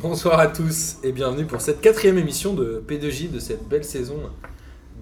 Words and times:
Bonsoir 0.00 0.38
à 0.38 0.46
tous 0.46 0.96
et 1.02 1.12
bienvenue 1.12 1.44
pour 1.44 1.60
cette 1.60 1.82
quatrième 1.82 2.16
émission 2.16 2.54
de 2.54 2.82
P2J 2.88 3.30
de 3.30 3.38
cette 3.38 3.68
belle 3.68 3.84
saison 3.84 4.16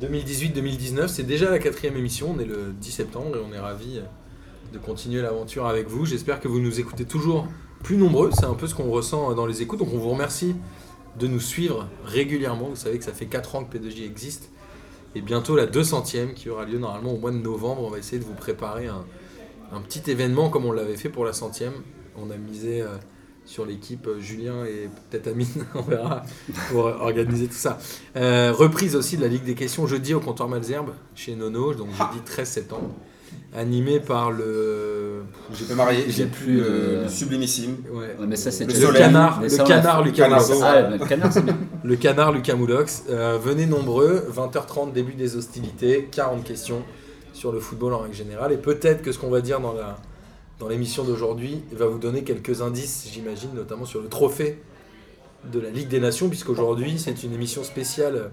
2018-2019. 0.02 1.06
C'est 1.06 1.22
déjà 1.22 1.48
la 1.48 1.60
quatrième 1.60 1.96
émission, 1.96 2.34
on 2.36 2.40
est 2.40 2.44
le 2.44 2.72
10 2.72 2.90
septembre 2.90 3.36
et 3.36 3.38
on 3.38 3.54
est 3.54 3.60
ravis 3.60 4.00
de 4.72 4.78
continuer 4.78 5.22
l'aventure 5.22 5.68
avec 5.68 5.86
vous. 5.86 6.06
J'espère 6.06 6.40
que 6.40 6.48
vous 6.48 6.58
nous 6.58 6.80
écoutez 6.80 7.04
toujours 7.04 7.46
plus 7.84 7.96
nombreux, 7.96 8.30
c'est 8.32 8.46
un 8.46 8.54
peu 8.54 8.66
ce 8.66 8.74
qu'on 8.74 8.90
ressent 8.90 9.32
dans 9.34 9.46
les 9.46 9.62
écoutes. 9.62 9.78
Donc 9.78 9.90
on 9.94 9.98
vous 9.98 10.10
remercie 10.10 10.56
de 11.20 11.28
nous 11.28 11.38
suivre 11.38 11.86
régulièrement. 12.04 12.70
Vous 12.70 12.74
savez 12.74 12.98
que 12.98 13.04
ça 13.04 13.12
fait 13.12 13.26
4 13.26 13.54
ans 13.54 13.64
que 13.64 13.78
P2J 13.78 14.04
existe 14.04 14.50
et 15.14 15.20
bientôt 15.20 15.54
la 15.54 15.68
200e 15.68 16.34
qui 16.34 16.50
aura 16.50 16.64
lieu 16.64 16.78
normalement 16.78 17.12
au 17.12 17.18
mois 17.18 17.30
de 17.30 17.38
novembre. 17.38 17.84
On 17.84 17.90
va 17.90 17.98
essayer 17.98 18.18
de 18.18 18.24
vous 18.24 18.34
préparer 18.34 18.88
un, 18.88 19.04
petit 19.82 20.10
événement 20.10 20.50
comme 20.50 20.64
on 20.64 20.72
l'avait 20.72 20.96
fait 20.96 21.10
pour 21.10 21.24
la 21.24 21.32
centième. 21.32 21.74
On 22.16 22.32
a 22.32 22.36
misé 22.36 22.82
euh, 22.82 22.96
sur 23.50 23.66
l'équipe 23.66 24.06
euh, 24.06 24.20
Julien 24.20 24.64
et 24.64 24.88
peut-être 25.10 25.26
Amine, 25.26 25.48
on 25.74 25.82
verra, 25.82 26.22
pour 26.70 26.84
organiser 26.84 27.48
tout 27.48 27.54
ça. 27.54 27.78
Euh, 28.16 28.52
reprise 28.56 28.94
aussi 28.94 29.16
de 29.16 29.22
la 29.22 29.28
Ligue 29.28 29.42
des 29.42 29.56
questions 29.56 29.88
jeudi 29.88 30.14
au 30.14 30.20
comptoir 30.20 30.48
Malzerbe 30.48 30.90
chez 31.16 31.34
Nono, 31.34 31.74
donc 31.74 31.88
jeudi 31.88 32.20
13 32.24 32.48
septembre. 32.48 32.94
Animé 33.56 33.98
par 33.98 34.30
le. 34.30 35.22
J'ai 35.52 35.64
pas 35.64 35.74
marié, 35.74 36.04
j'ai 36.08 36.26
plus, 36.26 36.58
plus 36.58 36.62
euh, 36.62 37.02
le 37.02 37.08
sublимissime. 37.08 37.78
Ouais. 37.92 38.14
Ouais, 38.18 38.26
mais 38.28 38.36
ça, 38.36 38.52
c'est 38.52 38.64
Le 38.64 38.72
Le 38.72 38.92
canard, 38.92 39.40
Mais 39.40 39.48
le 39.48 39.64
canard 39.64 40.04
Lucas. 40.04 40.28
Ah, 40.62 40.82
le 40.82 40.98
canard, 40.98 41.32
c'est 41.32 41.42
bien. 41.42 41.58
Le 41.84 41.96
canard 41.96 42.30
Lucas 42.30 42.54
Moulox. 42.54 43.04
Euh, 43.10 43.38
venez 43.42 43.66
nombreux, 43.66 44.24
20h30, 44.32 44.92
début 44.92 45.14
des 45.14 45.36
hostilités, 45.36 46.08
40 46.12 46.44
questions 46.44 46.84
sur 47.32 47.50
le 47.50 47.58
football 47.58 47.94
en 47.94 47.98
règle 47.98 48.14
générale. 48.14 48.52
Et 48.52 48.56
peut-être 48.56 49.02
que 49.02 49.10
ce 49.10 49.18
qu'on 49.18 49.30
va 49.30 49.40
dire 49.40 49.58
dans 49.58 49.72
la 49.72 49.96
dans 50.60 50.68
l'émission 50.68 51.02
d'aujourd'hui 51.04 51.62
va 51.72 51.86
vous 51.86 51.98
donner 51.98 52.22
quelques 52.22 52.60
indices, 52.62 53.08
j'imagine, 53.12 53.50
notamment 53.54 53.86
sur 53.86 54.00
le 54.02 54.08
trophée 54.08 54.62
de 55.50 55.58
la 55.58 55.70
Ligue 55.70 55.88
des 55.88 56.00
Nations, 56.00 56.28
puisqu'aujourd'hui 56.28 56.98
c'est 56.98 57.22
une 57.24 57.32
émission 57.32 57.64
spéciale 57.64 58.16
euh, 58.16 58.28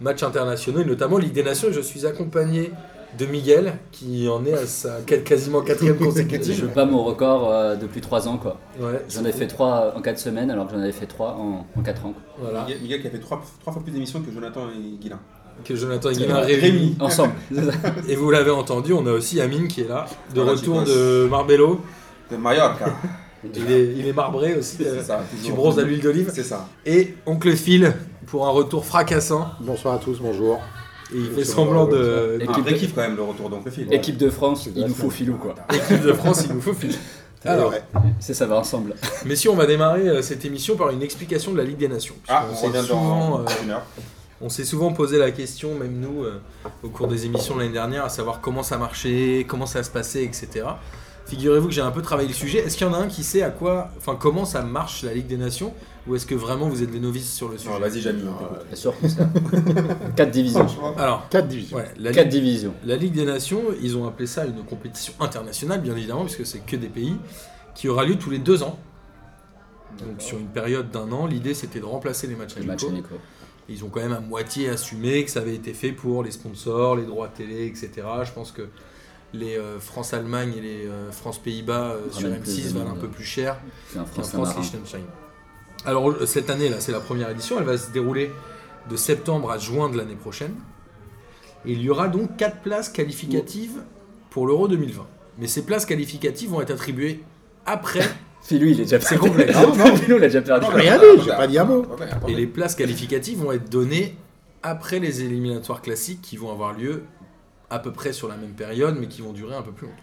matchs 0.00 0.24
internationaux, 0.24 0.80
et 0.80 0.84
notamment 0.84 1.16
Ligue 1.18 1.32
des 1.32 1.44
Nations. 1.44 1.68
Et 1.68 1.72
je 1.72 1.80
suis 1.80 2.06
accompagné 2.06 2.72
de 3.18 3.26
Miguel, 3.26 3.74
qui 3.92 4.28
en 4.28 4.44
est 4.44 4.52
à 4.54 4.66
sa 4.66 5.00
quasiment 5.24 5.62
quatrième 5.62 5.96
Je 5.98 6.04
consécutive. 6.04 6.64
veux 6.64 6.68
pas 6.72 6.84
mon 6.86 7.04
record 7.04 7.50
euh, 7.52 7.76
depuis 7.76 8.00
3 8.00 8.26
ans, 8.28 8.36
quoi. 8.36 8.58
Ouais, 8.80 9.04
J'en 9.08 9.24
ai 9.24 9.32
fait 9.32 9.46
3 9.46 9.94
en 9.96 10.00
4 10.02 10.18
semaines, 10.18 10.50
alors 10.50 10.66
que 10.66 10.74
j'en 10.74 10.80
avais 10.80 10.92
fait 10.92 11.06
3 11.06 11.34
en, 11.38 11.66
en 11.76 11.82
4 11.82 12.06
ans. 12.06 12.12
quoi. 12.12 12.22
Voilà, 12.40 12.62
Miguel, 12.64 12.82
Miguel 12.82 13.00
qui 13.02 13.06
a 13.06 13.10
fait 13.10 13.18
trois, 13.20 13.40
trois 13.60 13.72
fois 13.72 13.82
plus 13.82 13.92
d'émissions 13.92 14.20
que 14.22 14.30
Jonathan 14.32 14.62
et 14.70 14.96
Guilain. 15.00 15.20
Que 15.64 15.76
Jonathan 15.76 16.10
et 16.10 16.54
réunis. 16.56 16.96
Ensemble. 17.00 17.32
Et 18.08 18.16
vous 18.16 18.30
l'avez 18.30 18.50
entendu, 18.50 18.92
on 18.92 19.06
a 19.06 19.12
aussi 19.12 19.40
Amine 19.40 19.68
qui 19.68 19.82
est 19.82 19.88
là, 19.88 20.06
de 20.34 20.40
Voilà, 20.40 20.56
retour 20.58 20.82
de 20.82 21.26
Marbello. 21.30 21.80
De 22.30 22.36
Mallorca. 22.36 22.94
Il 23.54 23.72
est, 23.72 23.94
il 23.96 24.06
est 24.06 24.12
marbré 24.12 24.54
aussi. 24.54 24.76
euh, 24.82 25.02
ça. 25.02 25.22
Tu 25.42 25.52
bronzes 25.52 25.78
à 25.78 25.82
l'huile 25.82 26.00
d'olive. 26.02 26.30
C'est 26.34 26.42
ça. 26.42 26.68
Et 26.84 27.14
Oncle 27.26 27.52
Phil 27.56 27.94
pour 28.26 28.46
un 28.46 28.50
retour 28.50 28.84
fracassant. 28.84 29.48
Bonsoir 29.60 29.94
à 29.94 29.98
tous, 29.98 30.18
bonjour. 30.20 30.60
Et 31.12 31.16
il 31.16 31.30
fait 31.32 31.44
semblant 31.44 31.86
de. 31.86 32.38
Équipe 32.40 32.90
de- 32.90 32.94
quand 32.94 33.00
même 33.00 33.16
le 33.16 33.22
retour 33.22 33.48
donc 33.50 33.64
le 33.64 33.70
film. 33.70 33.90
Équipe 33.92 34.16
de 34.18 34.28
France, 34.30 34.68
il 34.76 34.84
nous 34.86 34.94
faut 34.94 35.10
filou, 35.10 35.36
quoi. 35.36 35.54
Équipe 35.74 36.02
de 36.02 36.12
France, 36.12 36.44
il 36.48 36.54
nous 36.54 36.60
faut 36.60 36.74
Phil. 36.74 36.92
Alors, 37.44 37.70
Ouais. 37.70 37.82
C'est 38.20 38.34
ça 38.34 38.44
va 38.46 38.58
ensemble. 38.58 38.94
messieurs, 39.24 39.50
on 39.50 39.56
va 39.56 39.64
démarrer 39.66 40.06
euh, 40.06 40.20
cette 40.22 40.44
émission 40.44 40.76
par 40.76 40.90
une 40.90 41.02
explication 41.02 41.52
de 41.52 41.56
la 41.56 41.64
Ligue 41.64 41.78
des 41.78 41.88
Nations. 41.88 42.14
Ah, 42.28 42.44
on 42.52 42.66
revient 42.66 42.86
souvent, 42.86 43.30
dans 43.30 43.40
euh, 43.40 43.44
une 43.64 43.70
heure. 43.70 43.86
On 44.40 44.48
s'est 44.48 44.64
souvent 44.64 44.92
posé 44.92 45.18
la 45.18 45.30
question, 45.30 45.74
même 45.74 45.98
nous, 46.00 46.24
euh, 46.24 46.40
au 46.82 46.88
cours 46.88 47.08
des 47.08 47.26
émissions 47.26 47.54
de 47.56 47.60
l'année 47.60 47.72
dernière, 47.72 48.04
à 48.04 48.08
savoir 48.08 48.40
comment 48.40 48.62
ça 48.62 48.78
marchait, 48.78 49.44
comment 49.46 49.66
ça 49.66 49.82
se 49.82 49.90
passait, 49.90 50.24
etc. 50.24 50.64
Figurez-vous 51.26 51.68
que 51.68 51.74
j'ai 51.74 51.82
un 51.82 51.90
peu 51.90 52.00
travaillé 52.00 52.28
le 52.28 52.34
sujet. 52.34 52.58
Est-ce 52.58 52.76
qu'il 52.76 52.86
y 52.86 52.90
en 52.90 52.94
a 52.94 52.96
un 52.96 53.06
qui 53.06 53.22
sait 53.22 53.42
à 53.42 53.50
quoi, 53.50 53.90
enfin, 53.98 54.16
comment 54.18 54.46
ça 54.46 54.62
marche 54.62 55.02
la 55.02 55.12
Ligue 55.12 55.26
des 55.26 55.36
Nations, 55.36 55.74
ou 56.06 56.16
est-ce 56.16 56.24
que 56.26 56.34
vraiment 56.34 56.68
vous 56.68 56.82
êtes 56.82 56.90
des 56.90 56.98
novices 57.00 57.32
sur 57.32 57.50
le 57.50 57.58
sujet? 57.58 57.78
Vas-y, 57.78 58.00
Jamie, 58.00 58.22
on 58.26 58.32
t'écoute. 58.32 58.66
Bien 58.66 58.76
sûr 58.76 58.98
que 58.98 59.08
ça. 59.08 59.28
4 60.16 60.30
divisions. 60.30 60.66
Alors, 60.96 61.28
4 61.28 61.46
divisions. 61.46 61.76
ouais, 61.76 61.88
la, 61.98 62.10
4 62.10 62.24
Ligue, 62.24 62.32
divisions. 62.32 62.74
la 62.84 62.96
Ligue 62.96 63.12
des 63.12 63.26
Nations, 63.26 63.62
ils 63.82 63.96
ont 63.96 64.08
appelé 64.08 64.26
ça 64.26 64.46
une 64.46 64.64
compétition 64.64 65.12
internationale, 65.20 65.82
bien 65.82 65.94
évidemment, 65.94 66.24
puisque 66.24 66.46
c'est 66.46 66.60
que 66.60 66.76
des 66.76 66.88
pays, 66.88 67.16
qui 67.74 67.88
aura 67.88 68.04
lieu 68.04 68.16
tous 68.16 68.30
les 68.30 68.38
deux 68.38 68.62
ans. 68.62 68.78
Donc 69.98 70.22
sur 70.22 70.38
une 70.38 70.48
période 70.48 70.90
d'un 70.90 71.12
an, 71.12 71.26
l'idée 71.26 71.52
c'était 71.52 71.80
de 71.80 71.84
remplacer 71.84 72.26
les 72.26 72.36
matchs 72.36 72.56
Les 72.56 72.64
matchs 72.64 72.84
amicaux. 72.84 73.18
Ils 73.70 73.84
ont 73.84 73.88
quand 73.88 74.00
même 74.00 74.12
à 74.12 74.20
moitié 74.20 74.68
assumé 74.68 75.24
que 75.24 75.30
ça 75.30 75.40
avait 75.40 75.54
été 75.54 75.72
fait 75.72 75.92
pour 75.92 76.24
les 76.24 76.32
sponsors, 76.32 76.96
les 76.96 77.04
droits 77.04 77.28
télé, 77.28 77.66
etc. 77.66 77.90
Je 78.24 78.32
pense 78.32 78.50
que 78.50 78.62
les 79.32 79.56
euh, 79.56 79.78
France-Allemagne 79.78 80.54
et 80.58 80.60
les 80.60 80.86
euh, 80.86 81.12
France-Pays-Bas 81.12 81.92
euh, 81.92 82.10
sur 82.10 82.24
Ramènent 82.24 82.42
plus 82.42 82.50
M6 82.50 82.72
de 82.72 82.78
valent 82.78 82.90
un 82.90 82.96
peu 82.96 83.06
plus 83.06 83.24
cher 83.24 83.60
qu'un 83.94 84.04
France. 84.04 84.32
France-Liechtenstein. 84.32 85.02
Alors 85.86 86.12
cette 86.26 86.50
année, 86.50 86.68
là, 86.68 86.80
c'est 86.80 86.90
la 86.90 86.98
première 86.98 87.30
édition. 87.30 87.58
Elle 87.58 87.64
va 87.64 87.78
se 87.78 87.92
dérouler 87.92 88.32
de 88.90 88.96
septembre 88.96 89.52
à 89.52 89.58
juin 89.58 89.88
de 89.88 89.96
l'année 89.96 90.16
prochaine. 90.16 90.54
Et 91.64 91.72
il 91.72 91.80
y 91.80 91.90
aura 91.90 92.08
donc 92.08 92.36
4 92.36 92.62
places 92.62 92.88
qualificatives 92.88 93.82
pour 94.30 94.48
l'Euro 94.48 94.66
2020. 94.66 95.06
Mais 95.38 95.46
ces 95.46 95.64
places 95.64 95.86
qualificatives 95.86 96.50
vont 96.50 96.60
être 96.60 96.72
attribuées 96.72 97.22
après 97.66 98.00
Philou, 98.42 98.66
il 98.66 98.80
est 98.80 98.84
déjà 98.84 99.00
C'est 99.00 99.16
complexe. 99.18 99.52
Ah, 99.56 99.66
non. 99.76 99.96
Philou, 99.96 100.16
il 100.16 100.24
a 100.24 100.26
déjà 100.28 100.42
perdu. 100.42 100.66
J'ai 100.72 100.80
rien 100.80 100.98
dit, 100.98 101.22
j'ai 101.24 101.30
pas 101.30 101.46
dit 101.46 101.58
un 101.58 101.64
mot. 101.64 101.86
Et 102.28 102.34
les 102.34 102.46
places 102.46 102.74
qualificatives 102.74 103.38
vont 103.38 103.52
être 103.52 103.68
données 103.70 104.16
après 104.62 104.98
les 104.98 105.22
éliminatoires 105.22 105.82
classiques 105.82 106.20
qui 106.22 106.36
vont 106.36 106.50
avoir 106.50 106.72
lieu 106.72 107.04
à 107.70 107.78
peu 107.78 107.92
près 107.92 108.12
sur 108.12 108.28
la 108.28 108.36
même 108.36 108.52
période, 108.52 108.96
mais 108.98 109.06
qui 109.08 109.22
vont 109.22 109.32
durer 109.32 109.54
un 109.54 109.62
peu 109.62 109.72
plus 109.72 109.86
longtemps. 109.86 109.98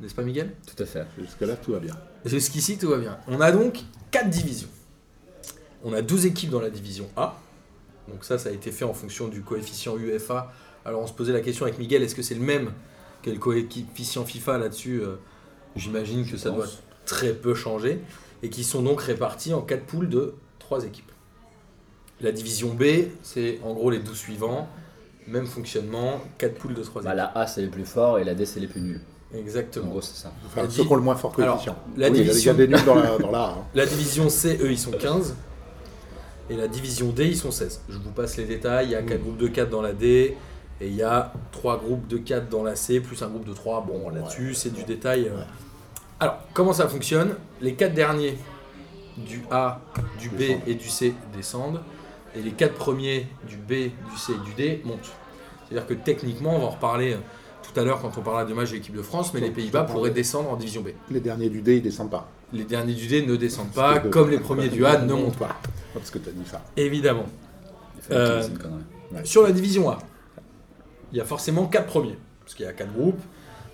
N'est-ce 0.00 0.14
pas, 0.14 0.22
Miguel? 0.22 0.54
Tout 0.66 0.82
à 0.82 0.86
fait. 0.86 1.04
Jusque-là, 1.20 1.56
tout 1.56 1.72
va 1.72 1.78
bien. 1.78 1.94
Jusqu'ici, 2.24 2.78
tout 2.78 2.88
va 2.88 2.96
bien. 2.98 3.18
On 3.28 3.40
a 3.40 3.52
donc 3.52 3.80
4 4.10 4.30
divisions. 4.30 4.68
On 5.84 5.92
a 5.92 6.00
12 6.00 6.26
équipes 6.26 6.50
dans 6.50 6.60
la 6.60 6.70
division 6.70 7.08
A. 7.16 7.38
Donc 8.08 8.24
ça, 8.24 8.38
ça 8.38 8.48
a 8.48 8.52
été 8.52 8.72
fait 8.72 8.84
en 8.84 8.94
fonction 8.94 9.28
du 9.28 9.42
coefficient 9.42 9.96
UFA. 9.98 10.52
Alors 10.84 11.02
on 11.02 11.06
se 11.06 11.12
posait 11.12 11.32
la 11.32 11.40
question 11.40 11.66
avec 11.66 11.78
Miguel, 11.78 12.02
est-ce 12.02 12.14
que 12.14 12.22
c'est 12.22 12.34
le 12.34 12.40
même 12.40 12.72
que 13.22 13.30
le 13.30 13.38
coefficient 13.38 14.24
FIFA 14.24 14.58
là-dessus? 14.58 15.00
Euh, 15.02 15.16
J'imagine 15.76 16.28
que 16.28 16.36
ça 16.36 16.50
pense. 16.50 16.58
doit 16.58 16.66
très 17.06 17.32
peu 17.32 17.54
changer. 17.54 18.00
Et 18.44 18.48
qui 18.50 18.64
sont 18.64 18.82
donc 18.82 19.00
répartis 19.02 19.54
en 19.54 19.60
4 19.62 19.84
poules 19.84 20.08
de 20.08 20.34
3 20.58 20.84
équipes. 20.84 21.10
La 22.20 22.32
division 22.32 22.68
B, 22.74 22.82
c'est 23.22 23.58
en 23.64 23.72
gros 23.72 23.90
les 23.90 23.98
12 24.00 24.16
suivants. 24.16 24.68
Même 25.28 25.46
fonctionnement, 25.46 26.20
4 26.38 26.54
poules 26.54 26.74
de 26.74 26.82
3 26.82 27.02
Bah, 27.02 27.10
équipes. 27.10 27.16
la 27.34 27.38
A, 27.40 27.46
c'est 27.46 27.60
les 27.62 27.68
plus 27.68 27.84
forts 27.84 28.18
et 28.18 28.24
la 28.24 28.34
D, 28.34 28.44
c'est 28.44 28.58
les 28.60 28.66
plus 28.66 28.80
nuls. 28.80 29.00
En 29.32 29.38
Exactement. 29.38 29.86
gros, 29.86 30.00
c'est 30.00 30.16
ça. 30.20 30.32
Enfin, 30.46 30.68
ceux 30.68 30.82
qui 30.84 30.88
ont 30.92 30.96
le 30.96 31.02
moins 31.02 31.14
fort 31.14 31.32
Alors, 31.38 31.54
coefficient. 31.54 31.76
la 31.96 32.10
Oui, 32.10 32.18
il 32.18 32.18
y 32.18 32.20
a- 32.20 32.32
division- 32.32 32.52
Il 32.54 32.58
y 32.60 32.62
a 32.62 32.66
des 32.66 32.72
nuls 32.74 32.84
dans 32.84 32.94
la, 32.96 33.18
dans 33.18 33.30
la 33.30 33.42
A, 33.44 33.50
hein. 33.52 33.64
La 33.74 33.86
division 33.86 34.28
C, 34.28 34.58
eux, 34.60 34.70
ils 34.70 34.78
sont 34.78 34.90
15. 34.90 35.36
Et 36.50 36.56
la 36.56 36.66
division 36.68 37.08
D, 37.10 37.26
ils 37.28 37.36
sont 37.36 37.50
16. 37.52 37.80
Je 37.88 37.96
vous 37.98 38.10
passe 38.10 38.36
les 38.36 38.44
détails. 38.44 38.86
Il 38.86 38.90
y 38.92 38.94
a 38.96 39.02
4 39.02 39.22
groupes 39.22 39.38
de 39.38 39.46
4 39.46 39.70
dans 39.70 39.80
la 39.82 39.92
D. 39.92 40.36
Et 40.80 40.88
il 40.88 40.94
y 40.96 41.02
a 41.02 41.32
3 41.52 41.78
groupes 41.78 42.08
de 42.08 42.18
4 42.18 42.48
dans 42.48 42.64
la 42.64 42.74
C, 42.74 42.98
plus 43.00 43.22
un 43.22 43.28
groupe 43.28 43.46
de 43.46 43.54
3. 43.54 43.82
Bon, 43.86 44.10
là-dessus, 44.10 44.54
c'est 44.54 44.70
du 44.74 44.82
détail. 44.82 45.28
euh. 45.28 45.40
Alors, 46.22 46.38
comment 46.54 46.72
ça 46.72 46.86
fonctionne? 46.86 47.34
Les 47.60 47.74
4 47.74 47.94
derniers 47.94 48.38
du 49.16 49.42
A, 49.50 49.80
du 50.20 50.28
B 50.28 50.38
Descendent. 50.38 50.62
et 50.68 50.74
du 50.76 50.88
C 50.88 51.14
descendent. 51.34 51.80
Et 52.36 52.42
les 52.42 52.52
4 52.52 52.74
premiers 52.74 53.26
du 53.48 53.56
B, 53.56 53.90
du 53.90 54.16
C 54.16 54.32
et 54.32 54.48
du 54.48 54.54
D 54.54 54.82
montent. 54.84 55.10
C'est-à-dire 55.66 55.84
que 55.84 55.94
techniquement, 55.94 56.54
on 56.54 56.58
va 56.60 56.66
en 56.66 56.70
reparler 56.70 57.14
euh, 57.14 57.18
tout 57.64 57.80
à 57.80 57.82
l'heure 57.82 58.00
quand 58.00 58.16
on 58.16 58.20
parlera 58.20 58.44
du 58.44 58.54
match 58.54 58.70
de 58.70 58.76
l'équipe 58.76 58.94
de 58.94 59.02
France, 59.02 59.34
mais 59.34 59.40
les 59.40 59.50
Pays-Bas 59.50 59.82
pourraient 59.82 60.12
descendre 60.12 60.48
en 60.50 60.54
division 60.54 60.82
B. 60.82 60.90
Les 61.10 61.18
derniers 61.18 61.48
du 61.48 61.60
D, 61.60 61.78
ils 61.78 61.82
descendent 61.82 62.12
pas. 62.12 62.30
Les 62.52 62.62
derniers 62.62 62.94
du 62.94 63.08
D 63.08 63.26
ne 63.26 63.34
descendent 63.34 63.72
pas, 63.72 63.98
comme 63.98 64.30
les 64.30 64.38
premiers 64.38 64.68
du 64.68 64.86
A 64.86 64.98
ne 64.98 65.14
montent 65.14 65.38
pas. 65.38 65.56
Parce 65.92 66.12
que 66.12 66.18
tu 66.20 66.28
as 66.28 66.32
dit 66.32 66.46
ça. 66.48 66.62
Évidemment. 66.76 67.26
Euh. 68.12 68.46
Sur 69.24 69.42
la 69.42 69.50
division 69.50 69.90
A, 69.90 69.98
il 71.10 71.18
y 71.18 71.20
a 71.20 71.24
forcément 71.24 71.66
4 71.66 71.84
premiers, 71.86 72.16
parce 72.44 72.54
qu'il 72.54 72.64
y 72.64 72.68
a 72.68 72.72
4 72.72 72.92
groupes. 72.92 73.20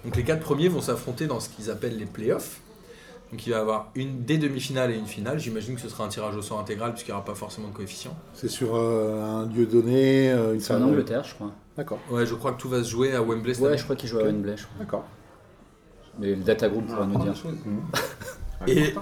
Donc 0.08 0.16
les 0.16 0.24
4 0.24 0.40
premiers 0.40 0.68
vont 0.68 0.80
s'affronter 0.80 1.26
dans 1.26 1.38
ce 1.38 1.50
qu'ils 1.50 1.70
appellent 1.70 1.98
les 1.98 2.06
playoffs. 2.06 2.60
Donc 3.30 3.46
il 3.46 3.50
va 3.50 3.58
y 3.58 3.60
avoir 3.60 3.90
une 3.94 4.24
des 4.24 4.38
demi-finales 4.38 4.90
et 4.90 4.96
une 4.96 5.04
finale. 5.06 5.38
J'imagine 5.38 5.74
que 5.74 5.82
ce 5.82 5.90
sera 5.90 6.04
un 6.04 6.08
tirage 6.08 6.34
au 6.34 6.40
sort 6.40 6.58
intégral, 6.58 6.92
puisqu'il 6.92 7.10
n'y 7.10 7.16
aura 7.16 7.26
pas 7.26 7.34
forcément 7.34 7.68
de 7.68 7.74
coefficient. 7.74 8.16
C'est 8.32 8.48
sur 8.48 8.74
euh, 8.74 9.20
un 9.22 9.46
lieu 9.46 9.66
donné, 9.66 10.30
euh, 10.32 10.54
une 10.54 10.60
C'est 10.60 10.72
en 10.72 10.78
salle. 10.78 10.84
Angleterre, 10.88 11.24
je 11.24 11.34
crois. 11.34 11.52
D'accord, 11.76 11.98
Ouais, 12.10 12.24
je 12.24 12.34
crois 12.34 12.52
que 12.52 12.60
tout 12.62 12.70
va 12.70 12.82
se 12.82 12.88
jouer 12.88 13.14
à 13.14 13.20
Wembley 13.22 13.60
Ouais, 13.60 13.68
année. 13.68 13.76
je 13.76 13.84
crois 13.84 13.96
qu'il 13.96 14.08
joue 14.08 14.18
à 14.18 14.22
Wembley, 14.24 14.56
je 14.56 14.62
crois. 14.64 14.78
d'accord. 14.78 15.04
Mais 16.18 16.28
le 16.30 16.36
data 16.42 16.70
group 16.70 16.86
pourra 16.86 17.04
nous 17.06 17.22
dire. 17.22 17.34
Et- 18.66 18.78
Et... 18.78 18.94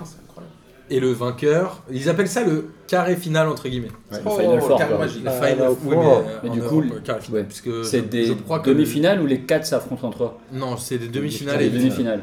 C'est. 0.88 0.94
Et 0.96 1.00
le 1.00 1.10
vainqueur, 1.12 1.82
ils 1.90 2.08
appellent 2.08 2.28
ça 2.28 2.44
le 2.44 2.68
carré 2.86 3.16
final, 3.16 3.48
entre 3.48 3.68
guillemets. 3.68 3.88
Ouais. 4.12 4.18
Le 4.24 4.30
Final 4.30 4.60
Four, 4.60 4.78
carré 4.78 4.96
magique. 4.98 5.22
Ah, 5.26 5.30
final, 5.32 5.58
là, 5.58 5.70
oui, 5.70 5.76
mais, 5.84 5.92
four. 5.94 6.12
euh, 6.18 6.22
Mais 6.44 6.50
du 6.50 6.60
coup, 6.62 6.82
euh, 6.82 7.00
carré 7.00 7.20
final, 7.20 7.40
ouais. 7.40 7.46
puisque 7.46 7.84
C'est 7.84 7.98
je- 7.98 8.04
des 8.04 8.26
je 8.26 8.32
crois 8.34 8.60
que- 8.60 8.70
demi-finales 8.70 9.20
où 9.20 9.26
les 9.26 9.40
4 9.40 9.66
s'affrontent 9.66 10.06
entre 10.08 10.24
eux. 10.24 10.30
Non, 10.52 10.76
c'est 10.76 10.98
des 10.98 11.08
demi-finales 11.08 11.56
Ah, 11.58 11.62
et 11.62 11.66
finale. 11.68 11.82
demi-finales. 11.82 12.22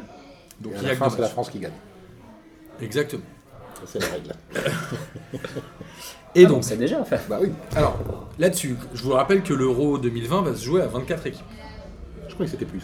Donc 0.60 0.72
il 0.76 0.88
y 0.88 0.90
a 0.90 1.10
c'est 1.10 1.20
la. 1.20 1.28
France 1.28 1.50
qui 1.50 1.58
gagne. 1.58 1.72
Exactement. 2.80 3.22
C'est 3.86 3.98
la 4.00 4.06
règle. 4.06 4.32
Et 6.34 6.44
Ah, 6.44 6.48
donc, 6.48 6.58
on 6.58 6.62
sait 6.62 6.76
déjà, 6.76 7.00
en 7.00 7.04
fait. 7.04 7.20
Bah 7.28 7.38
oui, 7.40 7.50
Alors, 7.76 7.98
là-dessus, 8.38 8.76
je 8.94 9.02
vous 9.02 9.12
rappelle 9.12 9.42
que 9.42 9.52
l'Euro 9.54 9.98
2020 9.98 10.42
va 10.42 10.54
se 10.54 10.64
jouer 10.64 10.80
à 10.82 10.86
24 10.86 11.26
équipes. 11.26 11.44
je 12.28 12.34
crois 12.34 12.46
que 12.46 12.50
c'était 12.52 12.64
plus. 12.64 12.82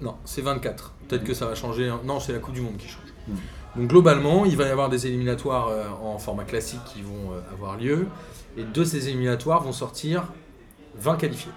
Non, 0.00 0.14
c'est 0.24 0.42
24. 0.42 0.94
Peut-être 1.08 1.24
que 1.24 1.34
ça 1.34 1.46
va 1.46 1.54
changer. 1.54 1.88
hein. 1.88 2.00
Non, 2.04 2.20
c'est 2.20 2.32
la 2.32 2.38
Coupe 2.38 2.54
du 2.54 2.60
Monde 2.60 2.76
qui 2.78 2.86
change. 2.88 3.02
Hmm. 3.26 3.34
Donc 3.76 3.88
globalement, 3.88 4.44
il 4.44 4.56
va 4.56 4.66
y 4.66 4.70
avoir 4.70 4.88
des 4.88 5.06
éliminatoires 5.06 5.68
euh, 5.68 5.84
en 6.02 6.18
format 6.18 6.44
classique 6.44 6.80
qui 6.92 7.02
vont 7.02 7.32
euh, 7.32 7.52
avoir 7.52 7.76
lieu. 7.76 8.06
Et 8.56 8.64
de 8.64 8.84
ces 8.84 9.08
éliminatoires 9.08 9.62
vont 9.62 9.72
sortir 9.72 10.24
20 10.96 11.16
qualifiés. 11.16 11.52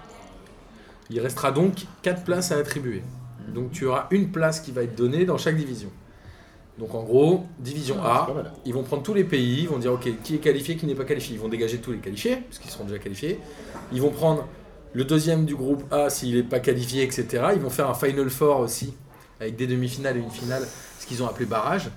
Il 1.10 1.20
restera 1.20 1.50
donc 1.50 1.86
4 2.02 2.24
places 2.24 2.52
à 2.52 2.56
attribuer. 2.56 3.02
Donc 3.48 3.72
tu 3.72 3.86
auras 3.86 4.06
une 4.10 4.30
place 4.30 4.60
qui 4.60 4.72
va 4.72 4.82
être 4.82 4.94
donnée 4.94 5.24
dans 5.24 5.38
chaque 5.38 5.56
division. 5.56 5.90
Donc 6.78 6.94
en 6.94 7.02
gros, 7.02 7.44
division 7.58 7.96
Ah, 8.02 8.26
A, 8.28 8.52
ils 8.64 8.72
vont 8.72 8.82
prendre 8.82 9.02
tous 9.02 9.14
les 9.14 9.24
pays, 9.24 9.62
ils 9.62 9.68
vont 9.68 9.78
dire 9.78 9.92
ok, 9.92 10.08
qui 10.22 10.36
est 10.36 10.38
qualifié, 10.38 10.76
qui 10.76 10.86
n'est 10.86 10.94
pas 10.94 11.04
qualifié. 11.04 11.34
Ils 11.34 11.40
vont 11.40 11.48
dégager 11.48 11.78
tous 11.78 11.92
les 11.92 11.98
qualifiés, 11.98 12.36
parce 12.36 12.58
qu'ils 12.58 12.70
seront 12.70 12.84
déjà 12.84 12.98
qualifiés. 12.98 13.38
Ils 13.92 14.00
vont 14.00 14.10
prendre 14.10 14.46
le 14.94 15.04
deuxième 15.04 15.44
du 15.44 15.54
groupe 15.54 15.84
A 15.92 16.08
s'il 16.08 16.36
n'est 16.36 16.42
pas 16.42 16.60
qualifié, 16.60 17.02
etc. 17.02 17.48
Ils 17.54 17.60
vont 17.60 17.70
faire 17.70 17.90
un 17.90 17.94
Final 17.94 18.30
Four 18.30 18.60
aussi, 18.60 18.94
avec 19.40 19.56
des 19.56 19.66
demi-finales 19.66 20.16
et 20.16 20.20
une 20.20 20.30
finale, 20.30 20.66
ce 20.98 21.06
qu'ils 21.06 21.22
ont 21.22 21.26
appelé 21.26 21.46
barrage. 21.46 21.90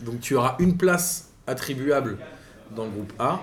Donc 0.00 0.20
tu 0.20 0.34
auras 0.34 0.56
une 0.58 0.76
place 0.76 1.30
attribuable 1.46 2.18
dans 2.74 2.84
le 2.84 2.90
groupe 2.90 3.12
A, 3.18 3.40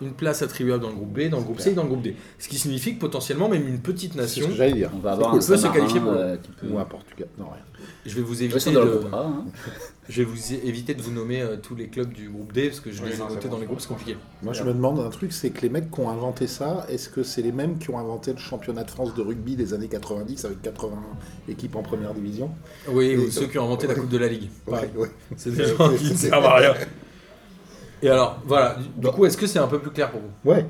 une 0.00 0.12
place 0.12 0.42
attribuable 0.42 0.82
dans 0.82 0.90
le 0.90 0.94
groupe 0.94 1.12
B, 1.12 1.28
dans 1.28 1.38
le 1.38 1.44
groupe 1.44 1.60
C 1.60 1.70
et 1.70 1.74
dans 1.74 1.82
le 1.82 1.88
groupe 1.88 2.02
D. 2.02 2.14
Ce 2.38 2.48
qui 2.48 2.58
signifie 2.58 2.94
que 2.94 3.00
potentiellement, 3.00 3.48
même 3.48 3.66
une 3.66 3.80
petite 3.80 4.12
ce 4.12 4.18
nation, 4.18 4.46
que 4.48 4.54
j'allais 4.54 4.72
dire. 4.74 4.90
On 4.94 4.98
va 5.00 5.12
avoir 5.12 5.34
un 5.34 5.38
Peut 5.38 5.56
se 5.56 5.66
qualifier 5.66 6.00
pour 6.00 6.12
euh, 6.12 6.36
peut- 6.60 6.68
Ou 6.68 6.78
un 6.78 6.84
Portugal. 6.84 7.28
Non, 7.38 7.46
rien. 7.46 7.62
je 8.06 8.14
vais 8.14 8.22
vous 8.22 8.42
éviter 8.42 8.70
le 8.72 8.80
de, 8.80 8.86
groupe 8.98 9.12
A. 9.14 9.18
hein. 9.18 9.44
je 10.08 10.22
vais 10.22 10.24
vous 10.24 10.52
éviter 10.54 10.94
de 10.94 11.02
vous 11.02 11.10
nommer 11.12 11.42
euh, 11.42 11.56
tous 11.56 11.74
les 11.74 11.88
clubs 11.88 12.12
du 12.12 12.28
groupe 12.30 12.52
D, 12.52 12.68
parce 12.68 12.80
que 12.80 12.90
je 12.90 13.02
Oui, 13.02 13.10
les 13.10 13.16
ai 13.16 13.18
non, 13.18 13.28
notés 13.28 13.48
dans 13.48 13.58
les 13.58 13.66
groupes, 13.66 13.80
c'est 13.80 13.88
compliqué. 13.88 14.16
Moi, 14.42 14.52
je 14.54 14.62
me 14.62 14.72
demande 14.72 15.00
un 15.00 15.10
truc, 15.10 15.32
c'est 15.32 15.50
que 15.50 15.60
les 15.60 15.68
mecs 15.68 15.90
qui 15.90 16.00
ont 16.00 16.08
inventé 16.08 16.46
ça, 16.46 16.86
est-ce 16.88 17.08
que 17.10 17.22
c'est 17.22 17.42
les 17.42 17.52
mêmes 17.52 17.78
qui 17.78 17.90
ont 17.90 17.98
inventé 17.98 18.32
le 18.32 18.38
championnat 18.38 18.84
de 18.84 18.90
France 18.90 19.14
de 19.14 19.20
rugby 19.22 19.54
des 19.56 19.74
années 19.74 19.88
90 19.88 20.44
avec 20.46 20.62
80 20.62 20.96
équipes 21.48 21.76
en 21.76 21.82
première 21.82 22.14
division 22.14 22.50
Oui, 22.88 23.06
Et 23.06 23.16
ou 23.18 23.30
ceux 23.30 23.46
qui 23.46 23.58
ont 23.58 23.64
inventé 23.64 23.86
la 23.86 23.94
Coupe 23.94 24.08
de 24.08 24.18
la 24.18 24.28
Ligue. 24.28 24.48
Ouais, 24.66 24.90
ouais. 24.96 25.10
C'est 25.36 25.50
des 25.54 25.64
gens 25.66 25.90
qui 25.96 26.10
ne 26.10 26.16
servent 26.16 26.44
à 26.46 26.54
rien. 26.56 26.74
Et 28.02 28.08
alors, 28.08 28.40
voilà, 28.46 28.76
du- 28.76 28.88
du 29.00 29.08
coup, 29.12 29.26
est-ce 29.26 29.36
que 29.36 29.46
c'est 29.46 29.58
un 29.58 29.66
peu 29.66 29.78
plus 29.80 29.90
clair 29.90 30.10
pour 30.10 30.20
vous? 30.20 30.50
Ouais. 30.50 30.66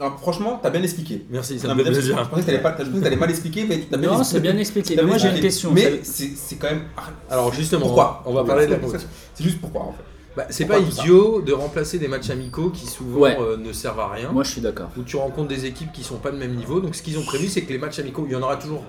Non, 0.00 0.10
franchement, 0.20 0.58
t'as 0.62 0.70
bien 0.70 0.82
expliqué. 0.82 1.24
Merci, 1.30 1.58
ça 1.58 1.68
Non, 1.68 1.74
me 1.74 1.82
fait 1.84 1.88
Je 1.90 1.98
plaisir. 1.98 2.28
pensais 2.28 2.40
que 2.42 2.46
t'allais 2.46 2.58
pas- 2.62 2.76
je 2.78 2.84
pensais 2.84 2.98
que 2.98 3.04
t'allais 3.04 3.16
mal 3.16 3.30
expliquer, 3.30 3.64
mais 3.68 3.78
t'as 3.90 3.96
bien 3.96 4.10
Non, 4.10 4.18
expliqué. 4.18 4.36
c'est 4.36 4.40
bien 4.52 4.58
expliqué. 4.60 4.96
Mais 4.96 5.02
moi, 5.04 5.18
j'ai 5.18 5.28
une 5.28 5.40
question. 5.40 5.70
Mais 5.72 5.82
Ça- 5.82 5.96
c'est 6.04 6.30
c'est 6.36 6.56
quand 6.56 6.68
même. 6.70 6.82
ah, 6.96 7.02
Alors 7.30 7.52
justement, 7.52 7.82
Pourquoi 7.86 8.22
on 8.26 8.32
va 8.34 8.44
parler 8.44 8.66
de 8.66 8.72
la 8.72 8.78
compétition. 8.78 9.08
C'est 9.34 9.44
juste 9.44 9.60
pourquoi 9.60 9.82
en 9.82 9.92
fait. 9.92 10.02
Bah, 10.36 10.46
c'est 10.48 10.64
pas 10.64 10.78
idiot 10.78 11.42
de 11.42 11.52
remplacer 11.52 11.98
des 11.98 12.08
matchs 12.08 12.30
amicaux 12.30 12.70
qui 12.70 12.86
souvent 12.86 13.20
Ouais. 13.20 13.36
euh, 13.38 13.58
ne 13.58 13.70
servent 13.72 14.00
à 14.00 14.08
rien. 14.08 14.32
Moi, 14.32 14.44
je 14.44 14.50
suis 14.52 14.60
d'accord. 14.62 14.88
Où 14.98 15.02
tu 15.02 15.16
rencontres 15.16 15.48
des 15.48 15.66
équipes 15.66 15.92
qui 15.92 16.02
sont 16.02 16.16
pas 16.16 16.30
de 16.30 16.38
même 16.38 16.54
niveau. 16.54 16.80
Donc 16.80 16.94
ce 16.94 17.02
qu'ils 17.02 17.18
ont 17.18 17.22
prévu, 17.24 17.48
c'est 17.48 17.62
que 17.62 17.72
les 17.72 17.78
matchs 17.78 17.98
amicaux, 17.98 18.24
il 18.26 18.32
y 18.32 18.36
en 18.36 18.40
aura 18.42 18.56
toujours 18.56 18.82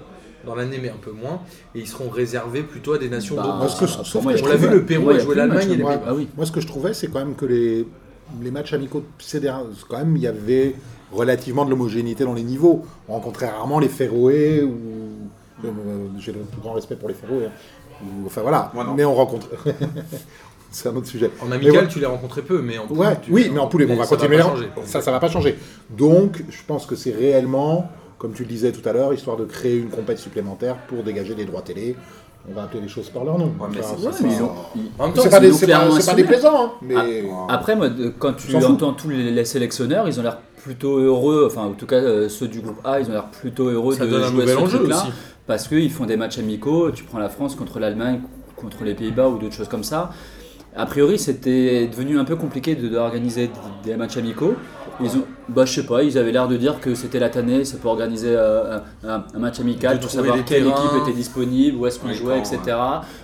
dans 0.46 0.56
l'année, 0.56 0.80
mais 0.82 0.90
un 0.90 0.98
peu 1.02 1.12
moins. 1.12 1.42
Et 1.76 1.80
ils 1.80 1.88
seront 1.88 2.10
réservés 2.10 2.64
plutôt 2.64 2.94
à 2.94 2.98
des 2.98 3.10
nations 3.10 3.36
Bah, 3.36 3.44
d'autres. 3.62 4.16
On 4.16 4.30
l'a 4.48 4.56
vu, 4.56 4.70
le 4.70 4.86
Pérou 4.86 5.10
a 5.10 5.20
joué 5.20 5.36
l'Allemagne 5.36 5.72
et 5.72 5.76
les. 5.76 5.84
Ah 5.84 6.14
oui. 6.14 6.30
Moi, 6.38 6.46
ce 6.46 6.52
que 6.54 6.62
je 6.62 6.68
trouvais, 6.68 6.94
c'est 6.94 7.08
quand 7.08 7.20
même 7.20 7.36
que 7.36 7.46
les, 7.46 7.86
les 8.42 8.52
matchs 8.52 8.74
amicaux 8.74 9.04
ces 9.20 9.40
derniers- 9.40 9.66
quand 9.88 9.98
même, 9.98 10.16
il 10.18 10.24
y 10.24 10.28
avait 10.28 10.76
relativement 11.12 11.66
de 11.66 11.70
l'homogénéité 11.70 12.24
dans 12.24 12.34
les 12.34 12.44
niveaux. 12.44 12.84
On 13.08 13.14
rencontrait 13.14 13.48
rarement 13.50 13.80
les 13.80 13.90
Féroé 13.90 14.64
ou. 14.64 14.76
euh, 15.66 15.70
J'ai 16.20 16.32
le 16.32 16.40
plus 16.40 16.62
grand 16.62 16.74
respect 16.74 16.96
pour 16.96 17.08
les 17.10 17.14
Féroé. 17.16 17.46
hein. 17.48 17.52
Ou- 18.04 18.26
Enfin 18.26 18.42
voilà. 18.42 18.72
Moi. 18.74 18.92
Mais 18.98 19.06
on 19.06 19.14
rencontre. 19.14 19.48
c'est 20.72 20.90
un 20.90 20.96
autre 20.96 21.08
sujet. 21.08 21.30
En 21.42 21.52
amical, 21.52 21.88
tu 21.88 22.00
les 22.00 22.06
rencontrais 22.06 22.42
peu, 22.42 22.62
mais 22.62 22.78
en 22.78 22.88
Ouais, 22.88 23.16
tu- 23.22 23.32
oui, 23.32 23.50
mais 23.54 23.60
en 23.60 23.68
poulet, 23.68 23.86
on 23.90 23.96
va 23.96 24.06
ça 24.06 24.16
continuer. 24.16 24.40
changer. 24.42 24.68
Ça, 24.86 25.02
ça 25.02 25.12
va 25.12 25.20
pas 25.20 25.30
changer. 25.30 25.58
Donc, 25.92 26.44
je 26.50 26.62
pense 26.66 26.86
que 26.86 26.96
c'est 26.96 27.12
réellement, 27.12 27.90
comme 28.18 28.34
tu 28.34 28.44
le 28.44 28.50
disais 28.50 28.72
tout 28.72 28.88
à 28.88 28.94
l'heure, 28.94 29.14
histoire 29.14 29.38
de 29.38 29.46
créer 29.46 29.78
une 29.78 29.90
compète 29.90 30.18
supplémentaire 30.18 30.78
pour 30.88 31.04
dégager 31.04 31.36
des 31.36 31.46
droits 31.46 31.62
télé. 31.62 31.96
On 32.50 32.54
va 32.54 32.64
appeler 32.64 32.82
les 32.82 32.88
choses 32.90 33.10
par 33.10 33.24
leur 33.24 33.38
nom. 33.38 33.46
Ouais, 33.46 33.68
mais 33.72 33.80
Enfin, 33.80 33.96
c'est- 33.98 34.06
Ouais, 34.06 34.12
c'est 34.14 34.24
mais 34.24 34.30
pas- 34.30 34.36
ils 34.36 34.44
ont- 34.44 34.52
ils- 34.76 34.82
En 35.00 35.06
même 35.06 35.14
temps, 35.14 35.22
c'est 35.24 35.30
pas, 35.30 35.38
ils 35.38 35.42
des- 35.42 35.48
l'ont 35.50 35.56
c'est 35.56 35.66
clairement 35.66 35.86
pas, 35.86 35.92
c'est 36.02 36.06
pas 36.06 36.12
assumé. 36.12 36.22
déplaisant, 36.28 36.64
hein, 36.66 36.72
mais 36.82 36.96
Ah, 37.50 37.54
Après, 37.54 37.76
moi, 37.76 37.90
de- 37.90 38.10
quand 38.10 38.34
tu 38.34 38.56
entends 38.58 38.94
tous 38.94 39.10
les, 39.10 39.32
les 39.32 39.46
sélectionneurs, 39.46 40.08
ils 40.10 40.20
ont 40.20 40.24
l'air 40.24 40.38
plutôt 40.62 40.98
heureux, 40.98 41.48
enfin, 41.50 41.62
en 41.68 41.72
tout 41.74 41.86
cas, 41.86 41.96
euh, 41.96 42.28
ceux 42.28 42.48
du 42.50 42.60
groupe 42.60 42.80
A, 42.84 43.00
ils 43.00 43.08
ont 43.08 43.14
l'air 43.14 43.28
plutôt 43.30 43.68
heureux 43.70 43.96
ça 43.96 44.06
de 44.06 44.10
donne 44.12 44.24
un 44.24 44.28
jouer 44.28 44.42
nouvel 44.42 44.58
ce 44.58 44.62
enjeu 44.62 44.78
truc-là. 44.80 44.98
aussi. 44.98 45.12
Parce 45.48 45.68
qu'ils 45.70 45.90
font 45.92 46.06
des 46.06 46.18
matchs 46.18 46.38
amicaux, 46.40 46.92
tu 46.92 47.04
prends 47.06 47.20
la 47.20 47.30
France 47.30 47.56
contre 47.56 47.80
l'Allemagne, 47.80 48.22
contre 48.58 48.84
les 48.84 48.94
Pays-Bas 48.94 49.30
ou 49.30 49.38
d'autres 49.38 49.56
choses 49.56 49.68
comme 49.70 49.84
ça. 49.84 50.12
A 50.76 50.86
priori, 50.86 51.20
c'était 51.20 51.88
devenu 51.88 52.18
un 52.18 52.26
peu 52.26 52.36
compliqué 52.36 52.76
de- 52.76 52.88
d'organiser 52.90 53.52
des 53.86 53.96
matchs 53.96 54.18
amicaux. 54.18 54.56
Ils 55.02 55.18
ont, 55.18 55.26
bah, 55.50 55.66
je 55.66 55.74
sais 55.74 55.86
pas, 55.86 56.04
ils 56.04 56.18
avaient 56.18 56.32
l'air 56.32 56.48
de 56.48 56.56
dire 56.56 56.80
que 56.80 56.94
c'était 56.96 57.20
la 57.20 57.30
tannée, 57.30 57.66
ça 57.66 57.78
peut 57.78 57.88
organiser 57.88 58.36
euh, 58.36 58.80
un, 59.04 59.24
un 59.34 59.40
match 59.40 59.60
amical 59.60 59.98
De 59.98 60.02
pour 60.02 60.12
savoir 60.12 60.36
quelle 60.46 60.64
terrains. 60.64 60.86
équipe 60.86 61.02
était 61.02 61.16
disponible, 61.16 61.78
où 61.78 61.88
est-ce 61.88 62.00
qu'on 62.00 62.14
jouait, 62.14 62.38
etc. 62.40 62.60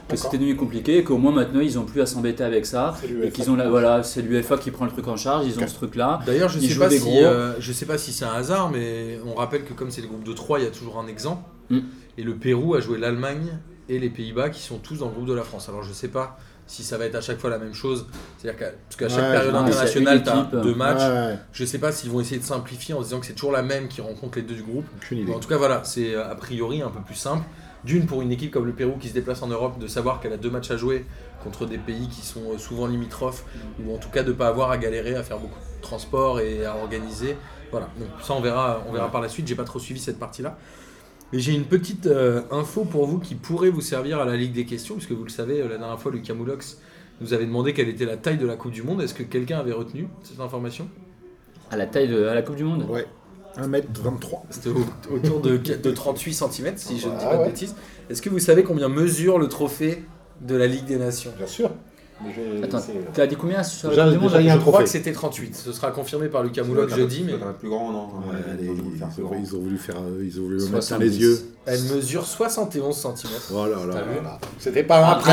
Que 0.07 0.15
c'était 0.15 0.37
devenu 0.37 0.55
compliqué 0.55 0.97
et 0.97 1.03
qu'au 1.03 1.17
moins 1.17 1.31
maintenant 1.31 1.59
ils 1.59 1.77
ont 1.77 1.85
plus 1.85 2.01
à 2.01 2.05
s'embêter 2.05 2.43
avec 2.43 2.65
ça. 2.65 2.95
Et 3.23 3.29
qu'ils 3.29 3.49
ont 3.51 3.55
la, 3.55 3.69
voilà, 3.69 4.03
c'est 4.03 4.21
l'UEFA 4.21 4.57
qui 4.57 4.71
prend 4.71 4.85
le 4.85 4.91
truc 4.91 5.07
en 5.07 5.17
charge, 5.17 5.45
ils 5.45 5.63
ont 5.63 5.67
ce 5.67 5.75
truc-là. 5.75 6.19
D'ailleurs, 6.25 6.49
je 6.49 6.59
sais 6.59 6.75
pas 6.75 6.89
si 6.89 7.23
euh, 7.23 7.59
je 7.59 7.71
sais 7.71 7.85
pas 7.85 7.97
si 7.97 8.11
c'est 8.11 8.25
un 8.25 8.33
hasard, 8.33 8.69
mais 8.71 9.19
on 9.25 9.35
rappelle 9.35 9.63
que 9.63 9.73
comme 9.73 9.91
c'est 9.91 10.01
le 10.01 10.07
groupe 10.07 10.23
de 10.23 10.33
3, 10.33 10.59
il 10.59 10.65
y 10.65 10.67
a 10.67 10.71
toujours 10.71 10.99
un 10.99 11.07
exempt. 11.07 11.43
Mm. 11.69 11.79
Et 12.17 12.23
le 12.23 12.35
Pérou 12.35 12.75
a 12.75 12.79
joué 12.79 12.97
l'Allemagne 12.97 13.59
et 13.87 13.99
les 13.99 14.09
Pays-Bas 14.09 14.49
qui 14.49 14.61
sont 14.61 14.77
tous 14.77 14.99
dans 14.99 15.07
le 15.07 15.13
groupe 15.13 15.27
de 15.27 15.33
la 15.33 15.43
France. 15.43 15.69
Alors 15.69 15.83
je 15.83 15.93
sais 15.93 16.07
pas 16.07 16.37
si 16.69 16.83
ça 16.83 16.99
va 16.99 17.05
être 17.05 17.15
à 17.15 17.21
chaque 17.21 17.39
fois 17.39 17.49
la 17.49 17.57
même 17.57 17.73
chose. 17.73 18.05
C'est-à-dire 18.37 18.59
qu'à 18.59 18.71
parce 18.71 18.95
qu'à 18.95 19.09
chaque 19.09 19.31
Ouais, 19.31 19.37
période 19.37 19.55
internationale, 19.55 20.23
tu 20.23 20.29
as 20.29 20.43
deux 20.61 20.75
matchs. 20.75 20.99
Ouais, 20.99 21.31
ouais, 21.31 21.39
Je 21.51 21.65
sais 21.65 21.79
pas 21.79 21.91
s'ils 21.91 22.11
vont 22.11 22.19
essayer 22.21 22.37
de 22.39 22.45
simplifier 22.45 22.93
en 22.93 22.99
se 22.99 23.05
disant 23.05 23.19
que 23.19 23.25
c'est 23.25 23.33
toujours 23.33 23.51
la 23.51 23.63
même 23.63 23.87
qui 23.87 24.01
rencontre 24.01 24.37
les 24.37 24.43
deux 24.43 24.53
du 24.53 24.61
groupe. 24.61 24.85
en 25.33 25.39
tout 25.39 25.49
cas, 25.49 25.57
voilà, 25.57 25.83
c'est 25.83 26.13
euh, 26.13 26.29
a 26.29 26.35
priori 26.35 26.83
un 26.83 26.89
peu 26.89 27.01
plus 27.01 27.15
simple. 27.15 27.43
D'une, 27.85 28.05
pour 28.05 28.21
une 28.21 28.31
équipe 28.31 28.51
comme 28.51 28.65
le 28.65 28.73
Pérou 28.73 28.97
qui 28.99 29.07
se 29.07 29.13
déplace 29.13 29.41
en 29.41 29.47
Europe, 29.47 29.79
de 29.79 29.87
savoir 29.87 30.19
qu'elle 30.19 30.33
a 30.33 30.37
deux 30.37 30.49
matchs 30.51 30.69
à 30.69 30.77
jouer 30.77 31.05
contre 31.43 31.65
des 31.65 31.77
pays 31.79 32.07
qui 32.07 32.21
sont 32.21 32.51
euh, 32.53 32.57
souvent 32.59 32.85
limitrophes, 32.85 33.45
ou 33.83 33.95
en 33.95 33.97
tout 33.97 34.09
cas 34.09 34.21
de 34.21 34.29
ne 34.29 34.35
pas 34.35 34.47
avoir 34.47 34.69
à 34.69 34.77
galérer, 34.77 35.15
à 35.15 35.23
faire 35.23 35.39
beaucoup 35.39 35.57
de 35.57 35.81
transport 35.81 36.39
et 36.39 36.65
à 36.65 36.75
organiser. 36.75 37.35
Voilà, 37.71 37.87
donc 37.97 38.09
ça 38.21 38.33
on 38.33 38.41
verra, 38.41 38.83
on 38.87 38.91
verra 38.91 39.09
par 39.09 39.21
la 39.21 39.29
suite. 39.29 39.47
J'ai 39.47 39.55
pas 39.55 39.63
trop 39.63 39.79
suivi 39.79 39.99
cette 39.99 40.19
partie-là. 40.19 40.55
Mais 41.31 41.39
j'ai 41.39 41.53
une 41.53 41.65
petite 41.65 42.07
euh, 42.07 42.41
info 42.51 42.85
pour 42.85 43.05
vous 43.05 43.19
qui 43.19 43.35
pourrait 43.35 43.69
vous 43.69 43.81
servir 43.81 44.19
à 44.19 44.25
la 44.25 44.35
Ligue 44.35 44.53
des 44.53 44.65
questions, 44.65 44.95
puisque 44.95 45.11
vous 45.11 45.23
le 45.23 45.29
savez, 45.29 45.61
euh, 45.61 45.67
la 45.69 45.77
dernière 45.77 45.99
fois, 45.99 46.11
Lucas 46.11 46.33
Moulox 46.33 46.79
nous 47.21 47.33
avait 47.33 47.45
demandé 47.45 47.73
quelle 47.73 47.89
était 47.89 48.05
la 48.05 48.17
taille 48.17 48.37
de 48.37 48.47
la 48.47 48.55
Coupe 48.55 48.71
du 48.71 48.81
Monde. 48.81 49.01
Est-ce 49.01 49.13
que 49.13 49.23
quelqu'un 49.23 49.59
avait 49.59 49.73
retenu 49.73 50.07
cette 50.23 50.39
information? 50.39 50.87
À 51.69 51.77
la 51.77 51.85
taille 51.85 52.07
de 52.07 52.25
à 52.25 52.33
la 52.33 52.41
Coupe 52.41 52.55
du 52.55 52.63
Monde? 52.63 52.85
Ouais. 52.89 53.05
1m23. 53.57 54.43
C'était 54.49 54.69
au- 54.69 55.13
autour 55.13 55.41
de, 55.41 55.57
de 55.57 55.91
38 55.91 56.33
cm, 56.33 56.77
si 56.77 56.97
je 56.99 57.07
ne 57.07 57.11
dis 57.13 57.17
Ah 57.25 57.29
pas 57.35 57.37
de 57.39 57.45
bêtises. 57.45 57.75
Est-ce 58.09 58.21
que 58.21 58.29
vous 58.29 58.39
savez 58.39 58.63
combien 58.63 58.89
mesure 58.89 59.37
le 59.37 59.47
trophée 59.47 60.03
de 60.41 60.55
la 60.55 60.65
Ligue 60.65 60.85
des 60.85 60.97
Nations? 60.97 61.31
Bien 61.37 61.47
sûr. 61.47 61.71
Attends, 62.63 62.79
c'est- 62.79 63.13
tu 63.13 63.21
as 63.21 63.27
dit 63.27 63.35
combien 63.35 63.63
sur 63.63 63.89
Déjà- 63.89 64.05
Monde 64.05 64.13
déjà, 64.19 64.39
Je 64.41 64.47
crois 64.59 64.59
trophée. 64.73 64.83
que 64.83 64.89
c'était 64.89 65.11
38. 65.13 65.55
Ce 65.55 65.71
sera 65.71 65.91
confirmé 65.91 66.27
par 66.27 66.43
Lucas 66.43 66.63
peu- 66.63 66.87
jeudi, 66.89 67.23
mais 67.25 67.33
plus 67.59 67.69
grand, 67.69 67.91
non 67.91 68.07
Ouais, 68.07 68.35
Ouais, 68.35 68.35
allez, 68.51 68.65
ils 68.65 68.69
ont 68.71 68.73
voulu 68.73 68.97
ils, 68.97 69.03
ont, 69.23 69.27
grand. 69.27 69.37
ils 69.41 69.55
ont 69.55 69.59
voulu 69.59 69.77
faire, 69.77 69.95
euh, 69.97 70.23
ils 70.25 70.39
ont 70.39 70.43
voulu 70.43 70.55
me 70.55 70.61
mettre 70.61 70.71
dans 70.73 70.81
70. 70.81 71.05
les 71.09 71.17
yeux. 71.21 71.39
elle 71.65 71.81
mesure 71.83 72.25
71 72.25 72.95
cm. 72.95 73.31
Oh 73.53 73.65
là 73.65 73.85
là 73.85 73.93
T'as. 74.23 74.47
C'était 74.59 74.83
pas 74.83 74.99
un 74.99 75.11
Après, 75.11 75.31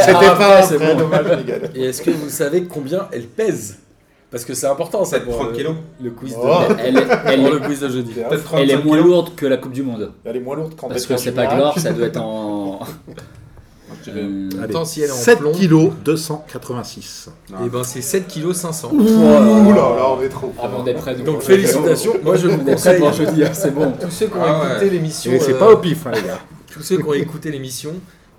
C'était 0.00 0.12
pas 0.12 0.58
un 0.58 0.62
c'est 0.62 0.76
prêt, 0.76 0.94
bon. 0.94 1.00
dommage. 1.00 1.26
Et 1.74 1.84
est-ce 1.84 2.02
que 2.02 2.10
vous 2.10 2.28
savez 2.28 2.64
combien 2.64 3.08
elle 3.12 3.26
pèse? 3.26 3.78
Parce 4.30 4.44
que 4.44 4.54
c'est 4.54 4.66
important 4.66 5.04
ça 5.04 5.20
pour 5.20 5.36
30 5.36 5.50
le, 5.52 5.56
kilos. 5.56 5.74
le 6.02 6.10
quiz 6.10 6.32
de, 6.32 6.38
Oh. 6.42 6.58
Elle 6.80 6.98
est, 6.98 7.06
elle 7.26 7.38
pour 7.40 7.46
est- 7.48 7.50
le 7.52 7.58
quiz 7.60 7.80
de 7.80 7.88
jeudi. 7.88 8.12
Elle 8.16 8.38
est 8.38 8.42
35 8.42 8.84
moins 8.84 8.96
lourde 9.00 9.34
que 9.36 9.46
la 9.46 9.56
Coupe 9.56 9.72
du 9.72 9.82
Monde. 9.84 10.12
Elle 10.24 10.36
est 10.36 10.40
moins 10.40 10.56
lourde 10.56 10.74
qu'en 10.76 10.88
Parce 10.88 11.06
que 11.06 11.16
c'est 11.16 11.32
pas. 11.32 11.46
Glor, 11.46 11.78
ça 11.78 11.92
doit 11.92 12.06
être 12.08 12.20
en. 12.20 12.80
Euh, 14.08 14.48
Attends, 14.62 14.84
si 14.84 15.00
elle 15.02 15.08
est 15.08 15.12
en 15.12 15.16
7 15.16 15.38
plomb. 15.38 15.52
kg 15.52 15.92
286. 16.04 17.30
Et 17.64 17.68
ben 17.68 17.82
c'est 17.84 18.00
7 18.02 18.26
kg 18.28 18.52
500. 18.52 18.90
Ouh 18.92 19.04
là 19.72 19.74
là, 19.74 20.10
on 20.16 20.22
est 20.22 20.28
trop 20.28 20.52
d'être 20.84 21.00
prêt. 21.00 21.14
Donc 21.16 21.42
félicitations. 21.42 22.14
Moi 22.22 22.36
je 22.36 22.48
vous 22.48 22.60
On 22.60 22.64
conseille 22.64 22.98
pour 23.00 23.12
jeudi, 23.12 23.44
hein, 23.44 23.50
c'est 23.52 23.72
bon. 23.74 23.92
tous 24.00 24.10
ceux 24.10 24.26
qui 24.26 24.34
ont 24.34 24.42
Ah 24.42 24.60
ouais. 24.62 24.70
écouté 24.72 24.90
l'émission 24.90 25.32
Et 25.32 25.40
c'est 25.40 25.54
euh, 25.54 25.58
pas 25.58 25.72
au 25.72 25.76
pif, 25.78 26.06
hein, 26.06 26.12
les 26.14 26.22
gars. 26.22 26.40
tous 26.72 26.82
ceux 26.82 26.96
qui 26.98 27.04
ont 27.04 27.14
écouté 27.14 27.50
l'émission, 27.50 27.92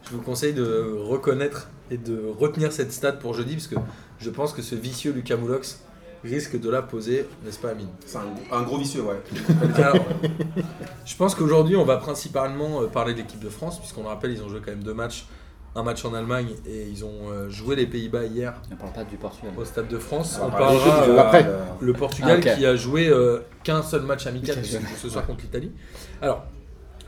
je 0.10 0.16
vous 0.16 0.22
conseille 0.22 0.54
de 0.54 0.96
reconnaître 1.08 1.70
et 1.92 1.98
de 1.98 2.22
retenir 2.40 2.72
cette 2.72 2.92
stat 2.94 3.14
pour 3.14 3.34
jeudi, 3.34 3.56
parce 3.56 3.68
que 3.68 3.76
je 4.20 4.30
pense 4.30 4.54
que 4.54 4.62
ce 4.62 4.76
vicieux 4.76 5.12
Lucas 5.12 5.38
Moulox 5.38 5.80
risque 6.24 6.60
de 6.60 6.70
la 6.70 6.82
poser, 6.82 7.26
n'est-ce 7.46 7.60
pas 7.60 7.70
Amine 7.70 7.88
C'est 8.06 8.18
un, 8.18 8.24
un 8.58 8.64
gros 8.64 8.78
vicieux, 8.78 9.02
ouais. 9.04 9.22
Alors, 9.78 9.96
Je 11.06 11.16
pense 11.16 11.36
qu'aujourd'hui 11.36 11.76
on 11.76 11.86
va 11.86 11.98
principalement 11.98 12.82
euh, 12.82 12.88
parler 12.88 13.14
de 13.14 13.20
l'équipe 13.20 13.40
de 13.42 13.50
France, 13.50 13.80
puisqu'on 13.80 14.02
le 14.02 14.08
rappelle, 14.10 14.32
ils 14.32 14.42
ont 14.44 14.50
joué 14.50 14.60
quand 14.64 14.72
même 14.72 14.84
deux 14.84 14.94
matchs, 14.96 15.26
un 15.78 15.84
match 15.84 16.04
en 16.06 16.14
Allemagne 16.14 16.48
et 16.68 16.88
ils 16.90 17.06
ont 17.06 17.30
euh, 17.30 17.50
joué 17.50 17.76
les 17.76 17.86
Pays-Bas 17.86 18.26
hier 18.26 18.54
On 18.72 18.76
parle 18.76 18.94
pas 18.94 19.04
du 19.04 19.16
Portugal. 19.16 19.54
au 19.56 19.64
Stade 19.64 19.88
de 19.88 20.00
France. 20.00 20.40
On 20.42 20.48
va 20.50 20.58
parlera 20.58 20.90
parler 20.98 21.12
euh, 21.14 21.20
après. 21.20 21.50
le 21.80 21.94
Portugal 21.94 22.42
Ah, 22.44 22.56
qui 22.56 22.66
a 22.66 22.76
joué 22.76 23.08
euh, 23.08 23.40
qu'un 23.64 23.84
seul 23.84 24.02
match 24.02 24.26
amical 24.26 24.66
ce 24.66 24.78
ce 24.98 25.10
soir 25.10 25.26
contre 25.28 25.44
l'Italie. 25.44 25.72
Alors, 26.22 26.46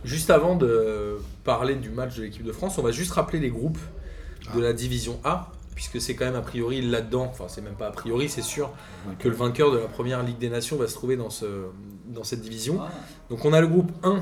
juste 0.05 0.29
avant 0.29 0.55
de 0.55 1.17
parler 1.43 1.75
du 1.75 1.89
match 1.89 2.15
de 2.17 2.23
l'équipe 2.23 2.43
de 2.43 2.51
France, 2.51 2.77
on 2.77 2.83
va 2.83 2.91
juste 2.91 3.11
rappeler 3.11 3.39
les 3.39 3.49
groupes 3.49 3.79
de 4.55 4.61
la 4.61 4.71
division 4.73 5.19
A, 5.23 5.51
puisque 5.73 5.99
c'est 5.99 6.13
quand 6.15 6.25
même 6.25 6.35
a 6.35 6.41
priori 6.41 6.81
là-dedans, 6.81 7.27
enfin 7.31 7.45
c'est 7.47 7.61
même 7.61 7.73
pas 7.73 7.87
a 7.87 7.91
priori, 7.91 8.29
c'est 8.29 8.43
sûr 8.43 8.71
que 9.17 9.27
le 9.27 9.35
vainqueur 9.35 9.71
de 9.71 9.77
la 9.79 9.87
première 9.87 10.21
Ligue 10.21 10.37
des 10.37 10.49
Nations 10.49 10.77
va 10.77 10.87
se 10.87 10.93
trouver 10.93 11.15
dans, 11.17 11.29
ce, 11.31 11.45
dans 12.07 12.23
cette 12.23 12.41
division. 12.41 12.79
Donc 13.31 13.45
on 13.45 13.53
a 13.53 13.61
le 13.61 13.67
groupe 13.67 13.91
1, 14.03 14.21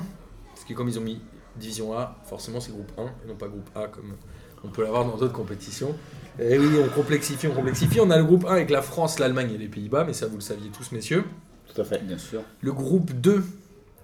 parce 0.54 0.66
que 0.66 0.74
comme 0.74 0.88
ils 0.88 0.98
ont 0.98 1.04
mis 1.04 1.20
division 1.58 1.98
A, 1.98 2.16
forcément 2.24 2.60
c'est 2.60 2.72
groupe 2.72 2.92
1 2.98 3.04
et 3.04 3.28
non 3.28 3.36
pas 3.36 3.48
groupe 3.48 3.70
A 3.76 3.88
comme 3.88 4.14
on 4.64 4.70
peut 4.70 4.84
l'avoir 4.84 5.06
dans 5.06 5.18
d'autres 5.18 5.34
compétitions. 5.34 5.96
Et 6.40 6.58
oui, 6.58 6.68
on 6.84 6.88
complexifie, 6.90 7.48
on 7.48 7.54
complexifie. 7.54 8.00
On 8.00 8.10
a 8.12 8.18
le 8.18 8.24
groupe 8.24 8.46
1 8.46 8.52
avec 8.52 8.70
la 8.70 8.82
France, 8.82 9.20
l'Allemagne 9.20 9.52
et 9.54 9.58
les 9.58 9.68
Pays-Bas, 9.68 10.04
mais 10.06 10.14
ça 10.14 10.28
vous 10.28 10.36
le 10.36 10.42
saviez 10.42 10.70
tous, 10.70 10.92
messieurs. 10.92 11.24
Tout 11.74 11.82
à 11.82 11.84
fait. 11.84 12.00
Bien 12.04 12.18
sûr. 12.18 12.42
Le 12.62 12.72
groupe 12.74 13.12
2 13.14 13.44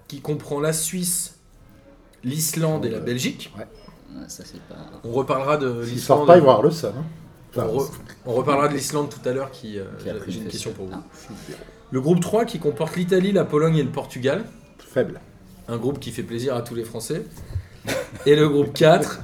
qui 0.08 0.20
comprend 0.20 0.60
la 0.60 0.72
Suisse, 0.72 1.38
l'Islande 2.22 2.86
et 2.86 2.90
la 2.90 3.00
Belgique. 3.00 3.52
Ouais, 3.58 3.66
ça, 4.28 4.44
c'est 4.46 4.60
pas. 4.62 4.76
On 5.04 5.12
reparlera 5.12 5.56
de 5.56 5.84
S'il 5.84 5.98
sort 6.00 6.18
l'Islande. 6.18 6.26
pas, 6.26 6.36
il 6.36 6.42
va 6.42 6.50
avoir 6.50 6.62
le 6.62 6.70
seum. 6.70 6.94
hein. 6.98 7.04
on, 7.56 7.60
Enfin, 7.60 7.66
re- 7.68 7.90
on 8.26 8.32
reparlera 8.34 8.68
de 8.68 8.74
l'Islande 8.74 9.08
tout 9.10 9.28
à 9.28 9.32
l'heure 9.32 9.50
qui, 9.50 9.78
euh, 9.78 9.84
Qui 10.24 10.32
j'ai 10.32 10.38
une 10.40 10.46
question 10.48 10.72
pour 10.72 10.86
vous. 10.86 10.92
Ah. 10.94 11.02
Le 11.90 12.00
groupe 12.00 12.20
3 12.20 12.44
qui 12.44 12.58
comporte 12.58 12.96
l'Italie, 12.96 13.32
la 13.32 13.44
Pologne 13.44 13.76
et 13.76 13.82
le 13.82 13.90
Portugal. 13.90 14.44
Faible. 14.78 15.20
Un 15.68 15.76
groupe 15.76 15.98
qui 16.00 16.10
fait 16.10 16.22
plaisir 16.22 16.54
à 16.56 16.62
tous 16.62 16.74
les 16.74 16.84
Français. 16.84 17.24
Et 18.26 18.36
le 18.36 18.48
groupe 18.48 18.72
4, 18.74 19.20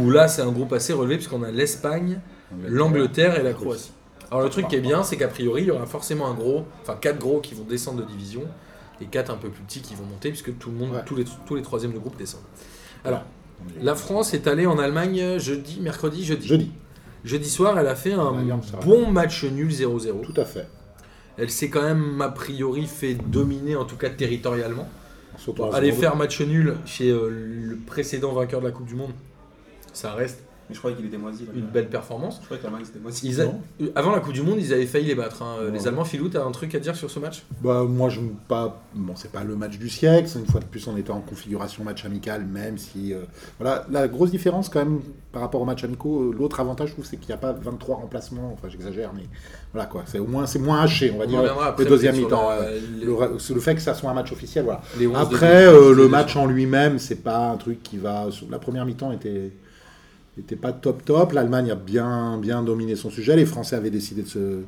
où 0.00 0.10
là 0.10 0.28
c'est 0.28 0.42
un 0.42 0.52
groupe 0.52 0.72
assez 0.72 0.92
relevé 0.92 1.16
puisqu'on 1.16 1.42
a 1.42 1.50
l'Espagne, 1.50 2.20
l'Angleterre 2.66 3.38
et 3.38 3.42
la 3.42 3.52
Croatie. 3.52 3.92
Alors 4.30 4.42
le 4.42 4.50
truc 4.50 4.68
qui 4.68 4.76
est 4.76 4.80
bien, 4.80 5.02
c'est 5.02 5.16
qu'a 5.16 5.28
priori 5.28 5.62
il 5.62 5.68
y 5.68 5.70
aura 5.70 5.86
forcément 5.86 6.26
un 6.28 6.34
gros, 6.34 6.64
enfin 6.82 6.96
quatre 7.00 7.18
gros 7.18 7.40
qui 7.40 7.54
vont 7.54 7.64
descendre 7.64 8.02
de 8.04 8.06
division 8.10 8.42
et 9.00 9.06
quatre 9.06 9.30
un 9.30 9.36
peu 9.36 9.48
plus 9.50 9.62
petits 9.62 9.80
qui 9.82 9.94
vont 9.94 10.04
monter 10.04 10.30
puisque 10.30 10.56
tout 10.58 10.70
le 10.70 10.76
monde, 10.76 10.92
Ouais. 10.92 11.02
tous 11.06 11.14
les 11.14 11.24
tous 11.46 11.54
les 11.54 11.62
troisièmes 11.62 11.92
de 11.92 11.98
groupe 11.98 12.16
descendent. 12.16 12.42
Alors 13.04 13.22
la 13.80 13.94
France 13.94 14.34
est 14.34 14.46
allée 14.46 14.66
en 14.66 14.78
Allemagne 14.78 15.38
jeudi, 15.38 15.80
mercredi, 15.80 16.24
jeudi. 16.24 16.46
Jeudi. 16.48 16.72
Jeudi 17.24 17.48
soir, 17.50 17.78
elle 17.78 17.88
a 17.88 17.96
fait 17.96 18.12
un 18.12 18.32
bon 18.84 19.10
match 19.10 19.44
nul 19.44 19.70
0-0. 19.70 20.20
Tout 20.22 20.40
à 20.40 20.44
fait. 20.44 20.68
Elle 21.38 21.50
s'est 21.50 21.70
quand 21.70 21.82
même 21.82 22.20
a 22.22 22.28
priori 22.28 22.86
fait 22.86 23.14
dominer 23.14 23.76
en 23.76 23.84
tout 23.84 23.96
cas 23.96 24.10
territorialement. 24.10 24.88
Aller 25.72 25.92
faire 25.92 26.16
match 26.16 26.40
nul 26.40 26.76
chez 26.86 27.10
euh, 27.10 27.28
le 27.30 27.76
précédent 27.76 28.32
vainqueur 28.32 28.60
de 28.60 28.66
la 28.66 28.72
Coupe 28.72 28.86
du 28.86 28.94
Monde, 28.94 29.12
ça 29.92 30.12
reste 30.12 30.45
Mais 30.68 30.74
je 30.74 30.78
croyais 30.80 30.96
qu'il 30.96 31.06
était 31.06 31.16
moisi. 31.18 31.44
là. 31.44 31.52
une 31.54 31.66
belle 31.66 31.88
performance. 31.88 32.38
Je 32.40 32.44
croyais 32.46 32.58
que 32.60 32.66
l'Allemagne 32.66 32.84
c'était 32.84 32.98
moisi. 32.98 33.26
Ils 33.28 33.40
a- 33.40 33.44
Non. 33.44 33.60
euh, 33.82 33.86
Avant 33.94 34.10
la 34.12 34.20
Coupe 34.20 34.32
du 34.32 34.42
Monde, 34.42 34.56
ils 34.58 34.72
avaient 34.72 34.86
failli 34.86 35.06
les 35.06 35.14
battre. 35.14 35.42
hein. 35.42 35.56
Ouais. 35.64 35.70
Les 35.70 35.86
Allemands, 35.86 36.04
Philou, 36.04 36.28
t'as 36.28 36.44
un 36.44 36.50
truc 36.50 36.74
à 36.74 36.80
dire 36.80 36.96
sur 36.96 37.10
ce 37.10 37.20
match? 37.20 37.44
Bah, 37.62 37.84
moi, 37.88 38.08
je 38.08 38.20
pas. 38.48 38.82
Bon, 38.94 39.14
c'est 39.14 39.30
pas 39.30 39.44
le 39.44 39.54
match 39.56 39.78
du 39.78 39.88
siècle. 39.88 40.28
Une 40.36 40.46
fois 40.46 40.60
de 40.60 40.64
plus, 40.66 40.86
on 40.88 40.96
était 40.96 41.10
en 41.12 41.20
configuration 41.20 41.84
match 41.84 42.04
amical, 42.04 42.44
même 42.44 42.78
si. 42.78 43.12
euh, 43.12 43.20
Voilà, 43.60 43.86
la 43.90 44.08
grosse 44.08 44.30
différence, 44.32 44.68
quand 44.68 44.80
même, 44.80 45.00
par 45.32 45.42
rapport 45.42 45.60
au 45.60 45.64
match 45.64 45.84
amicaux, 45.84 46.22
euh, 46.32 46.34
l'autre 46.36 46.58
avantage, 46.60 46.88
je 46.88 46.92
trouve, 46.94 47.04
c'est 47.04 47.16
qu'il 47.16 47.28
n'y 47.28 47.34
a 47.34 47.38
pas 47.38 47.52
23 47.52 47.96
remplacements. 47.96 48.50
Enfin, 48.52 48.68
j'exagère, 48.68 49.12
mais 49.14 49.24
voilà, 49.72 49.86
quoi. 49.86 50.02
C'est 50.06 50.18
au 50.18 50.26
moins, 50.26 50.46
c'est 50.46 50.58
moins 50.58 50.80
haché, 50.80 51.12
on 51.14 51.18
va 51.18 51.24
On 51.24 51.28
dire. 51.28 51.58
après, 51.62 51.84
le 51.84 51.90
deuxième 51.90 52.16
mi-temps. 52.16 52.48
les- 53.00 53.06
Le, 53.06 53.60
fait 53.60 53.74
que 53.74 53.80
ça 53.80 53.94
soit 53.94 54.10
un 54.10 54.14
match 54.14 54.32
officiel, 54.32 54.64
voilà. 54.64 54.80
les 54.98 55.06
11 55.06 55.12
de 55.14 55.18
Après, 55.34 55.66
euh, 55.66 55.94
le 55.94 56.08
match 56.08 56.34
en 56.36 56.46
lui-même, 56.46 56.98
c'est 56.98 57.22
pas 57.22 57.50
un 57.50 57.56
truc 57.56 57.82
qui 57.82 57.96
va. 57.98 58.26
La 58.50 58.58
première 58.58 58.84
mi-temps 58.86 59.12
était, 59.12 59.52
était 60.38 60.56
pas 60.56 60.72
top 60.72 61.04
top. 61.04 61.32
L'Allemagne 61.32 61.70
a 61.70 61.74
bien, 61.74 62.38
bien 62.38 62.62
dominé 62.62 62.96
son 62.96 63.10
sujet. 63.10 63.36
Les 63.36 63.46
Français 63.46 63.76
avaient 63.76 63.90
décidé 63.90 64.22
de 64.22 64.28
se, 64.28 64.60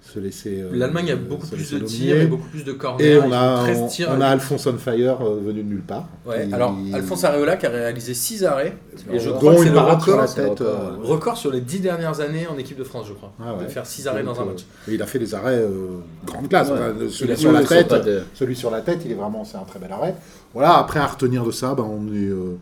se 0.00 0.18
laisser. 0.20 0.60
euh, 0.62 0.70
L'Allemagne 0.72 1.10
a 1.10 1.16
beaucoup 1.16 1.46
plus 1.48 1.72
de 1.72 1.80
tirs 1.80 2.20
et 2.20 2.26
beaucoup 2.26 2.46
plus 2.48 2.62
de 2.64 2.72
corners. 2.72 3.04
Et 3.04 3.18
on 3.18 3.32
a, 3.32 3.64
font 3.66 3.88
13 3.88 4.06
on, 4.10 4.20
a 4.20 4.26
Alphonse 4.28 4.66
on 4.68 4.78
Fire 4.78 5.20
euh, 5.20 5.40
venu 5.44 5.62
de 5.64 5.68
nulle 5.68 5.82
part. 5.82 6.08
Ouais, 6.24 6.48
alors, 6.52 6.76
Alphonse 6.94 7.24
Areola 7.24 7.56
qui 7.56 7.66
a 7.66 7.70
réalisé 7.70 8.14
6 8.14 8.44
arrêts. 8.44 8.76
Et 9.12 9.18
je 9.18 9.30
Dont 9.30 9.36
crois 9.38 9.54
que 9.56 9.62
c'est 9.62 9.68
le 9.70 9.74
parade 9.74 10.00
sur 10.00 10.16
la 10.16 10.22
record, 10.22 10.34
tête. 10.36 10.48
record, 10.60 10.66
euh, 10.66 10.96
record 11.02 11.36
sur 11.36 11.50
les 11.50 11.60
10 11.62 11.80
dernières 11.80 12.20
années 12.20 12.46
en 12.46 12.56
équipe 12.56 12.78
de 12.78 12.84
France, 12.84 13.06
je 13.08 13.12
crois. 13.14 13.32
Ah 13.44 13.54
ouais. 13.54 13.64
De 13.64 13.68
faire 13.68 13.86
6 13.86 14.06
arrêts 14.06 14.22
dans 14.22 14.40
un 14.40 14.44
match. 14.44 14.60
euh, 14.88 14.92
et 14.92 14.94
il 14.94 15.02
a 15.02 15.06
fait 15.06 15.18
des 15.18 15.34
arrêts 15.34 15.58
euh, 15.58 15.98
grande 16.24 16.48
classe. 16.48 16.68
Ouais. 16.68 16.74
Enfin, 16.74 16.94
Il 17.02 17.10
celui 17.10 17.32
a 17.32 17.36
sur 17.36 17.50
la 17.52 17.64
tête, 17.64 17.92
de- 17.92 18.22
celui 18.34 18.54
sur 18.54 18.70
la 18.70 18.82
tête, 18.82 19.00
il 19.04 19.10
est 19.10 19.14
vraiment, 19.16 19.44
c'est 19.44 19.56
un 19.56 19.64
très 19.64 19.80
bel 19.80 19.90
arrêt. 19.90 20.14
Voilà. 20.54 20.78
Après 20.78 21.00
à 21.00 21.06
retenir 21.06 21.44
de 21.44 21.50
ça, 21.50 21.74
ben, 21.74 21.82
on 21.84 22.06
est, 22.14 22.28
euh, 22.28 22.56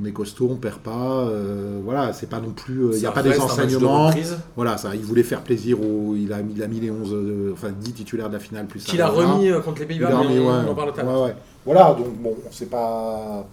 on 0.00 0.04
est 0.04 0.12
costaud, 0.12 0.48
on 0.50 0.56
perd 0.56 0.78
pas. 0.78 1.26
euh, 1.28 1.80
voilà, 1.84 2.12
c'est 2.12 2.28
pas 2.28 2.40
non 2.40 2.50
plus, 2.50 2.84
euh, 2.84 2.90
il 2.94 3.00
n'y 3.00 3.06
a 3.06 3.12
pas 3.12 3.22
des 3.22 3.30
reste 3.30 3.40
de 3.40 3.46
enseignements. 3.46 4.10
Voilà, 4.56 4.76
ça, 4.76 4.94
il 4.94 5.02
voulait 5.02 5.22
faire 5.22 5.42
plaisir 5.42 5.80
au, 5.80 6.14
il 6.16 6.32
a, 6.32 6.38
il 6.40 6.62
a 6.62 6.68
mis 6.68 6.80
les 6.80 6.90
11, 6.90 7.12
euh, 7.12 7.50
enfin 7.52 7.70
10 7.70 7.92
titulaires 7.92 8.28
de 8.28 8.34
la 8.34 8.40
finale 8.40 8.66
plus. 8.66 8.84
Qu'il 8.84 9.00
a 9.02 9.08
remis 9.08 9.50
contre 9.64 9.80
les 9.80 9.86
Pays-Bas, 9.86 10.10
mais 10.28 10.38
on, 10.38 10.46
ouais. 10.46 10.64
on 10.66 10.70
en 10.70 10.74
parle. 10.74 10.90
Ouais, 10.90 11.24
ouais. 11.24 11.34
Voilà, 11.64 11.94
donc 11.94 12.16
bon, 12.20 12.34
c'est 12.50 12.70
pas. 12.70 13.46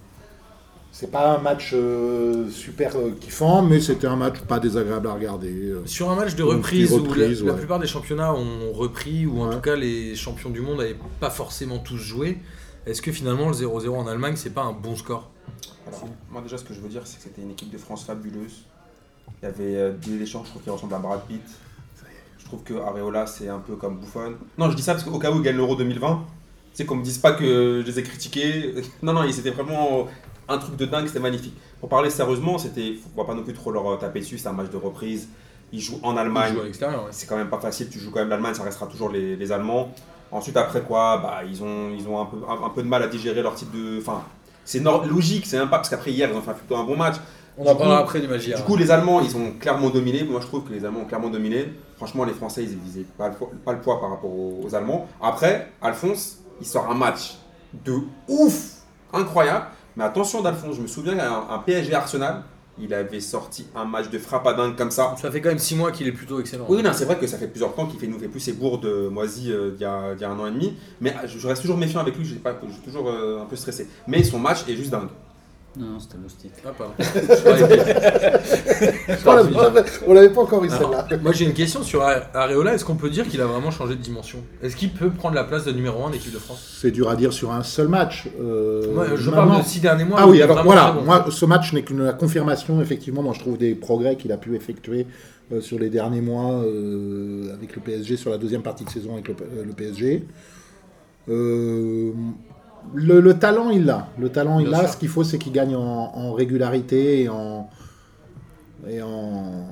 C'est 0.92 1.10
pas 1.10 1.36
un 1.36 1.42
match 1.42 1.72
euh, 1.74 2.48
super 2.48 2.92
kiffant, 3.20 3.60
mais 3.60 3.80
c'était 3.82 4.06
un 4.06 4.16
match 4.16 4.40
pas 4.48 4.58
désagréable 4.58 5.08
à 5.08 5.12
regarder. 5.12 5.74
Sur 5.84 6.10
un 6.10 6.16
match 6.16 6.34
de 6.36 6.42
reprise, 6.42 6.90
où 6.90 7.12
la, 7.14 7.28
la 7.28 7.52
plupart 7.52 7.78
des 7.78 7.86
championnats 7.86 8.32
ont 8.32 8.72
repris, 8.72 9.26
ou 9.26 9.42
en 9.42 9.50
tout 9.50 9.60
cas 9.60 9.76
les 9.76 10.14
champions 10.14 10.48
du 10.48 10.62
monde 10.62 10.78
n'avaient 10.78 10.96
pas 11.20 11.28
forcément 11.28 11.78
tous 11.80 11.98
joué, 11.98 12.38
est-ce 12.86 13.02
que 13.02 13.12
finalement 13.12 13.48
le 13.48 13.54
0-0 13.54 13.90
en 13.90 14.06
Allemagne, 14.06 14.34
c'est 14.36 14.54
pas 14.54 14.62
un 14.62 14.72
bon 14.72 14.96
score? 14.96 15.28
Alors, 15.86 16.04
moi 16.30 16.40
déjà, 16.42 16.58
ce 16.58 16.64
que 16.64 16.74
je 16.74 16.80
veux 16.80 16.88
dire, 16.88 17.02
c'est 17.04 17.18
que 17.18 17.22
c'était 17.22 17.42
une 17.42 17.50
équipe 17.52 17.70
de 17.70 17.78
France 17.78 18.04
fabuleuse. 18.04 18.64
Il 19.42 19.44
y 19.44 19.48
avait 19.48 19.76
euh, 19.76 19.92
Didier 19.92 20.18
Deschamps, 20.18 20.42
je 20.44 20.50
trouve 20.50 20.62
qu'il 20.62 20.72
ressemble 20.72 20.94
à 20.94 20.98
Brad 20.98 21.20
Pitt. 21.26 21.42
Je 22.38 22.44
trouve 22.44 22.62
que 22.62 22.74
Areola, 22.74 23.26
c'est 23.26 23.48
un 23.48 23.58
peu 23.58 23.74
comme 23.74 23.98
Buffon. 23.98 24.34
Non, 24.56 24.70
je 24.70 24.76
dis 24.76 24.82
ça 24.82 24.92
parce 24.92 25.02
qu'au 25.04 25.18
cas 25.18 25.32
où 25.32 25.36
il 25.36 25.42
gagne 25.42 25.56
l'Euro 25.56 25.74
2020, 25.74 26.24
tu 26.70 26.76
sais, 26.76 26.86
qu'on 26.86 26.94
me 26.94 27.02
dise 27.02 27.18
pas 27.18 27.32
que 27.32 27.82
je 27.84 27.86
les 27.86 27.98
ai 27.98 28.02
critiqués. 28.04 28.74
non, 29.02 29.12
non, 29.12 29.30
c'était 29.32 29.50
vraiment 29.50 30.06
un 30.48 30.58
truc 30.58 30.76
de 30.76 30.84
dingue, 30.86 31.08
c'était 31.08 31.18
magnifique. 31.18 31.54
Pour 31.80 31.88
parler 31.88 32.08
sérieusement, 32.08 32.56
c'était, 32.58 32.94
faut 32.94 33.24
pas 33.24 33.34
non 33.34 33.42
plus 33.42 33.52
trop 33.52 33.72
leur 33.72 33.98
taper 33.98 34.20
dessus, 34.20 34.38
c'est 34.38 34.46
un 34.48 34.52
match 34.52 34.70
de 34.70 34.76
reprise. 34.76 35.28
Ils 35.72 35.80
jouent 35.80 35.98
en 36.04 36.12
Ils 36.14 36.18
Allemagne. 36.18 36.54
jouent 36.54 36.60
à 36.60 36.64
l'extérieur, 36.64 37.02
ouais. 37.02 37.10
c'est 37.10 37.26
quand 37.26 37.36
même 37.36 37.50
pas 37.50 37.58
facile, 37.58 37.88
tu 37.90 37.98
joues 37.98 38.12
quand 38.12 38.20
même 38.20 38.28
l'Allemagne, 38.28 38.54
ça 38.54 38.62
restera 38.62 38.86
toujours 38.86 39.08
les, 39.08 39.34
les 39.34 39.50
Allemands. 39.52 39.92
Ensuite, 40.30 40.56
après 40.56 40.82
quoi, 40.82 41.18
bah, 41.18 41.40
ils 41.44 41.62
ont, 41.64 41.90
ils 41.96 42.06
ont 42.08 42.20
un, 42.20 42.26
peu, 42.26 42.36
un, 42.48 42.64
un 42.66 42.70
peu 42.70 42.82
de 42.84 42.88
mal 42.88 43.02
à 43.02 43.08
digérer 43.08 43.42
leur 43.42 43.54
type 43.56 43.72
de. 43.72 43.98
Enfin, 44.00 44.22
c'est 44.66 44.82
logique, 44.82 45.46
c'est 45.46 45.58
même 45.58 45.70
pas 45.70 45.78
parce 45.78 45.88
qu'après 45.88 46.10
hier, 46.10 46.28
ils 46.30 46.36
ont 46.36 46.42
fait 46.42 46.52
plutôt 46.52 46.76
un 46.76 46.84
bon 46.84 46.96
match. 46.96 47.16
On 47.56 47.66
en 47.66 47.74
parlera 47.74 48.00
après 48.00 48.20
du 48.20 48.28
Magia. 48.28 48.56
Du 48.56 48.62
coup, 48.64 48.76
les 48.76 48.90
Allemands, 48.90 49.22
ils 49.22 49.34
ont 49.34 49.52
clairement 49.58 49.88
dominé. 49.88 50.24
Moi, 50.24 50.40
je 50.42 50.46
trouve 50.46 50.64
que 50.64 50.72
les 50.74 50.84
Allemands 50.84 51.00
ont 51.00 51.04
clairement 51.06 51.30
dominé. 51.30 51.72
Franchement, 51.96 52.24
les 52.24 52.34
Français, 52.34 52.64
ils 52.64 52.76
visaient 52.76 53.06
pas 53.16 53.28
le, 53.28 53.34
poids, 53.34 53.50
pas 53.64 53.72
le 53.72 53.80
poids 53.80 53.98
par 53.98 54.10
rapport 54.10 54.30
aux, 54.30 54.60
aux 54.62 54.74
Allemands. 54.74 55.08
Après, 55.22 55.72
Alphonse, 55.80 56.40
il 56.60 56.66
sort 56.66 56.90
un 56.90 56.94
match 56.94 57.38
de 57.84 57.94
ouf, 58.28 58.72
incroyable. 59.12 59.66
Mais 59.96 60.04
attention 60.04 60.42
d'Alphonse, 60.42 60.76
je 60.76 60.82
me 60.82 60.86
souviens, 60.86 61.18
un, 61.18 61.54
un 61.54 61.58
PSG 61.60 61.94
Arsenal, 61.94 62.42
il 62.78 62.92
avait 62.92 63.20
sorti 63.20 63.66
un 63.74 63.84
match 63.84 64.10
de 64.10 64.18
frappe 64.18 64.46
à 64.46 64.54
dingue 64.54 64.76
comme 64.76 64.90
ça. 64.90 65.14
Ça 65.20 65.30
fait 65.30 65.40
quand 65.40 65.48
même 65.48 65.58
6 65.58 65.76
mois 65.76 65.92
qu'il 65.92 66.06
est 66.06 66.12
plutôt 66.12 66.40
excellent. 66.40 66.66
Oui, 66.68 66.82
non, 66.82 66.90
c'est 66.92 67.04
vrai 67.04 67.18
que 67.18 67.26
ça 67.26 67.38
fait 67.38 67.48
plusieurs 67.48 67.74
temps 67.74 67.86
qu'il 67.86 67.98
fait, 67.98 68.06
nous 68.06 68.18
fait 68.18 68.28
plus 68.28 68.40
ses 68.40 68.52
bourdes 68.52 68.84
euh, 68.84 69.10
moisies 69.10 69.52
euh, 69.52 69.72
il 69.74 69.80
y, 69.80 69.84
a, 69.84 70.12
il 70.14 70.20
y 70.20 70.24
a 70.24 70.30
un 70.30 70.38
an 70.38 70.46
et 70.46 70.50
demi. 70.50 70.74
Mais 71.00 71.10
euh, 71.10 71.26
je, 71.26 71.46
reste 71.46 71.62
toujours 71.62 71.78
méfiant 71.78 72.00
avec 72.00 72.16
lui, 72.16 72.24
je 72.24 72.30
suis, 72.30 72.38
pas, 72.38 72.58
je 72.66 72.72
suis 72.72 72.82
toujours 72.82 73.08
euh, 73.08 73.42
un 73.42 73.46
peu 73.46 73.56
stressé. 73.56 73.88
Mais 74.06 74.22
son 74.22 74.38
match 74.38 74.68
est 74.68 74.76
juste 74.76 74.90
dingue. 74.90 75.08
Non, 75.78 75.86
non, 75.86 76.00
c'était 76.00 76.16
moustique. 76.16 76.52
Ah, 76.64 76.70
pardon. 76.76 76.94
On 79.26 79.34
l'avait- 79.34 79.82
on 80.06 80.14
l'avait 80.14 80.30
pas 80.30 80.40
encore 80.40 80.64
eu 80.64 80.70
Alors, 80.70 81.04
celle-là. 81.08 81.22
moi 81.22 81.32
j'ai 81.32 81.44
une 81.44 81.52
question 81.52 81.82
sur 81.82 82.02
Areola. 82.02 82.74
Est-ce 82.74 82.84
qu'on 82.84 82.94
peut 82.94 83.10
dire 83.10 83.28
qu'il 83.28 83.40
a 83.42 83.46
vraiment 83.46 83.70
changé 83.70 83.94
de 83.94 84.00
dimension? 84.00 84.38
Est-ce 84.62 84.74
qu'il 84.76 84.90
peut 84.90 85.10
prendre 85.10 85.34
la 85.34 85.44
place 85.44 85.64
de 85.66 85.72
numéro 85.72 86.02
1 86.06 86.10
d'équipe 86.10 86.32
de 86.32 86.38
France? 86.38 86.78
C'est 86.80 86.90
dur 86.90 87.10
à 87.10 87.16
dire 87.16 87.32
sur 87.32 87.52
un 87.52 87.62
seul 87.62 87.88
match. 87.88 88.26
euh, 88.40 88.92
Moi, 88.94 89.06
Je 89.16 89.30
maintenant. 89.30 89.48
parle 89.48 89.62
de 89.62 89.66
6 89.68 89.80
derniers 89.80 90.04
mois. 90.04 90.18
Ah 90.20 90.26
oui, 90.26 90.40
alors 90.40 90.62
voilà, 90.64 90.92
bon. 90.92 91.02
moi 91.02 91.26
ce 91.30 91.44
match 91.44 91.72
n'est 91.74 91.82
qu'une 91.82 92.02
la 92.02 92.14
confirmation, 92.14 92.80
effectivement, 92.80 93.22
moi 93.22 93.34
je 93.34 93.40
trouve 93.40 93.58
des 93.58 93.74
progrès 93.74 94.16
qu'il 94.16 94.32
a 94.32 94.38
pu 94.38 94.56
effectuer 94.56 95.06
euh, 95.52 95.60
sur 95.60 95.78
les 95.78 95.90
derniers 95.90 96.22
mois 96.22 96.54
euh, 96.62 97.52
avec 97.54 97.74
le 97.76 97.82
PSG, 97.82 98.16
sur 98.16 98.30
la 98.30 98.38
deuxième 98.38 98.62
partie 98.62 98.84
de 98.84 98.90
saison 98.90 99.12
avec 99.14 99.28
le, 99.28 99.34
euh, 99.34 99.64
le 99.64 99.72
PSG. 99.72 100.24
Euh, 101.28 102.12
le, 102.94 103.20
le 103.20 103.38
talent, 103.38 103.70
il 103.70 103.84
l'a. 103.84 104.08
Le 104.18 104.28
talent, 104.28 104.58
il 104.60 104.68
l'a. 104.68 104.86
Ce 104.86 104.96
qu'il 104.96 105.08
faut, 105.08 105.24
c'est 105.24 105.38
qu'il 105.38 105.52
gagne 105.52 105.74
en, 105.76 106.12
en 106.14 106.32
régularité 106.32 107.22
et 107.22 107.28
en. 107.28 107.68
Et 108.88 109.02
en. 109.02 109.66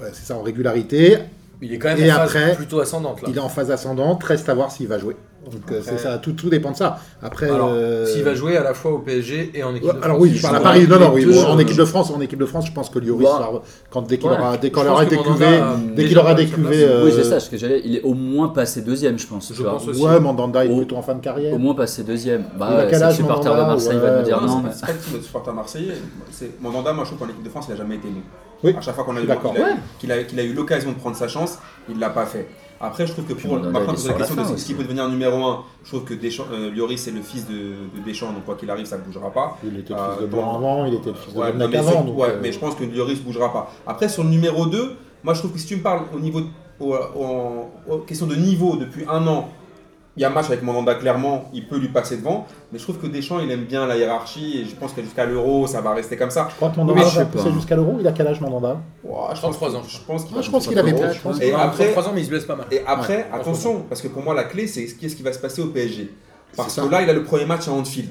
Ouais, 0.00 0.08
c'est 0.12 0.26
ça, 0.26 0.36
en 0.36 0.42
régularité. 0.42 1.18
Il 1.62 1.72
est 1.72 1.78
quand 1.78 1.88
même 1.88 1.98
Et 1.98 2.12
en 2.12 2.26
phase 2.26 2.56
plutôt 2.56 2.80
ascendante 2.80 3.22
là. 3.22 3.28
Il 3.30 3.36
est 3.36 3.40
en 3.40 3.48
phase 3.48 3.70
ascendante, 3.70 4.22
reste 4.24 4.48
à 4.48 4.54
voir 4.54 4.70
s'il 4.70 4.88
va 4.88 4.98
jouer. 4.98 5.16
Donc 5.46 5.54
euh, 5.70 5.78
Après- 5.78 5.92
c'est 5.92 5.98
ça, 6.02 6.18
tout, 6.18 6.32
tout 6.32 6.50
dépend 6.50 6.72
de 6.72 6.76
ça. 6.76 6.98
Après, 7.22 7.48
euh, 7.48 8.04
s'il 8.04 8.24
va 8.24 8.34
jouer 8.34 8.56
à 8.56 8.64
la 8.64 8.74
fois 8.74 8.90
au 8.90 8.98
PSG 8.98 9.52
et 9.54 9.62
en 9.62 9.70
équipe 9.76 9.84
Ouais, 9.84 9.92
de 9.92 9.98
France. 9.98 10.04
alors 10.04 10.20
oui, 10.20 10.30
il 10.32 10.36
je 10.36 10.42
parle 10.42 10.56
à 10.56 10.60
Paris. 10.60 10.88
Non, 10.88 10.98
non, 10.98 11.12
oui, 11.14 11.24
bon, 11.24 11.44
en 11.44 11.56
euh, 11.56 11.60
équipe 11.60 11.76
de 11.76 11.84
France, 11.84 12.10
en 12.10 12.20
équipe 12.20 12.40
de 12.40 12.46
France, 12.46 12.66
je 12.66 12.72
pense 12.72 12.90
que 12.90 12.98
Lloris, 12.98 13.28
Bah. 13.28 13.50
va- 13.52 13.62
quand 13.88 14.02
dès 14.02 14.18
qu'il 14.18 14.28
Ouais, 14.28 14.36
aura, 14.36 14.56
dès 14.56 14.70
pense 14.70 14.84
aura 14.86 15.04
décuvé, 15.04 15.46
dès 15.94 16.06
qu'il 16.06 16.18
aura 16.18 16.34
décuvé, 16.34 16.88
Oui, 17.04 17.12
c'est 17.14 17.22
ça, 17.22 17.38
ce 17.38 17.48
que 17.48 17.56
j'allais. 17.56 17.80
Il 17.84 17.94
est 17.94 18.02
au 18.02 18.14
moins 18.14 18.48
passé 18.48 18.82
deuxième, 18.82 19.18
je 19.20 19.26
pense. 19.28 19.52
Je 19.54 19.62
pense 19.62 19.86
aussi. 19.86 20.02
ouais, 20.02 20.18
Mandanda 20.18 20.64
est 20.64 20.76
plutôt 20.76 20.96
en 20.96 21.02
fin 21.02 21.14
de 21.14 21.20
carrière. 21.20 21.54
Au 21.54 21.58
moins 21.58 21.74
passé 21.74 22.02
deuxième. 22.02 22.44
Bah, 22.58 22.84
c'est 22.92 23.12
supporter 23.12 23.44
de 23.44 23.48
Mandanda 23.50 23.66
Marseille 23.68 23.98
va 24.02 24.18
me 24.18 24.24
dire 24.24 24.40
Non, 24.42 24.62
c'est 24.72 24.84
mais- 24.86 24.92
pas- 24.92 25.16
le 25.16 25.22
supporter 25.22 25.54
marseillais. 25.54 25.94
Mandanda, 26.60 26.92
moi 26.92 27.04
je 27.04 27.10
trouve 27.10 27.20
qu'en 27.24 27.32
équipe 27.32 27.44
de 27.44 27.50
France, 27.50 27.66
il 27.68 27.72
a 27.74 27.76
jamais 27.76 27.94
été 27.94 28.08
bon. 28.08 28.20
Oui, 28.64 28.74
À 28.76 28.80
chaque 28.80 28.94
fois 28.94 29.04
qu'on 29.04 29.16
a 29.16 29.20
eu 29.20 29.24
qu'il 29.24 29.30
a, 29.32 29.36
Ouais. 29.36 29.76
qu'il 29.98 30.12
a- 30.12 30.22
qu'il 30.24 30.40
a 30.40 30.42
eu 30.42 30.52
l'occasion 30.52 30.90
de 30.92 30.96
prendre 30.96 31.16
sa 31.16 31.28
chance, 31.28 31.58
il 31.88 31.98
l'a 31.98 32.10
pas 32.10 32.26
fait. 32.26 32.48
Après, 32.80 33.06
je 33.06 33.12
trouve 33.12 33.24
que 33.24 33.32
pour 33.32 33.56
est 33.58 33.62
pose 33.62 33.72
la 33.72 33.96
sur 33.96 34.12
la 34.12 34.18
question 34.26 34.52
de 34.52 34.56
ce 34.58 34.64
qui 34.66 34.74
peut 34.74 34.82
devenir 34.82 35.08
numéro 35.08 35.42
1, 35.44 35.62
je 35.82 35.88
trouve 35.90 36.04
que 36.04 36.12
Deschamps, 36.14 36.44
euh, 36.52 36.70
Lloris 36.74 36.98
c'est 37.00 37.10
le 37.10 37.22
fils 37.22 37.46
de, 37.46 37.54
de 37.54 38.04
Deschamps, 38.04 38.32
donc 38.32 38.44
quoi 38.44 38.54
qu'il 38.54 38.68
arrive, 38.70 38.84
ça 38.84 38.98
ne 38.98 39.02
bougera 39.02 39.30
pas. 39.30 39.56
Il 39.64 39.78
était 39.78 39.94
le 39.94 39.98
Euh, 39.98 40.12
fils 40.12 40.22
de 40.22 40.26
dans- 40.26 40.36
Blanc 40.36 40.56
avant, 40.56 40.84
il 40.84 40.94
était 40.94 41.08
le 41.08 41.14
fils 41.14 41.32
de 41.32 41.38
Ouais, 41.38 41.46
Redknapp 41.46 41.70
mais, 41.70 41.76
avant. 41.78 41.90
surtout- 41.92 42.06
donc, 42.08 42.18
ouais, 42.18 42.28
euh, 42.30 42.38
mais 42.42 42.52
je 42.52 42.58
pense 42.58 42.74
que 42.74 42.84
Lloris 42.84 43.20
bougera 43.22 43.50
pas. 43.52 43.70
Après, 43.86 44.08
sur 44.10 44.24
le 44.24 44.28
numéro 44.30 44.66
2, 44.66 44.92
moi 45.24 45.32
je 45.32 45.38
trouve 45.38 45.52
que 45.52 45.58
si 45.58 45.66
tu 45.66 45.76
me 45.76 45.82
parles 45.82 46.02
au 46.14 46.18
niveau, 46.20 46.40
au- 46.78 46.84
au- 46.94 47.70
aux 47.94 47.98
questions 47.98 48.26
de 48.26 48.34
niveau 48.34 48.76
depuis 48.76 49.04
un 49.08 49.26
an, 49.26 49.48
il 50.16 50.22
y 50.22 50.24
a 50.24 50.28
un 50.28 50.32
match 50.32 50.46
avec 50.46 50.62
Mandanda, 50.62 50.94
clairement, 50.94 51.44
il 51.52 51.66
peut 51.68 51.76
lui 51.78 51.88
passer 51.88 52.16
devant. 52.16 52.46
Mais 52.72 52.78
je 52.78 52.84
trouve 52.84 52.98
que 52.98 53.06
Deschamps, 53.06 53.38
il 53.40 53.50
aime 53.50 53.64
bien 53.64 53.86
la 53.86 53.96
hiérarchie. 53.96 54.60
Et 54.60 54.64
je 54.64 54.74
pense 54.74 54.92
que 54.92 55.02
jusqu'à 55.02 55.26
l'Euro, 55.26 55.66
ça 55.66 55.80
va 55.82 55.92
rester 55.92 56.16
comme 56.16 56.30
ça. 56.30 56.48
Je 56.50 56.56
crois 56.56 56.70
que 56.70 56.76
Mandanda 56.76 57.02
Oui, 57.02 57.08
va 57.14 57.24
pas. 57.26 57.38
pousser 57.38 57.52
jusqu'à 57.52 57.76
l'euro. 57.76 57.96
Il 58.00 58.06
a 58.08 58.12
quel 58.12 58.26
âge 58.26 58.40
Mandanda? 58.40 58.78
Ouah, 59.04 59.30
je 59.34 59.40
33 59.40 59.68
pense- 59.68 59.76
ans. 59.76 59.82
Je 59.86 59.98
pense 60.06 60.24
qu'il 60.24 60.36
Ah, 60.38 60.42
je 60.42 60.50
pense 60.50 60.66
qu'il 60.66 60.78
avait. 60.78 60.90
Et 61.40 61.52
après, 61.52 61.84
33 61.92 62.08
ans, 62.08 62.12
mais 62.14 62.20
il 62.22 62.24
se 62.24 62.30
blesse 62.30 62.44
pas 62.46 62.56
mal. 62.56 62.66
Et 62.70 62.80
après, 62.86 63.16
Ouais, 63.16 63.26
attention, 63.32 63.82
parce 63.88 64.00
que 64.00 64.08
pour 64.08 64.22
moi, 64.22 64.34
la 64.34 64.44
clé, 64.44 64.66
c'est 64.66 64.86
qu'est-ce 64.86 65.16
qui 65.16 65.22
va 65.22 65.32
se 65.32 65.38
passer 65.38 65.60
au 65.62 65.66
PSG. 65.66 66.10
Parce 66.56 66.76
que 66.80 66.90
là, 66.90 67.02
il 67.02 67.10
a 67.10 67.12
le 67.12 67.22
premier 67.24 67.44
match 67.44 67.68
à 67.68 67.72
Anfield. 67.72 68.10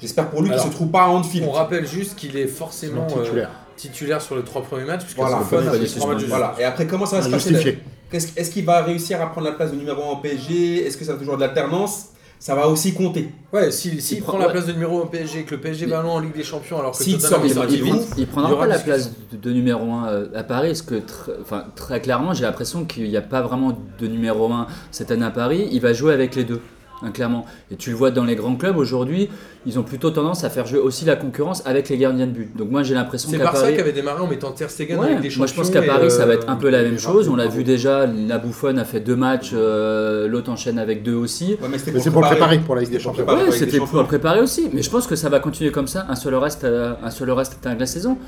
J'espère 0.00 0.28
pour 0.30 0.42
lui 0.42 0.50
qu'il 0.50 0.58
se 0.58 0.68
trouve 0.68 0.88
pas 0.88 1.04
à 1.04 1.08
Anfield. 1.08 1.46
On 1.48 1.52
rappelle 1.52 1.86
juste 1.86 2.16
qu'il 2.16 2.36
est 2.36 2.46
forcément 2.46 3.06
euh, 3.16 3.44
titulaire. 3.76 4.20
sur 4.22 4.36
les 4.36 4.42
trois 4.42 4.62
premiers 4.62 4.84
matchs, 4.84 5.02
puisque 5.02 5.16
Voilà. 5.18 5.38
Buffon 5.38 5.56
a 5.58 5.60
Buffon 5.60 5.72
fait 5.72 5.84
est 5.84 5.86
trois 5.98 6.08
matchs 6.08 6.16
de 6.16 6.20
suspendu. 6.20 6.24
Voilà. 6.26 6.54
Et 6.58 6.64
après, 6.64 6.86
comment 6.86 7.06
ça 7.06 7.20
va 7.20 7.22
se 7.22 7.30
passer 7.30 7.78
Est-ce 8.12 8.50
qu'il 8.50 8.64
va 8.64 8.82
réussir 8.82 9.20
à 9.20 9.26
prendre 9.26 9.46
la 9.46 9.52
place 9.54 9.70
de 9.72 9.76
numéro 9.76 10.02
1 10.02 10.12
au 10.12 10.16
PSG 10.16 10.86
Est-ce 10.86 10.96
que 10.96 11.04
ça 11.04 11.12
va 11.12 11.18
toujours 11.18 11.36
de 11.36 11.40
l'alternance 11.40 12.06
Ça 12.38 12.54
va 12.54 12.68
aussi 12.68 12.92
compter. 12.94 13.30
Ouais, 13.52 13.70
s'il 13.70 14.00
s'il 14.02 14.18
Il 14.18 14.22
prend 14.22 14.32
prend- 14.32 14.38
la 14.40 14.46
ouais. 14.46 14.52
place 14.52 14.66
de 14.66 14.72
numéro 14.72 14.98
1 14.98 15.02
au 15.02 15.06
PSG, 15.06 15.44
que 15.44 15.54
le 15.54 15.60
PSG 15.60 15.86
va 15.86 16.02
loin 16.02 16.12
en 16.12 16.20
Ligue 16.20 16.34
des 16.34 16.42
Champions, 16.44 16.78
alors 16.78 16.92
que 16.96 17.02
S'il 17.02 17.14
Tottenham 17.18 17.30
sort, 17.32 17.46
il 17.46 17.54
sorti 17.54 17.76
va 17.80 17.86
il, 17.88 17.92
vite, 17.92 18.08
il- 18.18 18.26
prendra 18.26 18.58
pas 18.58 18.66
la 18.66 18.78
place 18.78 19.10
de, 19.32 19.36
de 19.36 19.50
numéro 19.52 19.90
1 19.92 20.24
à 20.34 20.42
Paris, 20.44 20.68
parce 20.68 20.82
que 20.82 20.96
tr- 20.96 21.40
enfin, 21.40 21.64
très 21.74 22.00
clairement, 22.00 22.34
j'ai 22.34 22.42
l'impression 22.44 22.84
qu'il 22.84 23.08
n'y 23.08 23.16
a 23.16 23.22
pas 23.22 23.40
vraiment 23.40 23.76
de 23.98 24.06
numéro 24.06 24.52
1 24.52 24.66
cette 24.90 25.10
année 25.10 25.24
à 25.24 25.30
Paris. 25.30 25.68
Il 25.72 25.80
va 25.80 25.92
jouer 25.92 26.12
avec 26.12 26.34
les 26.36 26.44
deux, 26.44 26.60
hein, 27.04 27.10
clairement. 27.12 27.46
Et 27.70 27.76
tu 27.76 27.90
le 27.90 27.96
vois 27.96 28.10
dans 28.10 28.24
les 28.24 28.34
grands 28.36 28.56
clubs 28.56 28.76
aujourd'hui, 28.76 29.28
ils 29.66 29.78
ont 29.78 29.82
plutôt 29.82 30.10
tendance 30.10 30.44
à 30.44 30.50
faire 30.50 30.66
jouer 30.66 30.78
aussi 30.78 31.04
la 31.04 31.16
concurrence 31.16 31.62
avec 31.66 31.88
les 31.88 31.96
gardiens 31.98 32.26
de 32.26 32.32
but. 32.32 32.56
Donc 32.56 32.70
moi 32.70 32.82
j'ai 32.82 32.94
l'impression 32.94 33.30
C'est 33.30 33.38
qu'à 33.38 33.44
Barça 33.44 33.62
Paris. 33.62 33.74
qui 33.74 33.80
avait 33.80 33.92
démarré 33.92 34.20
en 34.22 34.26
mettant 34.26 34.52
Ter 34.52 34.70
Stegen 34.70 34.98
Ouais, 34.98 35.06
avec 35.06 35.20
des 35.20 35.30
champions. 35.30 35.38
moi 35.38 35.46
je 35.46 35.54
pense 35.54 35.70
qu'à 35.70 35.82
Paris 35.82 36.10
ça 36.10 36.26
va 36.26 36.32
euh, 36.32 36.36
être 36.36 36.48
un 36.48 36.56
peu 36.56 36.68
la 36.70 36.82
même 36.82 36.98
chose. 36.98 37.28
On 37.28 37.36
l'a 37.36 37.46
vu 37.46 37.64
déjà, 37.64 38.06
la 38.06 38.38
Bouffonne 38.38 38.78
a 38.78 38.84
fait 38.84 39.00
deux 39.00 39.16
matchs, 39.16 39.50
euh, 39.54 40.28
l'autre 40.28 40.50
enchaîne 40.50 40.78
avec 40.78 41.02
deux 41.02 41.14
aussi. 41.14 41.56
Ouais, 41.62 41.68
mais 41.70 41.78
c'était 41.78 41.98
c'est 42.00 42.10
pour 42.10 42.22
le 42.22 42.28
préparer 42.28 42.58
pour 42.58 42.74
la 42.74 42.82
Ligue 42.82 42.90
des 42.90 42.98
C'était 42.98 43.10
pour 43.10 43.16
Champions. 43.26 43.44
Ouais, 43.44 43.50
c'était 43.52 43.78
pour 43.78 43.98
le 43.98 44.04
préparer 44.06 44.40
aussi. 44.40 44.68
Mais 44.72 44.82
je 44.82 44.90
pense 44.90 45.06
que 45.06 45.16
ça 45.16 45.28
va 45.28 45.40
continuer 45.40 45.70
comme 45.72 45.88
ça, 45.88 46.06
un 46.08 46.14
seul 46.16 46.34
reste, 46.34 46.64
euh, 46.64 46.94
un 47.02 47.10
seul 47.10 47.30
reste 47.30 47.58
à 47.66 47.74
la 47.74 47.86
saison. 47.86 48.18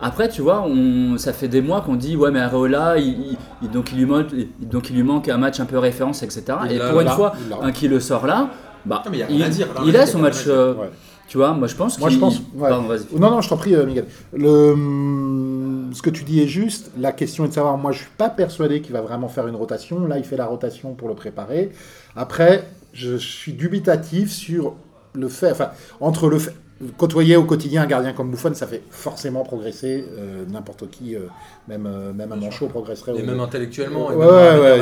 Après, 0.00 0.28
tu 0.28 0.42
vois, 0.42 0.62
on, 0.66 1.16
ça 1.18 1.32
fait 1.32 1.48
des 1.48 1.62
mois 1.62 1.80
qu'on 1.80 1.94
dit 1.96 2.16
ouais, 2.16 2.30
mais 2.30 2.40
Areola, 2.40 2.98
il, 2.98 3.36
il- 3.62 3.70
donc, 3.70 3.92
il 3.92 3.98
lui 3.98 4.06
manque, 4.06 4.26
il- 4.32 4.68
donc 4.68 4.90
il 4.90 4.96
lui 4.96 5.02
manque 5.02 5.28
un 5.28 5.38
match 5.38 5.58
un 5.60 5.64
peu 5.66 5.78
référence, 5.78 6.22
etc. 6.22 6.42
Et 6.68 6.74
Et 6.74 6.78
là, 6.78 6.90
pour 6.90 7.00
une 7.00 7.06
là, 7.06 7.12
fois, 7.12 7.32
un 7.62 7.72
qui 7.72 7.88
le 7.88 7.98
sort 8.00 8.26
là, 8.26 8.50
bah, 8.84 9.02
Non, 9.04 9.10
mais 9.10 9.18
y 9.18 9.22
a 9.22 9.26
rien 9.26 9.36
il, 9.36 9.42
à 9.42 9.48
dire, 9.48 9.66
là, 9.74 9.80
il 9.86 9.92
là, 9.92 10.02
a 10.02 10.06
son 10.06 10.18
match. 10.18 10.44
euh, 10.46 10.74
Ouais. 10.74 10.90
Tu 11.28 11.38
vois, 11.38 11.52
moi 11.54 11.66
je 11.66 11.74
pense 11.74 11.98
Moi, 11.98 12.08
je 12.08 12.18
pense. 12.18 12.38
ouais. 12.54 12.68
Pardon, 12.68 12.86
vas-y. 12.86 13.18
Non, 13.18 13.30
non, 13.32 13.40
je 13.40 13.48
t'en 13.48 13.56
prie, 13.56 13.74
euh, 13.74 13.84
Miguel. 13.84 14.04
Le, 14.32 14.72
hum, 14.72 15.90
ce 15.92 16.00
que 16.02 16.10
tu 16.10 16.22
dis 16.24 16.40
est 16.40 16.46
juste. 16.46 16.90
La 16.98 17.10
question 17.12 17.44
est 17.44 17.48
de 17.48 17.52
savoir. 17.54 17.76
Moi, 17.78 17.90
je 17.92 17.98
suis 17.98 18.10
pas 18.16 18.28
persuadé 18.30 18.80
qu'il 18.80 18.92
va 18.92 19.00
vraiment 19.00 19.28
faire 19.28 19.48
une 19.48 19.56
rotation. 19.56 20.06
Là, 20.06 20.18
il 20.18 20.24
fait 20.24 20.36
la 20.36 20.46
rotation 20.46 20.94
pour 20.94 21.08
le 21.08 21.14
préparer. 21.14 21.72
Après, 22.14 22.68
je 22.92 23.16
suis 23.16 23.54
dubitatif 23.54 24.30
sur 24.30 24.74
le 25.14 25.28
fait. 25.28 25.50
Enfin, 25.50 25.70
entre 26.00 26.28
le 26.28 26.38
fait. 26.38 26.54
Côtoyer 26.98 27.36
au 27.36 27.44
quotidien 27.44 27.82
un 27.82 27.86
gardien 27.86 28.12
comme 28.12 28.30
Buffon, 28.30 28.52
ça 28.52 28.66
fait 28.66 28.82
forcément 28.90 29.44
progresser. 29.44 30.04
euh, 30.18 30.44
N'importe 30.50 30.90
qui, 30.90 31.16
euh, 31.16 31.20
même, 31.68 31.86
euh, 31.86 32.12
même 32.12 32.32
un 32.32 32.36
manchot 32.36 32.66
progresserait. 32.66 33.12
Et 33.16 33.22
au- 33.22 33.26
même 33.26 33.40
intellectuellement, 33.40 34.10
et 34.12 34.14
Ouais, 34.14 34.26
même 34.26 34.28
dans 34.28 34.36
ouais, 34.62 34.66
et 34.66 34.70
la- 34.70 34.76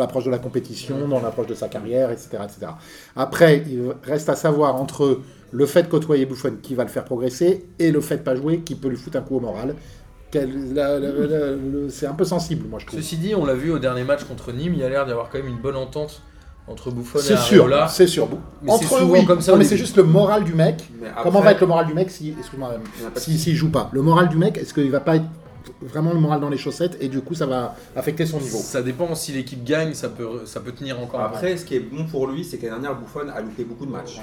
l'approche 0.00 0.24
de 0.24 0.30
la 0.30 0.38
compétition, 0.38 1.06
dans 1.06 1.20
l'approche 1.20 1.46
de 1.46 1.54
sa 1.54 1.68
carrière, 1.68 2.10
etc., 2.10 2.30
etc. 2.42 2.66
Après, 3.14 3.62
il 3.68 3.92
reste 4.02 4.28
à 4.28 4.34
savoir 4.34 4.74
entre 4.74 5.20
le 5.52 5.66
fait 5.66 5.84
de 5.84 5.88
côtoyer 5.88 6.26
Buffon 6.26 6.54
qui 6.60 6.74
va 6.74 6.82
le 6.82 6.90
faire 6.90 7.04
progresser 7.04 7.64
et 7.78 7.92
le 7.92 8.00
fait 8.00 8.16
de 8.16 8.22
pas 8.22 8.34
jouer 8.34 8.60
qui 8.60 8.74
peut 8.74 8.88
lui 8.88 8.96
foutre 8.96 9.16
un 9.18 9.20
coup 9.22 9.36
au 9.36 9.40
moral. 9.40 9.76
C'est 11.90 12.06
un 12.06 12.14
peu 12.14 12.24
sensible, 12.24 12.66
moi 12.68 12.78
je 12.80 12.86
trouve. 12.86 12.98
Ceci 13.00 13.16
dit, 13.18 13.34
on 13.34 13.44
l'a 13.44 13.54
vu 13.54 13.70
au 13.70 13.78
dernier 13.78 14.02
match 14.04 14.24
contre 14.24 14.52
Nîmes, 14.52 14.74
il 14.74 14.80
y 14.80 14.84
a 14.84 14.88
l'air 14.88 15.04
d'y 15.06 15.12
avoir 15.12 15.30
quand 15.30 15.38
même 15.38 15.46
une 15.46 15.60
bonne 15.60 15.76
entente 15.76 16.22
entre 16.66 16.90
Buffon 16.90 17.18
et 17.18 17.22
C'est 17.22 17.36
sûr, 17.36 17.68
c'est 17.88 18.06
sûr. 18.06 18.28
Entre 18.66 19.02
oui, 19.04 19.24
comme 19.24 19.40
ça 19.40 19.52
non, 19.52 19.56
au 19.56 19.58
mais 19.58 19.64
c'est 19.64 19.76
juste 19.76 19.96
le 19.96 20.04
moral 20.04 20.44
du 20.44 20.54
mec. 20.54 20.88
Comment 21.22 21.40
va 21.40 21.52
être 21.52 21.60
le 21.60 21.66
moral 21.66 21.86
du 21.86 21.94
mec 21.94 22.10
si, 22.10 22.34
excuse-moi, 22.38 22.74
si, 23.16 23.38
s'il 23.38 23.54
joue 23.54 23.70
pas? 23.70 23.90
Le 23.92 24.02
moral 24.02 24.28
du 24.28 24.36
mec, 24.36 24.56
est-ce 24.58 24.72
qu'il 24.72 24.90
va 24.90 25.00
pas 25.00 25.16
être 25.16 25.26
vraiment 25.82 26.12
le 26.12 26.20
moral 26.20 26.40
dans 26.40 26.50
les 26.50 26.58
chaussettes 26.58 26.96
et 27.00 27.08
du 27.08 27.20
coup 27.20 27.34
ça 27.34 27.46
va 27.46 27.74
affecter 27.96 28.26
son 28.26 28.40
niveau? 28.40 28.58
Ça 28.58 28.82
dépend 28.82 29.14
si 29.14 29.32
l'équipe 29.32 29.64
gagne, 29.64 29.94
ça 29.94 30.08
peut, 30.08 30.42
ça 30.46 30.60
peut 30.60 30.72
tenir 30.72 31.00
encore. 31.00 31.20
Après, 31.20 31.56
ce 31.56 31.64
qui 31.64 31.76
est 31.76 31.80
bon 31.80 32.04
pour 32.04 32.26
lui, 32.26 32.44
c'est 32.44 32.58
que 32.58 32.66
l'année 32.66 32.82
dernière, 32.82 33.00
Buffon 33.00 33.28
a 33.34 33.40
loupé 33.40 33.64
beaucoup 33.64 33.86
de 33.86 33.92
matchs. 33.92 34.20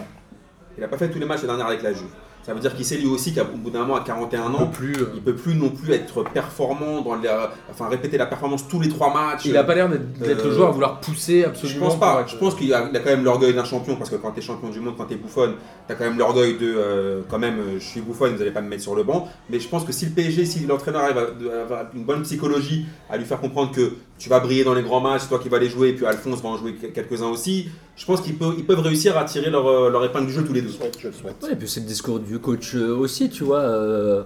Il 0.78 0.82
n'a 0.82 0.88
pas 0.88 0.98
fait 0.98 1.10
tous 1.10 1.20
les 1.20 1.26
matchs 1.26 1.42
l'année 1.42 1.58
dernière 1.58 1.68
avec 1.68 1.84
la 1.84 1.94
Juve. 1.94 2.10
Ça 2.44 2.54
veut 2.56 2.60
dire 2.60 2.76
qu'il 2.76 2.86
sait 2.86 2.98
lui 2.98 3.06
aussi 3.06 3.34
qu'au 3.36 3.44
bout 3.56 3.70
d'un 3.70 3.82
moment, 3.82 3.96
à 3.96 4.02
41 4.02 4.50
non 4.50 4.62
ans, 4.62 4.68
plus. 4.68 4.96
euh, 4.96 5.12
il 5.14 5.22
peut 5.22 5.36
plus 5.36 5.54
non 5.54 5.70
plus 5.70 5.94
être 5.94 6.24
performant 6.24 7.02
dans 7.02 7.16
les, 7.16 7.30
enfin 7.70 7.88
répéter 7.88 8.18
la 8.18 8.26
performance 8.26 8.68
tous 8.68 8.80
les 8.80 8.90
trois 8.90 9.14
matchs. 9.14 9.46
Il 9.46 9.56
a 9.56 9.64
pas 9.64 9.76
l'air 9.76 9.88
d'être 9.90 10.44
le 10.44 10.50
Euh, 10.50 10.56
joueur 10.56 10.70
à 10.70 10.72
vouloir 10.72 11.00
pousser 11.00 11.42
Je 11.42 11.46
absolument. 11.48 11.88
pense 11.88 12.00
pas. 12.00 12.22
être- 12.22 12.30
Je 12.32 12.38
pense 12.38 12.56
qu'il 12.56 12.74
a, 12.74 12.88
il 12.90 12.96
a 12.98 13.00
quand 13.00 13.12
même 13.12 13.24
l'orgueil 13.24 13.54
d'un 13.54 13.64
champion 13.64 13.96
parce 13.96 14.10
que 14.10 14.16
quand 14.16 14.32
tu 14.32 14.40
es 14.40 14.42
champion 14.42 14.70
du 14.70 14.80
monde, 14.80 14.96
quand 14.98 15.06
tu 15.06 15.14
es 15.14 15.18
bouffonne, 15.18 15.54
tu 15.88 15.94
as 15.94 15.96
quand 15.96 16.04
même 16.06 16.18
l'orgueil 16.18 16.58
de 16.58 16.74
euh, 16.76 17.22
quand 17.30 17.38
même 17.40 17.58
je 17.78 17.86
suis 17.86 18.02
bouffonne, 18.02 18.34
vous 18.34 18.40
n'allez 18.40 18.52
pas 18.52 18.62
me 18.62 18.70
mettre 18.70 18.82
sur 18.84 18.96
le 18.96 19.04
banc. 19.04 19.28
Mais 19.50 19.60
je 19.60 19.68
pense 19.68 19.84
que 19.84 19.92
si 19.92 20.06
le 20.06 20.12
PSG, 20.12 20.46
si 20.46 20.66
l'entraîneur 20.66 21.04
arrive 21.04 21.18
à, 21.20 21.22
à 21.58 21.62
avoir 21.62 21.86
une 21.94 22.04
bonne 22.04 22.24
psychologie, 22.24 22.86
à 23.10 23.18
lui 23.18 23.26
faire 23.26 23.40
comprendre 23.40 23.72
que 23.72 23.94
tu 24.22 24.30
vas 24.30 24.40
briller 24.40 24.64
dans 24.64 24.74
les 24.76 24.84
grands 24.84 25.02
matchs, 25.02 25.22
c'est 25.24 25.30
toi 25.30 25.40
qui 25.40 25.50
vas 25.50 25.58
les 25.60 25.70
jouer, 25.70 25.90
et 25.90 25.94
puis 25.94 26.06
Alphonse 26.06 26.42
va 26.42 26.50
en 26.50 26.58
jouer 26.58 26.74
quelques-uns 26.76 27.28
aussi, 27.30 27.70
je 27.96 28.06
pense 28.06 28.22
qu'ils 28.22 28.38
peuvent, 28.38 28.54
ils 28.58 28.66
peuvent 28.66 28.80
réussir 28.80 29.18
à 29.18 29.24
tirer 29.26 29.50
leur, 29.50 29.68
euh, 29.68 29.90
leur 29.90 30.06
épingle 30.06 30.28
du 30.28 30.34
jeu 30.34 30.44
tous 30.44 30.54
les 30.54 30.62
deux. 30.62 30.68
Je 30.70 30.74
le 30.74 30.80
souhaite, 30.80 30.98
je 31.00 31.08
le 31.08 31.14
souhaite. 31.14 31.44
Ouais, 31.44 31.54
et 31.54 31.56
puis 31.56 31.68
c'est 31.68 31.80
le 31.80 31.88
discours 31.88 32.20
du 32.20 32.38
coach 32.40 32.76
euh, 32.76 32.96
aussi, 32.96 33.30
tu 33.30 33.44
vois. 33.44 33.60
euh, 33.62 34.24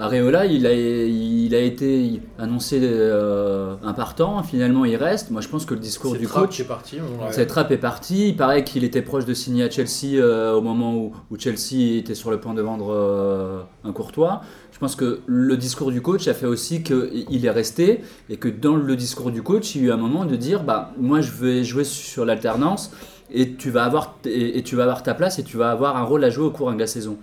Areola, 0.00 0.46
il 0.46 0.64
a, 0.64 0.72
il 0.72 1.52
a 1.56 1.58
été 1.58 2.20
annoncé 2.38 2.78
euh, 2.80 3.74
un 3.82 3.92
partant, 3.92 4.40
finalement 4.44 4.84
il 4.84 4.94
reste. 4.94 5.32
Moi 5.32 5.40
je 5.40 5.48
pense 5.48 5.64
que 5.64 5.74
le 5.74 5.80
discours 5.80 6.14
du 6.16 6.28
coach. 6.28 6.60
est 6.60 6.64
parti. 6.64 6.98
Cette 7.32 7.48
trappe 7.48 7.72
est 7.72 7.78
partie. 7.78 8.28
Il 8.28 8.36
paraît 8.36 8.62
qu'il 8.62 8.84
était 8.84 9.02
proche 9.02 9.24
de 9.24 9.34
signer 9.34 9.64
à 9.64 9.70
Chelsea 9.70 10.14
euh, 10.14 10.52
au 10.54 10.60
moment 10.60 10.94
où, 10.94 11.12
où 11.32 11.36
Chelsea 11.36 11.98
était 11.98 12.14
sur 12.14 12.30
le 12.30 12.38
point 12.38 12.54
de 12.54 12.62
vendre 12.62 12.92
euh, 12.92 13.62
un 13.82 13.90
Courtois. 13.90 14.42
Je 14.78 14.80
pense 14.80 14.94
que 14.94 15.18
le 15.26 15.56
discours 15.56 15.90
du 15.90 16.00
coach 16.00 16.28
a 16.28 16.34
fait 16.34 16.46
aussi 16.46 16.84
qu'il 16.84 17.44
est 17.44 17.50
resté 17.50 18.00
et 18.30 18.36
que 18.36 18.46
dans 18.46 18.76
le 18.76 18.94
discours 18.94 19.32
du 19.32 19.42
coach, 19.42 19.74
il 19.74 19.82
y 19.82 19.84
a 19.86 19.88
eu 19.88 19.90
un 19.90 19.96
moment 19.96 20.24
de 20.24 20.36
dire 20.36 20.62
bah, 20.62 20.92
Moi, 20.98 21.20
je 21.20 21.32
vais 21.32 21.64
jouer 21.64 21.82
sur 21.82 22.24
l'alternance 22.24 22.92
et 23.32 23.54
tu, 23.54 23.70
vas 23.70 23.84
avoir, 23.84 24.16
et, 24.24 24.56
et 24.56 24.62
tu 24.62 24.76
vas 24.76 24.84
avoir 24.84 25.02
ta 25.02 25.14
place 25.14 25.40
et 25.40 25.42
tu 25.42 25.56
vas 25.56 25.72
avoir 25.72 25.96
un 25.96 26.04
rôle 26.04 26.22
à 26.22 26.30
jouer 26.30 26.44
au 26.44 26.52
cours 26.52 26.72
de 26.72 26.78
la 26.78 26.86
saison. 26.86 27.18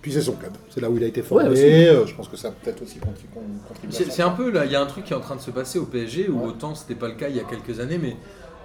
Puis 0.00 0.12
c'est 0.12 0.20
son 0.20 0.34
club, 0.34 0.52
c'est 0.70 0.80
là 0.80 0.88
où 0.88 0.96
il 0.96 1.02
a 1.02 1.08
été 1.08 1.22
formé. 1.22 1.48
Ouais, 1.48 1.88
euh, 1.88 2.06
je 2.06 2.14
pense 2.14 2.28
que 2.28 2.36
ça 2.36 2.52
peut-être 2.52 2.80
aussi 2.82 2.98
contribué. 3.00 4.10
C'est 4.10 4.22
un 4.22 4.30
peu 4.30 4.48
là, 4.52 4.64
il 4.64 4.70
y 4.70 4.76
a 4.76 4.80
un 4.80 4.86
truc 4.86 5.04
qui 5.04 5.12
est 5.12 5.16
en 5.16 5.20
train 5.20 5.34
de 5.34 5.40
se 5.40 5.50
passer 5.50 5.80
au 5.80 5.86
PSG 5.86 6.28
où 6.28 6.38
Ouais. 6.42 6.46
autant 6.46 6.76
c'était 6.76 6.94
pas 6.94 7.08
le 7.08 7.14
cas 7.14 7.28
il 7.28 7.34
y 7.34 7.40
a 7.40 7.42
quelques 7.42 7.80
années, 7.80 7.98
mais 7.98 8.16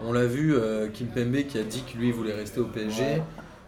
on 0.05 0.13
l'a 0.13 0.25
vu 0.25 0.53
euh, 0.55 0.87
Kim 0.93 1.07
Pembe 1.07 1.37
qui 1.49 1.57
a 1.57 1.63
dit 1.63 1.81
que 1.91 1.97
lui 1.97 2.11
voulait 2.11 2.33
rester 2.33 2.59
au 2.59 2.65
PSG. 2.65 3.01
Ouais. 3.01 3.23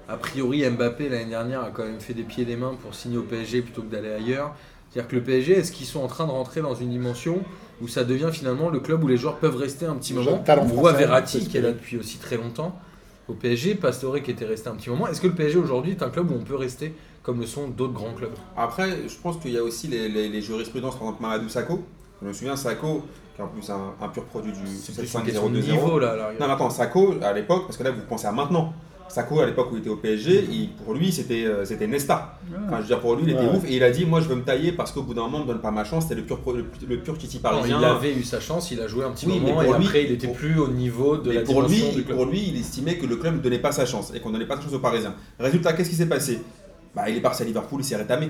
A 0.08 0.18
priori, 0.18 0.68
Mbappé 0.70 1.10
l'année 1.10 1.26
dernière 1.32 1.62
a 1.64 1.72
quand 1.72 1.84
même 1.84 2.00
fait 2.00 2.14
des 2.14 2.24
pieds 2.24 2.44
et 2.44 2.46
des 2.46 2.56
mains 2.56 2.76
pour 2.82 2.94
signer 2.94 3.18
au 3.18 3.24
PSG 3.24 3.62
plutôt 3.62 3.82
que 3.82 3.92
d'aller 3.92 4.12
ailleurs. 4.12 4.54
C'est-à-dire 4.92 5.10
que 5.10 5.16
le 5.16 5.24
PSG, 5.24 5.54
est-ce 5.54 5.72
qu'ils 5.72 5.88
sont 5.88 6.02
en 6.02 6.08
train 6.08 6.26
de 6.26 6.32
rentrer 6.32 6.62
dans 6.62 6.76
une 6.76 6.90
dimension 6.92 7.40
où 7.82 7.88
ça 7.88 8.04
devient 8.04 8.30
finalement 8.32 8.70
le 8.70 8.80
club 8.80 9.04
où 9.04 9.08
les 9.08 9.18
joueurs 9.18 9.38
peuvent 9.38 9.58
rester 9.58 9.86
un 9.86 9.96
petit 9.96 10.14
Le 10.14 10.22
moment 10.22 10.44
On 10.48 10.64
voit 10.66 10.94
Verratti 10.94 11.48
qui 11.48 11.58
est 11.58 11.62
là 11.62 11.72
depuis 11.72 11.98
aussi 11.98 12.18
très 12.18 12.38
longtemps 12.38 12.80
au 13.28 13.34
PSG, 13.34 13.74
Pastore 13.76 14.22
qui 14.22 14.30
était 14.32 14.46
resté 14.46 14.70
un 14.70 14.76
petit 14.76 14.90
moment. 14.92 15.08
Est-ce 15.08 15.20
que 15.20 15.28
le 15.28 15.34
PSG 15.34 15.58
aujourd'hui 15.58 15.92
est 15.94 16.04
un 16.04 16.10
club 16.10 16.30
où 16.30 16.36
on 16.36 16.44
peut 16.44 16.56
rester 16.56 16.94
comme 17.24 17.40
le 17.42 17.48
sont 17.48 17.68
d'autres 17.68 17.94
grands 17.94 18.14
clubs? 18.14 18.30
Après, 18.56 18.88
je 19.08 19.16
pense 19.22 19.38
qu'il 19.38 19.52
y 19.52 19.58
a 19.58 19.64
aussi 19.64 19.88
les, 19.88 20.08
les- 20.08 20.30
les 20.30 20.42
jurisprudences, 20.42 20.94
par 20.94 21.08
exemple 21.08 21.24
Mamadou 21.24 21.50
Sakho. 21.50 21.84
Je 22.22 22.28
me 22.28 22.34
souviens, 22.34 22.56
Sakho, 22.56 23.04
qui 23.36 23.42
est 23.42 23.44
en 23.44 23.48
plus 23.48 23.68
un, 23.72 23.94
un 24.00 24.08
pur 24.10 24.24
produit 24.26 24.52
du 24.54 24.60
C'est 24.68 24.94
plus 24.96 25.12
une 25.12 25.20
7-5-0-2-0. 25.22 25.24
question 25.26 25.50
de 25.50 25.58
niveau 25.60 26.00
là. 26.00 26.12
à 26.12 26.16
la 26.16 26.28
rigueur. 26.28 26.42
Non, 26.42 26.48
mais 26.48 26.54
attends, 26.54 26.70
Sako, 26.70 27.16
à 27.24 27.34
l'époque, 27.34 27.64
parce 27.66 27.76
que 27.78 27.84
là, 27.84 27.90
vous 27.92 28.02
pensez 28.08 28.28
à 28.28 28.32
maintenant. 28.32 28.74
Sako, 29.08 29.40
à 29.40 29.46
l'époque 29.46 29.70
où 29.72 29.76
il 29.76 29.80
était 29.80 29.90
au 29.90 29.96
PSG, 29.98 30.46
il- 30.52 30.70
pour 30.84 30.94
lui, 30.94 31.12
c'était 31.12 31.46
euh, 31.46 31.64
c'était 31.64 31.88
Nesta. 31.88 32.38
Enfin, 32.68 32.78
je 32.78 32.82
veux 32.82 32.88
dire, 32.88 33.00
pour 33.00 33.16
lui, 33.16 33.24
il 33.24 33.30
était 33.30 33.40
Ouais. 33.40 33.56
ouf. 33.56 33.64
Et 33.70 33.76
il 33.76 33.84
a 33.84 33.92
dit 33.92 34.06
Moi, 34.06 34.20
je 34.20 34.28
veux 34.28 34.36
me 34.36 34.42
tailler 34.44 34.72
parce 34.72 34.92
qu'au 34.92 35.04
bout 35.04 35.14
d'un 35.14 35.22
moment, 35.24 35.38
on 35.38 35.42
me 35.44 35.48
donne 35.48 35.62
pas 35.62 35.72
ma 35.72 35.84
chance. 35.84 36.04
C'était 36.04 36.16
le 36.16 36.24
pur, 36.24 36.40
le, 36.54 36.66
le 36.88 36.98
pur 37.00 37.18
Titi 37.18 37.38
Non, 37.38 37.42
parisien. 37.44 37.80
il 37.80 37.86
avait 37.86 38.14
eu 38.14 38.24
sa 38.24 38.40
chance, 38.40 38.72
il 38.72 38.82
a 38.82 38.88
joué 38.88 39.06
un 39.06 39.12
petit 39.12 39.28
Oui, 39.28 39.40
mais 39.42 39.50
moment 39.52 39.62
et 39.62 39.66
pour 39.66 39.76
lui- 39.78 39.86
après 39.86 40.04
il 40.04 40.12
était 40.12 40.28
pour- 40.28 40.36
plus 40.36 40.60
au 40.60 40.68
niveau 40.70 41.18
de 41.18 41.30
Mais 41.30 41.36
la 41.36 41.42
pour 41.42 41.62
lui, 41.62 41.70
dimension 41.76 41.96
du 41.98 42.04
club. 42.04 42.18
pour 42.18 42.26
lui, 42.26 42.44
il 42.50 42.58
estimait 42.60 42.98
que 42.98 43.06
le 43.06 43.16
club 43.16 43.36
ne 43.36 43.40
donnait 43.40 43.60
pas 43.60 43.72
sa 43.72 43.86
chance 43.86 44.12
et 44.14 44.20
qu'on 44.20 44.30
ne 44.30 44.34
donnait 44.34 44.48
pas 44.48 44.56
sa 44.58 44.64
chance 44.64 44.74
aux 44.74 44.80
Parisiens. 44.80 45.14
Résultat, 45.40 45.74
qu'est-ce 45.74 45.90
qui 45.92 45.96
s'est 45.96 46.08
passé? 46.10 46.42
Bah, 46.96 47.10
Il 47.10 47.16
est 47.18 47.22
parti 47.22 47.44
à 47.44 47.46
Liverpool, 47.46 47.82
il 47.82 47.84
s'est 47.86 47.96
rétamé. 47.98 48.30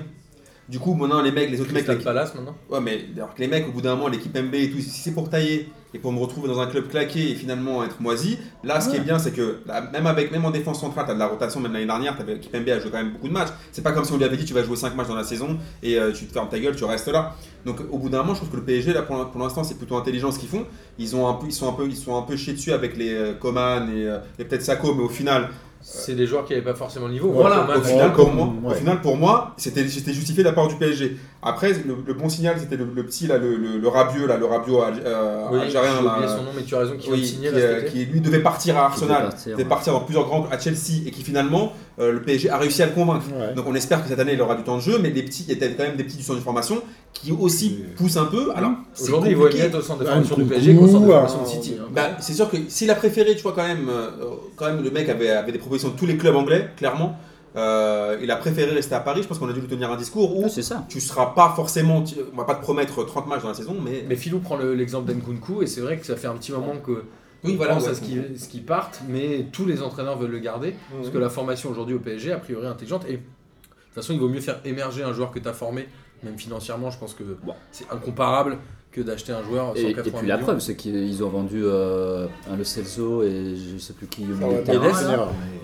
Du 0.68 0.80
coup, 0.80 0.94
maintenant, 0.94 1.22
les 1.22 1.30
mecs, 1.30 1.48
les 1.50 1.60
autres 1.60 1.72
mecs, 1.72 1.84
Crystal 1.84 1.98
les- 1.98 2.04
Palace 2.04 2.34
maintenant. 2.34 2.56
Ouais, 2.70 2.80
mais 2.80 3.04
alors 3.16 3.34
que 3.34 3.40
les 3.40 3.46
mecs, 3.46 3.68
au 3.68 3.70
bout 3.72 3.80
d'un 3.82 3.94
moment, 3.94 4.08
l'équipe 4.08 4.36
MB 4.36 4.54
et 4.54 4.70
tout, 4.70 4.80
si 4.80 4.90
c'est 4.90 5.12
pour 5.12 5.30
tailler 5.30 5.68
et 5.94 5.98
pour 6.00 6.12
me 6.12 6.18
retrouver 6.18 6.48
dans 6.48 6.60
un 6.60 6.66
club 6.66 6.88
claqué 6.88 7.30
et 7.30 7.34
finalement 7.36 7.84
être 7.84 8.00
moisi, 8.00 8.36
là, 8.64 8.80
ce 8.80 8.90
qui 8.90 8.96
est 8.96 9.00
bien, 9.00 9.18
c'est 9.20 9.30
que 9.30 9.60
là, 9.66 9.88
même 9.92 10.06
avec 10.08 10.32
même 10.32 10.44
en 10.44 10.50
défense 10.50 10.80
centrale, 10.80 11.04
tu 11.04 11.12
as 11.12 11.14
de 11.14 11.20
la 11.20 11.28
rotation, 11.28 11.60
même 11.60 11.72
l'année 11.72 11.86
dernière, 11.86 12.16
l'équipe 12.26 12.52
MB 12.52 12.68
a 12.68 12.80
joué 12.80 12.90
quand 12.90 12.98
même 12.98 13.12
beaucoup 13.12 13.28
de 13.28 13.32
matchs. 13.32 13.50
C'est 13.70 13.82
pas 13.82 13.92
comme 13.92 14.04
si 14.04 14.12
on 14.12 14.16
lui 14.16 14.24
avait 14.24 14.36
dit 14.36 14.44
tu 14.44 14.54
vas 14.54 14.64
jouer 14.64 14.76
5 14.76 14.96
matchs 14.96 15.06
dans 15.08 15.14
la 15.14 15.22
saison 15.24 15.56
et 15.84 15.98
euh, 16.00 16.10
tu 16.12 16.26
te 16.26 16.32
fermes 16.32 16.48
ta 16.48 16.58
gueule, 16.58 16.74
tu 16.74 16.84
restes 16.84 17.08
là. 17.08 17.36
Donc 17.64 17.80
au 17.90 17.98
bout 17.98 18.08
d'un 18.08 18.18
moment, 18.18 18.34
je 18.34 18.40
trouve 18.40 18.50
que 18.50 18.56
le 18.56 18.64
PSG, 18.64 18.92
là, 18.92 19.02
pour, 19.02 19.30
pour 19.30 19.40
l'instant, 19.40 19.62
c'est 19.62 19.76
plutôt 19.78 19.96
intelligent 19.96 20.32
ce 20.32 20.40
qu'ils 20.40 20.48
font. 20.48 20.66
Ils, 20.98 21.14
ont 21.14 21.28
un 21.28 21.34
peu, 21.34 21.46
ils, 21.46 21.52
sont 21.52 21.68
un 21.68 21.72
peu, 21.74 21.86
ils 21.86 21.96
sont 21.96 22.16
un 22.18 22.22
peu 22.22 22.36
chiés 22.36 22.54
dessus 22.54 22.72
avec 22.72 22.96
les 22.96 23.14
euh, 23.14 23.34
Coman 23.34 23.88
et, 23.88 24.06
euh, 24.06 24.18
et 24.40 24.44
peut-être 24.44 24.62
Sako, 24.62 24.94
mais 24.94 25.04
au 25.04 25.08
final, 25.08 25.48
c'est 25.88 26.16
des 26.16 26.26
joueurs 26.26 26.44
qui 26.44 26.52
n'avaient 26.52 26.64
pas 26.64 26.74
forcément 26.74 27.06
le 27.06 27.12
niveau. 27.12 27.30
Voilà, 27.30 27.64
au 27.76 27.80
final, 27.80 28.12
pour 28.12 28.32
moi, 28.32 28.52
au 28.66 28.74
final, 28.74 29.00
pour 29.00 29.16
moi, 29.16 29.54
c'était 29.56 29.86
c'était 29.88 30.12
justifié 30.12 30.42
de 30.42 30.48
la 30.48 30.54
part 30.54 30.66
du 30.66 30.74
PSG. 30.74 31.16
Après, 31.42 31.72
le, 31.74 31.96
le 32.04 32.14
bon 32.14 32.28
signal, 32.28 32.56
c'était 32.58 32.76
le, 32.76 32.88
le 32.92 33.04
petit, 33.04 33.28
là, 33.28 33.38
le, 33.38 33.54
le, 33.54 33.78
le 33.78 33.88
Rabiot, 33.88 34.26
là, 34.26 34.36
le 34.36 34.46
Rabiot 34.46 34.80
alg- 34.82 35.00
euh, 35.04 35.44
Oui, 35.52 35.60
algérien, 35.60 35.92
j'ai 36.00 36.06
oublié 36.06 36.26
là, 36.26 36.36
son 36.36 36.42
nom, 36.42 36.50
mais 36.56 36.62
tu 36.64 36.74
as 36.74 36.78
raison, 36.80 36.96
qui 36.98 37.08
oui, 37.08 37.20
vient 37.20 37.22
de 37.22 37.28
signer 37.28 37.48
qui, 37.50 37.54
là, 37.54 37.60
cet 37.60 37.70
euh, 37.70 37.80
été. 37.82 37.90
qui, 37.90 38.04
lui 38.06 38.20
devait 38.20 38.40
partir 38.40 38.76
à 38.76 38.86
Arsenal, 38.86 39.22
partir, 39.28 39.52
devait 39.52 39.62
ouais. 39.62 39.68
partir 39.68 39.92
dans 39.92 40.00
plusieurs 40.00 40.24
grands 40.26 40.48
à 40.50 40.58
Chelsea 40.58 41.06
et 41.06 41.12
qui 41.12 41.22
finalement 41.22 41.72
euh, 42.00 42.10
le 42.10 42.20
PSG 42.20 42.50
a 42.50 42.58
réussi 42.58 42.82
à 42.82 42.86
le 42.86 42.92
convaincre. 42.92 43.26
Ouais. 43.38 43.54
Donc 43.54 43.66
on 43.68 43.74
espère 43.76 44.02
que 44.02 44.08
cette 44.08 44.18
année 44.18 44.32
il 44.32 44.42
aura 44.42 44.56
du 44.56 44.64
temps 44.64 44.76
de 44.76 44.82
jeu, 44.82 44.98
mais 45.00 45.10
les 45.10 45.22
petits, 45.22 45.44
il 45.48 45.56
y 45.56 45.62
a 45.64 45.68
quand 45.68 45.84
même 45.84 45.94
des 45.94 46.02
petits 46.04 46.16
du 46.16 46.24
centre 46.24 46.40
de 46.40 46.44
formation 46.44 46.82
qui 47.20 47.32
aussi 47.32 47.78
Oui. 47.80 47.84
poussent 47.96 48.16
un 48.16 48.26
peu. 48.26 48.52
Alors 48.54 48.72
c'est 48.94 49.04
Aujourd'hui, 49.08 49.30
il 49.32 49.36
mieux 49.36 49.58
être 49.66 49.74
au 49.78 49.80
centre 49.82 50.00
de 50.00 50.06
Ah, 50.06 50.12
formation 50.12 50.36
du 50.36 50.44
PSG 50.44 50.74
qu'au 50.76 50.86
centre 50.86 51.06
de 51.06 51.10
formation 51.12 51.38
ah, 51.40 51.44
de 51.44 51.48
City. 51.48 51.76
hein. 51.80 51.86
Bah, 51.92 52.10
c'est 52.20 52.34
sûr 52.34 52.50
que 52.50 52.56
s'il 52.68 52.90
a 52.90 52.94
préféré, 52.94 53.34
tu 53.36 53.42
vois, 53.42 53.52
quand 53.52 53.66
même, 53.66 53.88
euh, 53.88 54.10
quand 54.56 54.66
même 54.66 54.82
le 54.82 54.90
mec 54.90 55.08
avait, 55.08 55.30
avait 55.30 55.52
des 55.52 55.58
propositions 55.58 55.90
de 55.90 55.96
tous 55.96 56.06
les 56.06 56.16
clubs 56.16 56.36
anglais, 56.36 56.68
clairement. 56.76 57.16
Euh, 57.56 58.18
il 58.22 58.30
a 58.30 58.36
préféré 58.36 58.70
rester 58.72 58.94
à 58.94 59.00
Paris. 59.00 59.22
Je 59.22 59.28
pense 59.28 59.38
qu'on 59.38 59.48
a 59.48 59.52
dû 59.54 59.60
lui 59.60 59.68
tenir 59.68 59.90
un 59.90 59.96
discours 59.96 60.36
où 60.36 60.46
c'est 60.48 60.60
ça. 60.62 60.84
tu 60.90 61.00
seras 61.00 61.26
pas 61.34 61.52
forcément, 61.56 62.02
tu- 62.02 62.16
on 62.32 62.36
va 62.36 62.44
pas 62.44 62.54
te 62.54 62.60
promettre 62.62 63.02
30 63.06 63.26
matchs 63.28 63.42
dans 63.42 63.48
la 63.48 63.54
saison, 63.54 63.76
mais, 63.82 64.04
Mais 64.08 64.16
Philou 64.16 64.40
prend 64.40 64.56
le- 64.56 64.74
l'exemple 64.74 65.10
d'Nkunku 65.10 65.62
et 65.62 65.66
c'est 65.66 65.80
vrai 65.80 65.96
que 65.96 66.04
ça 66.04 66.16
fait 66.16 66.26
un 66.26 66.34
petit 66.34 66.52
moment 66.52 66.74
que 66.84 67.04
oui, 67.44 67.52
on 67.54 67.56
voilà. 67.56 67.74
pense 67.74 67.84
ouais. 67.84 67.90
à 67.90 67.94
ce 67.94 68.02
qui, 68.02 68.18
ce 68.36 68.48
qui 68.48 68.60
partent, 68.60 69.00
mais 69.08 69.46
tous 69.52 69.64
les 69.64 69.80
entraîneurs 69.80 70.18
veulent 70.18 70.32
le 70.32 70.38
garder 70.38 70.74
parce 70.98 71.08
que 71.10 71.16
la 71.18 71.30
formation 71.30 71.70
aujourd'hui 71.70 71.94
au 71.94 71.98
PSG 71.98 72.30
a 72.32 72.36
priori 72.38 72.66
est 72.66 72.68
intelligente 72.68 73.04
et 73.08 73.12
de 73.12 73.16
toute 73.18 73.94
façon 73.94 74.12
il 74.12 74.20
vaut 74.20 74.28
mieux 74.28 74.40
faire 74.42 74.60
émerger 74.66 75.02
un 75.02 75.14
joueur 75.14 75.30
que 75.30 75.38
tu 75.38 75.48
as 75.48 75.52
formé, 75.54 75.88
même 76.26 76.38
financièrement 76.38 76.90
je 76.90 76.98
pense 76.98 77.14
que 77.14 77.22
Bon. 77.44 77.54
c'est 77.72 77.86
incomparable 77.90 78.58
que 78.92 79.00
d'acheter 79.02 79.32
un 79.32 79.42
joueur 79.42 79.72
Et, 79.76 79.82
180 79.92 80.02
et 80.08 80.18
puis 80.20 80.26
la 80.28 80.38
preuve, 80.38 80.60
c'est 80.60 80.74
qu'ils 80.74 81.22
ont 81.22 81.28
vendu 81.28 81.60
euh, 81.64 82.26
un 82.50 82.56
Le 82.56 82.64
Celso 82.64 83.22
et 83.22 83.54
je 83.54 83.76
sais 83.78 83.92
plus 83.92 84.06
qui 84.06 84.22
au 84.24 84.26
milieu 84.28 84.60
de 84.60 84.64
terrain, 84.64 84.88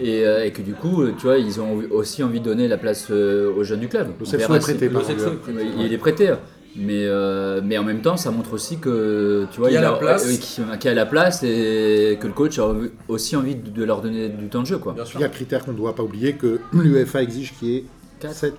mais- 0.00 0.06
Et, 0.06 0.26
euh, 0.26 0.44
et 0.44 0.50
que 0.52 0.60
du 0.60 0.74
coup, 0.74 1.06
tu 1.18 1.22
vois, 1.26 1.38
ils 1.38 1.58
ont 1.60 1.80
aussi 1.90 2.22
envie 2.22 2.40
de 2.40 2.44
donner 2.44 2.68
la 2.68 2.76
place 2.76 3.06
euh, 3.10 3.50
aux 3.56 3.64
jeunes 3.64 3.80
du 3.80 3.88
club. 3.88 4.08
Le 4.20 4.26
Celso 4.26 4.54
est 4.54 4.58
prêté, 4.58 4.88
par 4.90 5.00
est 5.08 5.14
il, 5.48 5.86
il 5.86 5.92
est 5.94 5.98
prêté. 5.98 6.34
Mais, 6.76 7.04
euh, 7.06 7.60
mais 7.62 7.76
en 7.76 7.84
même 7.84 8.00
temps, 8.00 8.16
ça 8.16 8.30
montre 8.30 8.54
aussi 8.54 8.78
que 8.78 9.46
tu 9.52 9.60
vois, 9.60 9.68
Qu'il 9.68 9.74
y 9.74 9.78
a 9.78 9.80
il 9.80 9.84
la 9.84 9.92
place. 9.92 10.26
euh, 10.58 10.76
y 10.84 10.88
a 10.88 10.94
la 10.94 11.06
place 11.06 11.42
et 11.42 12.18
que 12.20 12.26
le 12.26 12.32
coach 12.32 12.58
a 12.58 12.74
aussi 13.08 13.36
envie 13.36 13.54
de 13.56 13.70
de 13.70 13.84
leur 13.84 14.00
donner 14.02 14.28
du 14.30 14.48
temps 14.48 14.60
de 14.62 14.66
jeu. 14.66 14.78
Quoi. 14.78 14.92
Bien 14.94 15.04
sûr. 15.04 15.18
Il 15.20 15.22
y 15.22 15.24
a 15.24 15.28
un 15.28 15.30
critère 15.30 15.64
qu'on 15.64 15.72
ne 15.72 15.76
doit 15.76 15.94
pas 15.94 16.02
oublier 16.02 16.34
que 16.34 16.60
l'UEFA 16.72 17.22
exige 17.22 17.54
qu'il 17.58 17.68
y 17.68 17.76
ait 17.78 17.84
4, 18.20 18.34
7, 18.34 18.54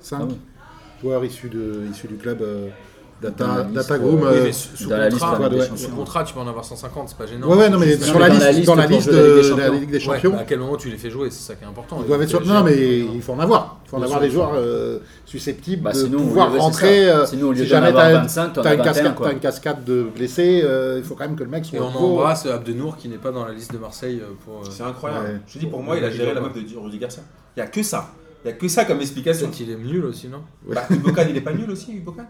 5 0.00 0.18
Ah 0.20 0.24
oui. 0.28 0.36
Joueurs 1.00 1.24
issus, 1.24 1.48
de, 1.48 1.82
issus 1.90 2.08
du 2.08 2.16
club 2.16 2.42
euh, 2.42 2.68
Data, 3.20 3.62
liste, 3.64 3.74
Data 3.74 3.98
Groom. 3.98 4.22
euh, 4.22 4.30
Oui, 4.32 4.40
mais 4.44 4.52
sous, 4.52 4.76
sous 4.76 4.88
dans 4.88 4.96
la 4.96 5.10
contrat, 5.10 5.48
liste 5.48 5.88
ouais, 5.88 5.94
contrat, 5.96 6.22
tu 6.22 6.34
peux 6.34 6.38
en 6.40 6.46
avoir 6.46 6.64
150, 6.64 7.08
c'est 7.08 7.18
pas 7.18 7.26
gênant. 7.26 7.48
ouais, 7.48 7.56
ouais, 7.56 7.68
non, 7.68 7.76
mais 7.76 7.96
sur 7.98 8.14
mais 8.14 8.20
la 8.20 8.28
dans 8.28 8.38
la 8.38 8.52
liste, 8.52 8.58
liste 8.58 8.66
dans 8.68 8.74
la 8.76 8.86
liste 8.86 9.06
la 9.10 9.12
Ligue 9.12 9.26
des 9.26 9.34
de, 9.34 9.36
la 9.36 9.42
Champions. 9.42 9.72
Ligue 9.80 9.90
des 9.90 9.96
Ouais, 9.96 10.00
Champions, 10.14 10.30
bah, 10.30 10.38
à 10.38 10.44
quel 10.44 10.58
moment 10.60 10.76
tu 10.76 10.88
les 10.88 10.96
fais 10.98 11.10
jouer, 11.10 11.28
c'est 11.30 11.42
ça 11.42 11.54
qui 11.56 11.64
est 11.64 11.66
important. 11.66 11.98
ils 12.00 12.06
doivent 12.06 12.22
être 12.22 12.28
sur. 12.28 12.44
Non, 12.46 12.62
mais 12.62 13.00
il 13.00 13.20
faut 13.20 13.32
en 13.32 13.40
avoir. 13.40 13.80
Il 13.84 13.88
faut 13.90 13.96
en 13.96 14.02
avoir 14.02 14.20
des 14.20 14.30
joueurs 14.30 14.52
euh, 14.54 15.00
susceptibles 15.26 15.82
Bah, 15.82 15.90
de 15.92 15.96
sinon, 15.98 16.18
pouvoir 16.18 16.56
rentrer. 16.56 17.10
euh, 17.10 17.26
Sinon, 17.26 17.52
si 17.56 17.66
jamais 17.66 17.88
avoir 17.88 18.04
t'as 18.04 18.18
25, 18.20 18.52
t'en 18.52 18.62
t'as 18.62 18.70
as 18.70 18.74
une, 18.74 18.82
21. 18.82 19.34
cascade, 19.40 19.82
de 19.84 20.04
blessés, 20.14 20.64
il 20.96 21.02
faut 21.02 21.16
quand 21.16 21.24
même 21.24 21.34
que 21.34 21.42
le 21.42 21.50
mec 21.50 21.64
soit 21.64 21.78
Et 21.78 21.80
on 21.82 21.86
embrasse 21.88 22.46
Abdenour 22.46 22.96
qui 22.96 23.08
n'est 23.08 23.16
pas 23.18 23.32
dans 23.32 23.44
la 23.44 23.52
liste 23.52 23.72
de 23.72 23.78
Marseille 23.78 24.22
pour. 24.44 24.62
c'est 24.70 24.84
incroyable. 24.84 25.40
Je 25.48 25.54
te 25.54 25.58
dis, 25.58 25.66
pour 25.66 25.82
moi, 25.82 25.96
il 25.96 26.04
a 26.04 26.10
géré 26.12 26.34
la 26.34 26.40
meuf 26.40 26.52
de 26.54 26.60
Rudy 26.78 26.98
Garcia. 26.98 27.24
Il 27.56 27.60
y 27.60 27.62
a 27.64 27.66
que 27.66 27.82
ça. 27.82 28.10
Il 28.44 28.48
y 28.48 28.50
a 28.50 28.56
que 28.56 28.68
ça 28.68 28.84
comme 28.84 29.00
explication. 29.00 29.50
Qu'il 29.50 29.70
est 29.70 29.76
nul 29.76 30.04
aussi, 30.04 30.28
non 30.28 30.42
Bah, 30.66 30.84
Ubokan, 30.90 31.24
il 31.28 31.36
est 31.36 31.40
pas 31.40 31.52
nul 31.52 31.70
aussi, 31.70 31.92
Ubokan 31.96 32.26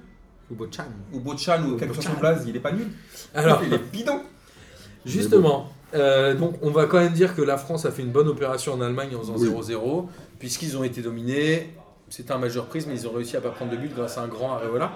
Ou 0.51 0.55
Bochan. 0.55 0.85
Ou 1.13 1.21
Bochan 1.21 1.63
ou 1.65 1.77
quelque 1.77 1.95
chose 1.95 2.09
en 2.09 2.19
place, 2.19 2.43
il 2.47 2.57
est 2.57 2.61
pas 2.61 2.73
nul. 2.73 2.89
Alors, 3.35 3.61
il 3.67 3.73
est 3.75 3.93
bidon. 3.93 4.21
Justement, 5.05 5.71
euh, 5.95 6.35
donc 6.35 6.55
on 6.63 6.71
va 6.71 6.87
quand 6.87 6.99
même 6.99 7.13
dire 7.13 7.35
que 7.35 7.43
la 7.43 7.57
France 7.57 7.85
a 7.87 7.91
fait 7.91 8.03
une 8.03 8.11
bonne 8.11 8.29
opération 8.29 8.73
en 8.75 8.81
Allemagne 8.81 9.15
en 9.17 9.21
faisant 9.21 9.35
Oui. 9.37 9.49
0-0, 9.49 10.07
puisqu'ils 10.39 10.77
ont 10.77 10.83
été 10.85 11.01
dominés. 11.03 11.73
C'était 12.11 12.33
un 12.33 12.39
majeur 12.39 12.67
prise, 12.67 12.87
mais 12.87 12.95
ils 12.95 13.07
ont 13.07 13.13
réussi 13.13 13.37
à 13.37 13.41
pas 13.41 13.51
prendre 13.51 13.71
de 13.71 13.77
but 13.77 13.95
grâce 13.95 14.17
à 14.19 14.23
un 14.23 14.29
grand 14.29 14.53
Areola. 14.55 14.93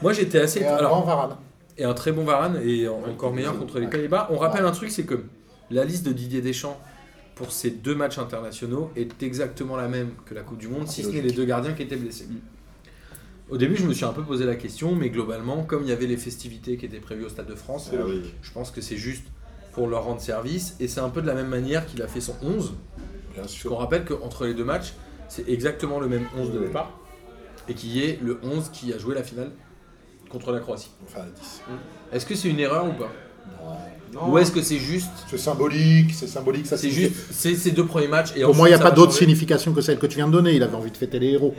Moi 0.00 0.12
j'étais 0.12 0.38
assez. 0.40 0.60
Et 0.60 0.66
un 0.66 0.76
alors, 0.76 0.90
grand 0.92 1.02
Varane. 1.02 1.36
et 1.78 1.84
un 1.84 1.94
très 1.94 2.10
bon 2.12 2.24
Varane, 2.24 2.58
et 2.64 2.88
en- 2.88 3.02
encore 3.08 3.32
meilleur 3.32 3.58
contre 3.58 3.78
les 3.78 3.86
Pays-Bas. 3.86 4.28
On 4.32 4.38
rappelle 4.38 4.64
un 4.64 4.72
truc 4.72 4.90
c'est 4.90 5.04
que 5.04 5.24
la 5.70 5.84
liste 5.84 6.04
de 6.06 6.12
Didier 6.12 6.40
Deschamps 6.40 6.78
pour 7.42 7.50
ces 7.50 7.72
deux 7.72 7.96
matchs 7.96 8.18
internationaux 8.18 8.92
est 8.94 9.20
exactement 9.24 9.76
la 9.76 9.88
même 9.88 10.12
que 10.24 10.32
la 10.32 10.42
Coupe 10.42 10.58
du 10.58 10.68
Monde, 10.68 10.86
si 10.86 11.02
ce 11.02 11.08
n'est 11.08 11.22
les 11.22 11.32
deux 11.32 11.44
gardiens 11.44 11.72
qui 11.72 11.82
étaient 11.82 11.96
blessés. 11.96 12.28
Au 13.50 13.56
début, 13.56 13.76
je 13.76 13.84
me 13.84 13.92
suis 13.92 14.04
un 14.04 14.12
peu 14.12 14.22
posé 14.22 14.46
la 14.46 14.54
question, 14.54 14.94
mais 14.94 15.10
globalement, 15.10 15.64
comme 15.64 15.82
il 15.82 15.88
y 15.88 15.92
avait 15.92 16.06
les 16.06 16.16
festivités 16.16 16.76
qui 16.76 16.86
étaient 16.86 17.00
prévues 17.00 17.24
au 17.24 17.28
Stade 17.28 17.48
de 17.48 17.56
France, 17.56 17.90
je 18.42 18.52
pense 18.52 18.70
que 18.70 18.80
c'est 18.80 18.96
juste 18.96 19.24
pour 19.72 19.88
leur 19.88 20.04
rendre 20.04 20.20
service. 20.20 20.76
Et 20.78 20.86
c'est 20.86 21.00
un 21.00 21.08
peu 21.08 21.20
de 21.20 21.26
la 21.26 21.34
même 21.34 21.48
manière 21.48 21.84
qu'il 21.84 22.00
a 22.02 22.06
fait 22.06 22.20
son 22.20 22.36
11. 22.42 22.74
Bien 23.32 23.42
Parce 23.42 23.60
qu'on 23.60 23.74
rappelle 23.74 24.04
qu'entre 24.04 24.46
les 24.46 24.54
deux 24.54 24.64
matchs, 24.64 24.92
c'est 25.28 25.48
exactement 25.48 25.98
le 25.98 26.06
même 26.06 26.26
11 26.38 26.52
de 26.52 26.60
départ. 26.60 26.96
Et 27.68 27.74
qui 27.74 28.04
est 28.04 28.20
le 28.22 28.38
11 28.44 28.70
qui 28.70 28.92
a 28.92 28.98
joué 28.98 29.16
la 29.16 29.24
finale 29.24 29.50
contre 30.30 30.52
la 30.52 30.60
Croatie. 30.60 30.92
Enfin, 31.04 31.22
10. 31.34 31.62
Est-ce 32.12 32.24
que 32.24 32.36
c'est 32.36 32.48
une 32.48 32.60
erreur 32.60 32.86
ou 32.86 32.92
pas? 32.92 33.10
Non. 34.14 34.30
Ou 34.30 34.38
est-ce 34.38 34.52
que 34.52 34.60
c'est 34.60 34.76
juste. 34.78 35.08
C'est 35.30 35.38
symbolique, 35.38 36.12
c'est 36.12 36.26
symbolique, 36.26 36.66
ça 36.66 36.76
C'est 36.76 36.90
juste. 36.90 37.14
C'est 37.30 37.54
ces 37.54 37.70
deux 37.70 37.86
premiers 37.86 38.08
matchs. 38.08 38.32
Et 38.36 38.42
Pour 38.42 38.54
moi, 38.54 38.68
il 38.68 38.72
n'y 38.74 38.78
a 38.78 38.82
pas 38.82 38.90
d'autre 38.90 39.12
signification 39.12 39.72
que 39.72 39.80
celle 39.80 39.98
que 39.98 40.06
tu 40.06 40.16
viens 40.16 40.26
de 40.26 40.32
donner. 40.32 40.52
Il 40.52 40.62
avait 40.62 40.76
envie 40.76 40.90
de 40.90 40.96
fêter 40.96 41.18
les 41.18 41.30
héros. 41.30 41.54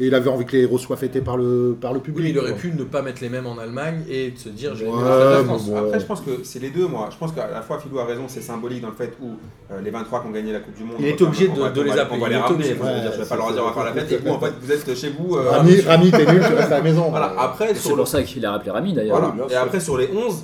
Et 0.00 0.06
il 0.06 0.14
avait 0.14 0.30
envie 0.30 0.44
que 0.46 0.52
les 0.56 0.62
héros 0.62 0.78
soient 0.78 0.96
fêtés 0.96 1.20
par 1.20 1.36
le, 1.36 1.76
par 1.80 1.92
le 1.92 1.98
Oui, 1.98 2.04
public. 2.06 2.24
mais 2.24 2.30
il 2.30 2.38
aurait 2.38 2.50
quoi. 2.52 2.58
pu 2.58 2.72
ne 2.72 2.82
pas 2.82 3.00
mettre 3.02 3.20
les 3.22 3.28
mêmes 3.28 3.46
en 3.46 3.58
Allemagne 3.58 4.02
et 4.08 4.30
de 4.32 4.38
se 4.38 4.48
dire 4.48 4.74
j'ai 4.74 4.86
Ouais, 4.86 4.92
mis 4.92 4.98
Après, 5.02 5.10
la 5.24 5.38
je 5.38 5.44
France. 5.44 5.46
pense, 5.62 5.70
bon. 5.70 5.76
après, 5.76 6.00
je 6.00 6.04
pense 6.06 6.20
que 6.22 6.30
c'est 6.42 6.58
les 6.58 6.70
deux, 6.70 6.88
moi. 6.88 7.10
Je 7.12 7.16
pense 7.18 7.30
qu'à 7.32 7.48
la 7.48 7.60
fois, 7.62 7.78
Philou 7.78 8.00
a 8.00 8.04
raison, 8.06 8.22
c'est 8.26 8.40
symbolique 8.40 8.80
dans 8.80 8.88
le 8.88 8.94
fait 8.94 9.12
où 9.22 9.34
euh, 9.70 9.80
les 9.82 9.90
23 9.90 10.22
qui 10.22 10.26
ont 10.26 10.30
gagné 10.32 10.52
la 10.52 10.60
Coupe 10.60 10.74
du 10.74 10.82
Monde. 10.84 10.96
Il 10.98 11.06
est 11.06 11.20
obligé 11.22 11.46
de- 11.48 11.68
de 11.68 11.82
les 11.82 11.92
appeler, 11.92 12.16
On 12.16 12.20
va 12.22 12.26
il 12.26 12.30
les 12.30 12.36
est 12.36 12.40
ramener. 12.40 12.54
obligé. 12.54 12.76
enfin, 12.80 12.88
je 13.14 13.20
vais 13.20 13.26
pas 13.28 13.36
leur 13.36 13.52
dire 13.52 13.62
on 13.62 13.66
va 13.68 13.72
faire 13.72 13.84
la 13.84 13.92
fête. 13.92 14.10
Et 14.12 14.16
vous, 14.16 14.30
en 14.34 14.40
fait, 14.40 14.52
vous 14.60 14.72
êtes 14.72 14.96
chez 14.98 15.10
vous. 15.10 15.36
euh, 15.36 15.50
Rami, 15.50 15.80
Rami, 15.82 16.10
t'es 16.10 16.26
nul, 16.32 16.42
tu 16.44 16.54
restes 16.54 16.72
à 16.72 16.78
la 16.78 16.82
maison. 16.82 17.10
Voilà, 17.10 17.32
après, 17.38 17.72
C'est 17.74 17.92
pour 17.94 18.08
ça 18.08 18.22
qu'il 18.24 18.44
a 18.46 18.50
rappelé 18.52 18.70
Rami 18.72 18.94
d'ailleurs. 18.94 19.32
Et 19.50 19.54
après, 19.54 19.78
sur 19.80 19.96
les 19.98 20.08
11, 20.12 20.42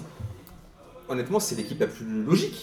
honnêtement, 1.11 1.41
c'est 1.41 1.55
l'équipe 1.57 1.79
la 1.81 1.87
plus 1.89 2.07
logique 2.25 2.53
de 2.53 2.57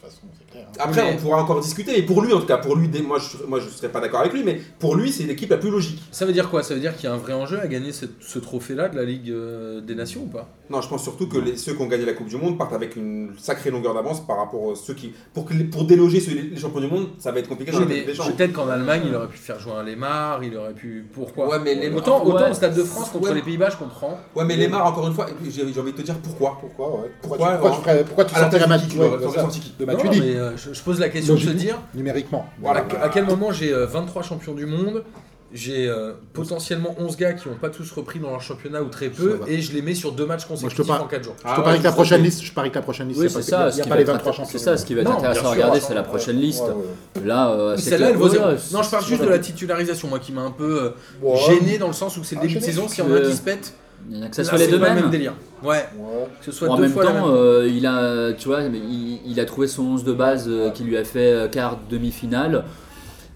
toute 0.00 0.10
façon, 0.10 0.22
c'est 0.38 0.50
clair. 0.50 0.61
hein. 0.61 0.61
Après, 0.78 1.02
Mais- 1.02 1.16
on 1.16 1.22
pourra 1.22 1.42
encore 1.42 1.60
discuter. 1.60 1.98
Et 1.98 2.02
pour 2.02 2.22
lui, 2.22 2.32
en 2.32 2.40
tout 2.40 2.46
cas, 2.46 2.58
pour 2.58 2.76
lui, 2.76 2.88
moi, 3.06 3.18
je, 3.18 3.44
moi, 3.46 3.60
je 3.60 3.68
serais 3.68 3.88
pas 3.90 4.00
d'accord 4.00 4.20
avec 4.20 4.32
lui, 4.32 4.42
mais 4.44 4.60
pour 4.78 4.96
lui, 4.96 5.12
c'est 5.12 5.24
l'équipe 5.24 5.50
la 5.50 5.58
plus 5.58 5.70
logique. 5.70 6.00
Ça 6.10 6.24
veut 6.26 6.32
dire 6.32 6.48
quoi? 6.50 6.62
Ça 6.62 6.74
veut 6.74 6.80
dire 6.80 6.96
qu'il 6.96 7.04
y 7.04 7.12
a 7.12 7.14
un 7.14 7.18
vrai 7.18 7.32
enjeu 7.32 7.60
à 7.60 7.66
gagner 7.66 7.92
ce, 7.92 8.06
ce 8.20 8.38
trophée-là 8.38 8.88
de 8.88 8.96
la 8.96 9.04
Ligue 9.04 9.30
euh, 9.30 9.80
des 9.80 9.94
Nations 9.94 10.22
ou 10.22 10.26
pas? 10.26 10.48
Non, 10.70 10.80
je 10.80 10.88
pense 10.88 11.02
surtout 11.02 11.28
que 11.28 11.38
les, 11.38 11.56
ceux 11.56 11.74
qui 11.74 11.82
ont 11.82 11.86
gagné 11.86 12.04
la 12.06 12.14
Coupe 12.14 12.28
du 12.28 12.36
Monde 12.36 12.56
partent 12.56 12.72
avec 12.72 12.96
une 12.96 13.32
sacrée 13.38 13.70
longueur 13.70 13.94
d'avance 13.94 14.26
par 14.26 14.38
rapport 14.38 14.72
à 14.72 14.74
ceux 14.74 14.94
qui. 14.94 15.12
Pour, 15.34 15.44
déloger 15.84 16.20
ceux, 16.20 16.32
les 16.32 16.56
champions 16.56 16.80
du 16.80 16.86
monde, 16.88 17.08
ça 17.18 17.30
va 17.32 17.40
être 17.40 17.48
compliqué 17.48 17.72
Oui. 17.76 18.04
Peut-être 18.36 18.52
qu'en 18.52 18.68
Allemagne, 18.68 19.02
il 19.06 19.14
aurait 19.14 19.28
pu 19.28 19.38
faire 19.38 19.58
jouer 19.58 19.72
un 19.74 19.82
Lemar, 19.82 20.42
il 20.42 20.56
aurait 20.56 20.72
pu. 20.72 21.06
Pourquoi? 21.12 21.48
Ouais, 21.48 21.58
mais 21.62 21.90
Autant, 21.94 22.24
Ouais. 22.24 22.32
autant 22.32 22.50
au 22.50 22.54
Stade 22.54 22.74
de 22.74 22.84
France 22.84 23.10
contre 23.10 23.28
Ouais. 23.28 23.34
les 23.34 23.42
Pays-Bas, 23.42 23.70
je 23.70 23.76
comprends. 23.76 24.18
Ouais, 24.34 24.44
mais 24.44 24.56
Lemar, 24.56 24.86
encore 24.86 25.06
une 25.06 25.14
fois, 25.14 25.26
j'ai 25.48 25.62
envie 25.62 25.92
de 25.92 25.96
te 25.96 26.02
dire 26.02 26.16
pourquoi. 26.22 26.56
Pourquoi, 26.60 27.02
ouais. 27.02 27.10
Pourquoi, 27.20 27.48
Pourquoi, 27.52 27.70
tu, 27.70 27.76
pourquoi, 27.76 28.04
pourquoi 28.04 28.24
tu 28.24 28.34
la 28.34 28.40
sortirais 28.40 28.64
place 28.66 28.88
de 29.78 29.84
Matuidi 29.84 30.22
euh, 30.68 30.70
je, 30.72 30.78
je 30.78 30.82
pose 30.82 30.98
la 31.00 31.08
question 31.08 31.34
de 31.34 31.40
se 31.40 31.50
dire 31.50 31.78
numériquement. 31.94 32.46
à, 32.48 32.60
Voilà. 32.60 32.84
à 33.02 33.08
quel 33.08 33.24
moment 33.24 33.52
j'ai 33.52 33.72
euh, 33.72 33.86
23 33.86 34.22
champions 34.22 34.54
du 34.54 34.66
monde, 34.66 35.04
j'ai 35.54 35.86
euh, 35.86 36.12
potentiellement 36.32 36.94
11 36.98 37.16
gars 37.18 37.34
qui 37.34 37.46
n'ont 37.46 37.56
pas 37.56 37.68
tous 37.68 37.90
repris 37.92 38.18
dans 38.18 38.30
leur 38.30 38.40
championnat 38.40 38.80
ou 38.82 38.88
très 38.88 39.08
peu, 39.10 39.40
et 39.46 39.60
je 39.60 39.72
les 39.74 39.82
mets 39.82 39.94
sur 39.94 40.12
deux 40.12 40.24
matchs 40.24 40.46
consécutifs 40.46 40.86
par- 40.86 41.02
en 41.02 41.06
4 41.06 41.24
jours. 41.24 41.34
Je 41.38 41.42
Ah 41.44 41.52
te 41.54 41.58
ouais, 41.58 41.64
parie 41.64 41.78
que 41.78 41.84
la 41.84 41.90
je 41.90 41.94
prochaine 41.94 42.22
liste, 42.22 42.42
je 42.42 42.52
parie 42.52 42.70
que 42.70 42.76
la 42.76 42.80
prochaine 42.82 43.08
liste, 43.08 43.20
Oui, 43.20 43.28
c'est 43.28 43.42
ça. 43.42 43.66
il 43.66 43.72
ce 43.72 43.76
n'y 43.76 43.80
a 43.80 43.84
qui 43.84 43.88
pas 43.90 43.94
va 43.96 44.00
les 44.00 44.02
être 44.04 44.12
23 44.12 44.32
intér- 44.32 44.36
champions. 44.36 44.50
C'est 44.50 44.58
ça, 44.64 44.76
ce 44.78 44.86
qui 44.86 44.94
va 44.94 45.02
être 45.02 45.10
Non, 45.10 45.18
intéressant 45.18 45.46
à 45.46 45.50
regarder, 45.50 45.80
c'est 45.80 45.92
la 45.94 46.00
euh, 46.00 46.04
prochaine 46.04 46.36
liste. 46.40 46.62
Ouais, 46.62 46.68
ouais. 47.20 47.26
Là, 47.26 47.50
euh, 47.50 47.76
Celle-là, 47.76 48.10
elle 48.10 48.16
vaut 48.16 48.30
zéro. 48.30 48.46
Non, 48.72 48.82
je 48.82 48.90
parle 48.90 49.04
juste 49.04 49.22
de 49.22 49.28
la 49.28 49.38
titularisation, 49.38 50.08
moi 50.08 50.20
qui 50.20 50.32
m'a 50.32 50.40
un 50.42 50.50
peu 50.52 50.94
euh, 51.22 51.36
gêné 51.46 51.76
dans 51.76 51.88
le 51.88 51.92
sens 51.92 52.16
où 52.16 52.24
c'est 52.24 52.36
le 52.36 52.40
Ah, 52.42 52.46
début 52.46 52.58
de 52.58 52.64
saison, 52.64 52.88
s'il 52.88 53.04
y 53.04 53.06
en 53.06 53.10
parce 53.10 53.20
a 53.26 53.30
qui 53.30 53.36
se 53.36 53.42
que 54.30 54.36
ça 54.36 54.42
là, 54.42 54.48
soit 54.48 54.58
les 54.58 54.66
deux 54.68 54.78
mêmes. 54.78 54.94
même 54.96 55.10
délire. 55.10 55.32
Ouais, 55.62 55.86
Ouais. 55.98 56.26
que 56.40 56.44
ce 56.46 56.52
soit 56.52 56.68
en 56.68 56.76
deux 56.76 56.82
même 56.82 56.90
fois 56.92 57.04
la 57.04 57.10
temps, 57.12 57.26
même. 57.26 57.34
euh, 57.36 57.68
il 57.72 57.86
a, 57.86 58.32
tu 58.32 58.48
vois, 58.48 58.62
mais 58.68 58.78
il, 58.78 59.20
il 59.26 59.38
a 59.40 59.44
trouvé 59.44 59.66
son 59.68 59.84
11 59.84 60.04
de 60.04 60.12
base 60.12 60.46
euh, 60.48 60.70
qui 60.70 60.84
lui 60.84 60.96
a 60.96 61.04
fait 61.04 61.32
euh, 61.32 61.48
quart 61.48 61.78
demi-finale. 61.90 62.64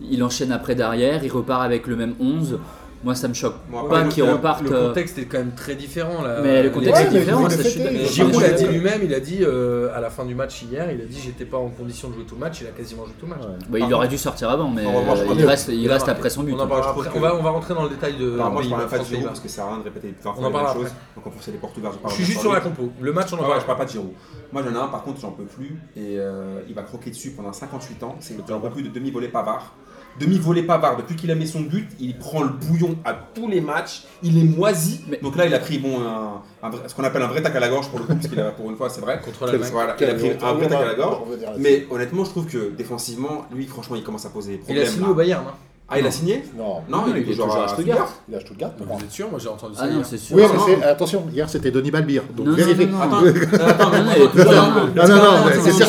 Il 0.01 0.23
enchaîne 0.25 0.53
après 0.53 0.75
derrière, 0.75 1.25
il 1.25 1.31
repart 1.33 1.63
avec 1.63 1.87
le 1.87 1.97
même 1.97 2.15
11. 2.21 2.59
Moi, 3.05 3.15
ça 3.15 3.29
me 3.29 3.35
choque 3.35 3.55
Moi, 3.71 3.89
pas 3.89 3.99
après, 4.01 4.09
qu'il 4.15 4.25
le- 4.25 4.33
reparte. 4.33 4.63
Le 4.63 4.73
euh, 4.73 4.89
contexte 4.89 5.19
est 5.19 5.27
quand 5.27 5.39
même 5.39 5.55
très 5.55 5.75
différent 5.75 6.23
là. 6.23 6.41
Mais 6.43 6.63
le 6.63 6.71
contexte 6.71 7.03
Ouais, 7.03 7.07
est 7.09 7.19
différent. 7.21 7.49
Giroud 7.49 8.41
l'a 8.41 8.51
dit 8.53 8.67
lui-même, 8.67 9.01
il 9.05 9.15
a 9.15 9.21
dit 9.21 9.39
euh, 9.43 9.95
à 9.95 10.01
la 10.01 10.11
fin 10.11 10.25
du 10.25 10.35
match 10.35 10.63
hier, 10.63 10.91
il 10.91 11.01
a 11.01 11.05
dit 11.05 11.21
j'étais 11.23 11.45
pas 11.45 11.59
en 11.59 11.69
condition 11.69 12.09
de 12.09 12.15
jouer 12.15 12.25
tout 12.25 12.35
le 12.35 12.41
match, 12.41 12.61
il 12.63 12.67
a 12.67 12.71
quasiment 12.71 13.05
joué 13.05 13.15
tout 13.21 13.27
le 13.27 13.31
match. 13.31 13.43
Ouais. 13.43 13.55
Bah, 13.81 13.87
il 13.87 13.95
aurait 13.95 14.09
dû 14.09 14.19
sortir 14.19 14.51
avant, 14.51 14.69
mais 14.71 14.85
euh, 14.87 15.35
il 15.37 15.45
reste, 15.45 15.69
il 15.69 15.89
reste 15.91 16.09
après 16.09 16.31
son 16.31 16.43
but. 16.43 16.55
On, 16.55 16.61
après. 16.61 17.19
va, 17.21 17.37
on 17.37 17.43
va 17.43 17.51
rentrer 17.51 17.75
dans 17.75 17.85
le 17.85 17.91
détail 17.91 18.17
de. 18.17 18.35
Alors, 18.35 18.51
moi, 18.53 18.63
je 18.63 18.69
parle 18.71 18.87
pas 18.89 18.99
de 18.99 19.05
Giroud 19.05 19.27
parce 19.27 19.41
que 19.41 19.49
ça 19.49 19.55
sert 19.57 19.65
à 19.65 19.69
rien 19.69 19.79
de 19.79 19.85
répéter 19.85 20.15
20 20.23 20.35
On 20.37 20.41
en 20.41 20.43
la 20.43 20.51
parlera 20.51 20.75
même 20.75 20.83
chose. 20.83 20.87
après. 20.93 20.99
Donc, 21.17 21.27
on 21.27 21.31
force 21.31 21.47
les 21.49 21.53
portes 21.55 21.77
ouvertes. 21.77 21.99
Je 22.09 22.15
suis 22.15 22.25
juste 22.25 22.41
sur 22.41 22.53
la 22.53 22.61
compo. 22.61 22.91
Le 23.01 23.13
match, 23.13 23.29
on 23.33 23.37
en 23.37 23.41
Ah 23.45 23.49
parle. 23.49 23.61
je 23.61 23.67
parle 23.67 23.79
pas 23.79 23.85
de 23.85 23.91
Giroud. 23.91 24.13
Moi 24.53 24.63
j'en 24.63 24.75
ai 24.75 24.83
un 24.83 24.87
par 24.89 25.03
contre, 25.03 25.21
j'en 25.21 25.33
peux 25.33 25.45
plus. 25.45 25.77
Et 25.97 26.19
euh, 26.19 26.61
il 26.69 26.75
va 26.75 26.83
croquer 26.83 27.11
dessus 27.11 27.31
pendant 27.33 27.53
58 27.53 28.03
ans. 28.05 28.17
C'est 28.21 28.37
j'en 28.49 28.61
peux 28.61 28.71
plus 28.71 28.83
de 28.83 28.89
demi-volée 28.89 29.29
Pavard. 29.29 29.75
Demi-volée 30.21 30.63
Pavard, 30.63 30.97
depuis 30.97 31.15
qu'il 31.17 31.31
a 31.31 31.35
mis 31.35 31.47
son 31.47 31.61
but, 31.61 31.89
il 32.01 32.17
prend 32.17 32.43
le 32.43 32.49
bouillon 32.51 32.97
à 33.05 33.13
tous 33.13 33.49
les 33.49 33.61
matchs, 33.61 34.05
il 34.23 34.39
est 34.39 34.45
moisi. 34.45 35.01
Mais- 35.09 35.19
Donc 35.23 35.37
là, 35.37 35.47
il 35.47 35.55
a 35.55 35.59
pris 35.59 35.79
bon, 35.79 36.01
un, 36.01 36.71
ce 36.89 36.95
qu'on 36.95 37.05
appelle 37.05 37.23
un 37.23 37.27
vrai 37.27 37.43
tac 37.43 37.55
à 37.55 37.61
la 37.61 37.69
gorge 37.69 37.89
pour 37.89 37.99
le 37.99 38.07
coup, 38.07 38.15
parce 38.15 38.27
qu'il 38.29 38.41
a 38.41 38.51
pour 38.51 38.71
une 38.71 38.77
fois, 38.77 38.89
c'est 38.89 39.01
vrai. 39.03 39.21
Contre 39.25 39.47
l'Allemagne. 39.47 39.71
Voilà, 39.73 39.97
il 40.01 40.05
a 40.07 40.15
pris 40.15 40.31
un 40.31 40.53
vrai 40.55 40.69
tac 40.69 40.81
à 40.81 40.85
la 40.87 40.95
gorge. 40.95 41.19
Mais 41.59 41.87
honnêtement, 41.91 42.25
je 42.25 42.31
trouve 42.31 42.47
que 42.47 42.71
défensivement, 42.77 43.45
lui, 43.53 43.67
franchement, 43.67 43.97
il 43.97 44.03
commence 44.03 44.25
à 44.27 44.31
poser 44.31 44.53
des 44.53 44.57
Il 44.59 44.61
problèmes. 44.65 44.85
a 44.85 44.91
signé 44.91 45.07
au 45.07 45.15
Bayern. 45.15 45.45
hein. 45.47 45.55
Ah, 45.89 46.01
il 46.01 46.07
a 46.07 46.11
signé 46.11 46.43
Non, 46.59 46.83
Non, 46.89 47.05
il, 47.09 47.19
est 47.19 47.25
toujours 47.25 47.57
à 47.57 47.69
Stuttgart. 47.69 48.09
il 48.29 48.35
a 48.35 48.41
Stuttgart. 48.41 48.73
pour 48.73 48.87
moi. 48.89 48.97
Vous 48.99 49.05
êtes 49.05 49.11
sûr 49.13 49.31
Moi 49.31 49.39
j'ai 49.41 49.49
entendu 49.49 49.77
ça. 49.77 49.83
Ah 49.85 49.87
non, 49.87 49.97
hier. 49.99 50.07
c'est 50.07 50.19
sûr. 50.19 50.37
Oui, 50.37 50.43
mais 50.81 50.85
attention, 50.85 51.25
hier 51.33 51.49
c'était 51.49 51.71
Denis 51.71 51.93
Balbir. 51.93 52.25
Donc 52.37 52.47
Non, 52.47 52.51
non, 52.53 52.57
vérifiez. 52.57 52.89
Attends, 52.89 53.21
Non, 53.21 54.05
non, 54.05 54.11
est. 54.11 54.97
Non, 54.97 55.09
non, 55.09 55.17
non, 55.17 55.45
mais 55.47 55.53
c'est 55.61 55.73
sûr 55.73 55.87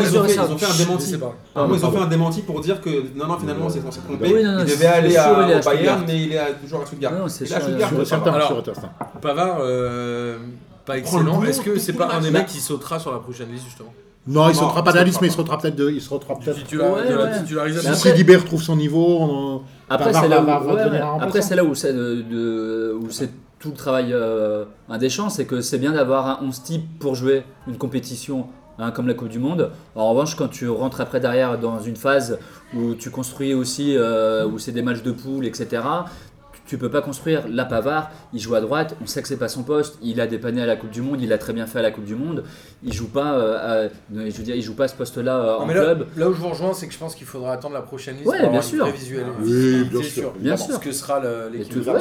ils 0.00 0.18
ont 0.52 0.58
fait 0.58 0.66
un 0.66 0.76
démenti. 0.84 1.14
ils 1.76 1.84
ont 1.86 1.90
fait 1.92 1.98
un 1.98 2.06
démenti 2.06 2.42
pour 2.42 2.60
dire 2.60 2.80
que 2.80 2.90
non, 3.16 3.28
non, 3.28 3.38
finalement, 3.38 3.68
c'est 3.68 3.80
s'est 3.92 4.00
trompé. 4.00 4.28
Il 4.30 4.64
devait 4.64 4.86
aller 4.86 5.16
à, 5.16 5.30
est 5.50 5.54
à 5.54 5.60
Bayern, 5.60 5.62
Stuttgart. 5.62 5.98
mais 6.08 6.22
il 6.22 6.32
est 6.32 6.38
à- 6.38 6.52
toujours 6.52 6.82
à 6.82 6.86
Stuttgart. 6.86 7.12
Non, 7.12 7.18
non, 7.20 7.28
c'est 7.28 7.44
est 7.44 7.52
à 7.54 7.60
sûr, 7.60 7.68
Stuttgart, 7.68 8.34
Alors-. 8.34 8.62
Pavard, 9.22 9.58
euh, 9.60 10.38
pas 10.84 10.98
excellent. 10.98 11.42
Est-ce 11.44 11.60
que 11.60 11.78
c'est 11.78 11.92
pas 11.92 12.08
un 12.12 12.20
des 12.20 12.30
mecs 12.32 12.46
qui 12.46 12.58
sautera 12.58 12.98
sur 12.98 13.12
la 13.12 13.18
prochaine 13.20 13.52
liste 13.52 13.66
justement? 13.66 13.92
Non, 14.26 14.44
il 14.44 14.46
Non, 14.48 14.52
sautera 14.54 14.80
il 14.80 14.84
pas 14.92 15.04
liste, 15.04 15.20
mais 15.20 15.28
il 15.28 15.30
pas. 15.30 15.36
sautera 15.36 15.58
peut-être 15.58 15.76
de, 15.76 15.90
il 15.90 16.00
sautera 16.00 16.34
Du 16.34 16.44
peut-être. 16.44 16.58
titula- 16.58 16.92
Ouais, 16.92 17.08
de 17.08 17.14
la 17.14 17.38
titularisation 17.38 17.94
Si 17.94 18.08
après- 18.08 18.18
Libert 18.18 18.44
trouve 18.44 18.62
son 18.62 18.76
niveau, 18.76 19.18
on- 19.20 19.62
Après, 19.88 20.12
c'est 20.12 20.28
là, 20.28 20.40
va- 20.40 20.60
où. 20.62 21.22
Après, 21.22 21.42
c'est 21.42 21.54
là 21.54 21.64
où 21.64 21.74
c'est 21.74 21.92
de- 21.92 22.22
de- 22.28 22.96
où 23.00 23.06
c'est 23.10 23.30
tout 23.60 23.68
le 23.68 23.74
travail 23.76 24.12
euh, 24.12 24.64
un 24.88 24.98
des 24.98 25.08
champs, 25.08 25.28
c'est 25.30 25.44
que 25.46 25.60
c'est 25.60 25.78
bien 25.78 25.92
d'avoir 25.92 26.26
un 26.26 26.38
11 26.42 26.62
type 26.62 26.98
pour 26.98 27.14
jouer 27.14 27.44
une 27.68 27.78
compétition 27.78 28.48
hein, 28.78 28.90
comme 28.90 29.06
la 29.08 29.14
Coupe 29.14 29.28
du 29.28 29.38
Monde. 29.38 29.70
En 29.94 30.10
revanche, 30.10 30.34
quand 30.34 30.48
tu 30.48 30.68
rentres 30.68 31.00
après 31.00 31.18
derrière 31.20 31.56
dans 31.58 31.80
une 31.80 31.96
phase 31.96 32.38
où 32.74 32.94
tu 32.94 33.10
construis 33.10 33.54
aussi, 33.54 33.94
euh, 33.96 34.46
où 34.46 34.58
c'est 34.58 34.72
des 34.72 34.82
matchs 34.82 35.02
de 35.02 35.12
poule, 35.12 35.46
etc. 35.46 35.82
Tu 36.66 36.78
peux 36.78 36.90
pas 36.90 37.00
construire 37.00 37.44
la 37.48 37.64
Pavard, 37.64 38.10
il 38.32 38.40
joue 38.40 38.54
à 38.56 38.60
droite, 38.60 38.96
on 39.00 39.06
sait 39.06 39.22
que 39.22 39.28
c'est 39.28 39.36
pas 39.36 39.48
son 39.48 39.62
poste, 39.62 39.98
il 40.02 40.20
a 40.20 40.26
dépanné 40.26 40.60
à 40.62 40.66
la 40.66 40.74
Coupe 40.76 40.90
du 40.90 41.00
Monde, 41.00 41.20
il 41.22 41.32
a 41.32 41.38
très 41.38 41.52
bien 41.52 41.66
fait 41.66 41.78
à 41.78 41.82
la 41.82 41.92
Coupe 41.92 42.04
du 42.04 42.16
Monde, 42.16 42.42
il 42.82 42.92
joue 42.92 43.06
pas, 43.08 43.34
euh, 43.38 43.86
à- 43.86 43.90
je 44.12 44.36
veux 44.36 44.42
dire, 44.42 44.56
il 44.56 44.62
joue 44.62 44.74
pas 44.74 44.84
à 44.84 44.88
ce 44.88 44.94
poste-là 44.96 45.36
euh, 45.38 45.56
en 45.58 45.66
mais 45.66 45.74
là, 45.74 45.82
club. 45.84 46.06
là 46.16 46.28
où 46.28 46.32
je 46.32 46.40
vous 46.40 46.48
rejoins, 46.48 46.74
c'est 46.74 46.88
que 46.88 46.92
je 46.92 46.98
pense 46.98 47.14
qu'il 47.14 47.26
faudra 47.26 47.52
attendre 47.52 47.74
la 47.74 47.82
prochaine 47.82 48.16
liste 48.16 48.26
Ouais, 48.26 48.40
pour 48.40 48.50
bien 48.50 48.58
avoir 48.60 48.64
sûr. 48.64 48.86
une 48.86 49.44
Oui, 49.44 49.84
bien 49.84 50.02
sûr, 50.02 50.32
bien 50.32 50.56
sûr. 50.56 50.74
ce 50.74 50.78
que 50.80 50.90
sera 50.92 51.20
l'équipe 51.52 51.72
de 51.84 51.90
ouais. 51.90 52.00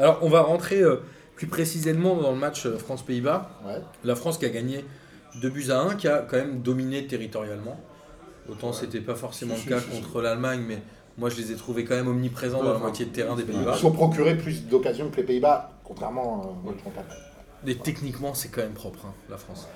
Alors, 0.00 0.18
on 0.22 0.28
va 0.28 0.40
rentrer 0.40 0.82
euh, 0.82 0.96
plus 1.36 1.46
précisément 1.46 2.16
dans 2.16 2.32
le 2.32 2.38
match 2.38 2.66
France-Pays-Bas. 2.68 3.48
Ouais. 3.66 3.80
La 4.04 4.16
France 4.16 4.38
qui 4.38 4.44
a 4.44 4.48
gagné 4.50 4.84
2 5.40 5.48
buts 5.50 5.66
à 5.70 5.78
1, 5.82 5.94
qui 5.94 6.08
a 6.08 6.18
quand 6.28 6.36
même 6.36 6.62
dominé 6.62 7.06
territorialement. 7.06 7.78
Autant 8.48 8.72
c'était 8.72 9.00
pas 9.00 9.14
forcément 9.14 9.54
Si, 9.54 9.68
le 9.68 9.76
cas 9.76 9.80
si, 9.80 9.90
si, 9.94 10.00
contre 10.02 10.20
l'Allemagne, 10.20 10.62
mais 10.66 10.82
moi 11.20 11.28
je 11.28 11.36
les 11.36 11.52
ai 11.52 11.54
trouvés 11.54 11.84
quand 11.84 11.94
même 11.94 12.08
omniprésents 12.08 12.62
dans 12.64 12.72
la 12.72 12.78
moitié 12.78 13.04
de 13.04 13.10
terrain 13.10 13.36
des 13.36 13.42
Pays-Bas. 13.44 13.72
Ils 13.72 13.74
se 13.76 13.80
sont 13.82 13.92
procurés 13.92 14.36
plus 14.36 14.64
d'occasions 14.66 15.10
que 15.10 15.16
les 15.18 15.22
Pays-Bas, 15.22 15.70
contrairement 15.84 16.42
euh, 16.64 16.68
au 16.68 16.70
match 16.72 16.82
contre 16.82 16.96
l'Allemagne. 16.96 17.16
Et 17.66 17.74
techniquement, 17.76 18.32
c'est 18.34 18.48
quand 18.48 18.62
même 18.62 18.72
propre, 18.72 19.00
hein, 19.06 19.12
la 19.28 19.36
France. 19.36 19.68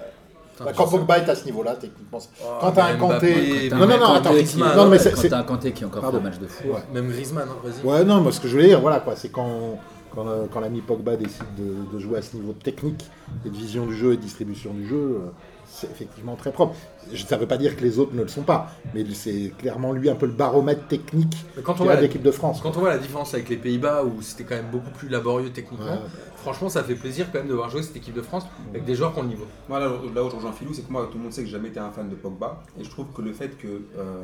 Putain, 0.53 0.65
Bah, 0.65 0.73
Quand 0.75 0.89
Pogba 0.89 1.19
est 1.19 1.29
à 1.29 1.35
ce 1.35 1.45
niveau-là, 1.45 1.75
techniquement. 1.75 2.19
c'est- 2.19 2.29
Oh, 2.43 2.47
Quand 2.61 2.73
t'as 2.73 2.87
un 2.87 2.97
Kanté- 2.97 3.69
Quand 3.69 3.77
Non, 3.77 3.87
t'as 3.87 3.87
non, 3.87 3.93
un 3.93 3.99
non, 3.99 4.07
Kanté 4.07 4.19
attends, 4.19 4.77
non, 4.85 4.89
mais 4.89 4.99
c'est- 4.99 5.11
quand 5.13 5.29
t'as 5.29 5.39
un 5.39 5.43
Kanté 5.43 5.73
qui 5.73 5.85
a 5.85 5.87
encore 5.89 6.01
fait 6.01 6.11
Pardon. 6.11 6.19
un 6.19 6.23
match 6.31 6.39
de 6.39 6.47
fou. 6.47 6.69
Ouais. 6.69 6.81
Même 6.95 7.11
Griezmann, 7.11 7.47
hein, 7.49 7.57
vas-y. 7.63 7.85
Ouais, 7.87 8.05
non, 8.05 8.21
moi 8.23 8.33
ce 8.33 8.41
que 8.41 8.49
je 8.49 8.53
voulais 8.55 8.69
dire, 8.69 8.81
voilà 8.81 9.01
quoi, 9.01 9.17
c'est 9.17 9.29
quand, 9.31 9.79
quand, 10.15 10.27
euh, 10.27 10.47
quand 10.51 10.61
l'ami 10.61 10.81
Pogba 10.81 11.17
décide 11.17 11.45
de, 11.59 11.93
de 11.95 11.99
jouer 11.99 12.19
à 12.19 12.23
ce 12.23 12.37
niveau 12.37 12.53
technique 12.55 13.05
et 13.45 13.51
de 13.51 13.55
vision 13.57 13.85
du 13.85 13.95
jeu 13.95 14.15
et 14.15 14.17
de 14.17 14.23
distribution 14.23 14.73
du 14.73 14.87
jeu, 14.89 14.97
euh, 14.97 15.31
c'est 15.77 15.91
effectivement 15.91 16.37
très 16.37 16.53
propre. 16.53 16.75
Je- 17.13 17.25
Ça 17.27 17.35
ne 17.37 17.41
veut 17.41 17.49
pas 17.49 17.57
dire 17.59 17.77
que 17.77 17.83
les 17.83 17.99
autres 17.99 18.15
ne 18.15 18.23
le 18.23 18.29
sont 18.29 18.43
pas, 18.43 18.71
mais 18.95 19.05
c'est 19.13 19.53
clairement 19.59 19.93
lui 19.93 20.09
un 20.09 20.15
peu 20.15 20.27
le 20.27 20.33
baromètre 20.33 20.87
technique 20.87 21.35
quand 21.65 21.81
on, 21.81 21.85
voit 21.85 21.93
a 21.93 21.95
la, 21.97 22.01
de 22.03 22.07
l'équipe 22.07 22.23
de 22.23 22.31
France. 22.31 22.61
quand 22.63 22.77
on 22.77 22.81
voit 22.81 22.91
la 22.91 22.99
différence 22.99 23.35
avec 23.35 23.49
les 23.49 23.57
Pays-Bas, 23.57 24.05
où 24.05 24.23
c'était 24.23 24.45
quand 24.45 24.55
même 24.55 24.71
beaucoup 24.71 24.91
plus 24.91 25.09
laborieux 25.09 25.51
techniquement, 25.51 25.87
Ouais. 25.87 25.99
franchement, 26.37 26.69
ça 26.69 26.85
fait 26.85 26.95
plaisir 26.95 27.27
quand 27.33 27.39
même 27.41 27.49
de 27.49 27.55
voir 27.55 27.71
jouer 27.71 27.83
cette 27.83 27.97
équipe 27.97 28.15
de 28.15 28.23
France 28.23 28.45
avec 28.71 28.85
des 28.85 28.95
joueurs 28.95 29.13
qui 29.13 29.19
ont 29.21 29.23
le 29.25 29.29
niveau. 29.31 29.47
Moi, 29.69 29.81
là, 29.81 29.89
là 30.15 30.23
où 30.25 30.31
je 30.31 30.37
rejoins 30.37 30.53
Philou, 30.53 30.73
c'est 30.73 30.87
que 30.87 30.93
moi, 30.93 31.09
tout 31.11 31.19
le 31.19 31.25
monde 31.25 31.33
sait 31.33 31.41
que 31.43 31.47
j'ai 31.49 31.53
jamais 31.53 31.69
été 31.69 31.81
un 31.81 31.91
fan 31.91 32.09
de 32.09 32.15
Pogba. 32.15 32.63
Et 32.81 32.85
je 32.85 32.91
trouve 32.91 33.07
que 33.15 33.23
le 33.23 33.33
fait 33.33 33.57
que 33.59 33.67
euh, 33.99 34.23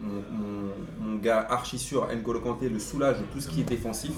mon, 0.00 0.22
mon- 0.30 0.72
mon 1.12 1.16
gars 1.18 1.46
archi 1.50 1.78
sûr, 1.78 2.06
N'Golo 2.14 2.40
Kanté, 2.40 2.68
le 2.68 2.78
soulage 2.78 3.16
de 3.18 3.24
tout 3.32 3.40
ce 3.40 3.48
qui 3.48 3.60
est 3.60 3.64
défensif, 3.64 4.12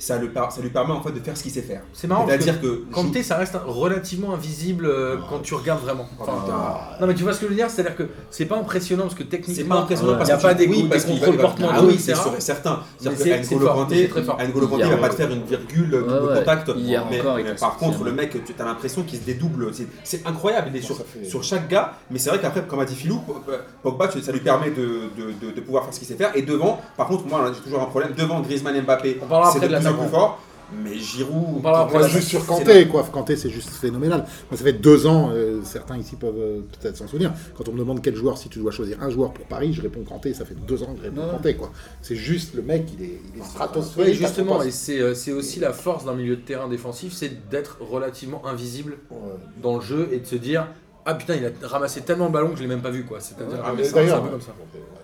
ça, 0.00 0.18
le 0.18 0.30
par- 0.30 0.50
ça 0.50 0.60
lui 0.62 0.70
permet 0.70 0.92
en 0.92 1.02
fait 1.02 1.12
de 1.12 1.20
faire 1.20 1.36
ce 1.36 1.42
qu'il 1.42 1.52
sait 1.52 1.60
faire. 1.62 1.82
C'est 1.92 2.08
marrant 2.08 2.24
que 2.24 2.30
C'est-à-dire 2.30 2.60
que. 2.60 2.84
Kanté, 2.92 3.22
ça 3.22 3.36
reste 3.36 3.56
relativement 3.66 4.34
invisible 4.34 4.86
euh, 4.86 5.16
quand 5.28 5.40
tu 5.40 5.54
regardes 5.54 5.82
vraiment. 5.82 6.06
Enfin, 6.18 6.32
Ah, 6.50 6.96
non 7.00 7.06
mais 7.06 7.14
tu 7.14 7.22
vois 7.22 7.32
ce 7.34 7.40
que 7.40 7.46
je 7.46 7.50
veux 7.50 7.56
dire, 7.56 7.68
c'est-à-dire 7.70 7.94
que 7.96 8.08
c'est 8.30 8.46
pas 8.46 8.56
impressionnant 8.56 9.02
parce 9.04 9.14
que 9.14 9.22
C'est 9.24 9.28
techniquement, 9.28 9.76
pas 9.76 9.80
impressionnant 9.82 10.12
Ouais. 10.12 10.16
parce 10.18 10.28
Il 10.28 10.32
y 10.32 10.34
a 10.34 10.38
que 10.38 10.42
pas 10.42 10.54
des 10.54 10.66
oui, 10.66 10.86
parce 10.90 11.04
qu'il 11.04 11.14
contrôles 11.18 11.36
va- 11.36 11.42
portements 11.42 11.68
Ah 11.72 11.82
oui, 11.84 11.96
c'est 11.98 12.14
sûr 12.16 12.34
et 12.36 12.40
certain. 12.40 12.80
C'est- 12.98 13.10
que 13.10 13.16
c'est 13.16 13.54
N'Golo 13.54 13.72
Kanté, 13.72 14.10
c'est. 14.12 14.48
N'Golo 14.48 14.68
Kanté, 14.68 14.84
va 14.84 14.96
pas 14.96 15.08
te 15.10 15.14
faire 15.14 15.30
une 15.30 15.44
virgule 15.44 15.94
ouais. 15.94 16.38
contact. 16.38 16.70
Mais, 16.74 17.54
par 17.58 17.76
contre, 17.76 18.02
le 18.04 18.12
mec, 18.12 18.42
tu 18.44 18.54
as 18.58 18.64
l'impression 18.64 19.02
qu'il 19.02 19.18
se 19.18 19.24
dédouble. 19.24 19.72
C'est- 19.74 19.86
C'est 20.02 20.26
incroyable. 20.26 20.70
Il 20.72 20.76
est 20.78 20.82
sur, 20.82 21.42
chaque 21.44 21.68
gars. 21.68 21.92
Mais 22.10 22.18
c'est 22.18 22.30
vrai 22.30 22.40
qu'après, 22.40 22.62
comme 22.62 22.80
a 22.80 22.84
dit 22.84 22.94
Philou, 22.94 23.20
Pogba, 23.82 24.10
ça 24.10 24.32
lui 24.32 24.40
permet 24.40 24.70
de, 24.70 25.10
de, 25.16 25.46
de- 25.46 25.52
de 25.54 25.60
pouvoir 25.60 25.84
faire 25.84 25.92
ce 25.94 25.98
qu'il 25.98 26.08
sait 26.08 26.14
faire. 26.14 26.30
Et 26.34 26.42
devant, 26.42 26.80
par 26.96 27.06
contre, 27.06 27.26
moi, 27.26 27.50
j'ai 27.54 27.60
toujours 27.60 27.80
un 27.82 27.86
problème. 27.86 28.12
Devant 28.16 28.40
Griezmann 28.40 28.74
et 28.76 28.80
Mbappé, 28.82 29.20
On 29.22 29.26
parlera 29.26 29.50
c'est 29.50 29.58
après 29.58 29.68
de 29.68 29.72
de 29.74 29.78
plus 29.94 30.08
fort. 30.08 30.40
Mais 30.72 30.94
Giroud, 30.96 31.62
On 31.64 31.98
de 32.00 32.06
juste 32.06 32.28
sur 32.28 32.46
Kanté, 32.46 32.86
quoi. 32.86 33.02
Kanté, 33.02 33.34
c'est 33.34 33.50
juste 33.50 33.70
phénoménal. 33.70 34.20
Moi, 34.48 34.56
ça 34.56 34.62
fait 34.62 34.72
deux 34.74 35.04
ans, 35.04 35.30
euh, 35.34 35.58
certains 35.64 35.96
ici 35.98 36.14
peuvent 36.14 36.38
euh, 36.38 36.60
peut-être 36.80 36.96
s'en 36.96 37.08
souvenir. 37.08 37.32
Quand 37.56 37.68
on 37.68 37.72
me 37.72 37.78
demande 37.80 38.00
quel 38.00 38.14
joueur, 38.14 38.38
si 38.38 38.48
tu 38.48 38.60
dois 38.60 38.70
choisir 38.70 39.02
un 39.02 39.10
joueur 39.10 39.32
pour 39.32 39.46
Paris, 39.46 39.72
je 39.72 39.82
réponds 39.82 40.04
Kanté. 40.04 40.32
Ça 40.32 40.44
fait 40.44 40.54
deux 40.54 40.80
ans 40.84 40.92
que 40.94 40.98
je 40.98 41.02
réponds 41.02 41.22
Ouais. 41.22 41.30
Kanté, 41.32 41.54
quoi. 41.56 41.72
C'est 42.02 42.14
juste 42.14 42.54
le 42.54 42.62
mec, 42.62 42.86
il 42.96 43.04
est, 43.04 43.06
il 43.08 43.38
est 43.40 43.42
Oui, 43.42 43.48
stratosphérique. 43.48 44.14
son 44.14 44.26
justement, 44.28 44.62
et 44.62 44.70
c'est 44.70 45.00
euh, 45.00 45.12
c'est 45.12 45.32
aussi 45.32 45.58
la 45.58 45.72
force 45.72 46.04
d'un 46.04 46.14
milieu 46.14 46.36
de 46.36 46.40
terrain 46.42 46.68
défensif, 46.68 47.12
c'est 47.14 47.48
d'être 47.50 47.78
relativement 47.80 48.46
invisible 48.46 48.98
Ouais. 49.10 49.16
dans 49.60 49.74
le 49.74 49.82
jeu 49.82 50.08
et 50.12 50.20
de 50.20 50.26
se 50.26 50.36
dire 50.36 50.68
ah 51.04 51.14
putain 51.14 51.34
il 51.34 51.46
a 51.46 51.50
ramassé 51.66 52.02
tellement 52.02 52.26
le 52.26 52.32
ballon 52.32 52.50
que 52.50 52.56
je 52.58 52.62
l'ai 52.62 52.68
même 52.68 52.82
pas 52.82 52.90
vu 52.90 53.04
quoi. 53.04 53.18
C'est-à-dire 53.18 53.58
Ah, 53.64 53.70
un 53.70 53.74
peu 53.74 53.82
comme 53.82 54.40
ça. 54.40 54.54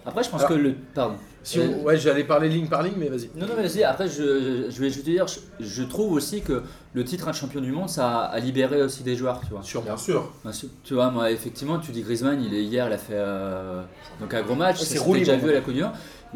Après, 0.04 0.22
je 0.22 0.30
pense 0.30 0.40
Alors- 0.42 0.50
que 0.50 0.54
le. 0.54 0.74
Pardon. 0.94 1.16
Si 1.46 1.60
on- 1.60 1.84
ouais, 1.84 1.96
j'allais 1.96 2.24
parler 2.24 2.48
ligne 2.48 2.66
par 2.66 2.82
ligne, 2.82 2.94
mais 2.98 3.08
vas-y. 3.08 3.30
Non, 3.36 3.46
non, 3.46 3.52
mais 3.56 3.68
vas-y, 3.68 3.84
après, 3.84 4.08
je, 4.08 4.66
je 4.68 4.80
vais 4.80 4.90
juste 4.90 5.04
te 5.06 5.10
dire, 5.10 5.26
je, 5.28 5.38
je 5.64 5.82
trouve 5.84 6.12
aussi 6.12 6.42
que 6.42 6.62
le 6.92 7.04
titre 7.04 7.28
de 7.28 7.32
champion 7.34 7.60
du 7.60 7.70
monde, 7.70 7.88
ça 7.88 8.08
a, 8.22 8.24
a 8.34 8.40
libéré 8.40 8.82
aussi 8.82 9.04
des 9.04 9.14
joueurs, 9.14 9.40
tu 9.40 9.50
vois. 9.50 9.60
Bien 9.82 9.96
sûr. 9.96 10.28
Bien 10.42 10.52
sûr. 10.52 10.68
Tu 10.82 10.94
vois, 10.94 11.10
moi, 11.12 11.30
effectivement, 11.30 11.78
tu 11.78 11.92
dis 11.92 12.02
Griezmann, 12.02 12.42
il 12.42 12.52
est 12.52 12.64
hier, 12.64 12.88
il 12.88 12.92
a 12.92 12.98
fait 12.98 13.12
euh, 13.14 13.82
donc 14.20 14.34
un 14.34 14.42
gros 14.42 14.56
match, 14.56 14.78
c'est 14.80 14.98
déjà 15.20 15.36
vu 15.36 15.50
à 15.50 15.52
la 15.54 15.60
Coupe 15.60 15.74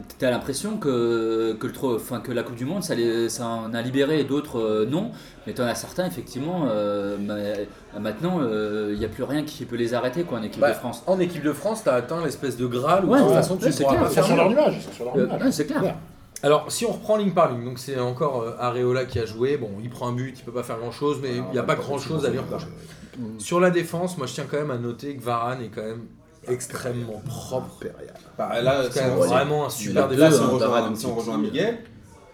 du 0.00 0.06
Monde. 0.08 0.14
Tu 0.18 0.24
as 0.24 0.30
l'impression 0.30 0.76
que, 0.76 1.52
que, 1.58 1.66
le, 1.66 1.72
tro- 1.72 1.96
enfin, 1.96 2.20
que 2.20 2.32
la 2.32 2.42
Coupe 2.42 2.56
du 2.56 2.64
Monde, 2.64 2.82
ça, 2.82 2.94
les- 2.94 3.28
ça 3.28 3.46
en 3.46 3.72
a 3.74 3.82
libéré 3.82 4.20
et 4.20 4.24
d'autres 4.24 4.58
euh, 4.58 4.86
non. 4.86 5.10
Mais 5.46 5.52
tu 5.54 5.60
en 5.62 5.66
as 5.66 5.74
certains, 5.74 6.06
effectivement, 6.06 6.66
euh, 6.70 7.16
ma- 7.18 8.00
maintenant, 8.00 8.38
euh, 8.40 8.90
il 8.92 8.98
n'y 8.98 9.04
a 9.04 9.08
plus 9.08 9.24
rien 9.24 9.42
qui 9.44 9.64
peut 9.64 9.76
les 9.76 9.94
arrêter 9.94 10.24
quoi, 10.24 10.38
en 10.38 10.42
équipe 10.42 10.60
Bah, 10.60 10.70
de 10.70 10.74
France. 10.76 11.02
En 11.06 11.18
équipe 11.20 11.42
de 11.42 11.52
France, 11.52 11.82
t'as 11.84 11.94
atteint 11.94 12.22
l'espèce 12.24 12.56
de 12.56 12.66
graal 12.66 13.04
où 13.04 13.10
Ouais, 13.12 13.18
de 13.20 13.24
toute 13.24 13.34
façon 13.34 13.56
tu 13.56 13.64
ouais, 13.66 13.72
c'est 13.72 13.82
pourras 13.84 13.96
clair, 13.96 14.08
pas 14.08 14.14
faire 14.14 14.24
sur 14.24 14.36
leur 14.36 14.50
nuage. 14.50 14.80
Euh, 15.16 15.50
c'est 15.50 15.66
clair. 15.66 15.82
Ouais. 15.82 15.94
Alors, 16.42 16.72
si 16.72 16.86
on 16.86 16.92
reprend 16.92 17.16
ligne 17.16 17.32
par 17.32 17.52
ligne, 17.52 17.64
donc 17.66 17.78
c'est 17.78 17.98
encore 18.00 18.40
euh, 18.42 18.52
Areola 18.58 19.04
qui 19.04 19.18
a 19.18 19.26
joué. 19.26 19.58
Bon, 19.58 19.70
il 19.82 19.90
prend 19.90 20.08
un 20.08 20.12
but, 20.12 20.34
il 20.38 20.42
peut 20.42 20.52
pas 20.52 20.62
faire 20.62 20.78
grand 20.78 20.90
chose, 20.90 21.18
mais 21.22 21.30
il 21.36 21.44
n'y 21.52 21.58
a 21.58 21.62
pas 21.62 21.74
grand 21.74 21.98
chose 21.98 22.24
à 22.24 22.30
lui 22.30 22.38
reprocher. 22.38 22.66
Sur 23.38 23.60
la 23.60 23.70
défense, 23.70 24.16
moi 24.16 24.26
je 24.26 24.32
tiens 24.34 24.46
quand 24.50 24.56
même 24.56 24.70
à 24.70 24.78
noter 24.78 25.14
que 25.16 25.22
Varane 25.22 25.60
est 25.62 25.68
quand 25.68 25.82
même 25.82 26.04
extrêmement 26.48 27.20
propre. 27.26 27.84
Bah, 28.38 28.60
là, 28.62 28.82
C'est 28.90 29.00
vraiment 29.08 29.66
un 29.66 29.70
super 29.70 30.08
Là, 30.08 30.30
si 30.30 30.38
défenseur. 30.38 30.42
on 30.42 30.44
hein, 30.44 30.52
rejoint, 30.54 30.68
Varane, 30.68 30.96
si 30.96 31.06
on 31.06 31.08
Titi. 31.10 31.20
rejoint 31.20 31.38
Miguel, 31.38 31.78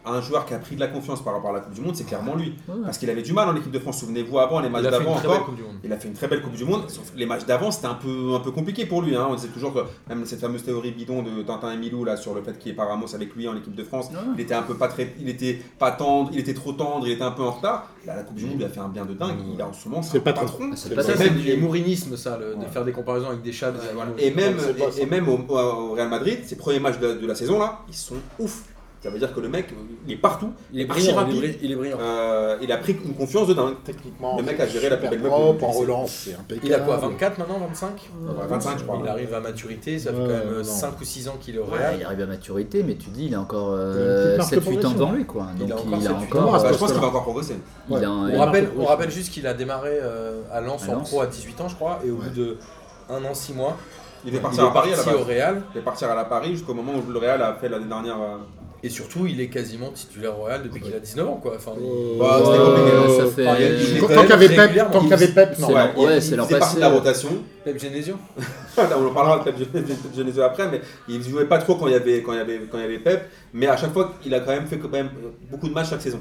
un 0.06 0.20
joueur 0.20 0.46
qui 0.46 0.54
a 0.54 0.58
pris 0.58 0.74
de 0.76 0.80
la 0.80 0.86
confiance 0.88 1.22
par 1.22 1.34
rapport 1.34 1.50
à 1.50 1.54
la 1.54 1.60
Coupe 1.60 1.74
du 1.74 1.80
Monde, 1.80 1.96
c'est 1.96 2.04
clairement 2.04 2.34
lui. 2.34 2.54
Ouais. 2.68 2.74
Parce 2.84 2.98
qu'il 2.98 3.10
avait 3.10 3.22
du 3.22 3.32
mal 3.32 3.48
en 3.48 3.56
équipe 3.56 3.70
de 3.72 3.78
France. 3.78 4.00
Souvenez-vous, 4.00 4.38
avant, 4.38 4.60
les 4.60 4.68
matchs 4.68 4.84
d'avant 4.84 5.16
encore, 5.16 5.50
il 5.84 5.92
a 5.92 5.96
fait 5.98 6.08
une 6.08 6.14
très 6.14 6.28
belle 6.28 6.42
Coupe 6.42 6.54
du 6.54 6.64
Monde. 6.64 6.84
Sauf 6.88 7.12
les 7.16 7.26
matchs 7.26 7.44
d'avant, 7.46 7.70
c'était 7.70 7.86
un 7.86 7.94
peu, 7.94 8.34
un 8.34 8.40
peu 8.40 8.50
compliqué 8.50 8.86
pour 8.86 9.02
lui. 9.02 9.14
hein. 9.16 9.26
On 9.30 9.34
disait 9.34 9.48
toujours 9.48 9.72
que 9.74 9.80
même 10.08 10.24
cette 10.26 10.40
fameuse 10.40 10.64
théorie 10.64 10.92
bidon 10.92 11.22
de 11.22 11.42
Tintin 11.42 11.72
et 11.72 11.76
Milou 11.76 12.04
là, 12.04 12.16
sur 12.16 12.34
le 12.34 12.42
fait 12.42 12.58
qu'il 12.58 12.70
n'y 12.70 12.74
ait 12.74 12.76
pas 12.76 12.84
Ramos 12.86 13.14
avec 13.14 13.34
lui 13.34 13.48
en 13.48 13.56
équipe 13.56 13.74
de 13.74 13.84
France. 13.84 14.06
Ouais. 14.10 14.18
Il 14.34 14.40
était 14.40 14.54
un 14.54 14.62
peu 14.62 14.74
pas 14.74 14.88
très, 14.88 15.14
il 15.20 15.28
était 15.28 15.58
pas 15.78 15.90
tendre, 15.92 16.30
il 16.32 16.38
était 16.38 16.54
trop 16.54 16.72
tendre, 16.72 17.06
il 17.06 17.12
était 17.12 17.22
un 17.24 17.30
peu 17.32 17.42
en 17.42 17.50
retard. 17.52 17.90
Là, 18.06 18.14
la 18.16 18.22
Coupe 18.22 18.36
du 18.36 18.44
Monde, 18.46 18.56
il 18.60 18.64
a 18.64 18.68
fait 18.68 18.80
un 18.80 18.88
bien 18.88 19.04
de 19.04 19.14
dingue. 19.14 19.36
Il 19.52 19.60
a 19.60 19.66
en 19.66 19.72
ce 19.72 19.88
moment, 19.88 20.02
C'est 20.02 20.18
un 20.18 20.20
pas 20.20 20.32
trop. 20.32 20.46
patron. 20.46 20.70
C'est 20.76 20.94
pas 20.94 21.02
Ça, 21.02 21.16
c'est 21.16 21.24
même- 21.30 21.38
du 21.40 21.56
mourinisme, 21.56 22.16
ça, 22.16 22.38
le- 22.38 22.54
de 22.54 22.64
faire 22.70 22.84
des 22.84 22.92
comparaisons 22.92 23.28
avec 23.28 23.42
des 23.42 23.52
chats. 23.52 23.72
voilà. 23.94 24.10
Et 24.18 24.30
même, 24.30 24.56
et, 24.98 25.02
et 25.02 25.06
même 25.06 25.28
au, 25.28 25.38
au 25.48 25.92
Real 25.94 26.08
Madrid, 26.08 26.38
ses 26.44 26.56
premiers 26.56 26.78
matchs 26.80 26.98
de, 27.00 27.14
de 27.14 27.26
la 27.26 27.34
saison 27.34 27.58
là, 27.58 27.80
ils 27.88 27.94
sont 27.94 28.14
ouf. 28.38 28.62
Ça 29.06 29.12
veut 29.12 29.18
dire 29.20 29.32
que 29.32 29.38
le 29.38 29.48
mec, 29.48 29.66
il 30.08 30.14
est 30.14 30.16
partout. 30.16 30.52
Il 30.72 30.80
est 30.80 30.90
archi 30.90 31.02
brillant, 31.12 31.26
il 31.28 31.36
est 31.36 31.40
rapide. 31.46 31.58
il 31.62 31.70
est 31.72 31.76
brillant. 31.76 31.98
Euh, 32.00 32.56
il 32.60 32.72
a 32.72 32.76
pris 32.78 32.96
une 33.04 33.14
confiance 33.14 33.46
de 33.46 33.54
dingue. 33.54 33.74
Techniquement, 33.84 34.36
Le 34.36 34.42
mec 34.42 34.58
a 34.58 34.66
géré 34.66 34.88
la 34.90 34.96
plus 34.96 35.08
belle 35.10 35.24
en 35.30 35.52
relance, 35.70 36.10
c'est 36.10 36.34
impeccable. 36.34 36.66
Il 36.66 36.74
a 36.74 36.78
quoi, 36.80 36.96
24 36.96 37.38
maintenant, 37.38 37.58
25 37.68 37.86
Ouais, 37.92 38.32
25, 38.48 38.78
je 38.80 38.82
crois. 38.84 38.98
Il 39.00 39.08
arrive 39.08 39.32
à 39.32 39.38
maturité, 39.40 39.98
ça 40.00 40.10
fait 40.12 40.18
Ouais, 40.18 40.24
quand 40.26 40.50
même 40.50 40.56
non. 40.58 40.64
5 40.64 41.00
ou 41.00 41.04
6 41.04 41.28
ans 41.28 41.36
qu'il 41.40 41.54
est 41.54 41.58
au 41.60 41.66
Ouais, 41.66 41.78
Real. 41.78 41.96
il 42.00 42.04
arrive 42.04 42.20
à 42.22 42.26
maturité, 42.26 42.82
mais 42.82 42.96
tu 42.96 43.10
dis, 43.10 43.26
il 43.26 43.34
a 43.36 43.40
encore 43.40 43.76
de 43.76 44.36
7-8 44.40 44.84
ans 44.86 44.90
devant 44.90 45.12
lui. 45.12 45.24
Quoi. 45.24 45.46
Il 45.56 45.62
a 45.62 45.66
Donc 45.76 45.86
encore 45.86 45.98
il 46.00 46.06
a 46.06 46.10
7-8 46.10 46.14
encore. 46.24 46.42
ans, 46.48 46.52
Bah, 46.52 46.56
à 46.56 46.60
ce 46.68 46.72
je 46.74 46.78
pense 46.78 46.92
qu'il 46.92 47.00
va 47.00 47.06
encore 47.06 47.22
progresser. 47.22 47.56
On 47.88 48.38
rappelle, 48.38 48.64
un- 48.64 48.80
on 48.80 48.84
rappelle 48.86 49.10
juste 49.12 49.32
qu'il 49.32 49.46
a 49.46 49.54
démarré 49.54 49.98
euh, 50.02 50.42
à 50.52 50.60
Lens 50.60 50.88
en 50.88 50.96
pro 51.00 51.20
à 51.20 51.26
18 51.28 51.60
ans, 51.60 51.68
je 51.68 51.76
crois, 51.76 52.00
et 52.04 52.10
au 52.10 52.16
bout 52.16 52.30
de 52.30 52.56
un 53.08 53.24
an, 53.24 53.34
6 53.34 53.52
mois, 53.54 53.76
Il 54.24 54.34
est 54.34 54.38
à 54.38 54.40
Paris 54.40 54.58
à 54.58 54.62
la 54.64 54.70
parti 54.96 55.10
base. 55.10 55.20
au 55.20 55.24
Real 55.24 55.62
Il 55.70 55.74
devait 55.74 55.84
partir 55.84 56.10
à 56.10 56.14
la 56.16 56.24
Paris 56.24 56.50
jusqu'au 56.56 56.74
moment 56.74 56.92
où 56.94 57.08
le 57.12 57.18
Real 57.20 57.40
a 57.40 57.54
fait 57.54 57.68
l'année 57.68 57.84
dernière. 57.84 58.16
Et 58.86 58.88
surtout 58.88 59.26
il 59.26 59.40
est 59.40 59.48
quasiment 59.48 59.90
titulaire 59.90 60.38
Real 60.38 60.62
depuis 60.62 60.80
qu'il 60.80 60.94
a 60.94 61.00
19 61.00 61.28
ans 61.28 61.38
quoi. 61.42 61.54
Enfin, 61.56 61.72
il- 61.78 61.84
Euh, 61.84 62.18
Bah, 62.18 62.40
c'était 62.44 62.58
compliqué, 62.58 62.96
Enfin, 62.96 63.56
il 63.60 63.94
il 63.96 64.00
Tant 64.00 64.06
quand 64.06 64.20
qu'il 64.20 64.28
y 64.30 64.32
avait 64.32 64.48
Pep, 64.48 64.90
tant 64.92 65.00
qu'il 65.00 65.08
y 65.10 65.12
avait 65.12 65.28
Pep, 65.28 65.58
non. 65.58 65.66
C'est 65.68 65.72
Ouais, 65.74 65.78
leur- 65.80 65.90
il- 65.96 66.06
ouais, 66.06 66.16
il 66.16 66.22
c'est 66.22 66.36
leur 66.36 66.46
faisait 66.46 66.58
partie 66.58 66.76
de 66.76 66.80
la 66.80 66.88
rotation. 66.90 67.28
Pep 67.64 67.78
Genesio. 67.80 68.14
on 68.78 69.06
en 69.06 69.10
parlera 69.14 69.38
de 69.40 69.44
Pep 69.50 69.56
Genesio 70.16 70.42
après, 70.42 70.70
mais 70.70 70.80
il 71.08 71.22
jouait 71.22 71.44
pas 71.46 71.58
trop 71.58 71.74
quand 71.74 71.86
il 71.88 71.92
y 71.92 71.96
avait, 71.96 72.22
quand 72.22 72.32
il 72.32 72.38
y 72.38 72.40
avait, 72.40 72.60
quand 72.70 72.78
il 72.78 72.82
y 72.82 72.84
avait 72.84 72.98
Pep. 72.98 73.28
Mais 73.52 73.66
à 73.66 73.76
chaque 73.76 73.92
fois, 73.92 74.12
il 74.24 74.32
a 74.34 74.40
quand 74.40 74.52
même 74.52 74.66
fait 74.66 74.78
quand 74.78 74.88
même 74.90 75.10
beaucoup 75.50 75.68
de 75.68 75.74
matchs 75.74 75.90
chaque 75.90 76.02
saison. 76.02 76.20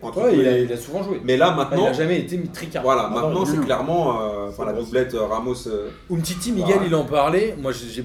Ouais, 0.00 0.34
il 0.34 0.46
a, 0.46 0.52
les- 0.52 0.62
il 0.62 0.72
a 0.72 0.76
souvent 0.76 1.02
joué. 1.02 1.20
Mais 1.24 1.36
là 1.36 1.50
il 1.52 1.56
maintenant, 1.56 1.86
n'a 1.86 1.92
jamais 1.92 2.20
été 2.20 2.40
tricard. 2.52 2.84
voilà, 2.84 3.10
Ah, 3.10 3.14
maintenant 3.20 3.44
c'est 3.44 3.58
clairement, 3.60 4.20
euh, 4.22 4.48
enfin 4.48 4.64
la 4.66 4.72
doublette 4.72 5.12
euh, 5.14 5.26
Ramos. 5.26 5.66
euh, 5.66 5.90
Umtiti, 6.10 6.52
Miguel, 6.52 6.78
il 6.86 6.94
en 6.94 7.04
parlait. 7.04 7.56
Moi, 7.60 7.72
j'ai 7.72 7.88
j'ai 7.88 8.04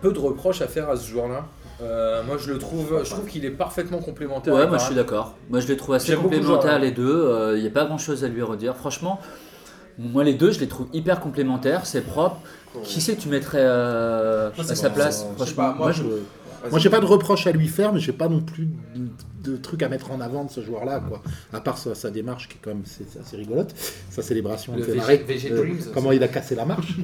peu 0.00 0.10
de 0.10 0.18
reproches 0.18 0.62
à 0.62 0.68
faire 0.68 0.88
à 0.88 0.96
ce 0.96 1.06
joueur-là. 1.10 1.44
Euh, 1.82 2.22
moi, 2.24 2.36
je 2.38 2.52
le 2.52 2.58
trouve, 2.58 3.00
je 3.04 3.10
trouve 3.10 3.26
qu'il 3.26 3.44
est 3.44 3.50
parfaitement 3.50 3.98
complémentaire. 3.98 4.54
Ouais, 4.54 4.66
moi 4.66 4.78
je 4.78 4.84
suis 4.84 4.94
d'accord. 4.94 5.34
Moi 5.50 5.60
je 5.60 5.66
les 5.68 5.76
trouve 5.76 5.94
assez 5.94 6.14
complémentaires 6.16 6.78
les 6.78 6.90
deux. 6.92 7.52
Il 7.56 7.62
n'y 7.62 7.68
a 7.68 7.70
pas 7.70 7.84
grand 7.84 7.98
chose 7.98 8.24
à 8.24 8.28
lui 8.28 8.42
redire. 8.42 8.76
Franchement, 8.76 9.20
moi 9.98 10.24
les 10.24 10.34
deux, 10.34 10.50
je 10.52 10.60
les 10.60 10.68
trouve 10.68 10.86
hyper 10.92 11.20
complémentaires. 11.20 11.86
C'est 11.86 12.02
propre. 12.02 12.38
Qui 12.82 13.00
c'est 13.00 13.14
que 13.14 13.20
tu 13.20 13.28
mettrais 13.28 13.60
euh, 13.60 14.50
à 14.58 14.64
sa 14.74 14.88
bon, 14.88 14.94
place 14.96 15.26
Franchement, 15.36 15.54
pas, 15.62 15.68
moi, 15.74 15.76
moi 15.78 15.92
je- 15.92 16.02
je. 16.02 16.08
Moi, 16.70 16.78
j'ai 16.78 16.90
pas 16.90 17.00
de 17.00 17.06
reproche 17.06 17.46
à 17.46 17.52
lui 17.52 17.68
faire, 17.68 17.92
mais 17.92 18.00
j'ai 18.00 18.12
pas 18.12 18.28
non 18.28 18.40
plus 18.40 18.68
de, 18.94 19.52
de 19.52 19.56
trucs 19.56 19.82
à 19.82 19.88
mettre 19.88 20.10
en 20.10 20.20
avant 20.20 20.44
de 20.44 20.50
ce 20.50 20.62
joueur-là, 20.62 21.00
quoi. 21.00 21.22
À 21.52 21.60
part 21.60 21.78
sa, 21.78 21.94
sa 21.94 22.10
démarche 22.10 22.48
qui 22.48 22.54
est 22.54 22.60
quand 22.62 22.70
même 22.70 22.82
c'est, 22.84 23.18
assez 23.20 23.36
rigolote, 23.36 23.74
sa 24.10 24.22
célébration 24.22 24.74
Le 24.76 24.82
VG 24.82 25.50
Euh, 25.52 25.56
Dreams, 25.58 25.78
comment 25.92 26.12
il 26.12 26.22
a 26.22 26.28
cassé 26.28 26.54
la 26.54 26.64
marche, 26.64 26.94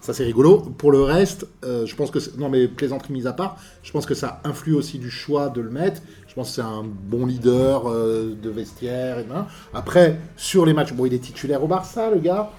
ça 0.00 0.12
c'est 0.12 0.24
rigolo. 0.24 0.58
Pour 0.60 0.92
le 0.92 1.02
reste, 1.02 1.46
euh, 1.64 1.86
je 1.86 1.94
pense 1.94 2.10
que 2.10 2.20
c'est- 2.20 2.36
non 2.38 2.48
mais 2.48 2.68
plaisanterie 2.68 3.12
mise 3.12 3.26
à 3.26 3.32
part, 3.32 3.56
je 3.82 3.92
pense 3.92 4.06
que 4.06 4.14
ça 4.14 4.40
influe 4.44 4.74
aussi 4.74 4.98
du 4.98 5.10
choix 5.10 5.48
de 5.50 5.60
le 5.60 5.70
mettre. 5.70 6.00
Je 6.26 6.34
pense 6.34 6.50
que 6.50 6.54
c'est 6.56 6.60
un 6.62 6.84
bon 6.84 7.26
leader 7.26 7.88
euh, 7.90 8.34
de 8.40 8.50
vestiaire. 8.50 9.18
Et 9.18 9.24
ben. 9.24 9.46
Après, 9.74 10.18
sur 10.36 10.64
les 10.66 10.72
matchs, 10.72 10.92
bon, 10.92 11.04
il 11.06 11.14
est 11.14 11.18
titulaire 11.18 11.62
au 11.64 11.66
Barça, 11.66 12.10
le 12.10 12.18
gars. 12.20 12.50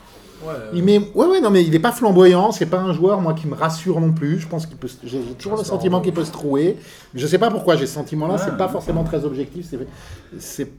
Ouais, 0.43 0.54
euh, 0.54 0.71
Il 0.73 0.84
met... 0.84 0.99
Ouais, 1.15 1.28
ouais, 1.28 1.41
non, 1.41 1.49
mais 1.49 1.63
il 1.63 1.71
n'est 1.71 1.80
pas 1.80 1.91
flamboyant. 1.91 2.52
C'est 2.52 2.65
pas 2.65 2.80
un 2.80 2.93
joueur, 2.93 3.19
moi, 3.21 3.34
qui 3.34 3.47
me 3.47 3.56
rassure 3.56 3.99
non 3.99 4.12
plus. 4.12 4.39
Je 4.39 4.47
pense 4.47 4.65
qu'il 4.65 4.78
peut. 4.78 4.88
J'ai 5.04 5.19
toujours 5.38 5.58
le 5.58 5.63
sentiment 5.63 5.99
qu'il 6.02 6.13
peut 6.13 6.23
se 6.23 6.32
trouver. 6.32 6.78
Je 7.13 7.28
sais 7.28 7.38
pas 7.38 7.49
pourquoi 7.52 7.75
j'ai 7.75 7.88
ce 7.88 7.93
sentiment-là. 7.95 8.36
Ouais. 8.36 8.41
C'est 8.43 8.58
pas 8.58 8.67
forcément 8.69 9.04
très 9.04 9.25
objectif. 9.25 9.65
C'est. 9.69 9.80
c'est... 10.39 10.71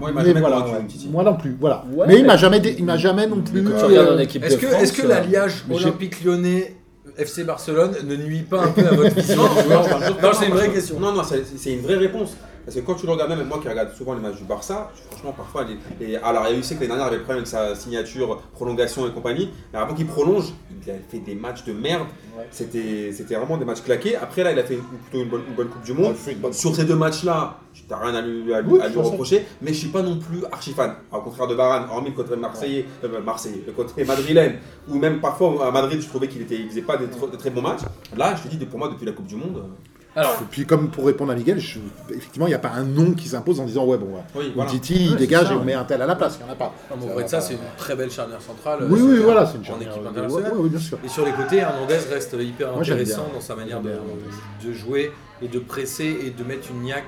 Moi, 0.00 0.10
il 0.10 0.32
Mais 0.34 0.40
voilà, 0.40 0.60
ouais. 0.66 0.86
Moi 1.10 1.22
non 1.22 1.36
plus. 1.36 1.56
Voilà. 1.60 1.84
Ouais, 1.92 2.06
mais 2.08 2.18
il 2.18 2.26
m'a 2.26 2.36
jamais, 2.36 2.58
dé- 2.60 2.74
il 2.78 2.84
m'a 2.84 2.96
jamais 2.96 3.26
non 3.26 3.40
plus. 3.40 3.64
Euh, 3.66 4.18
Est-ce 4.18 4.56
de 4.56 4.60
que, 4.60 4.66
est-ce 4.82 4.92
que 4.92 5.02
euh, 5.06 5.08
l'alliage 5.08 5.64
Olympique 5.70 6.24
Lyonnais 6.24 6.74
FC 7.16 7.44
Barcelone 7.44 7.92
ne 8.04 8.16
nuit 8.16 8.42
pas 8.42 8.64
un 8.64 8.68
peu 8.68 8.86
à 8.86 8.90
votre 8.92 9.14
vision 9.14 9.42
Non, 9.42 10.30
c'est 10.38 10.46
une 10.48 10.54
vraie 10.54 10.70
question. 10.70 10.98
Non, 10.98 11.12
non, 11.12 11.22
c'est 11.24 11.72
une 11.72 11.80
vraie 11.82 11.94
réponse. 11.96 12.36
Parce 12.66 12.74
que 12.76 12.82
quand 12.82 12.94
tu 12.96 13.06
le 13.06 13.12
regardes, 13.12 13.30
même 13.30 13.46
moi 13.46 13.60
qui 13.62 13.68
regarde 13.68 13.94
souvent 13.94 14.12
les 14.14 14.20
matchs 14.20 14.36
du 14.38 14.44
Barça, 14.44 14.90
franchement, 15.10 15.32
parfois, 15.36 15.64
les, 15.64 15.78
les- 16.04 16.16
alors 16.16 16.44
il 16.48 16.52
y 16.52 16.54
a 16.56 16.58
eu, 16.58 16.62
c'est 16.64 16.74
que 16.74 16.80
l'année 16.80 16.88
dernière, 16.96 17.06
il 17.06 17.08
avait 17.10 17.16
le 17.18 17.22
problème 17.22 17.44
avec 17.44 17.46
sa 17.48 17.74
signature, 17.76 18.42
prolongation 18.52 19.06
et 19.06 19.12
compagnie. 19.12 19.50
Mais 19.72 19.78
avant 19.78 19.94
qu'il 19.94 20.06
prolonge, 20.08 20.46
il 20.84 20.90
a 20.90 20.94
fait 21.08 21.20
des 21.20 21.36
matchs 21.36 21.62
de 21.64 21.72
merde. 21.72 22.06
C'était 22.50 23.12
c'était 23.12 23.36
vraiment 23.36 23.56
des 23.56 23.64
matchs 23.64 23.82
claqués. 23.82 24.16
Après, 24.16 24.42
là, 24.42 24.52
il 24.52 24.58
a 24.58 24.64
fait 24.64 24.76
plutôt 24.76 25.22
une 25.24 25.30
bonne, 25.30 25.42
une 25.48 25.54
bonne 25.54 25.68
Coupe 25.68 25.84
du 25.84 25.92
Monde. 25.92 26.14
Sur 26.52 26.74
ces 26.74 26.84
deux 26.84 26.96
matchs-là, 26.96 27.58
tu 27.72 27.82
n'as 27.88 27.98
rien 27.98 28.14
à 28.14 28.20
lui, 28.20 28.52
à 28.52 28.60
lui- 28.60 28.72
Oui, 28.72 28.80
à 28.80 28.88
lui 28.88 28.90
de 28.90 28.94
toute 28.94 28.96
façon. 29.02 29.10
reprocher, 29.12 29.46
mais 29.62 29.72
je 29.72 29.78
suis 29.78 29.88
pas 29.88 30.02
non 30.02 30.18
plus 30.18 30.44
archi 30.50 30.72
fan. 30.72 30.94
Au 31.12 31.20
contraire 31.20 31.46
de 31.46 31.54
Varane, 31.54 31.84
hormis 31.90 32.10
le 32.10 32.14
côté 32.16 32.34
marseillais, 32.36 32.84
euh, 33.04 33.20
marseillais, 33.22 33.62
le 33.66 33.72
côté 33.72 34.04
madrilène, 34.04 34.56
ou 34.88 34.98
même 34.98 35.20
parfois 35.20 35.66
à 35.66 35.70
Madrid, 35.70 36.00
je 36.00 36.08
trouvais 36.08 36.28
qu'il 36.28 36.42
était, 36.42 36.56
il 36.56 36.68
faisait 36.68 36.82
pas 36.82 36.96
des, 36.96 37.06
tr- 37.06 37.30
des 37.30 37.36
très 37.38 37.50
bons 37.50 37.62
matchs. 37.62 37.82
Là, 38.16 38.34
je 38.36 38.48
te 38.48 38.54
dis, 38.54 38.64
pour 38.66 38.78
moi, 38.78 38.88
depuis 38.88 39.06
la 39.06 39.12
Coupe 39.12 39.26
du 39.26 39.36
Monde, 39.36 39.56
euh, 39.58 39.95
Alors, 40.16 40.38
Et 40.40 40.44
puis, 40.50 40.64
comme 40.64 40.88
pour 40.90 41.04
répondre 41.04 41.30
à 41.30 41.34
Miguel, 41.34 41.60
je- 41.60 41.78
effectivement, 42.10 42.46
il 42.46 42.50
n'y 42.50 42.54
a 42.54 42.58
pas 42.58 42.70
un 42.70 42.84
nom 42.84 43.12
qui 43.12 43.28
s'impose 43.28 43.60
en 43.60 43.66
disant 43.66 43.84
Ouais, 43.84 43.98
bon, 43.98 44.08
oui, 44.34 44.46
ouais. 44.46 44.52
voilà. 44.54 44.70
Titi, 44.70 44.94
Ouais, 44.94 45.00
il 45.10 45.16
dégage 45.16 45.48
ça, 45.48 45.52
et 45.52 45.56
on 45.56 45.58
ouais. 45.58 45.64
met 45.66 45.74
un 45.74 45.84
tel 45.84 46.00
à 46.00 46.06
la 46.06 46.16
place. 46.16 46.38
Il 46.40 46.44
n'y 46.44 46.50
en 46.50 46.52
a 46.54 46.56
pas. 46.56 46.74
en 46.90 46.96
vrai 46.96 47.24
de 47.24 47.28
ça, 47.28 47.40
c'est 47.42 47.52
une 47.52 47.60
très 47.76 47.94
belle 47.94 48.10
charnière 48.10 48.40
centrale. 48.40 48.86
Oui, 48.88 49.00
oui, 49.02 49.18
voilà, 49.18 49.44
c'est 49.44 49.56
une 49.56 49.60
En 49.60 49.64
charnière, 49.64 49.90
équipe 49.92 50.02
euh, 50.06 50.08
internationale. 50.08 50.52
ouais, 50.54 50.58
ouais, 50.58 50.68
bien 50.70 50.78
sûr. 50.80 50.98
Et 51.04 51.08
sur 51.08 51.26
les 51.26 51.32
côtés, 51.32 51.56
Hernandez 51.58 51.98
reste 52.10 52.34
hyper 52.40 52.72
Moi, 52.72 52.80
intéressant 52.80 53.28
dans 53.34 53.40
sa 53.42 53.54
manière 53.54 53.80
de, 53.82 54.72
jouer 54.72 55.12
et 55.42 55.48
de 55.48 55.58
presser 55.58 56.16
et 56.24 56.30
de 56.30 56.44
mettre 56.44 56.70
une 56.70 56.80
niaque 56.82 57.04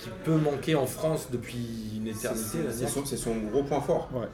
qui 0.00 0.08
peut 0.24 0.36
manquer 0.36 0.74
en 0.74 0.86
France 0.86 1.28
depuis 1.30 1.92
une 1.96 2.08
éternité. 2.08 2.58
c'est 3.04 3.16
son, 3.16 3.34
gros 3.52 3.62
point 3.62 3.80
fort. 3.80 4.08
Ouais. 4.12 4.26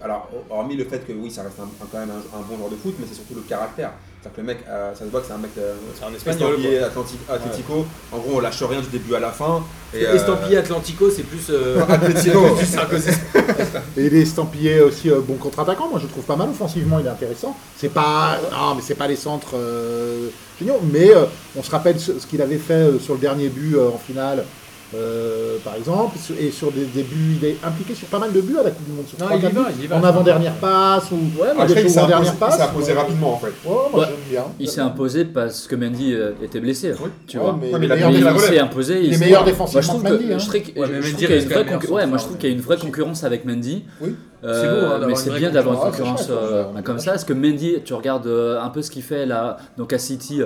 Alors, 0.00 0.30
hormis 0.48 0.76
le 0.76 0.84
fait 0.84 1.04
que 1.04 1.12
oui, 1.12 1.28
ça 1.28 1.42
reste 1.42 1.58
un- 1.58 1.86
quand 1.90 1.98
même 1.98 2.10
un, 2.10 2.38
un 2.38 2.42
bon 2.42 2.56
joueur 2.56 2.70
de 2.70 2.76
foot, 2.76 2.94
mais 3.00 3.06
c'est 3.08 3.14
surtout 3.16 3.34
le 3.34 3.40
caractère. 3.40 3.92
C'est-à-dire 4.34 4.34
que 4.34 4.40
le 4.40 4.46
mec, 4.46 4.58
euh, 4.68 4.94
ça 4.94 5.04
se 5.04 5.10
voit 5.10 5.20
que 5.20 5.26
c'est 5.26 5.32
un 5.32 5.38
mec 5.38 5.50
euh, 5.58 5.74
C'est 5.98 6.04
un 6.04 6.14
espagnol. 6.14 6.50
estampillé 6.54 6.78
quoi. 6.78 6.86
Atlanti- 6.88 7.18
Atlético. 7.30 7.86
En 8.12 8.18
gros, 8.18 8.30
on 8.34 8.40
lâche 8.40 8.62
rien 8.62 8.80
du 8.80 8.88
début 8.88 9.14
à 9.14 9.20
la 9.20 9.30
fin. 9.30 9.62
Et, 9.94 10.04
euh, 10.06 10.14
Estampillé 10.16 10.56
Atlantico, 10.58 11.10
c'est 11.10 11.22
plus 11.22 11.46
euh, 11.50 11.80
Atlético. 11.88 12.44
Et 13.96 14.06
il 14.06 14.14
est 14.14 14.20
estampillé 14.22 14.80
aussi 14.80 15.10
euh, 15.10 15.20
bon 15.20 15.34
contre-attaquant. 15.34 15.88
Moi, 15.88 15.98
je 15.98 16.04
le 16.04 16.10
trouve 16.10 16.24
pas 16.24 16.36
mal 16.36 16.48
offensivement. 16.50 16.98
Il 16.98 17.06
est 17.06 17.10
intéressant. 17.10 17.56
C'est 17.76 17.88
pas, 17.92 18.38
non, 18.52 18.74
mais 18.74 18.82
c'est 18.84 18.94
pas 18.94 19.08
les 19.08 19.16
centres 19.16 19.54
euh, 19.56 20.28
géniaux. 20.58 20.80
Mais 20.92 21.10
euh, 21.14 21.24
on 21.56 21.62
se 21.62 21.70
rappelle 21.70 21.98
ce, 21.98 22.18
ce 22.18 22.26
qu'il 22.26 22.42
avait 22.42 22.58
fait 22.58 22.74
euh, 22.74 22.98
sur 22.98 23.14
le 23.14 23.20
dernier 23.20 23.48
but 23.48 23.76
euh, 23.76 23.88
en 23.88 23.98
finale. 23.98 24.44
Euh, 24.94 25.56
par 25.62 25.74
exemple, 25.74 26.16
et 26.40 26.50
sur 26.50 26.72
des, 26.72 26.84
des 26.86 27.02
buts, 27.02 27.36
il 27.40 27.44
est 27.46 27.56
impliqué 27.62 27.94
sur 27.94 28.08
pas 28.08 28.18
mal 28.18 28.32
de 28.32 28.40
buts 28.40 28.56
à 28.58 28.62
la 28.62 28.70
Coupe 28.70 28.86
du 28.86 28.92
Monde. 28.92 29.04
Sur 29.06 29.18
Non, 29.18 29.26
il 29.36 29.44
y 29.44 29.52
va, 29.52 29.62
il 29.78 29.84
y 29.84 29.86
va. 29.86 29.96
En 29.98 30.04
avant-dernière 30.04 30.54
passe 30.54 31.10
ou 31.12 31.16
Ouais, 31.16 31.52
moi, 31.54 31.66
des 31.66 31.72
Après, 31.72 31.82
il 31.82 31.90
s'est 31.90 32.00
imposé, 32.00 32.92
rapidement 32.94 33.34
en 33.34 33.38
fait. 33.38 33.46
Ouais, 33.48 33.52
moi 33.64 33.90
Ouais. 34.00 34.06
j'aime 34.06 34.30
bien. 34.30 34.44
Il 34.58 34.68
s'est 34.68 34.80
imposé 34.80 35.24
parce 35.26 35.66
que 35.66 35.76
Mendy 35.76 36.14
euh, 36.14 36.32
était 36.42 36.60
blessé. 36.60 36.92
Tu 37.26 37.36
Ouais, 37.36 37.42
vois. 37.44 37.58
mais 37.60 37.70
Ouais, 37.72 37.78
mais 37.78 37.86
il 37.86 38.24
Mais 38.24 38.38
s'est 38.38 38.58
imposé. 38.58 39.00
Il 39.04 39.12
est 39.12 39.18
meilleur 39.18 39.44
que 39.44 39.50
que, 39.50 40.12
Mendy, 40.12 40.32
hein. 40.32 40.38
je 40.38 40.46
trouve 40.46 40.62
mais 40.90 41.02
je 41.02 41.14
qu'il 41.16 41.28
y 41.28 41.32
a 41.32 41.36
une 41.36 41.44
vraie 41.48 41.64
même 41.64 41.74
concu- 41.74 41.80
meilleur 41.82 41.92
ouais, 41.92 42.06
moi 42.06 42.16
je 42.16 42.22
central, 42.22 42.26
trouve 42.26 42.36
qu'il 42.38 42.48
y 42.48 42.52
a 42.52 42.54
une 42.56 42.62
vraie 42.62 42.76
concurrence 42.78 43.24
avec 43.24 43.44
Mendy. 43.44 43.84
Oui. 44.00 44.14
Euh, 44.44 44.62
C'est 44.62 44.68
beau, 44.68 44.92
hein, 44.94 45.06
mais 45.06 45.14
c'est 45.16 45.30
bien 45.38 45.50
d'avoir 45.50 45.74
une 45.84 45.90
concurrence. 45.90 46.28
euh, 46.30 46.64
comme 46.82 46.98
ça. 46.98 47.10
Parce 47.10 47.24
que 47.24 47.32
Mendy, 47.34 47.74
tu 47.84 47.92
regardes 47.92 48.26
un 48.26 48.68
peu 48.70 48.80
ce 48.80 48.90
qu'il 48.90 49.02
fait 49.02 49.26
là, 49.26 49.58
donc 49.76 49.92
à 49.92 49.98
City, 49.98 50.40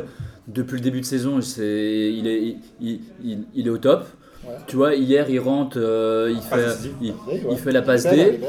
depuis 0.49 0.75
le 0.75 0.81
début 0.81 1.01
de 1.01 1.07
saison, 1.07 1.39
il 2.81 3.67
est 3.67 3.71
au 3.71 3.79
top. 3.79 4.05
Ouais. 4.45 4.55
Tu 4.67 4.77
vois, 4.77 4.95
hier 4.95 5.29
il 5.31 5.39
rentre, 5.41 5.79
euh, 5.81 6.31
il, 6.35 6.41
fait, 6.41 6.67
il, 7.01 7.11
Ouais, 7.11 7.43
il 7.51 7.57
fait 7.59 7.73
la 7.73 7.83
passe 7.83 8.05
D. 8.05 8.11
belle. 8.11 8.41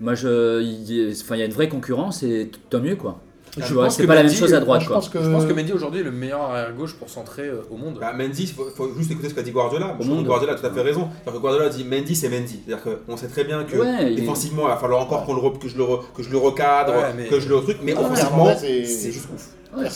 Moi, 0.00 0.14
je, 0.14 0.62
il, 0.62 1.12
enfin, 1.12 1.36
il 1.36 1.38
y 1.40 1.42
a 1.42 1.46
une 1.46 1.52
vraie 1.52 1.68
concurrence 1.68 2.22
et 2.22 2.50
tant 2.70 2.80
mieux 2.80 2.96
quoi. 2.96 3.18
Je 3.56 3.64
Tu 3.66 3.72
vois, 3.72 3.88
c'est 3.90 4.06
pas 4.06 4.14
la 4.14 4.22
même 4.22 4.32
chose 4.32 4.52
à 4.54 4.58
euh, 4.58 4.60
droite 4.60 4.82
Je 4.82 4.86
quoi. 4.86 4.96
pense 4.96 5.08
que, 5.08 5.20
Je 5.20 5.30
pense 5.30 5.44
que 5.46 5.52
Mendy 5.52 5.72
aujourd'hui 5.72 6.00
est 6.00 6.04
le 6.04 6.12
meilleur 6.12 6.42
arrière 6.42 6.72
gauche 6.74 6.94
pour 6.94 7.08
centrer 7.08 7.48
euh, 7.48 7.62
au 7.70 7.76
monde. 7.76 7.96
Bah, 7.98 8.12
Mendy, 8.12 8.42
il 8.42 8.48
faut, 8.48 8.66
faut 8.66 8.92
juste 8.96 9.10
écouter 9.10 9.30
ce 9.30 9.34
qu'a 9.34 9.42
dit 9.42 9.50
Guardiola. 9.50 9.96
Je 9.98 10.04
trouve 10.04 10.14
monde. 10.16 10.22
que 10.24 10.28
Guardiola 10.28 10.52
a 10.52 10.56
tout 10.56 10.66
à 10.66 10.70
fait 10.70 10.82
raison. 10.82 11.08
C'est-à-dire 11.10 11.32
que 11.32 11.38
Guardiola 11.42 11.68
dit 11.70 11.82
Mendy, 11.82 12.14
c'est 12.14 12.28
Mendy. 12.28 12.60
C'est-à-dire 12.66 12.84
qu'on 13.06 13.16
sait 13.16 13.26
très 13.26 13.42
bien 13.44 13.64
que 13.64 13.76
Ouais, 13.76 14.14
défensivement, 14.14 14.64
il 14.66 14.68
va 14.68 14.76
falloir 14.76 15.00
encore 15.00 15.24
qu'on 15.24 15.34
le 15.34 15.40
re- 15.40 15.58
que, 15.58 15.66
je 15.66 15.76
le 15.78 15.84
que 16.14 16.22
je 16.22 16.30
le 16.30 16.36
recadre, 16.36 16.92
Ouais, 16.92 17.14
mais- 17.16 17.26
que 17.26 17.40
je 17.40 17.48
le 17.48 17.60
truc. 17.62 17.78
Mais 17.82 17.94
offensivement, 17.94 18.54
c'est 18.56 18.84
juste 18.84 19.28
ouf. 19.34 19.48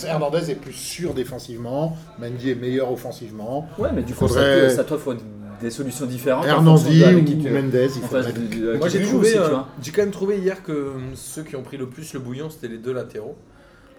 Hernandez 0.07 0.51
est 0.51 0.55
plus 0.57 0.73
sûr 0.73 1.15
défensivement, 1.15 1.97
Mendy 2.19 2.51
est 2.51 2.55
meilleur 2.57 2.91
offensivement. 2.91 3.69
Ouais, 3.79 3.91
mais 3.95 4.03
du 4.03 4.15
coup, 4.15 4.27
Faudrait- 4.27 4.63
ça, 4.63 4.69
te- 4.71 4.77
ça 4.77 4.85
t'offre 4.85 5.15
des 5.63 5.71
solutions 5.71 6.07
différentes. 6.07 6.45
en 6.45 6.49
Hernandi 6.49 7.03
ou 7.03 7.07
euh, 7.07 7.63
Mendes, 7.63 7.75
il 7.75 8.03
faut 8.03 8.15
mettre. 8.17 8.79
Moi 8.79 8.89
qui 8.89 8.99
j'ai 8.99 9.05
trouvé, 9.05 9.29
aussi, 9.29 9.33
tu 9.39 9.55
euh, 9.55 9.59
j'ai 9.83 9.93
quand 9.93 10.03
même 10.03 10.11
trouvé 10.11 10.39
hier 10.39 10.63
que 10.63 10.73
euh, 10.73 10.93
ceux 11.15 11.43
qui 11.43 11.57
ont 11.57 11.63
pris 11.63 11.77
le 11.79 11.89
plus 11.89 12.13
le 12.13 12.21
bouillon 12.21 12.51
c'était 12.51 12.69
les 12.69 12.79
deux 12.79 12.93
latéraux. 12.93 13.37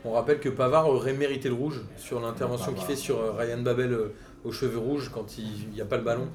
On 0.06 0.12
rappelle 0.12 0.40
que 0.40 0.50
Pavard 0.50 0.90
aurait 0.90 1.14
mérité 1.14 1.48
le 1.48 1.56
rouge 1.56 1.82
sur 1.98 2.20
l'intervention 2.20 2.74
qu'il 2.74 2.84
fait 2.84 2.96
sur 2.98 3.20
euh, 3.20 3.32
Ryan 3.32 3.62
Babel 3.62 3.94
euh, 3.94 4.14
aux 4.44 4.52
cheveux 4.52 4.78
rouges 4.78 5.10
quand 5.14 5.38
il 5.38 5.70
n'y 5.74 5.82
a 5.82 5.86
pas 5.86 5.98
le 5.98 6.04
ballon. 6.04 6.28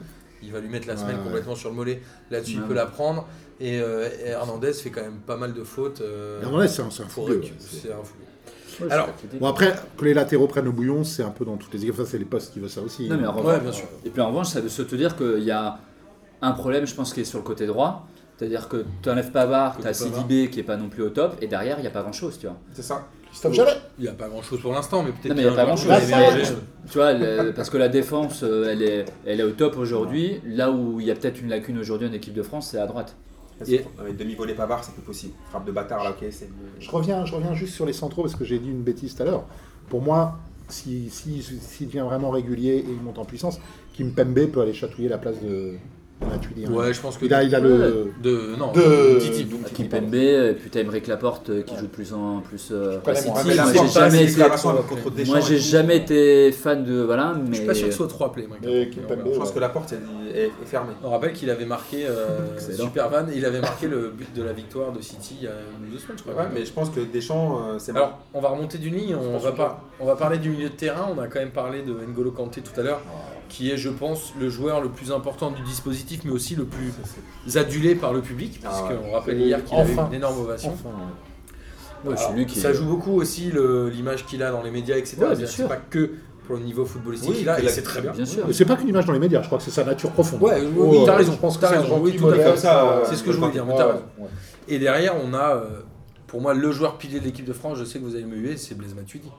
Il 0.43 0.53
va 0.53 0.61
lui 0.61 0.69
mettre 0.69 0.87
la 0.87 0.95
Ouais, 0.95 1.01
semelle 1.01 1.17
ouais. 1.17 1.23
complètement 1.25 1.55
sur 1.57 1.69
le 1.69 1.75
mollet. 1.75 2.01
Là-dessus, 2.31 2.53
il 2.55 2.63
peut 2.63 2.73
la 2.75 2.87
prendre. 2.87 3.27
Et, 3.61 3.81
euh, 3.81 4.09
et 4.25 4.29
Hernandez 4.29 4.73
fait 4.73 4.91
quand 4.91 5.03
même 5.03 5.19
pas 5.27 5.37
mal 5.37 5.53
de 5.53 5.65
fautes. 5.65 6.01
euh, 6.01 6.41
Hernandez, 6.43 6.69
c'est 6.69 6.81
un, 6.83 6.91
c'est 6.91 7.03
un 7.03 7.07
pour 7.07 7.27
fou. 7.27 7.33
récu- 7.35 7.53
C'est 7.59 7.91
un 7.93 8.03
fou. 8.05 8.15
Ouais, 8.81 8.91
Alors. 8.91 9.09
Bon, 9.41 9.47
après, 9.49 9.75
que 9.97 10.05
les 10.05 10.15
latéraux 10.15 10.47
prennent 10.47 10.65
le 10.67 10.71
bouillon, 10.73 11.05
c'est 11.05 11.23
un 11.23 11.31
peu 11.31 11.45
dans 11.45 11.57
toutes 11.57 11.73
les 11.75 11.83
équipes. 11.83 11.97
Ça, 11.97 12.05
c'est 12.07 12.19
les 12.19 12.25
postes 12.25 12.53
qui 12.53 12.61
veulent 12.61 12.69
ça 12.71 12.81
aussi. 12.83 13.09
Non, 13.09 13.17
mais 13.21 13.27
en 13.27 13.35
Ouais, 13.35 13.41
revanche, 13.43 13.63
bien 13.63 13.73
sûr. 13.73 13.87
Et 14.05 14.11
puis 14.11 14.21
en 14.21 14.29
revanche, 14.29 14.49
ça 14.49 14.61
veut 14.61 14.69
se 14.69 14.83
te 14.83 14.95
dire 14.97 15.17
qu'il 15.17 15.43
y 15.45 15.51
a 15.51 15.79
un 16.43 16.53
problème, 16.53 16.87
je 16.87 16.95
pense, 16.95 17.13
qui 17.13 17.21
est 17.21 17.25
sur 17.25 17.39
le 17.39 17.45
côté 17.45 17.67
droit. 17.67 18.07
C'est-à-dire 18.37 18.69
que 18.69 18.85
tu 19.03 19.11
enlèves 19.11 19.33
Pavard, 19.33 19.79
tu 19.81 19.87
as. 19.87 19.93
Sidibé 19.93 20.49
qui 20.49 20.61
est 20.61 20.65
pas 20.65 20.77
non 20.77 20.89
plus 20.89 21.03
au 21.03 21.11
top, 21.11 21.37
et 21.43 21.49
derrière, 21.49 21.79
il 21.79 21.83
n'y 21.83 21.89
a 21.89 21.91
pas 21.91 22.03
grand-chose, 22.03 22.39
tu 22.39 22.47
vois. 22.47 22.57
C'est 22.73 22.83
ça. 22.83 23.05
Christophe 23.31 23.53
Jallet 23.53 23.73
Il 23.99 24.05
n'y 24.05 24.09
a 24.09 24.13
pas 24.15 24.29
grand-chose 24.29 24.61
pour 24.61 24.73
l'instant, 24.73 25.03
mais 25.03 25.11
peut-être 25.11 25.31
Non, 25.31 25.35
mais 25.35 25.43
qu'il 25.43 25.53
il 25.53 25.57
y 25.57 25.61
a 25.61 25.65
pas 25.67 25.99
Là, 25.99 26.03
émerger. 26.05 26.43
Tu 26.91 26.97
vois, 26.99 27.13
le- 27.13 27.53
parce 27.53 27.69
que 27.69 27.77
la 27.77 27.89
défense, 27.89 28.43
euh, 28.45 28.69
elle 28.71 28.83
est, 28.83 29.05
elle 29.27 29.41
est 29.41 29.43
au 29.43 29.51
top 29.51 29.77
aujourd'hui. 29.77 30.41
Là 30.47 30.71
où 30.71 30.99
il 31.01 31.07
y 31.07 31.11
a 31.11 31.15
peut-être 31.15 31.41
une 31.41 31.49
lacune 31.51 31.79
aujourd'hui 31.79 32.09
en 32.09 32.13
équipe 32.13 32.33
de 32.33 32.43
France, 32.43 32.69
c'est 32.71 32.79
à 32.79 32.87
droite. 32.87 33.17
Et- 33.67 33.85
Avec 33.99 34.17
demi-volée 34.17 34.55
Pavard, 34.55 34.85
c'est 34.85 34.93
plus 34.93 35.03
possible. 35.03 35.33
Frappe 35.51 35.65
de 35.67 35.73
bâtard 35.73 36.05
là, 36.05 36.11
ok, 36.11 36.27
c'est. 36.31 36.49
Je 36.79 36.91
reviens, 36.91 37.25
je 37.25 37.35
reviens 37.35 37.55
juste 37.55 37.75
sur 37.75 37.87
les 37.87 37.93
centraux 37.93 38.23
parce 38.23 38.37
que 38.37 38.45
j'ai 38.45 38.59
dit 38.59 38.69
une 38.71 38.83
bêtise 38.83 39.15
tout 39.15 39.23
à 39.23 39.27
l'heure. 39.27 39.45
Pour 39.89 40.03
moi, 40.03 40.39
s'il 40.69 41.11
si, 41.11 41.43
s'il 41.43 41.87
devient 41.89 42.05
vraiment 42.07 42.31
régulier 42.31 42.77
et 42.77 42.85
il 42.89 43.01
monte 43.03 43.19
en 43.19 43.25
puissance, 43.25 43.59
Kim 43.95 44.13
Pembe 44.13 44.47
peut 44.47 44.61
aller 44.61 44.75
chatouiller 44.75 45.09
la 45.09 45.19
place 45.19 45.41
de, 45.43 45.75
Hein. 46.21 46.73
Ouais, 46.73 46.93
je 46.93 47.01
pense 47.01 47.17
que. 47.17 47.25
Il 47.25 47.33
a, 47.35 47.43
il 47.45 47.55
a 47.55 47.61
le. 47.61 48.11
De, 48.23 48.57
non, 48.59 48.73
De- 48.73 49.19
Titi. 49.21 49.47
et 50.51 50.55
puis 50.55 50.71
t'as 50.71 50.81
Emeric 50.81 51.07
Laporte 51.07 51.51
euh, 51.51 51.63
qui 51.63 51.77
joue 51.77 51.83
de 51.87 51.91
plus 51.91 52.13
en 52.13 52.41
plus. 52.41 52.71
euh, 52.73 52.99
Moi, 53.05 53.15
j'ai 53.45 53.89
jamais 53.89 54.25
été, 54.25 54.41
moi, 55.27 55.39
et 55.39 55.43
j'ai 55.43 55.59
jamais 55.59 55.97
été 55.97 56.53
fan 56.53 56.85
de. 56.85 57.01
Voilà, 57.03 57.35
mais. 57.35 57.51
Je 57.53 57.55
suis 57.59 57.67
pas 57.67 57.75
sûr 57.75 57.87
que 57.87 57.93
ce 57.93 57.97
soit 57.99 58.09
3 58.09 58.33
plays. 58.33 58.49
Je 58.63 59.39
pense 59.39 59.53
que 59.53 59.59
la 59.61 59.69
porte 59.69 59.93
est, 59.93 60.37
est- 60.39 60.45
est 60.47 60.51
fermée. 60.67 60.93
On 61.05 61.11
rappelle 61.11 61.33
qu'il 61.33 61.51
avait 61.51 61.65
marqué 61.67 62.07
euh, 62.07 62.55
Excellent. 62.55 62.85
Super 62.87 63.09
Van, 63.11 63.27
il 63.35 63.45
avait 63.45 63.61
marqué 63.61 63.87
le 63.87 64.11
but 64.11 64.35
de 64.35 64.43
la 64.43 64.53
victoire 64.53 64.93
de 64.93 65.01
City 65.01 65.37
il 65.41 65.45
y 65.45 65.49
a 65.49 65.53
une 65.81 65.89
ou 65.89 65.93
deux 65.93 65.99
semaines, 65.99 66.19
je 66.19 66.23
crois. 66.25 66.35
Ouais, 66.35 66.49
mais 66.53 66.65
je 66.65 66.73
pense 66.73 66.91
que 66.91 67.01
Deschamps, 67.01 67.79
c'est 67.79 67.93
mort. 67.93 68.03
Alors, 68.03 68.19
on 68.35 68.41
va 68.41 68.49
remonter 68.49 68.79
d'une 68.79 68.95
ligne, 68.95 69.15
on 69.15 69.39
va, 69.39 69.53
pas, 69.53 69.85
on 70.01 70.07
va 70.07 70.17
parler 70.17 70.39
du 70.39 70.51
milieu 70.51 70.69
de 70.69 70.75
terrain. 70.75 71.09
On 71.17 71.21
a 71.21 71.27
quand 71.29 71.39
même 71.39 71.51
parlé 71.51 71.83
de 71.83 71.93
N'Golo 71.93 72.31
Kanté 72.33 72.61
tout 72.61 72.79
à 72.79 72.83
l'heure, 72.83 73.01
qui 73.49 73.71
est, 73.71 73.77
je 73.77 73.89
pense, 73.89 74.33
le 74.39 74.49
joueur 74.51 74.81
le 74.81 74.89
plus 74.91 75.11
important 75.13 75.51
du 75.51 75.63
dispositif, 75.63 76.21
mais 76.25 76.31
aussi 76.31 76.55
le 76.55 76.65
plus 76.65 76.93
adulé 77.57 77.95
par 77.95 78.13
le 78.13 78.21
public, 78.21 78.61
Ah 78.65 78.69
puisqu'on 78.69 79.05
ouais. 79.07 79.13
rappelle 79.15 79.41
hier 79.41 79.65
qu'il 79.65 79.77
avait 79.79 79.93
Enfin. 79.93 80.09
une 80.09 80.15
énorme 80.15 80.41
ovation. 80.41 80.73
Enfin, 80.75 80.91
Ouais, 82.05 82.15
c'est 82.17 82.25
Alors, 82.27 82.37
lui 82.37 82.47
qui. 82.47 82.61
Ça 82.61 82.73
joue 82.73 82.85
beaucoup 82.85 83.13
aussi 83.15 83.51
l'image 83.93 84.25
qu'il 84.25 84.41
a 84.45 84.53
dans 84.53 84.63
les 84.63 84.71
médias, 84.71 84.97
etc. 84.97 85.17
Ouais, 85.17 85.27
bien 85.27 85.29
C'est-à-dire, 85.35 85.49
sûr. 85.49 85.65
C'est 85.65 85.69
pas 85.69 85.81
que 85.91 86.11
pour 86.47 86.57
le 86.57 86.63
niveau 86.63 86.85
footballistique 86.85 87.31
Oui, 87.31 87.37
qu'il 87.39 87.49
a, 87.49 87.61
et 87.61 87.69
c'est 87.69 87.83
très 87.83 88.01
bien. 88.01 88.13
Bien 88.13 88.25
c'est 88.53 88.65
pas 88.65 88.77
qu'une 88.77 88.89
image 88.89 89.05
dans 89.05 89.13
les 89.13 89.19
médias, 89.19 89.43
je 89.43 89.47
crois 89.47 89.59
que 89.59 89.65
c'est 89.65 89.73
sa 89.73 89.83
nature 89.85 90.11
profonde. 90.13 90.41
Ouais, 90.43 90.61
oui, 90.63 90.69
Oh, 90.79 91.03
t'as 91.05 91.17
raison, 91.17 91.33
Je 91.33 91.39
pense 91.39 91.57
que 91.57 91.63
t'as 91.63 91.71
raison, 91.81 91.99
oui, 92.01 92.15
tout 92.17 92.29
à 92.29 92.35
fait. 92.35 92.57
C'est 93.09 93.17
ce 93.17 93.23
que 93.25 93.33
je 93.33 93.39
voulais 93.39 93.51
dire, 93.53 93.67
mais 93.67 93.75
t'as 93.77 93.87
raison. 93.87 94.03
Et 94.69 94.79
derrière, 94.79 95.15
on 95.23 95.35
a, 95.35 95.57
euh, 95.57 95.65
pour 96.29 96.41
moi, 96.41 96.55
le 96.55 96.71
joueur 96.71 96.99
pilier 96.99 97.19
de 97.21 97.25
l'équipe 97.25 97.45
de 97.47 97.53
France, 97.53 97.79
je 97.79 97.85
sais 97.85 97.99
que 97.99 98.05
vous 98.05 98.15
allez 98.15 98.25
me 98.27 98.37
huer, 98.37 98.57
c'est 98.57 98.77
Blaise 98.77 98.95
Matuidi. 98.95 99.31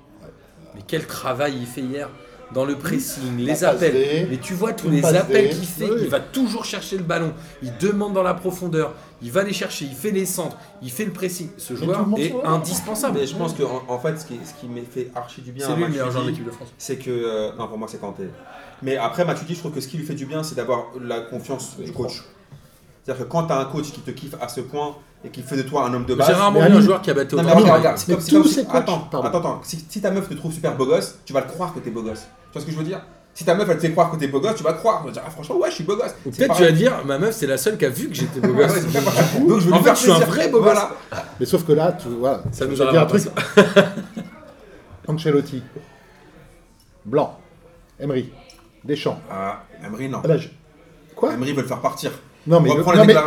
Mais 0.75 0.81
quel 0.85 1.05
travail 1.07 1.53
il 1.59 1.65
fait 1.65 1.81
hier 1.81 2.09
dans 2.53 2.65
le 2.65 2.75
pressing, 2.75 3.37
les 3.37 3.63
appels. 3.63 4.27
Mais 4.29 4.37
tu 4.37 4.53
vois 4.53 4.73
tous 4.73 4.89
les 4.89 5.05
appels 5.05 5.49
qu'il 5.49 5.67
fait, 5.67 5.89
Oui. 5.89 5.99
il 6.03 6.07
va 6.09 6.19
toujours 6.19 6.65
chercher 6.65 6.97
le 6.97 7.03
ballon, 7.03 7.33
il 7.61 7.75
demande 7.77 8.13
dans 8.13 8.23
la 8.23 8.33
profondeur, 8.33 8.93
il 9.21 9.31
va 9.31 9.43
les 9.43 9.53
chercher, 9.53 9.85
il 9.85 9.95
fait 9.95 10.11
les 10.11 10.25
centres, 10.25 10.57
il 10.81 10.89
fait 10.91 11.05
le 11.05 11.11
pressing. 11.11 11.49
Ce 11.57 11.75
joueur 11.75 12.07
est 12.17 12.33
indispensable. 12.43 13.19
Mais 13.19 13.27
je 13.27 13.35
pense 13.35 13.53
que 13.53 13.63
en, 13.63 13.83
en 13.87 13.99
fait, 13.99 14.17
ce 14.17 14.25
qui, 14.25 14.39
ce 14.43 14.53
qui 14.59 14.67
m'a 14.67 14.81
fait 14.89 15.11
archi 15.15 15.41
du 15.41 15.51
bien 15.51 15.67
C'est 15.67 15.75
lui 15.75 15.83
le 15.83 15.89
meilleur 15.89 16.11
joueur 16.11 16.23
de 16.23 16.29
Matuidi, 16.29 16.45
l'équipe 16.45 16.45
de 16.51 16.65
France. 16.65 16.73
c'est 16.77 16.97
que 16.97 17.09
euh, 17.11 17.51
non 17.57 17.67
pour 17.67 17.77
moi 17.77 17.87
c'est 17.89 17.99
Kanté. 17.99 18.23
Mais 18.81 18.97
après 18.97 19.25
Matuidi, 19.25 19.53
je 19.55 19.59
trouve 19.59 19.73
que 19.73 19.81
ce 19.81 19.87
qui 19.87 19.97
lui 19.97 20.05
fait 20.05 20.15
du 20.15 20.25
bien, 20.25 20.41
c'est 20.41 20.55
d'avoir 20.55 20.85
la 21.01 21.19
confiance 21.21 21.77
du 21.77 21.91
coach. 21.91 22.23
C'est-à-dire 23.03 23.25
que 23.25 23.29
quand 23.29 23.47
tu 23.47 23.53
as 23.53 23.57
un 23.59 23.65
coach 23.65 23.91
qui 23.91 24.01
te 24.01 24.11
kiffe 24.11 24.35
à 24.41 24.47
ce 24.47 24.61
point 24.61 24.95
et 25.23 25.29
qui 25.29 25.41
fait 25.41 25.57
de 25.57 25.63
toi 25.63 25.85
un 25.85 25.93
homme 25.93 26.05
de 26.05 26.13
J'ai 26.13 26.17
base. 26.17 26.31
rarement 26.31 26.61
mais 26.61 26.69
vu 26.69 26.75
un 26.77 26.81
joueur 26.81 27.01
qui 27.01 27.11
a 27.11 27.13
battu 27.13 27.35
Non, 27.35 27.43
mais 27.43 27.51
autant. 27.51 27.59
regarde, 27.61 27.77
regarde, 27.79 27.97
c'est 27.97 28.11
comme, 28.13 28.21
si, 28.45 28.59
attends, 28.71 29.07
attends, 29.11 29.21
attends, 29.23 29.61
si, 29.63 29.85
si 29.89 30.01
ta 30.01 30.11
meuf 30.11 30.29
te 30.29 30.33
trouve 30.33 30.53
super 30.53 30.75
beau 30.75 30.85
gosse, 30.85 31.19
tu 31.25 31.33
vas 31.33 31.41
le 31.41 31.47
croire 31.47 31.73
que 31.73 31.79
t'es 31.79 31.89
beau 31.91 32.01
gosse. 32.03 32.21
Tu 32.21 32.53
vois 32.53 32.61
ce 32.61 32.65
que 32.65 32.71
je 32.71 32.77
veux 32.77 32.83
dire? 32.83 33.01
Si 33.33 33.45
ta 33.45 33.53
meuf 33.53 33.69
elle 33.69 33.77
te 33.77 33.81
fait 33.81 33.91
croire 33.91 34.11
que 34.11 34.17
t'es 34.17 34.27
beau 34.27 34.39
gosse, 34.39 34.55
tu 34.55 34.63
vas 34.63 34.71
le 34.71 34.77
croire. 34.77 35.01
Tu 35.01 35.07
vas 35.07 35.13
dire, 35.13 35.21
ah, 35.25 35.29
franchement, 35.29 35.57
ouais, 35.57 35.69
je 35.69 35.75
suis 35.75 35.83
beau 35.83 35.95
gosse. 35.95 36.13
Peut-être 36.23 36.55
tu 36.55 36.63
vas 36.63 36.71
dire, 36.71 36.93
ma 37.05 37.17
meuf 37.17 37.35
c'est 37.35 37.47
la 37.47 37.57
seule 37.57 37.77
qui 37.77 37.85
a 37.85 37.89
vu 37.89 38.07
que 38.07 38.13
j'étais 38.15 38.39
beau 38.39 38.53
gosse. 38.53 38.73
Donc 39.47 39.59
je 39.59 39.67
veux 39.67 39.73
En 39.73 39.77
lui 39.77 39.83
fait, 39.83 39.83
faire 39.83 39.95
je 39.95 39.99
suis 40.01 40.11
un 40.11 40.19
vrai 40.19 40.47
beau 40.49 40.61
Voilà. 40.61 40.91
Mais 41.39 41.45
sauf 41.45 41.65
que 41.65 41.73
là, 41.73 41.91
tu, 41.93 42.07
voilà, 42.09 42.41
Ça 42.51 42.65
nous 42.65 42.75
dire 42.75 43.01
un 43.01 43.05
truc. 43.05 43.23
Ancelotti, 45.07 45.63
Blanc, 47.05 47.37
Emery, 47.99 48.31
Deschamps. 48.83 49.19
Ah, 49.29 49.63
Emery, 49.83 50.07
non. 50.09 50.21
Quoi? 51.15 51.33
Emery 51.33 51.53
veut 51.53 51.61
le 51.63 51.67
faire 51.67 51.81
partir. 51.81 52.11
Non 52.47 52.59
mais, 52.61 52.69
non, 52.69 52.75
mais- 53.05 53.13
d'Edel. 53.13 53.17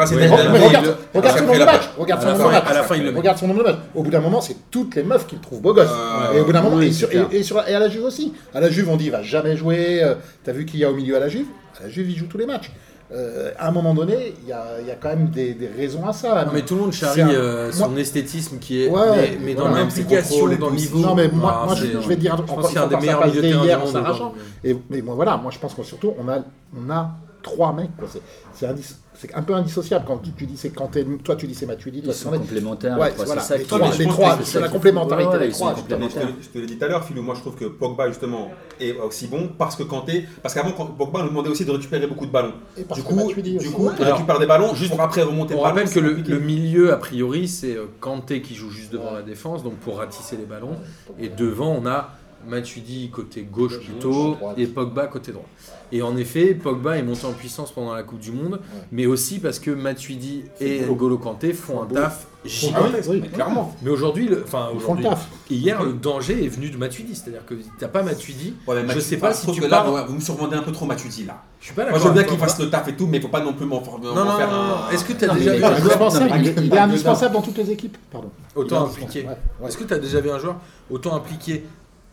mais 0.52 0.58
Il 0.58 0.64
regarde, 0.66 0.84
le- 0.86 0.94
regarde 1.14 1.38
son 1.38 1.44
nombre 1.44 1.54
de 1.54 1.58
la- 1.60 1.64
matchs. 1.66 1.90
Regarde 1.98 2.20
son 2.22 2.26
la 2.28 2.32
nombre 2.32 2.44
de 2.44 2.52
fin- 2.54 2.60
matchs. 2.60 2.70
à 2.70 2.74
la 2.74 2.82
fin, 2.82 2.96
il 2.96 3.04
le. 3.04 3.16
Regarde 3.16 3.38
son 3.38 3.46
nombre 3.48 3.58
de 3.60 3.64
matchs. 3.64 3.78
Au 3.94 4.02
bout 4.02 4.10
d'un 4.10 4.20
moment, 4.20 4.40
c'est 4.40 4.56
toutes 4.70 4.94
les 4.96 5.02
meufs 5.02 5.26
qu'il 5.26 5.38
trouve 5.38 5.60
beau 5.60 5.74
gosse. 5.74 5.88
Euh, 5.90 6.32
et 6.36 6.40
au 6.40 6.44
bout 6.44 6.52
d'un 6.52 6.62
moment, 6.62 6.76
oui, 6.76 6.86
et, 6.88 6.92
sur- 6.92 7.08
et- 7.12 7.26
et 7.36 7.42
sur- 7.42 7.66
et 7.68 7.74
à 7.74 7.78
la 7.78 7.88
Juve 7.88 8.04
aussi. 8.04 8.32
À 8.54 8.60
la 8.60 8.70
Juve, 8.70 8.88
on 8.88 8.96
dit 8.96 9.04
il 9.06 9.10
va 9.12 9.22
jamais 9.22 9.56
jouer. 9.56 10.02
euh, 10.02 10.14
T'as 10.44 10.52
vu 10.52 10.64
qu'il 10.64 10.80
y 10.80 10.84
a 10.84 10.90
au 10.90 10.94
milieu 10.94 11.16
à 11.16 11.20
la 11.20 11.28
Juve? 11.28 11.46
À 11.78 11.84
la 11.84 11.88
Juve, 11.90 12.10
il 12.10 12.16
joue 12.16 12.26
tous 12.26 12.38
les 12.38 12.46
matchs. 12.46 12.70
Euh, 13.14 13.50
à 13.58 13.68
un 13.68 13.70
moment 13.72 13.92
donné, 13.92 14.32
il 14.42 14.48
y 14.48 14.52
a, 14.52 14.64
il 14.80 14.86
y 14.88 14.90
a 14.90 14.94
quand 14.94 15.10
même 15.10 15.28
des, 15.28 15.52
des 15.52 15.68
raisons 15.68 16.08
à 16.08 16.14
ça. 16.14 16.46
Non, 16.46 16.52
mais 16.54 16.62
tout 16.62 16.74
le 16.76 16.80
monde 16.80 16.92
charrie 16.94 17.20
un- 17.20 17.28
euh, 17.28 17.70
son 17.70 17.90
moi- 17.90 18.00
esthétisme 18.00 18.56
qui 18.58 18.82
est. 18.84 18.88
Ouais, 18.88 19.00
mais, 19.14 19.38
mais 19.44 19.54
dans 19.54 19.68
l'implication, 19.68 20.46
dans 20.58 20.70
le 20.70 20.76
niveau. 20.76 20.98
Non 21.00 21.14
mais 21.14 21.28
moi, 21.28 21.60
ah, 21.62 21.66
moi, 21.66 21.74
je, 21.74 21.84
vais 22.08 22.16
dire 22.16 22.34
Je 22.38 22.42
pense 22.54 22.66
qu'il 22.68 22.76
y 22.76 22.78
a 22.78 22.84
un 22.84 22.86
des 22.86 22.96
meilleurs 22.96 23.20
ça 23.20 23.26
milieux 23.26 23.42
de 23.42 23.48
terrain. 23.92 24.32
Et 24.64 24.74
mais 24.88 25.02
moi 25.02 25.14
voilà, 25.14 25.36
moi 25.36 25.50
je 25.52 25.58
pense 25.58 25.74
que 25.74 25.82
surtout 25.82 26.14
on 26.18 26.26
a 26.30 26.38
on 26.74 26.90
a 26.90 27.10
trois 27.43 27.72
mecs. 27.72 27.95
quoi. 27.99 28.09
C'est- 28.11 28.22
C'est 28.55 28.66
indis- 28.66 28.97
c'est 29.14 29.34
un 29.34 29.43
peu 29.43 29.55
indissociable 29.55 30.05
quand 30.07 30.18
tu, 30.18 30.30
tu 30.32 30.47
dis 30.47 30.57
c'est 30.57 30.70
quand 30.70 30.90
toi 31.24 31.36
tu 31.36 31.47
dis 31.47 31.55
c'est 31.55 31.64
Matuidi, 31.66 32.03
toi 32.03 32.12
Ils 32.12 32.16
c'est 32.16 32.28
complémentaires. 32.28 32.99
Ouais, 32.99 33.12
voilà, 33.16 33.40
c'est 33.40 33.49
ça 33.49 33.57
les 33.57 33.62
qui- 33.62 33.68
trois, 33.68 34.36
les 34.38 34.45
c'est 34.45 34.61
la 34.61 34.68
complémentarité 34.68 35.30
Ouais, 35.30 35.38
des 35.47 35.53
trois. 35.53 35.74
Je 35.76 35.82
te 35.82 35.95
l'ai- 35.95 36.09
je 36.09 36.14
te 36.14 36.18
l'ai- 36.20 36.34
je 36.43 36.49
te 36.49 36.59
l'ai 36.59 36.66
dit 36.66 36.76
tout 36.78 36.84
à 36.84 36.88
l'heure, 36.88 37.05
Philou, 37.05 37.22
moi 37.22 37.34
je 37.34 37.40
trouve 37.40 37.55
que 37.57 37.64
Pogba 37.64 38.09
justement 38.09 38.51
est 38.78 38.93
aussi 38.99 39.26
bon 39.28 39.49
parce 39.59 39.74
que 39.76 39.82
Kanté, 39.84 40.26
parce 40.43 40.55
qu'avant 40.55 40.72
Pogba 40.72 41.22
nous 41.22 41.28
demandait 41.30 41.49
aussi 41.51 41.64
de 41.64 41.70
récupérer 41.70 42.07
beaucoup 42.07 42.26
de 42.26 42.30
ballons. 42.32 42.53
Et 42.76 42.82
parce 42.84 43.01
Du 43.01 43.07
coup, 43.07 43.32
du 43.34 43.70
coup, 43.70 43.90
il 43.99 44.03
Alors, 44.05 44.16
récupère 44.16 44.38
des 44.38 44.47
ballons 44.47 44.74
juste- 44.74 44.90
pour 44.90 45.01
après 45.01 45.22
remonter 45.22 45.55
On 45.55 45.59
le 45.59 45.62
ballon. 45.62 45.76
rappelle 45.76 45.90
que 46.24 46.30
le 46.30 46.38
milieu, 46.40 46.93
a 46.93 46.97
priori, 46.99 47.49
c'est 47.49 47.76
euh, 47.76 47.86
Kanté 48.01 48.43
qui 48.43 48.55
joue 48.55 48.70
juste 48.70 48.93
devant 48.93 49.12
la 49.12 49.22
défense, 49.22 49.62
donc 49.62 49.74
pour 49.76 49.99
ratisser 49.99 50.36
les 50.36 50.45
ballons. 50.45 50.76
Et 51.18 51.28
devant, 51.28 51.70
on 51.82 51.86
a 51.86 52.11
Matuidi 52.47 53.11
côté 53.11 53.43
gauche 53.43 53.78
plutôt 53.80 54.36
et 54.57 54.66
Pogba 54.66 55.07
côté 55.07 55.32
droit. 55.32 55.47
Et 55.90 56.01
en 56.03 56.16
effet, 56.16 56.55
Pogba 56.55 56.97
est 56.97 57.03
monté 57.03 57.26
en 57.26 57.32
puissance 57.32 57.70
pendant 57.70 57.95
la 57.95 58.03
Coupe 58.03 58.20
du 58.20 58.32
Monde, 58.32 58.61
mais 58.90 59.07
aussi 59.07 59.38
parce 59.38 59.59
que 59.59 59.70
Matuidi 59.70 60.45
et. 60.61 60.80
N'Golo 60.80 61.18
Kanté 61.18 61.53
font 61.53 61.82
un 61.82 61.86
taf 61.86 62.26
gigantesque. 62.45 63.11
Oui. 63.11 63.22
clairement. 63.30 63.74
Mais 63.82 63.90
aujourd'hui, 63.90 64.28
enfin 64.43 64.68
aujourd'hui, 64.74 65.07
hier, 65.51 65.82
le 65.82 65.93
danger 65.93 66.45
est 66.45 66.49
venu 66.49 66.70
de 66.70 66.76
Matuidi, 66.78 67.14
c'est-à-dire 67.14 67.45
que 67.45 67.55
t'as 67.78 67.88
pas 67.88 68.03
Matuidi. 68.03 68.55
Ouais, 68.66 68.74
mais 68.76 68.80
Je 68.82 68.86
Matuidi, 68.86 69.07
sais 69.07 69.16
pas 69.18 69.34
si 69.34 69.47
tu 69.53 69.61
que 69.61 69.66
là, 69.66 69.82
vous- 70.07 70.14
me 70.14 70.20
survendez 70.20 70.57
un 70.57 70.62
peu 70.62 70.72
trop 70.72 70.86
Matuidi 70.86 71.24
là. 71.24 71.43
Je 71.61 71.66
suis 71.66 71.74
pas 71.74 71.82
Moi 71.82 71.93
d'accord. 71.93 72.03
je 72.03 72.09
veux 72.09 72.14
bien 72.14 72.24
qu'il 72.24 72.38
fasse 72.38 72.59
le 72.59 72.70
taf 72.70 72.88
et 72.88 72.97
tout, 72.97 73.07
mais 73.07 73.18
il 73.18 73.22
faut 73.22 73.28
pas 73.28 73.40
non 73.40 73.53
plus 73.53 73.66
m'en 73.66 73.80
Non, 73.80 74.24
non, 74.24 74.36
faire 74.36 74.51
non, 74.51 74.62
non. 74.64 74.74
un. 74.88 74.90
Est-ce 74.90 75.05
que 75.05 75.12
tu 75.12 75.24
as 75.24 75.28
Non, 75.28 75.34
déjà 75.34 75.55
vu 75.57 75.62
un 75.64 75.76
joueur 75.76 75.99
non, 76.12 76.26
il, 76.36 76.74
est 76.74 76.78
indispensable 76.78 77.34
dans 77.34 77.43
toutes 77.43 77.59
les 77.59 77.70
équipes. 77.70 77.97
Pardon. 78.11 78.30
autant 78.57 78.86
impliqué. 78.86 79.26
Est-ce 79.64 79.76
que 79.76 79.84
tu 79.84 79.95
as 79.95 79.99
déjà 79.99 80.20
vu 80.20 80.30
un 80.30 80.38
joueur 80.38 80.57
autant 80.90 81.14
impliqué 81.14 81.64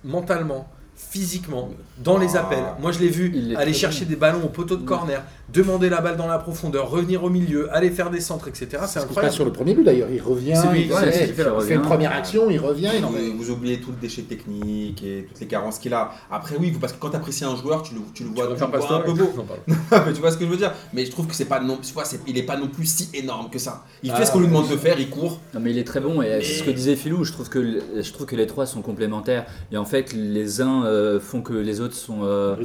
mentalement, 0.04 0.68
physiquement, 0.96 1.70
dans 1.98 2.18
les 2.18 2.36
Ah. 2.36 2.42
appels 2.42 2.64
Moi, 2.82 2.92
je 2.92 3.00
l'ai 3.00 3.10
vu 3.10 3.56
aller 3.58 3.74
chercher 3.74 4.06
des 4.06 4.16
ballons 4.16 4.44
au 4.44 4.50
poteau 4.50 4.76
de 4.76 4.86
corner, 4.86 5.24
demander 5.54 5.90
la 5.90 6.02
balle 6.02 6.18
dans 6.18 6.28
la 6.28 6.38
profondeur, 6.38 6.90
revenir 6.90 7.24
au 7.24 7.30
milieu, 7.30 7.74
aller 7.76 7.90
faire 7.90 8.10
des 8.10 8.20
centres, 8.20 8.48
etc. 8.48 8.68
C'est 8.72 8.78
C'est 8.88 8.88
ce 8.88 8.88
qui 8.88 8.88
se 8.88 8.96
passe 8.96 9.10
incroyable. 9.10 9.34
sur 9.36 9.46
le 9.46 9.52
premier 9.52 9.74
but 9.74 9.84
d'ailleurs. 9.84 10.10
Il 10.12 10.22
revient, 10.22 10.54
C'est 10.56 10.72
lui, 10.72 10.82
il, 10.86 10.94
ouais, 10.94 11.12
fait- 11.12 11.28
il 11.28 11.34
fait 11.34 11.74
une 11.76 11.82
première 11.82 12.12
action, 12.12 12.50
il 12.50 12.60
revient, 12.60 12.90
il 12.98 13.04
en 13.06 13.10
Vous, 13.10 13.38
vous 13.38 13.50
oubliez 13.52 13.80
tout 13.80 13.92
le 13.92 13.98
déchet 13.98 14.22
technique 14.24 15.04
et 15.04 15.26
toutes 15.28 15.40
les 15.40 15.48
carences 15.48 15.80
qu'il 15.80 15.94
a. 15.94 16.12
Après, 16.32 16.56
oui, 16.60 16.72
parce 16.80 16.94
que 16.94 17.00
quand 17.00 17.10
tu 17.12 17.16
apprécies 17.16 17.46
un 17.46 17.56
joueur, 17.56 17.84
tu 17.84 17.96
le, 17.96 18.02
tu 18.14 18.24
le 18.24 18.30
vois, 18.30 18.46
tu 18.46 18.52
le 18.52 18.56
préfères 18.58 18.80
vois 18.88 18.98
un 18.98 19.02
peu 19.02 19.14
beau. 19.14 19.30
Non. 19.36 19.46
Mais 20.06 20.14
tu 20.14 20.20
vois 20.22 20.32
ce 20.32 20.38
que 20.38 20.46
je 20.46 20.50
veux 20.50 20.58
dire? 20.58 20.74
Mais 20.94 21.06
je 21.06 21.12
trouve 21.12 21.28
que 21.28 21.36
c'est 21.36 21.46
pas 21.46 21.60
non, 21.60 21.78
tu 21.82 21.94
vois, 21.94 22.04
il 22.28 22.38
est 22.38 22.44
pas 22.44 22.58
non 22.58 22.68
plus 22.68 22.86
si 22.86 23.10
énorme 23.14 23.50
que 23.50 23.60
ça. 23.60 23.84
Il 24.04 24.12
Ah, 24.12 24.16
fait 24.16 24.26
ce 24.26 24.32
qu'on 24.32 24.40
lui 24.40 24.48
demande 24.48 24.70
de 24.70 24.78
faire, 24.78 25.00
il 25.00 25.10
court. 25.10 25.40
Non 25.54 25.60
mais 25.60 25.72
il 25.72 25.78
est 25.78 25.84
très 25.84 26.00
bon 26.00 26.22
et 26.22 26.28
Mais- 26.30 26.42
c'est 26.44 26.60
ce 26.60 26.64
que 26.64 26.72
disait 26.72 26.96
Philou, 26.96 27.24
je 27.24 27.32
trouve 27.34 27.50
que 27.50 27.82
je 28.02 28.14
trouve 28.14 28.26
que 28.28 28.36
les 28.36 28.48
trois 28.48 28.66
sont 28.66 28.82
complémentaires 28.82 29.46
et 29.72 29.78
en 29.78 29.86
fait 29.86 30.14
les 30.14 30.62
uns 30.62 30.84
euh, 30.86 31.20
font 31.20 31.42
que 31.42 31.54
les 31.54 31.82
autres 31.82 31.96
sont 31.96 32.20
euh, 32.24 32.56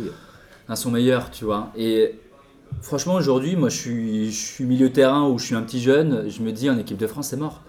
un 0.69 0.77
sont 0.77 0.91
meilleurs, 0.91 1.31
tu 1.31 1.45
vois. 1.45 1.71
Et 1.77 2.15
franchement 2.83 3.15
aujourd'hui, 3.15 3.57
moi 3.57 3.69
je 3.69 3.77
suis 3.77 4.31
je 4.31 4.37
suis 4.37 4.65
milieu 4.65 4.91
terrain 4.93 5.29
ou 5.29 5.39
je 5.39 5.47
suis 5.47 5.55
un 5.55 5.63
petit 5.63 5.81
jeune, 5.81 6.29
je 6.29 6.41
me 6.43 6.53
dis 6.53 6.69
en 6.71 6.79
équipe 6.79 6.97
de 6.97 7.07
France 7.07 7.29
c'est 7.29 7.37
mort. 7.37 7.61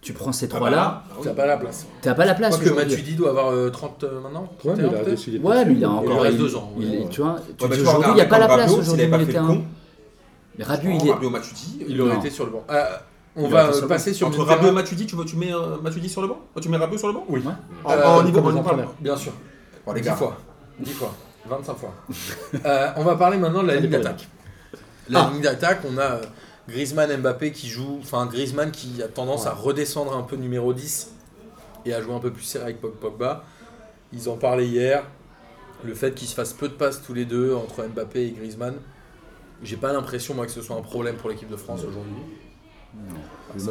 Tu 0.00 0.12
prends 0.12 0.30
ces 0.30 0.48
trois 0.48 0.70
là, 0.70 1.02
Ah 1.10 1.14
oui. 1.18 1.22
T'as 1.24 1.34
pas 1.34 1.46
la 1.46 1.56
place. 1.56 1.84
t'as 2.02 2.14
pas 2.14 2.24
la 2.24 2.32
Je 2.32 2.38
place. 2.38 2.56
crois 2.56 2.70
que. 2.70 2.74
Matuidi 2.88 3.14
doit 3.16 3.30
avoir 3.30 3.48
euh, 3.50 3.68
30 3.68 4.04
euh, 4.04 4.20
maintenant? 4.20 4.48
Ouais, 4.64 4.74
mais 4.76 4.84
31 4.84 4.88
il 4.90 4.94
a 4.94 5.10
décidé 5.10 5.38
Ouais, 5.40 5.64
mais 5.64 5.72
il 5.74 5.84
a 5.84 5.90
encore 5.90 6.20
reste 6.20 6.38
deux 6.38 6.54
ans, 6.54 6.72
il- 6.78 6.88
ouais. 6.88 7.06
tu 7.10 7.20
vois, 7.20 7.32
Ouais, 7.32 7.40
bah, 7.60 7.66
tu 7.72 7.80
aujourd'hui 7.80 8.10
il 8.10 8.14
n'y 8.14 8.20
a 8.20 8.24
pas 8.26 8.38
la 8.38 8.46
place 8.46 8.72
aujourd'hui 8.72 9.06
milieu 9.08 9.26
terrain. 9.26 9.58
Mais 10.56 10.64
Rabiot 10.64 10.90
il 10.92 10.98
oh, 11.02 11.06
est 11.06 11.12
Rabiot, 11.12 11.30
Matuidi, 11.30 11.84
Il 11.88 12.00
euh, 12.00 12.04
aurait 12.06 12.16
été 12.18 12.30
sur 12.30 12.44
le 12.46 12.52
banc. 12.52 12.64
Euh, 12.70 12.84
on 13.36 13.44
Il 13.46 13.50
va 13.50 13.66
euh, 13.72 13.86
passer 13.88 14.14
sur 14.14 14.26
Entre 14.28 14.38
le 14.38 14.44
Rabiot 14.44 14.68
et. 14.68 14.72
Matuidi, 14.72 15.06
tu, 15.06 15.16
veux, 15.16 15.24
tu 15.24 15.36
mets 15.36 15.52
euh, 15.52 15.78
Matuidi 15.82 16.08
sur 16.08 16.22
le 16.22 16.28
banc? 16.28 16.38
Tu 16.60 16.68
mets 16.68 16.76
Rabiot 16.76 16.98
sur 16.98 17.08
le 17.08 17.14
banc? 17.14 17.24
Oui. 17.28 17.40
Ouais. 17.44 17.52
En, 17.84 17.90
Euh, 17.92 18.04
en 18.04 18.22
niveau 18.22 18.40
comme 18.42 18.56
en 18.56 18.60
entraîneur. 18.60 18.92
Bien 19.00 19.16
sûr. 19.16 19.32
Bon, 19.86 19.92
les 19.92 20.00
10 20.00 20.06
gars. 20.08 20.14
fois. 20.16 20.36
10 20.80 20.92
fois. 20.92 21.12
25 21.48 21.74
fois. 21.76 21.94
Euh, 22.64 22.88
on 22.96 23.04
va 23.04 23.16
parler 23.16 23.36
maintenant 23.36 23.62
de 23.62 23.68
la 23.68 23.76
ligne 23.76 23.90
d'attaque. 23.90 24.28
La 25.08 25.24
Ah. 25.26 25.30
ligne 25.32 25.42
d'attaque, 25.42 25.80
on 25.88 25.96
a 25.98 26.02
euh, 26.16 26.22
Griezmann, 26.68 27.14
Mbappé 27.16 27.52
qui 27.52 27.68
joue, 27.68 27.98
enfin 28.02 28.26
Griezmann 28.26 28.70
qui 28.70 29.02
a 29.02 29.08
tendance 29.08 29.46
à 29.46 29.52
redescendre 29.54 30.14
un 30.16 30.22
peu 30.22 30.36
numéro 30.36 30.72
10 30.74 31.10
et 31.86 31.94
à 31.94 32.02
jouer 32.02 32.14
un 32.14 32.18
peu 32.20 32.30
plus 32.30 32.42
serré 32.42 32.64
avec 32.64 32.80
Pog- 32.82 32.96
Pogba. 32.96 33.44
Ils 34.12 34.28
en 34.28 34.36
parlaient 34.36 34.66
hier. 34.66 35.04
Le 35.84 35.94
fait 35.94 36.12
qu'ils 36.14 36.28
se 36.28 36.34
fassent 36.34 36.52
peu 36.52 36.68
de 36.68 36.74
passes 36.74 37.02
tous 37.06 37.14
les 37.14 37.24
deux 37.24 37.54
entre 37.54 37.84
Mbappé 37.84 38.26
et 38.26 38.30
Griezmann, 38.32 38.74
j'ai 39.62 39.76
pas 39.76 39.92
l'impression 39.92 40.34
moi 40.34 40.44
que 40.46 40.52
ce 40.52 40.60
soit 40.62 40.76
un 40.76 40.82
problème 40.82 41.16
pour 41.16 41.30
l'équipe 41.30 41.48
de 41.48 41.56
France 41.56 41.80
aujourd'hui. 41.80 42.14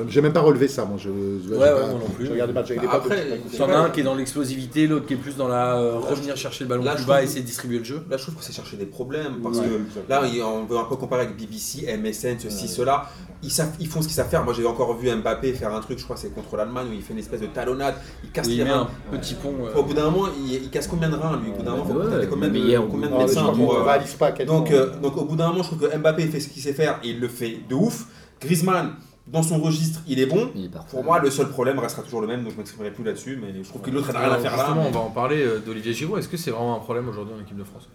J'ai 0.09 0.21
même 0.21 0.33
pas 0.33 0.41
relevé 0.41 0.67
ça, 0.67 0.85
moi. 0.85 0.97
Je, 0.97 1.09
je, 1.09 1.53
Ouais, 1.53 1.59
pas- 1.59 1.87
moi 1.87 1.99
non 1.99 2.09
plus. 2.15 2.25
Je 2.27 2.31
des 2.33 2.37
Bah, 2.53 2.63
après, 2.91 3.15
pas 3.29 3.35
écouté. 3.35 3.57
T'en 3.57 3.69
as 3.69 3.77
un 3.77 3.89
qui 3.89 3.99
est 3.99 4.03
dans 4.03 4.15
l'explosivité, 4.15 4.87
l'autre 4.87 5.05
qui 5.05 5.13
est 5.13 5.17
plus 5.17 5.35
dans 5.35 5.47
la 5.47 5.77
euh, 5.77 5.97
revenir 5.99 6.35
chercher 6.35 6.63
le 6.63 6.69
ballon 6.69 6.83
Là, 6.83 6.93
plus 6.95 7.03
je 7.03 7.07
bas, 7.07 7.23
essayer 7.23 7.41
de 7.41 7.45
distribuer 7.45 7.79
le 7.79 7.83
jeu. 7.83 8.01
Là, 8.09 8.17
je 8.17 8.23
trouve 8.23 8.35
que 8.35 8.43
c'est 8.43 8.53
chercher 8.53 8.77
des 8.77 8.85
problèmes 8.85 9.41
parce 9.43 9.59
Ouais, 9.59 9.65
que 9.65 10.09
là, 10.09 10.21
il- 10.31 10.41
on 10.43 10.65
veut 10.65 10.77
un 10.77 10.83
peu 10.85 10.95
comparer 10.95 11.23
avec 11.23 11.37
BBC, 11.37 11.85
MSN, 11.87 12.37
ceci, 12.39 12.67
cela. 12.67 13.09
Ils, 13.43 13.51
savent, 13.51 13.69
ils 13.79 13.87
font 13.87 14.01
ce 14.01 14.07
qu'ils 14.07 14.15
savent 14.15 14.29
faire. 14.29 14.43
Moi, 14.43 14.53
j'ai 14.53 14.65
encore 14.65 14.97
vu 14.97 15.13
Mbappé 15.15 15.53
faire 15.53 15.73
un 15.73 15.79
truc, 15.79 15.99
je 15.99 16.03
crois 16.03 16.15
que 16.15 16.21
c'est 16.21 16.33
contre 16.33 16.55
l'Allemagne, 16.57 16.87
où 16.89 16.93
il 16.93 17.01
fait 17.03 17.13
une 17.13 17.19
espèce 17.19 17.41
de 17.41 17.45
talonnade, 17.45 17.93
il 18.23 18.31
casse 18.31 18.47
les 18.47 18.55
il 18.55 18.63
reins. 18.63 18.87
un 19.13 19.17
petit 19.17 19.35
pont. 19.35 19.53
euh, 19.65 19.75
Au 19.79 19.83
bout 19.83 19.93
d'un 19.93 20.09
moment, 20.09 20.27
il, 20.43 20.53
il 20.55 20.69
casse 20.71 20.87
combien 20.87 21.09
de 21.09 21.15
reins 21.15 21.39
lui? 21.43 21.51
Au 21.51 21.55
bout 21.57 21.63
d'un 21.63 21.71
moment, 21.75 21.83
contacter 21.85 22.27
combien 22.27 22.49
de, 22.49 23.17
médecins 23.17 23.53
pour, 23.53 23.75
euh, 23.75 23.83
pas 23.85 24.31
euh, 24.71 24.89
donc 25.01 25.17
au 25.17 25.25
bout 25.25 25.35
d'un 25.35 25.49
moment, 25.49 25.61
je 25.63 25.67
trouve 25.69 25.87
que 25.87 25.95
Mbappé 25.97 26.25
fait 26.27 26.39
ce 26.39 26.47
qu'il 26.49 26.61
sait 26.63 26.73
faire 26.73 26.99
et 27.03 27.09
il 27.09 27.19
le 27.19 27.27
fait 27.27 27.59
de 27.69 27.75
ouf. 27.75 28.05
Griezmann, 28.41 28.93
dans 29.27 29.43
son 29.43 29.59
registre, 29.59 30.01
il 30.07 30.19
est 30.19 30.25
bon. 30.25 30.51
Il 30.55 30.65
est 30.65 30.69
parfait. 30.69 30.89
Pour 30.91 31.03
moi, 31.03 31.19
le 31.19 31.29
seul 31.29 31.49
problème 31.49 31.79
restera 31.79 32.03
toujours 32.03 32.21
le 32.21 32.27
même, 32.27 32.43
donc 32.43 32.53
je 32.53 32.57
m'exprimerai 32.57 32.91
plus 32.91 33.03
là-dessus. 33.03 33.37
Mais 33.41 33.53
je 33.63 33.67
trouve 33.69 33.81
que 33.81 33.91
l'autre 33.91 34.11
n'a 34.13 34.19
rien 34.19 34.31
à 34.31 34.37
faire 34.39 34.57
là. 34.57 34.73
On 34.77 34.91
va 34.91 34.99
en 34.99 35.09
parler 35.09 35.43
euh, 35.43 35.59
d'Olivier 35.59 35.93
Giroud. 35.93 36.17
Est-ce 36.19 36.29
que 36.29 36.37
c'est 36.37 36.51
vraiment 36.51 36.75
un 36.75 36.79
problème 36.79 37.07
aujourd'hui 37.09 37.33
en 37.37 37.41
équipe 37.41 37.57
de 37.57 37.63
France? 37.63 37.89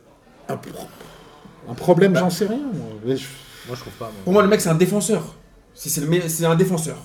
Un, 0.49 0.57
pro- 0.57 0.87
un 1.68 1.74
problème, 1.74 2.16
j'en 2.16 2.30
sais 2.30 2.47
rien. 2.47 2.59
moi. 2.59 2.87
Mais 3.05 3.16
je- 3.16 3.26
Moi, 3.66 3.76
je 3.76 3.80
trouve 3.80 3.93
pas. 3.95 4.07
moi. 4.07 4.14
Pour 4.24 4.33
moi, 4.33 4.43
le 4.43 4.49
mec, 4.49 4.61
c'est 4.61 4.68
un 4.68 4.74
défenseur. 4.74 5.22
Si 5.74 5.89
c'est 5.89 6.01
le 6.03 6.07
me- 6.09 6.28
c'est 6.28 6.45
un 6.45 6.55
défenseur. 6.55 6.97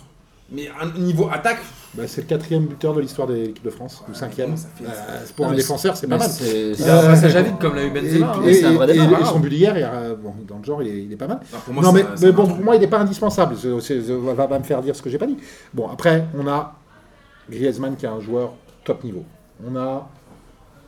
Mais 0.50 0.70
un 0.80 0.98
niveau 0.98 1.28
attaque, 1.30 1.60
bah, 1.94 2.04
c'est 2.08 2.22
le 2.22 2.28
quatrième 2.28 2.68
buteur 2.68 2.94
de 2.94 3.02
l'histoire 3.02 3.28
de 3.28 3.34
l'équipe 3.34 3.66
de 3.66 3.70
France, 3.70 4.02
ou 4.10 4.14
cinquième. 4.14 4.56
ça 4.56 4.70
fait- 4.76 4.86
Euh, 4.86 5.26
pour 5.36 5.46
Non, 5.46 5.52
un 5.52 5.56
défenseur, 5.56 5.98
c'est 5.98 6.08
pas 6.08 6.18
mal. 6.18 6.30
c'est- 6.30 6.72
Il 6.72 6.84
a 6.90 7.00
un 7.02 7.04
Euh, 7.04 7.08
passage 7.10 7.36
à 7.36 7.42
vide 7.42 7.56
comme 7.60 7.76
l'a 7.76 7.84
eu 7.84 7.90
Benzema. 7.92 8.34
hein. 8.34 8.42
et, 8.46 8.54
c'est 8.54 8.64
un 8.66 8.72
vrai 8.74 8.90
et- 8.90 8.94
débat, 8.94 9.20
et 9.20 9.24
hein. 9.24 9.26
son 9.26 9.40
but 9.40 9.50
d'hier, 9.50 9.78
il 9.78 9.82
y 9.82 9.84
a- 9.84 10.16
bon, 10.16 10.34
dans 10.48 10.58
le 10.60 10.64
genre, 10.64 10.82
il 10.82 10.88
est, 10.88 11.04
il 11.04 11.12
est 11.12 11.18
pas 11.18 11.28
mal. 11.28 11.42
non, 11.52 11.60
pour 11.66 11.74
moi, 11.74 11.84
non, 11.84 11.90
c'est 11.92 11.96
mais, 11.96 12.02
un- 12.10 12.16
c'est 12.16 12.26
mais 12.28 12.32
un 12.32 12.36
bon, 12.36 12.44
truc. 12.44 12.56
pour 12.56 12.64
moi, 12.66 12.76
il 12.76 12.80
n'est 12.80 12.88
pas 12.88 13.00
indispensable. 13.00 13.56
C'est- 13.58 13.82
c'est- 13.82 14.02
ça 14.04 14.14
va 14.16 14.48
pas 14.48 14.58
me 14.60 14.64
faire 14.64 14.82
dire 14.82 14.96
ce 14.96 15.02
que 15.02 15.10
j'ai 15.10 15.18
pas 15.18 15.28
dit. 15.28 15.38
Bon, 15.74 15.90
après, 15.90 16.26
on 16.40 16.48
a 16.48 16.76
Griezmann 17.50 17.98
qui 17.98 18.06
est 18.06 18.10
un 18.10 18.22
joueur 18.22 18.54
top 18.86 19.04
niveau. 19.04 19.26
On 19.70 19.76
a 19.76 20.10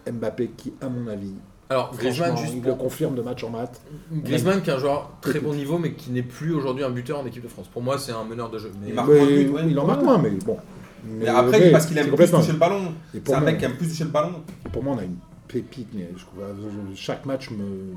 Mbappé 0.10 0.52
qui, 0.56 0.74
à 0.82 0.88
mon 0.88 1.06
avis, 1.12 1.34
Alors, 1.72 1.96
Griezmann, 1.96 2.36
juste 2.36 2.54
il 2.56 2.64
le 2.64 2.74
confirme 2.74 3.14
de 3.16 3.22
match 3.22 3.44
en 3.44 3.50
match. 3.52 3.74
Griezmann 4.12 4.62
qui 4.62 4.70
est 4.72 4.74
un 4.74 4.80
joueur 4.80 5.12
très 5.22 5.40
bon 5.40 5.54
niveau, 5.54 5.78
mais 5.78 5.92
qui 5.94 6.10
n'est 6.10 6.24
plus 6.24 6.54
aujourd'hui 6.54 6.84
un 6.84 6.90
buteur 6.90 7.20
en 7.20 7.26
équipe 7.28 7.44
de 7.44 7.48
France. 7.48 7.68
Pour 7.68 7.84
moi, 7.84 8.00
c'est 8.00 8.12
un 8.12 8.24
meneur 8.24 8.50
de 8.50 8.58
jeu. 8.58 8.72
Mais 8.82 8.90
Il 8.90 8.94
marque 8.96 9.10
Mais 9.10 9.16
moins 9.20 9.26
de 9.28 9.32
buts, 9.36 9.50
ouais. 9.50 9.62
il 9.70 9.80
en 9.80 9.86
marque 9.86 10.02
moins, 10.04 10.18
mais 10.18 10.32
bon. 10.32 10.58
Mais 11.06 11.28
après, 11.28 11.60
mais 11.60 11.72
parce 11.72 11.86
qu'il 11.86 11.98
aime 11.98 12.12
plus 12.12 12.32
toucher 12.32 12.52
le 12.54 12.58
ballon. 12.58 12.94
C'est 13.14 13.24
pour 13.24 13.36
un 13.36 13.40
moi, 13.42 13.52
mec 13.52 13.60
qui 13.60 13.66
aime 13.66 13.76
plus 13.78 13.88
toucher 13.88 14.04
le 14.04 14.10
ballon. 14.10 14.42
Pour 14.74 14.84
moi, 14.84 14.96
on 14.96 15.00
a 15.00 15.04
une 15.04 15.16
pépite. 15.48 15.90
Je 15.94 16.18
je- 16.18 16.96
chaque 16.96 17.26
match 17.26 17.52
me. 17.52 17.94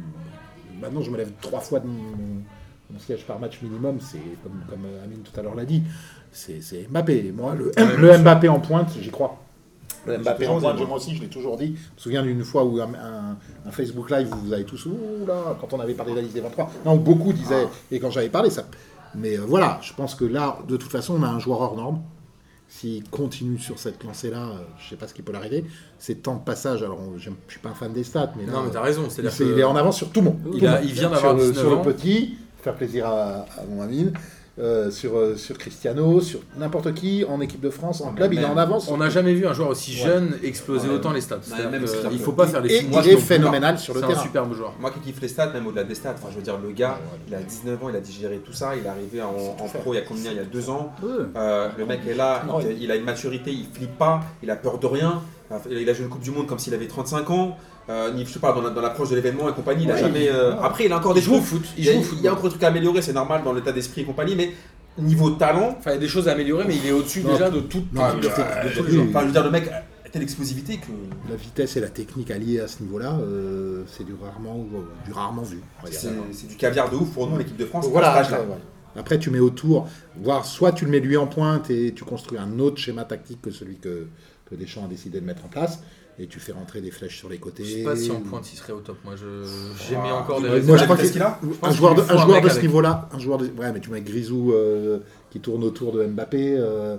Maintenant, 0.81 1.01
je 1.01 1.11
me 1.11 1.17
lève 1.17 1.31
trois 1.41 1.61
fois 1.61 1.81
de 1.81 1.87
mon, 1.87 1.95
mon 2.91 2.99
siège 2.99 3.25
par 3.25 3.39
match 3.41 3.61
minimum. 3.63 3.99
C'est 4.01 4.19
comme, 4.43 4.53
comme 4.69 4.85
euh, 4.85 5.05
Amine 5.05 5.21
tout 5.21 5.39
à 5.41 5.43
l'heure 5.43 5.55
l'a 5.55 5.65
dit. 5.65 5.83
C'est 6.31 6.61
Mbappé. 6.91 7.33
Moi, 7.37 7.55
le, 7.55 7.73
Ouais. 8.07 8.19
Mbappé 8.19 8.49
en 8.49 8.61
pointe, 8.61 8.91
j'y 9.01 9.11
crois. 9.11 9.42
Le 10.07 10.19
Mbappé 10.19 10.47
en 10.49 10.59
pointe, 10.61 10.79
moi. 10.89 10.97
aussi, 10.97 11.15
je 11.15 11.23
l'ai 11.23 11.29
toujours 11.29 11.57
dit. 11.57 11.67
Je 11.77 11.95
me 11.95 11.99
souviens 12.01 12.23
d'une 12.23 12.43
fois 12.45 12.65
où 12.65 12.81
un, 12.81 12.93
un- 12.95 13.37
un 13.67 13.71
Facebook 13.71 14.11
Live, 14.11 14.29
vous 14.31 14.53
avez 14.53 14.65
tous, 14.65 14.87
ouh 14.87 15.27
là, 15.27 15.57
quand 15.61 15.73
on 15.73 15.81
avait 15.81 15.95
parlé 15.95 16.13
de 16.13 16.17
la 16.17 16.23
liste 16.23 16.35
des 16.35 16.41
23. 16.41 16.71
Non, 16.85 16.97
beaucoup 16.97 17.33
disaient, 17.33 17.69
et 17.91 18.01
quand 18.01 18.11
j'avais 18.11 18.29
parlé, 18.29 18.51
ça. 18.51 18.65
Mais 19.15 19.39
euh, 19.39 19.43
voilà, 19.47 19.79
je 19.83 19.93
pense 19.93 20.15
que 20.15 20.25
là, 20.25 20.59
de 20.67 20.77
toute 20.77 20.91
façon, 20.91 21.15
on 21.19 21.23
a 21.23 21.29
un 21.29 21.39
joueur 21.39 21.61
hors 21.61 21.77
norme. 21.77 22.01
S'il 22.69 23.05
continue 23.11 23.59
sur 23.59 23.79
cette 23.79 24.03
lancée-là, 24.03 24.39
euh, 24.49 24.55
je 24.79 24.89
sais 24.89 24.97
pas 24.97 25.07
ce 25.07 25.13
qui 25.13 25.21
peut 25.21 25.33
l'arriver. 25.33 25.63
C'est 25.99 26.23
tant 26.23 26.37
de 26.37 26.41
passages. 26.41 26.83
Alors, 26.83 26.99
on- 27.01 27.19
je 27.19 27.29
suis 27.49 27.61
pas 27.61 27.69
un 27.69 27.75
fan 27.75 27.93
des 27.93 28.03
stats, 28.03 28.33
mais 28.37 28.47
là, 28.47 28.53
Non, 28.53 28.63
mais 28.65 28.71
t'as 28.71 28.81
raison. 28.81 29.03
il, 29.05 29.11
c'est- 29.11 29.23
que- 29.23 29.53
il 29.53 29.59
est 29.59 29.63
en 29.65 29.77
avance 29.77 29.99
sur 29.99 30.09
tout 30.11 30.21
le 30.21 30.27
monde. 30.31 30.39
Il 30.55 30.67
a- 30.67 30.77
monde. 30.77 30.81
il 30.85 30.93
vient 30.93 31.11
d'avoir 31.11 31.21
sur, 31.21 31.33
le- 31.35 31.53
19 31.53 31.59
sur 31.67 31.77
le 31.77 31.83
petit, 31.83 32.35
faire 32.63 32.75
plaisir 32.75 33.07
à, 33.07 33.41
à 33.59 33.65
mon 33.69 33.83
Amine, 33.83 34.15
euh, 34.59 34.91
sur, 34.91 35.17
euh, 35.17 35.35
sur 35.37 35.57
Cristiano, 35.57 36.21
sur 36.21 36.41
n'importe 36.59 36.93
qui, 36.93 37.25
en 37.27 37.41
équipe 37.41 37.61
de 37.63 37.71
France, 37.71 38.03
en 38.03 38.13
club, 38.13 38.35
il 38.35 38.41
est 38.41 38.45
en 38.45 38.57
avance. 38.59 38.89
On 38.91 38.99
n'a 38.99 39.09
jamais 39.09 39.33
vu 39.33 39.47
un 39.47 39.55
joueur 39.55 39.69
aussi 39.71 39.93
Ouais. 39.93 40.07
jeune 40.09 40.39
exploser 40.43 40.89
Ouais. 40.89 40.95
autant 40.95 41.13
les 41.13 41.23
stats. 41.23 41.41
Même 41.71 41.83
que 41.85 41.91
il 42.13 42.19
faut 42.19 42.33
pas 42.33 42.47
faire 42.47 42.61
les 42.61 42.75
Et 42.75 42.85
il 42.85 43.09
est 43.09 43.17
phénoménal 43.17 43.79
sur 43.79 43.95
le 43.95 44.01
C'est 44.01 44.05
un 44.07 44.09
terrain. 44.11 44.23
superbe 44.23 44.55
joueur. 44.55 44.75
Moi 44.79 44.91
qui 44.91 45.01
kiffe 45.01 45.23
les 45.23 45.29
stats, 45.29 45.49
même 45.53 45.67
au-delà 45.67 45.85
des 45.85 45.95
stats, 45.95 46.15
enfin, 46.19 46.29
je 46.31 46.37
veux 46.37 46.43
dire, 46.43 46.59
le 46.63 46.71
gars, 46.73 46.99
il 47.29 47.35
a 47.35 47.41
19 47.43 47.83
ans, 47.83 47.89
il 47.89 47.97
a 47.97 48.01
digéré 48.01 48.39
tout 48.45 48.53
ça, 48.53 48.77
il 48.77 48.85
est 48.85 48.89
arrivé 48.89 49.23
en, 49.23 49.29
en 49.31 49.69
pro 49.69 49.95
il 49.95 49.97
y 49.97 50.01
a 50.01 50.03
combien 50.03 50.31
Il 50.31 50.37
y 50.37 50.41
a 50.41 50.45
deux 50.45 50.69
ans. 50.69 50.93
Euh, 51.37 51.69
le 51.79 51.87
mec 51.87 52.01
est 52.07 52.15
là, 52.15 52.43
il, 52.61 52.83
il 52.83 52.91
a 52.91 52.97
une 52.97 53.05
maturité, 53.05 53.51
il 53.51 53.67
flippe 53.73 53.97
pas, 53.97 54.21
il 54.43 54.51
a 54.51 54.57
peur 54.57 54.79
de 54.79 54.87
rien. 54.87 55.23
Il 55.71 55.89
a 55.89 55.93
joué 55.93 56.05
une 56.05 56.11
Coupe 56.11 56.23
du 56.23 56.31
Monde 56.31 56.47
comme 56.47 56.59
s'il 56.59 56.73
avait 56.73 56.87
35 56.87 57.29
ans. 57.31 57.57
Euh, 57.89 58.13
ni- 58.13 58.25
je 58.25 58.31
sais 58.31 58.39
pas, 58.39 58.53
dans 58.53 58.63
la- 58.63 58.71
dans 58.71 58.81
l'approche 58.81 59.11
de 59.11 59.17
l'événement 59.17 59.49
et 59.49 59.53
compagnie, 59.53 59.85
il 59.85 59.91
a 59.91 59.95
Ouais, 59.95 60.01
jamais. 60.01 60.29
euh, 60.29 60.53
il- 60.59 60.65
Après, 60.65 60.85
il 60.87 60.93
a 60.93 60.99
encore 60.99 61.15
des 61.15 61.21
Il 61.21 61.25
joue 61.25 61.35
au 61.37 61.41
foot. 61.41 61.63
Il 61.77 61.81
Il 61.83 61.87
y, 61.87 61.89
a, 61.91 61.93
joue 61.95 61.99
au 62.01 62.17
il 62.17 62.21
y 62.23 62.29
a 62.29 62.33
encore 62.33 62.45
des 62.45 62.51
trucs 62.51 62.63
à 62.63 62.69
améliorer, 62.69 63.03
c'est 63.03 63.13
normal 63.13 63.43
dans 63.45 63.53
l'état 63.53 63.73
d'esprit 63.73 64.03
et 64.03 64.05
compagnie, 64.05 64.37
mais 64.37 64.53
niveau 64.99 65.31
talent, 65.31 65.75
Enfin, 65.79 65.91
il 65.91 65.95
y 65.95 65.97
a 65.97 66.01
des 66.01 66.09
choses 66.09 66.29
à 66.29 66.33
améliorer, 66.33 66.65
mais 66.67 66.77
il 66.77 66.87
est 66.87 66.93
au-dessus 66.93 67.23
déjà 67.23 67.51
de 67.51 67.61
toute 67.61 67.93
Non, 67.93 68.07
l'équipe 68.07 68.21
de 68.21 68.27
mais, 68.29 68.33
France, 68.35 68.47
euh, 68.57 68.65
de 68.65 68.69
tous 68.75 68.83
les 68.85 68.89
oui. 68.91 68.95
joueurs. 68.97 69.07
enfin, 69.09 69.21
je 69.23 69.27
veux 69.27 69.33
dire, 69.33 69.45
le 69.45 69.51
mec 69.51 69.69
a 69.69 70.09
telle 70.11 70.23
explosivité 70.23 70.77
que. 70.77 70.93
La 71.31 71.37
vitesse 71.37 71.77
et 71.77 71.81
la 71.81 71.89
technique 71.89 72.31
alliées 72.31 72.61
à 72.61 72.69
ce 72.69 72.83
niveau-là, 72.83 73.19
euh, 73.21 73.83
c'est 73.89 74.05
du 74.05 74.15
rarement, 74.15 74.65
du 75.05 75.13
rarement 75.13 75.43
vu. 75.43 75.61
C'est 75.91 76.47
du 76.49 76.57
caviar 76.57 76.89
de 76.91 76.97
ouf 76.97 77.11
pour 77.13 77.27
nous, 77.29 77.37
l'équipe 77.39 77.57
de 77.57 77.65
France. 77.67 77.87
Voilà, 77.91 78.15
âge-là. 78.17 78.39
après, 78.97 79.19
tu 79.19 79.31
mets 79.31 79.41
autour, 79.41 79.89
voir 80.23 80.45
soit 80.45 80.71
tu 80.73 80.85
le 80.85 80.91
mets 80.93 81.01
lui 81.01 81.17
en 81.17 81.27
pointe 81.27 81.69
et 81.71 81.93
tu 81.95 82.05
construis 82.05 82.39
un 82.39 82.59
autre 82.61 82.77
schéma 82.79 83.05
tactique 83.05 83.41
que 83.43 83.51
celui 83.51 83.77
que, 83.79 84.07
que 84.51 84.55
Deschamps 84.55 84.85
a 84.85 84.89
décidé 84.89 85.19
de 85.21 85.25
mettre 85.27 85.45
en 85.47 85.49
place, 85.49 85.83
et 86.19 86.27
tu 86.27 86.41
fais 86.41 86.53
rentrer 86.53 86.81
des 86.81 86.91
flèches 86.91 87.17
sur 87.19 87.29
les 87.29 87.39
côtés. 87.39 87.65
Je 87.65 87.77
sais 87.79 87.83
pas 87.83 87.97
si 87.97 88.11
en 88.11 88.21
pointe 88.21 88.53
il 88.53 88.57
serait 88.57 88.73
au 88.73 88.81
top. 88.81 88.99
Moi, 89.05 89.15
je 89.17 89.45
j'ai 89.89 89.97
mis 89.97 90.11
encore 90.11 90.41
des 90.41 90.61
moi, 90.63 90.77
je 90.77 90.85
crois 90.85 90.97
qu'il 90.97 91.23
a 91.23 91.39
pense 91.61 91.71
un 91.71 91.73
joueur 91.73 91.95
de, 91.95 92.03
un 92.03 92.19
joueur 92.19 92.41
de 92.41 92.49
ce 92.49 92.61
niveau-là, 92.61 93.09
un 93.13 93.19
joueur 93.19 93.39
de, 93.39 93.47
ouais, 93.47 93.73
mais 93.73 93.81
tu 93.81 93.91
mets 93.91 94.01
Grisou 94.03 94.53
euh, 94.53 94.99
qui 95.31 95.41
tourne 95.41 95.65
autour 95.65 95.93
de 95.93 96.05
Mbappé 96.05 96.57
euh, 96.59 96.97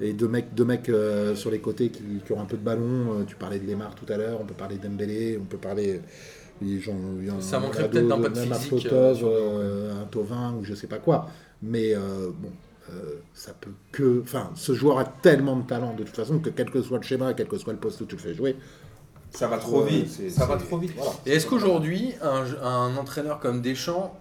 et 0.00 0.12
deux 0.12 0.28
mecs, 0.28 0.54
deux 0.54 0.64
mecs 0.64 0.88
euh, 0.88 1.34
sur 1.36 1.50
les 1.50 1.60
côtés 1.60 1.90
qui, 1.90 2.02
qui 2.24 2.32
ont 2.32 2.40
un 2.40 2.46
peu 2.46 2.56
de 2.56 2.64
ballon. 2.64 3.20
euh, 3.20 3.24
tu 3.26 3.36
parlais 3.36 3.58
de 3.58 3.66
Lemar 3.70 3.94
tout 3.94 4.10
à 4.12 4.16
l'heure, 4.16 4.38
on 4.40 4.44
peut 4.44 4.54
parler 4.54 4.76
d'Embélé, 4.76 5.38
on 5.40 5.44
peut 5.44 5.58
parler. 5.58 6.00
Ça 7.40 7.58
manquerait 7.58 7.90
peut-être 7.90 8.08
d'un 8.08 8.20
pas 8.20 8.28
de 8.28 8.38
même 8.38 8.52
un 8.52 8.54
physique, 8.54 8.86
un 8.86 10.04
Tovin 10.10 10.54
ou 10.58 10.64
je 10.64 10.74
sais 10.74 10.86
pas 10.86 10.98
quoi. 10.98 11.28
Mais 11.62 11.94
euh, 11.94 12.30
bon, 12.34 12.50
euh, 12.90 13.14
ça 13.32 13.52
peut 13.58 13.70
que. 13.92 14.20
Enfin, 14.22 14.50
ce 14.54 14.74
joueur 14.74 14.98
a 14.98 15.04
tellement 15.04 15.56
de 15.56 15.66
talent 15.66 15.94
de 15.94 16.02
toute 16.04 16.14
façon 16.16 16.38
que 16.38 16.50
quel 16.50 16.70
que 16.70 16.82
soit 16.82 16.98
le 16.98 17.02
schéma, 17.04 17.34
quel 17.34 17.48
que 17.48 17.56
soit 17.58 17.72
le 17.72 17.78
poste 17.78 18.00
où 18.00 18.06
tu 18.06 18.16
le 18.16 18.20
fais 18.20 18.34
jouer, 18.34 18.56
Ça 19.30 19.48
va 19.48 19.58
trop 19.58 19.82
vite. 19.82 20.08
c'est- 20.10 20.30
Ça 20.30 20.46
va 20.46 20.56
trop 20.56 20.78
vite. 20.78 20.92
voilà. 20.96 21.12
Et 21.26 21.32
est-ce 21.32 21.46
qu'aujourd'hui, 21.46 22.12
un, 22.22 22.44
un 22.62 22.96
entraîneur 22.96 23.40
comme 23.40 23.60
Deschamps 23.62 24.14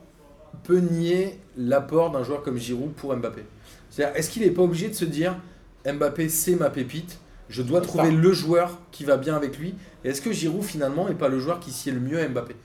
peut 0.63 0.79
nier 0.79 1.39
l'apport 1.57 2.11
d'un 2.11 2.23
joueur 2.23 2.41
comme 2.43 2.57
Giroud 2.57 2.93
pour 2.93 3.15
Mbappé? 3.15 3.43
C'est-à-dire, 3.89 4.15
est-ce 4.15 4.29
qu'il 4.29 4.41
n'est 4.43 4.51
pas 4.51 4.61
obligé 4.63 4.87
de 4.89 4.93
se 4.95 5.05
dire 5.05 5.35
Mbappé, 5.85 6.29
c'est 6.29 6.55
ma 6.55 6.69
pépite, 6.69 7.19
je 7.49 7.61
dois 7.61 7.81
C'est 7.81 7.87
trouver 7.87 8.05
ça. 8.05 8.11
le 8.11 8.31
joueur 8.33 8.79
qui 8.91 9.03
va 9.03 9.17
bien 9.17 9.35
avec 9.35 9.59
lui? 9.59 9.75
Et 10.03 10.09
est-ce 10.09 10.21
que 10.21 10.31
Giroud, 10.31 10.63
finalement, 10.63 11.07
n'est 11.07 11.13
pas 11.15 11.27
le 11.29 11.39
joueur 11.39 11.59
qui 11.59 11.71
sied 11.71 11.91
le 11.91 11.99
mieux 11.99 12.19
à 12.19 12.27
Mbappé? 12.27 12.55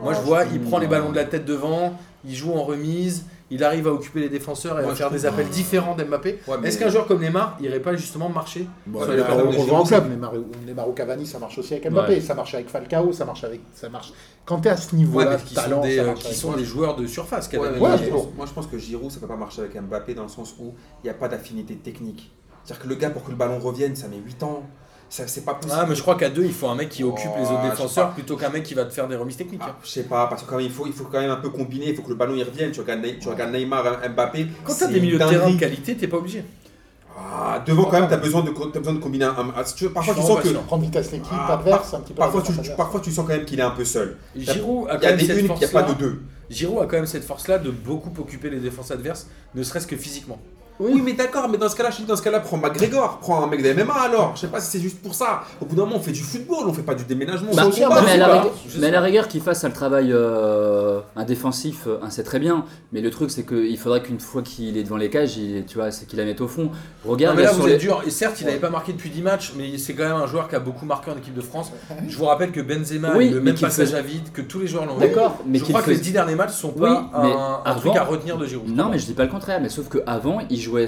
Moi, 0.00 0.14
je 0.14 0.18
Ah, 0.18 0.22
vois, 0.22 0.44
je- 0.46 0.54
il 0.54 0.60
prend 0.60 0.78
les 0.78 0.88
ballons 0.88 1.10
de 1.10 1.16
la 1.16 1.24
tête 1.24 1.44
devant, 1.44 1.98
il 2.24 2.34
joue 2.34 2.52
en 2.52 2.64
remise, 2.64 3.26
il 3.54 3.62
arrive 3.64 3.86
à 3.86 3.92
occuper 3.92 4.20
les 4.20 4.28
défenseurs 4.28 4.78
et 4.80 4.82
Moi, 4.82 4.92
à 4.92 4.94
faire 4.94 5.10
des 5.10 5.26
appels 5.26 5.48
différents 5.48 5.94
d'Mbappé. 5.94 6.38
Ouais, 6.48 6.56
mais- 6.60 6.68
Est-ce 6.68 6.78
qu'un 6.78 6.88
joueur 6.88 7.06
comme 7.06 7.20
Neymar 7.20 7.56
irait 7.60 7.80
pas 7.80 7.94
justement 7.94 8.28
marcher 8.28 8.66
Bon, 8.86 9.00
on, 9.00 9.58
on 9.58 9.64
voit 9.64 9.78
en 9.80 9.84
club, 9.84 10.08
Neymar, 10.10 10.32
Neymar 10.66 10.88
ou 10.88 10.92
Cavani, 10.92 11.26
ça 11.26 11.38
marche 11.38 11.58
aussi 11.58 11.74
avec 11.74 11.90
Mbappé, 11.90 12.14
Ouais. 12.14 12.20
ça 12.20 12.34
marche 12.34 12.54
avec 12.54 12.68
Falcao, 12.68 13.12
ça 13.12 13.24
marche 13.24 13.44
avec, 13.44 13.60
ça 13.74 13.88
marche. 13.88 14.12
Quand 14.46 14.60
tu 14.60 14.68
es 14.68 14.70
à 14.70 14.76
ce 14.76 14.96
niveau-là, 14.96 15.36
qui 15.36 15.54
talent, 15.54 15.82
sont, 15.82 15.88
des, 15.88 15.96
ça 15.96 16.02
euh, 16.02 16.12
qui 16.14 16.34
sont 16.34 16.58
joueurs 16.58 16.96
de 16.96 17.06
surface. 17.06 17.48
Cavani. 17.48 17.78
moi, 17.78 17.90
Ouais, 17.90 17.98
je 17.98 18.10
pense, 18.10 18.24
bon. 18.26 18.32
moi, 18.36 18.46
je 18.46 18.52
pense 18.52 18.66
que 18.66 18.78
Giroud, 18.78 19.10
ça 19.10 19.20
peut 19.20 19.26
pas 19.28 19.36
marcher 19.36 19.60
avec 19.62 19.80
Mbappé 19.80 20.14
dans 20.14 20.22
le 20.24 20.28
sens 20.28 20.54
où 20.58 20.74
il 21.02 21.04
n'y 21.06 21.10
a 21.10 21.14
pas 21.14 21.28
d'affinité 21.28 21.76
technique. 21.76 22.32
C'est-à-dire 22.64 22.84
que 22.84 22.88
le 22.88 22.94
gars, 22.94 23.10
pour 23.10 23.24
que 23.24 23.30
le 23.30 23.36
ballon 23.36 23.58
revienne, 23.58 23.94
ça 23.96 24.08
met 24.08 24.16
8 24.24 24.42
ans. 24.44 24.62
Ça, 25.14 25.26
c'est 25.26 25.44
pas 25.44 25.52
possible. 25.52 25.74
Ah, 25.78 25.84
mais 25.86 25.94
je 25.94 26.00
crois 26.00 26.14
qu'à 26.14 26.30
deux, 26.30 26.46
il 26.46 26.54
faut 26.54 26.68
un 26.68 26.74
mec 26.74 26.88
qui 26.88 27.04
occupe 27.04 27.26
les 27.36 27.42
Oh, 27.46 27.52
autres 27.52 27.62
sais 27.64 27.70
défenseurs 27.70 28.10
plutôt 28.12 28.34
qu'un 28.38 28.48
mec 28.48 28.62
qui 28.62 28.72
va 28.72 28.86
te 28.86 28.94
faire 28.94 29.06
des 29.06 29.16
remises 29.16 29.36
techniques. 29.36 29.60
Ah, 29.62 29.76
je 29.84 29.88
sais 29.90 30.04
pas, 30.04 30.26
parce 30.26 30.42
que 30.42 30.48
quand 30.48 30.56
même, 30.56 30.64
il 30.64 30.72
faut, 30.72 30.86
il 30.86 30.92
faut 30.94 31.04
quand 31.04 31.20
même 31.20 31.30
un 31.30 31.36
peu 31.36 31.50
combiner, 31.50 31.90
il 31.90 31.94
faut 31.94 32.00
que 32.00 32.08
le 32.08 32.14
ballon 32.14 32.34
y 32.34 32.42
revienne. 32.42 32.70
Tu 32.72 32.80
regardes, 32.80 33.02
Ney- 33.02 33.18
tu 33.20 33.28
regardes 33.28 33.52
Neymar, 33.52 33.84
Mbappé. 34.08 34.46
Quand 34.64 34.72
t'as 34.72 34.86
des 34.86 35.00
milieux 35.02 35.18
de 35.18 35.24
terrain 35.28 35.50
de 35.50 35.58
qualité, 35.60 35.96
t'es 35.98 36.08
pas 36.08 36.16
obligé. 36.16 36.42
Ah, 37.14 37.62
devant, 37.66 37.84
quand 37.84 38.00
même, 38.00 38.08
t'as 38.08 38.16
besoin, 38.16 38.42
de, 38.42 38.52
t'as 38.72 38.78
besoin 38.78 38.94
de 38.94 39.00
combiner 39.00 39.26
un. 39.26 39.36
un- 39.54 39.64
si 39.66 39.74
tu 39.74 39.84
veux, 39.84 39.90
parfois, 39.92 40.14
Je 40.14 40.20
tu 40.20 40.26
sens 40.26 40.40
que. 40.40 40.48
Prendre 40.48 40.82
vitesse 40.82 41.12
l'équipe 41.12 41.28
Ah, 41.30 41.58
adverse, 41.58 41.92
un 41.92 42.00
petit 42.00 42.14
peu. 42.14 42.18
Parfois 42.18 42.40
tu, 42.40 42.52
tu- 42.58 42.70
parfois, 42.74 43.00
tu 43.00 43.12
sens 43.12 43.26
quand 43.26 43.34
même 43.36 43.44
qu'il 43.44 43.58
est 43.60 43.62
un 43.62 43.70
peu 43.72 43.84
seul. 43.84 44.16
Giroud 44.34 44.88
a 44.88 44.94
Il 44.94 44.96
y 44.96 45.00
quand 45.00 45.06
a 45.06 45.10
même 45.10 45.18
des 45.18 45.26
cette 45.26 45.36
une 45.40 45.48
qu'il 45.48 45.56
n'y 45.58 45.64
a 45.64 45.68
pas 45.68 45.80
force-là. 45.80 45.94
de 45.94 46.00
deux. 46.00 46.22
Giroud 46.48 46.78
a 46.82 46.86
quand 46.86 46.96
même 46.96 47.04
cette 47.06 47.24
force-là 47.24 47.58
de 47.58 47.70
beaucoup 47.70 48.10
occuper 48.18 48.48
les 48.48 48.60
défenses 48.60 48.90
adverses, 48.90 49.26
ne 49.54 49.62
serait-ce 49.62 49.86
que 49.86 49.96
physiquement. 49.96 50.38
Oui, 50.80 51.00
mais 51.04 51.12
d'accord, 51.12 51.48
mais 51.48 51.58
dans 51.58 51.68
ce 51.68 51.76
cas-là, 51.76 51.90
je 51.90 51.98
dis 51.98 52.04
dans 52.04 52.16
ce 52.16 52.22
cas-là, 52.22 52.40
prends 52.40 52.56
McGregor, 52.56 53.18
prends 53.20 53.42
un 53.44 53.46
mec 53.46 53.62
de 53.62 53.72
MMA 53.72 53.92
alors. 53.94 54.32
Je 54.34 54.40
sais 54.40 54.46
pas 54.48 54.60
si 54.60 54.70
c'est 54.70 54.80
juste 54.80 55.00
pour 55.02 55.14
ça. 55.14 55.42
Au 55.60 55.64
bout 55.64 55.76
d'un 55.76 55.84
moment, 55.84 55.96
on 55.96 56.00
fait 56.00 56.12
du 56.12 56.22
football, 56.22 56.64
on 56.66 56.72
fait 56.72 56.82
pas 56.82 56.94
du 56.94 57.04
déménagement. 57.04 57.50
Bah, 57.54 57.64
on 57.66 57.68
non, 57.68 58.02
mais, 58.04 58.12
à 58.12 58.16
la 58.16 58.26
rigueur, 58.26 58.52
mais 58.78 58.86
à 58.86 58.90
la 58.90 59.00
rigueur 59.00 59.28
qu'il 59.28 59.40
fasse 59.42 59.62
un 59.64 59.70
travail 59.70 60.10
euh, 60.12 61.00
un 61.16 61.24
défensif, 61.24 61.84
euh, 61.86 61.98
c'est 62.10 62.24
très 62.24 62.38
bien. 62.38 62.64
Mais 62.92 63.00
le 63.00 63.10
truc, 63.10 63.30
c'est 63.30 63.44
qu'il 63.46 63.78
faudrait 63.78 64.02
qu'une 64.02 64.18
fois 64.20 64.42
qu'il 64.42 64.76
est 64.76 64.82
devant 64.82 64.96
les 64.96 65.10
cages, 65.10 65.36
il, 65.36 65.64
tu 65.66 65.76
vois, 65.78 65.90
c'est 65.90 66.06
qu'il 66.06 66.18
la 66.18 66.24
mette 66.24 66.40
au 66.40 66.48
fond. 66.48 66.64
Non, 67.04 67.10
Regarde, 67.12 67.36
mais 67.36 67.42
là, 67.44 67.50
sur 67.52 67.60
vous 67.60 67.66
les- 67.66 67.74
êtes 67.74 67.80
dur. 67.80 68.02
Et 68.06 68.10
certes, 68.10 68.40
il 68.40 68.46
n'avait 68.46 68.58
pas 68.58 68.70
marqué 68.70 68.92
depuis 68.92 69.10
10 69.10 69.22
matchs, 69.22 69.52
mais 69.56 69.78
c'est 69.78 69.94
quand 69.94 70.04
même 70.04 70.16
un 70.16 70.26
joueur 70.26 70.48
qui 70.48 70.56
a 70.56 70.60
beaucoup 70.60 70.86
marqué 70.86 71.10
en 71.10 71.16
équipe 71.16 71.34
de 71.34 71.40
France. 71.42 71.70
Je 72.08 72.16
vous 72.16 72.24
rappelle 72.24 72.50
que 72.50 72.60
Benzema 72.60 73.12
Oui, 73.16 73.26
a 73.28 73.30
eu 73.30 73.34
le 73.34 73.40
même 73.40 73.54
passage 73.58 73.88
faisait- 73.88 73.98
à 73.98 74.02
vide, 74.02 74.32
que 74.32 74.42
tous 74.42 74.58
les 74.58 74.66
joueurs 74.66 74.86
l'ont 74.86 74.96
eu. 74.96 75.00
D'accord, 75.00 75.38
mais 75.46 75.58
je 75.58 75.64
crois 75.64 75.82
que 75.82 75.90
les 75.90 75.96
faisait- 75.96 76.04
10 76.06 76.12
derniers 76.12 76.34
matchs 76.34 76.52
sont 76.52 76.70
pas 76.72 77.10
un, 77.14 77.22
un 77.24 77.60
avant- 77.64 77.80
truc 77.80 77.96
à 77.96 78.04
retenir 78.04 78.36
de 78.38 78.46
Giroud. 78.46 78.68
Non, 78.74 78.88
mais 78.90 78.98
je 78.98 79.06
dis 79.06 79.14
pas 79.14 79.24
le 79.24 79.30
contraire, 79.30 79.60
mais 79.60 79.68
sauf 79.68 79.88
qu'avant, 79.88 80.38
il 80.50 80.60
jouait, 80.62 80.86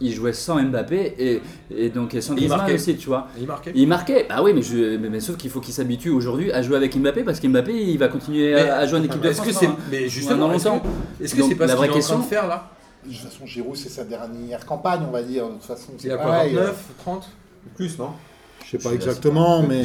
il 0.00 0.12
jouait 0.12 0.32
sans 0.34 0.62
Mbappé 0.62 1.14
et, 1.18 1.42
et 1.74 1.88
donc 1.88 2.14
et 2.14 2.20
sans 2.20 2.34
Griezmann 2.34 2.58
marquait. 2.58 2.74
aussi, 2.74 2.96
tu 2.96 3.06
vois. 3.06 3.28
Il 3.38 3.46
marquait. 3.46 3.72
Il 3.74 3.88
marquait, 3.88 4.26
ah 4.28 4.42
oui, 4.42 4.52
mais, 4.54 4.62
je, 4.62 4.96
mais, 4.98 5.08
mais 5.08 5.20
sauf 5.20 5.36
qu'il 5.36 5.50
faut 5.50 5.60
qu'il 5.60 5.72
s'habitue 5.72 6.10
aujourd'hui 6.10 6.52
à 6.52 6.60
jouer 6.62 6.76
avec 6.76 6.94
Mbappé 6.96 7.22
parce 7.24 7.40
qu'Mbappé 7.40 7.72
il 7.72 7.98
va 7.98 8.08
continuer 8.08 8.52
Mais- 8.54 8.68
à, 8.68 8.76
à 8.78 8.86
jouer 8.86 8.98
en 8.98 9.04
équipe 9.04 9.20
de 9.20 9.28
Est-ce 9.28 9.36
France. 9.42 9.48
que 9.48 9.54
c'est. 9.54 9.66
hein. 9.66 9.76
Mais 9.90 10.08
justement, 10.08 10.52
est-ce 10.52 10.68
longtemps. 10.68 10.80
que 11.18 11.24
est-ce 11.24 11.34
que 11.34 11.42
c'est 11.42 11.54
pas 11.54 11.66
la 11.66 11.74
vraie 11.76 11.86
en 11.88 11.90
train 11.92 11.98
de 11.98 12.02
question- 12.02 12.22
faire 12.22 12.46
là 12.46 12.70
De 13.06 13.12
toute 13.12 13.22
façon, 13.22 13.46
Giroud, 13.46 13.76
c'est 13.76 13.88
sa 13.88 14.04
dernière 14.04 14.66
campagne, 14.66 15.00
on 15.08 15.12
va 15.12 15.22
dire. 15.22 15.46
De 15.46 15.52
toute 15.54 15.62
façon, 15.62 15.92
c'est 15.96 16.08
Il 16.08 16.12
a 16.12 16.16
quoi 16.16 16.26
pareil. 16.26 16.54
29, 16.54 16.76
30 16.98 17.28
Plus, 17.76 17.98
non? 17.98 18.10
Je 18.64 18.72
sais 18.72 18.78
pas 18.78 18.90
Je- 18.90 18.94
exactement, 18.96 19.62
mais. 19.62 19.84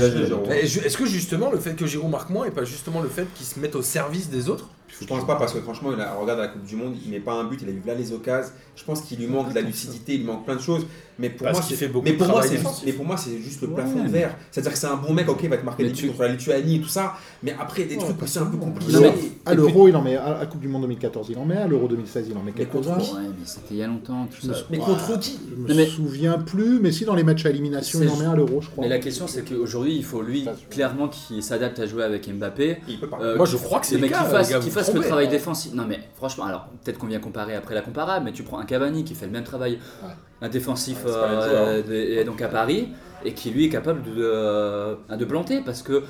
Ju- 0.65 0.79
Est-ce 0.83 0.97
que 0.97 1.05
justement 1.05 1.51
le 1.51 1.59
fait 1.59 1.75
que 1.75 1.85
Giroud 1.85 2.09
marque 2.09 2.31
moins 2.31 2.45
et 2.45 2.51
pas 2.51 2.63
justement 2.63 2.99
le 3.01 3.09
fait 3.09 3.27
qu'il 3.35 3.45
se 3.45 3.59
mette 3.59 3.75
au 3.75 3.83
service 3.83 4.29
des 4.29 4.49
autres? 4.49 4.69
Je 4.99 5.05
pense 5.05 5.25
pas 5.25 5.35
parce 5.35 5.53
que 5.53 5.61
franchement, 5.61 5.91
il 5.93 6.01
a, 6.01 6.13
regarde 6.13 6.39
la 6.39 6.47
Coupe 6.47 6.63
du 6.63 6.75
Monde, 6.75 6.95
il 7.03 7.11
met 7.11 7.19
pas 7.19 7.33
un 7.33 7.45
but, 7.45 7.59
il 7.61 7.69
a 7.69 7.71
eu 7.71 7.81
là 7.85 7.95
les 7.95 8.11
occasions. 8.11 8.51
Je 8.75 8.83
pense 8.83 9.01
qu'il 9.01 9.19
lui 9.19 9.27
manque 9.27 9.49
de 9.49 9.55
la 9.55 9.61
lucidité, 9.61 10.13
il 10.13 10.19
lui 10.19 10.27
manque 10.27 10.45
plein 10.45 10.55
de 10.55 10.61
choses. 10.61 10.85
Mais 11.21 11.29
pour 11.29 11.45
Parce 11.45 11.59
moi, 11.59 11.65
c'est 11.69 11.75
fait 11.75 11.87
beaucoup 11.87 12.03
mais 12.05 12.13
de 12.13 12.17
pour 12.17 12.27
moi, 12.27 12.33
travail 12.39 12.49
c'est 12.49 12.57
défensif. 12.57 12.75
juste, 12.79 12.85
mais 12.87 12.93
pour 12.93 13.05
moi, 13.05 13.15
c'est 13.17 13.37
juste 13.37 13.61
le 13.61 13.67
Ouais, 13.67 13.75
plafond 13.75 13.99
de 13.99 14.03
mais- 14.03 14.09
verre. 14.09 14.35
C'est-à-dire 14.51 14.71
que 14.73 14.77
c'est 14.77 14.87
un 14.87 14.95
bon 14.95 15.13
mec, 15.13 15.29
ok, 15.29 15.39
il 15.43 15.49
va 15.49 15.57
te 15.57 15.65
marquer 15.65 15.83
Mais 15.83 15.89
des 15.89 15.95
buts 15.95 16.01
tu- 16.01 16.07
contre 16.07 16.21
la 16.23 16.27
Lituanie 16.29 16.75
et 16.77 16.81
tout 16.81 16.87
ça. 16.89 17.13
Mais 17.43 17.55
après, 17.59 17.83
des 17.83 17.97
trucs 17.97 18.21
aussi 18.21 18.39
un 18.39 18.45
peu 18.45 18.57
compliqués. 18.57 18.91
Non, 18.93 19.01
mais- 19.01 19.13
À 19.45 19.53
l'Euro, 19.53 19.87
il 19.87 19.95
en 19.95 20.01
met. 20.01 20.15
À 20.17 20.39
la 20.39 20.45
Coupe 20.47 20.61
du 20.61 20.67
Monde 20.67 20.81
2014, 20.83 21.27
il 21.29 21.37
en 21.37 21.45
met. 21.45 21.57
À 21.57 21.67
l'Euro 21.67 21.87
2016, 21.87 22.27
il 22.29 22.37
en 22.37 22.41
met 22.43 22.51
Mais 22.57 22.65
contre 22.65 22.87
quelques-uns. 22.89 22.97
Ouais, 23.15 23.21
mais 23.27 23.45
c'était 23.45 23.75
il 23.75 23.77
y 23.77 23.83
a 23.83 23.87
longtemps, 23.87 24.27
tout 24.27 24.45
ça. 24.47 24.53
Mais 24.69 24.77
contre 24.79 25.19
qui 25.19 25.39
Je 25.67 25.73
me 25.73 25.85
souviens 25.85 26.37
plus, 26.39 26.79
mais 26.79 26.91
si 26.91 27.05
dans 27.05 27.15
les 27.15 27.23
matchs 27.23 27.45
à 27.45 27.49
élimination, 27.49 27.99
C'est 27.99 28.05
il 28.05 28.11
en 28.11 28.17
met 28.17 28.25
à 28.25 28.35
l'Euro, 28.35 28.61
je 28.61 28.69
crois. 28.69 28.83
Mais 28.83 28.89
la 28.89 28.99
question, 28.99 29.27
c'est 29.27 29.43
qu'aujourd'hui, 29.43 29.95
il 29.95 30.03
faut 30.03 30.21
lui, 30.21 30.47
clairement, 30.69 31.07
qu'il 31.07 31.41
s'adapte 31.43 31.79
à 31.79 31.85
jouer 31.85 32.03
avec 32.03 32.27
Mbappé. 32.27 32.77
Il 32.87 32.99
peut 32.99 33.07
pas. 33.07 33.19
Euh, 33.21 33.37
Moi, 33.37 33.45
je 33.45 33.57
crois 33.57 33.79
que 33.79 33.85
c'est 33.85 33.95
le 33.97 34.01
qu'il 34.07 34.11
cas, 34.11 34.23
fasse, 34.23 34.51
le 34.93 35.01
travail 35.01 35.27
hein. 35.27 35.29
défensif. 35.29 35.73
Non, 35.73 35.85
mais 35.87 35.99
franchement, 36.15 36.45
alors 36.45 36.67
peut-être 36.83 36.97
qu'on 36.97 37.07
vient 37.07 37.19
comparer 37.19 37.55
après 37.55 37.75
la 37.75 37.81
comparable, 37.81 38.25
mais 38.25 38.31
tu 38.31 38.43
prends 38.43 38.59
un 38.59 38.65
Cavani 38.65 39.03
qui 39.03 39.13
fait 39.15 39.25
le 39.25 39.31
même 39.31 39.43
travail, 39.43 39.79
Ouais. 40.03 40.09
Un 40.41 40.49
défensif 40.49 40.97
Ouais, 41.05 41.11
même 41.11 41.21
euh, 41.39 41.75
joueur. 41.75 41.83
de- 41.87 41.93
et 41.93 42.23
donc 42.23 42.41
à 42.41 42.47
Paris, 42.47 42.89
et 43.25 43.33
qui 43.33 43.51
lui 43.51 43.65
est 43.65 43.69
capable 43.69 44.01
de, 44.03 44.13
euh, 44.17 44.95
de 45.17 45.25
planter 45.25 45.61
parce 45.65 45.81
que 45.83 46.03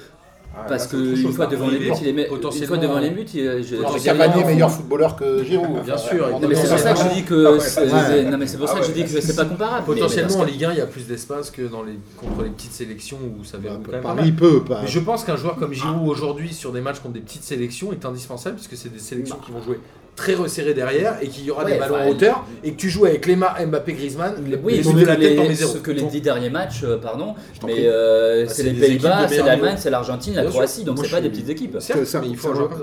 Ah, 0.53 0.65
parce 0.67 0.83
là, 0.83 0.89
c'est 0.89 0.97
que 0.97 1.01
autre 1.01 1.09
une 1.17 1.23
chose, 1.23 1.35
fois 1.37 1.45
devant 1.45 1.69
les 1.69 1.77
buts, 1.79 1.91
il 2.01 2.07
est 2.07 2.11
une 2.23 2.27
potentiellement- 2.27 2.67
fois 2.67 2.77
devant 2.77 2.99
les 2.99 3.09
buts, 3.11 3.25
il, 3.33 4.03
Cavani 4.03 4.41
est 4.41 4.45
meilleur 4.45 4.69
footballeur 4.69 5.15
que 5.15 5.43
Giroud. 5.45 5.83
Bien 5.85 5.95
sûr, 5.97 6.27
Mais 6.45 6.55
c'est 6.55 6.67
pour 6.67 6.77
ça 6.79 6.91
que 6.93 6.99
je 6.99 7.13
dis 7.13 7.23
que 7.23 7.57
Ah 7.57 7.59
c'est- 7.61 8.23
non 8.29 8.37
mais 8.37 8.47
c'est 8.47 8.57
pour 8.57 8.67
Ah 8.69 8.73
ça 8.73 8.79
que 8.79 8.85
je 8.85 8.89
ouais. 8.89 8.95
dis 8.95 9.03
que 9.13 9.21
c'est 9.21 9.35
pas 9.35 9.45
comparable. 9.45 9.85
mais- 9.87 9.93
Potentiellement 9.93 10.35
en 10.35 10.39
parce 10.39 10.51
Ligue 10.51 10.65
1, 10.65 10.71
il 10.73 10.77
y 10.79 10.81
a 10.81 10.87
plus 10.87 11.07
d'espace 11.07 11.51
que 11.51 11.61
dans 11.61 11.83
les, 11.83 11.93
contre 12.17 12.43
les 12.43 12.49
petites 12.49 12.73
sélections 12.73 13.17
où 13.39 13.45
ça 13.45 13.57
verrouille 13.59 13.79
quand 13.85 13.91
même. 13.93 14.01
Paris 14.01 14.31
peut 14.33 14.61
pas. 14.63 14.81
Mais 14.81 14.87
je 14.89 14.99
pense 14.99 15.23
qu'un 15.23 15.37
joueur 15.37 15.55
comme 15.55 15.71
Giroud 15.73 16.05
aujourd'hui 16.09 16.53
sur 16.53 16.73
des 16.73 16.81
matchs 16.81 16.99
contre 16.99 17.13
des 17.13 17.21
petites 17.21 17.43
sélections 17.43 17.93
est 17.93 18.03
indispensable 18.05 18.55
puisque 18.57 18.75
c'est 18.75 18.91
des 18.91 18.99
sélections 18.99 19.37
qui 19.37 19.53
vont 19.53 19.61
jouer 19.61 19.79
très 20.15 20.33
resserrées 20.35 20.73
derrière 20.73 21.17
et 21.21 21.27
qu'il 21.27 21.45
y 21.45 21.51
aura 21.51 21.63
Ouais, 21.65 21.73
des 21.73 21.79
ballons 21.79 21.95
enfin, 21.95 22.05
en 22.05 22.09
hauteur 22.09 22.45
et 22.63 22.71
que 22.73 22.77
tu 22.77 22.89
joues 22.89 23.05
avec 23.05 23.25
Lema, 23.25 23.55
Mbappé, 23.65 23.93
Griezmann, 23.93 24.35
les 24.45 24.55
oui, 24.57 24.81
les 24.83 25.05
la 25.05 25.15
tête 25.15 25.35
dans 25.35 25.43
les, 25.43 25.49
les 25.49 25.55
zéros. 25.55 25.73
sauf 25.73 25.81
que 25.81 25.91
les 25.91 26.03
dix 26.03 26.21
derniers 26.21 26.49
matchs, 26.49 26.81
euh, 26.83 26.97
pardon, 26.97 27.35
mais 27.65 27.75
euh, 27.79 28.45
Bah, 28.45 28.51
c'est 28.53 28.63
les 28.63 28.73
Pays-Bas, 28.73 29.27
c'est 29.27 29.43
l'Allemagne, 29.43 29.75
c'est 29.77 29.89
l'Argentine, 29.89 30.35
la. 30.35 30.45
Croatie, 30.45 30.83
donc 30.83 30.99
c'est 31.03 31.11
pas 31.11 31.21
des 31.21 31.29
petites 31.29 31.49
équipes. 31.49 31.77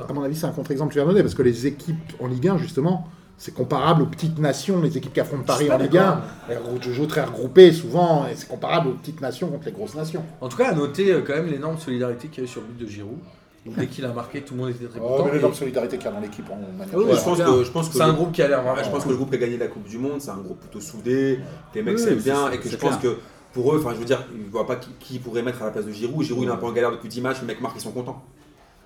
À 0.08 0.12
mon 0.12 0.22
avis, 0.22 0.36
c'est 0.36 0.46
un 0.46 0.50
contre-exemple 0.50 0.90
que 0.90 0.94
tu 0.94 1.04
vas 1.04 1.06
donner 1.10 1.22
parce 1.22 1.34
que 1.34 1.42
les 1.42 1.66
équipes 1.66 1.96
en 2.20 2.26
Ligue 2.26 2.48
1, 2.48 2.58
justement, 2.58 3.08
c'est 3.36 3.54
comparable 3.54 4.02
aux 4.02 4.06
petites 4.06 4.38
nations, 4.38 4.82
les 4.82 4.96
équipes 4.98 5.12
qui 5.12 5.20
affrontent 5.20 5.44
Paris 5.44 5.70
en 5.70 5.78
Ligue 5.78 5.96
1. 5.96 6.00
d'accord. 6.48 6.72
Elles 6.84 6.92
jouent 6.92 7.06
très 7.06 7.22
regroupées 7.24 7.72
souvent, 7.72 8.26
et 8.26 8.34
c'est 8.34 8.48
comparable 8.48 8.88
aux 8.88 8.94
petites 8.94 9.20
nations 9.20 9.48
contre 9.48 9.66
les 9.66 9.72
grosses 9.72 9.94
nations. 9.94 10.24
En 10.40 10.48
tout 10.48 10.56
cas, 10.56 10.70
à 10.70 10.74
noter 10.74 11.12
euh, 11.12 11.20
quand 11.24 11.34
même 11.34 11.46
l'énorme 11.46 11.78
solidarité 11.78 12.28
qu'il 12.28 12.42
y 12.42 12.46
a 12.46 12.48
eu 12.48 12.52
sur 12.52 12.62
le 12.62 12.66
but 12.66 12.84
de 12.84 12.90
Giroud. 12.90 13.18
Où 13.66 13.72
Dès 13.76 13.86
qu'il 13.86 14.04
a 14.04 14.12
marqué, 14.12 14.40
tout 14.42 14.54
le 14.54 14.60
monde 14.60 14.70
était 14.70 14.86
très 14.86 14.98
Oh, 15.02 15.08
content. 15.18 15.28
mais 15.32 15.38
Et 15.48 15.54
solidarité 15.54 15.96
qu'il 15.98 16.06
y 16.06 16.08
a 16.08 16.12
dans 16.12 16.20
l'équipe 16.20 16.44
en 16.50 16.56
manière 16.56 16.94
Oui, 16.96 17.04
Ouais, 17.04 17.16
je 17.16 17.20
pense 17.22 17.38
que 17.38 17.64
je 17.64 17.70
pense 17.70 17.88
que 17.88 17.94
C'est 17.96 18.02
un 18.02 18.06
le- 18.08 18.12
groupe 18.14 18.32
qui 18.32 18.42
a 18.42 18.48
l'air 18.48 18.62
je 18.84 18.90
pense 18.90 19.04
que 19.04 19.08
le 19.10 19.16
groupe 19.16 19.30
qui 19.30 19.36
a 19.36 19.38
gagné 19.38 19.56
la 19.58 19.66
Coupe 19.68 19.86
du 19.88 19.98
Monde, 19.98 20.20
c'est 20.20 20.30
un 20.30 20.36
groupe 20.38 20.60
plutôt 20.60 20.80
soudé, 20.80 21.40
que 21.72 21.78
les 21.78 21.82
mecs 21.84 21.96
Oui, 21.96 22.02
s'aiment 22.02 22.18
c'est- 22.18 22.24
bien, 22.30 22.50
et 22.50 22.58
que 22.58 22.68
je 22.68 22.76
pense 22.76 22.96
que 22.96 23.18
pour 23.52 23.74
eux, 23.74 23.78
enfin 23.82 23.94
je 23.94 23.98
veux 23.98 24.04
dire, 24.04 24.24
ils 24.34 24.44
ne 24.44 24.50
voient 24.50 24.66
pas 24.66 24.76
qui, 24.76 24.90
qui 25.00 25.18
pourrait 25.18 25.42
mettre 25.42 25.62
à 25.62 25.66
la 25.66 25.70
place 25.72 25.84
de 25.86 25.92
Giroud. 25.92 26.24
Giroud 26.24 26.44
il 26.44 26.48
est 26.48 26.52
un 26.52 26.56
peu 26.56 26.66
en 26.66 26.72
galère 26.72 26.92
depuis 26.92 27.08
10 27.08 27.20
matchs, 27.20 27.38
les 27.40 27.46
mecs 27.46 27.60
marquent, 27.60 27.76
ils 27.76 27.82
sont 27.82 27.90
contents. 27.92 28.22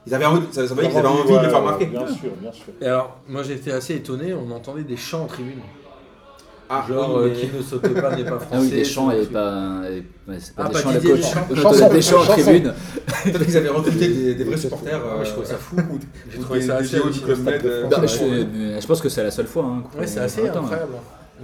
Ils 0.06 0.14
avaient 0.14 0.24
envie, 0.24 0.46
ça, 0.50 0.66
ça 0.66 0.74
veut 0.74 0.80
dire 0.80 0.90
qu'ils 0.90 0.98
avaient 0.98 1.08
envie 1.08 1.32
de 1.32 1.38
le 1.44 1.48
faire 1.48 1.62
marquer. 1.62 1.86
Bien 1.86 2.06
sûr, 2.08 2.30
bien 2.40 2.50
sûr. 2.52 2.72
Et 2.80 2.86
alors, 2.86 3.18
moi 3.28 3.42
j'étais 3.44 3.70
assez 3.70 3.94
étonné, 3.94 4.34
on 4.34 4.50
entendait 4.50 4.82
des 4.82 4.96
chants 4.96 5.22
en 5.22 5.26
tribune. 5.26 5.60
Ah, 6.74 6.86
Genre, 6.88 7.16
oui, 7.16 7.22
euh, 7.24 7.28
mais- 7.28 7.40
qui 7.50 7.56
ne 7.56 7.62
saute 7.62 7.82
pas 8.00 8.16
n'est 8.16 8.24
pas 8.24 8.38
français. 8.38 8.46
Ah 8.52 8.60
oui, 8.60 8.70
Deschamps 8.70 9.10
truc. 9.10 9.30
pas. 9.32 9.82
c'est 10.38 10.54
pas 10.54 10.62
Ah, 10.64 10.68
pas 10.70 10.78
Deschamps, 10.78 10.90
le 10.92 10.98
Didier 11.00 11.10
coach. 11.12 11.20
Deschamps. 11.20 11.46
Le 11.50 11.54
coach 11.54 11.62
Chanson, 11.62 11.88
de 11.88 11.94
Deschamps 11.94 12.20
en 12.20 12.24
tribune. 12.24 12.72
Peut-être 13.24 13.44
qu'ils 13.44 13.56
avaient 13.56 13.68
recruté 13.68 14.08
des, 14.08 14.34
des 14.34 14.44
vrais 14.44 14.56
supporters. 14.56 14.98
Moi, 15.00 15.24
je 15.24 15.30
trouve 15.30 15.44
ça 15.44 15.56
fou. 15.56 15.76
J'ai 16.30 16.38
ou 16.38 16.42
trouvé 16.42 16.60
ça 16.62 16.76
assez 16.76 16.96
JO 16.96 17.02
du 17.02 17.04
hallucinant. 17.08 17.26
Club 17.26 17.38
Med, 17.44 17.66
euh, 17.66 17.86
Bah, 17.88 18.00
ouais. 18.00 18.80
je, 18.80 18.86
pense 18.86 19.00
que 19.00 19.08
c'est 19.08 19.22
la 19.22 19.30
seule 19.30 19.46
fois. 19.46 19.64
Hein, 19.64 19.82
Ouais, 19.98 20.06
c'est 20.06 20.20
assez 20.20 20.48
Attends, 20.48 20.60
incroyable. 20.60 20.92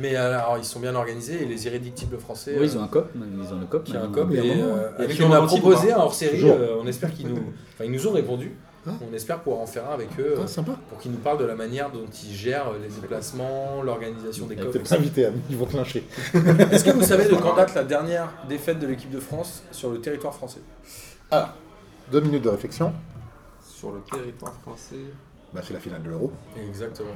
Mais 0.00 0.14
alors, 0.14 0.56
ils 0.58 0.64
sont 0.64 0.78
bien 0.78 0.94
organisés 0.94 1.42
et 1.42 1.46
les 1.46 1.66
irréductibles 1.66 2.18
français. 2.18 2.56
Oui, 2.58 2.68
ils 2.72 2.76
euh, 2.76 2.80
ont 2.80 2.84
un 2.84 2.88
cop, 2.88 3.10
ils 3.14 3.52
ont 3.52 3.58
le 3.58 3.66
cop. 3.66 3.82
qui 3.84 3.96
a 3.96 4.02
un 4.02 4.08
cop 4.08 4.28
il 4.30 4.36
y 4.36 4.40
a 4.40 4.44
et 4.44 4.62
euh, 4.62 5.26
on 5.26 5.32
a 5.32 5.42
proposé 5.42 5.88
pas 5.88 5.94
un 5.96 5.98
hors 5.98 6.14
série. 6.14 6.44
On 6.80 6.86
espère 6.86 7.12
qu'ils 7.12 7.26
nous, 7.28 7.38
enfin 7.74 7.84
ils 7.84 7.90
nous 7.90 8.06
ont 8.06 8.12
répondu. 8.12 8.52
Hein 8.86 8.92
on 9.10 9.14
espère 9.14 9.40
pouvoir 9.40 9.60
en 9.62 9.66
faire 9.66 9.90
un 9.90 9.94
avec 9.94 10.08
eux 10.18 10.34
euh, 10.38 10.42
Ah, 10.44 10.46
sympa. 10.46 10.72
pour 10.88 10.98
qu'ils 10.98 11.10
nous 11.10 11.18
parlent 11.18 11.38
de 11.38 11.44
la 11.44 11.54
manière 11.56 11.90
dont 11.90 12.06
ils 12.24 12.34
gèrent 12.34 12.72
les 12.80 12.88
déplacements, 12.88 13.82
l'organisation 13.82 14.46
des 14.46 14.56
invité, 14.92 15.26
Ami, 15.26 15.40
ils 15.50 15.56
vont 15.56 15.66
te 15.66 15.76
lyncher. 15.76 16.04
Est-ce 16.70 16.84
que 16.84 16.90
vous 16.90 17.02
savez 17.02 17.24
de 17.28 17.34
quand 17.34 17.56
date 17.56 17.74
la 17.74 17.84
dernière 17.84 18.28
défaite 18.48 18.78
de 18.78 18.86
l'équipe 18.86 19.10
de 19.10 19.20
France 19.20 19.62
sur 19.72 19.90
le 19.90 20.00
territoire 20.00 20.34
français? 20.34 20.60
Deux 22.10 22.20
minutes 22.20 22.44
de 22.44 22.48
réflexion. 22.48 22.92
Sur 23.62 23.92
le 23.92 24.00
territoire 24.00 24.54
français. 24.62 24.96
Bah, 25.52 25.60
c'est 25.66 25.74
la 25.74 25.80
finale 25.80 26.02
de 26.02 26.08
l'Euro. 26.10 26.32
Exactement. 26.68 27.10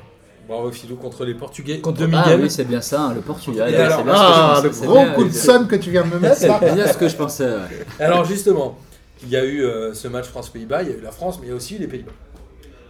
Bravo 0.49 0.71
Philou 0.73 0.97
contre 0.97 1.25
les 1.25 1.35
Portugais. 1.35 1.81
Contre 1.81 2.03
Ah 2.13 2.35
oui, 2.39 2.51
c'est 2.51 2.65
bien 2.65 2.81
ça, 2.81 3.03
hein, 3.03 3.15
le 3.15 3.21
Portugal. 3.21 3.71
Et 3.71 3.73
ouais, 3.77 3.79
alors- 3.81 3.99
c'est 3.99 4.05
bien 4.05 4.15
ce 4.15 4.21
que 4.21 4.25
je 4.29 4.35
Ah, 4.35 4.61
le 4.63 4.87
gros 5.09 5.15
coup 5.15 5.25
de 5.25 5.33
somme 5.33 5.69
que 5.69 5.77
tu 5.77 5.91
viens 5.91 6.03
de 6.03 6.09
me 6.15 6.19
mettre. 6.19 6.37
C'est 6.37 6.75
bien 6.75 6.87
ce 6.87 6.99
que 6.99 7.09
je 7.09 7.17
pensais. 7.17 7.47
ouais. 7.47 7.87
Alors 8.01 8.25
justement, 8.25 8.77
il 9.23 9.29
y 9.29 9.37
a 9.37 9.45
eu 9.45 9.62
euh, 9.62 9.95
ce 9.95 10.09
match 10.09 10.27
France-Pays-Bas, 10.27 10.83
il 10.83 10.91
y 10.91 10.93
a 10.93 10.97
eu 10.97 11.01
la 11.01 11.12
France, 11.12 11.39
mais 11.41 11.47
il 11.47 11.51
y 11.51 11.53
a 11.53 11.57
aussi 11.57 11.77
eu 11.77 11.79
les 11.79 11.87
Pays-Bas. 11.89 12.12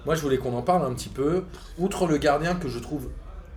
Moi, 0.04 0.14
je 0.14 0.22
voulais 0.22 0.38
qu'on 0.38 0.54
en 0.56 0.62
parle 0.62 0.84
un 0.84 0.94
petit 0.94 1.08
peu. 1.08 1.44
Outre 1.78 2.06
le 2.06 2.16
gardien 2.18 2.54
que 2.56 2.68
je 2.68 2.78
trouve 2.80 3.08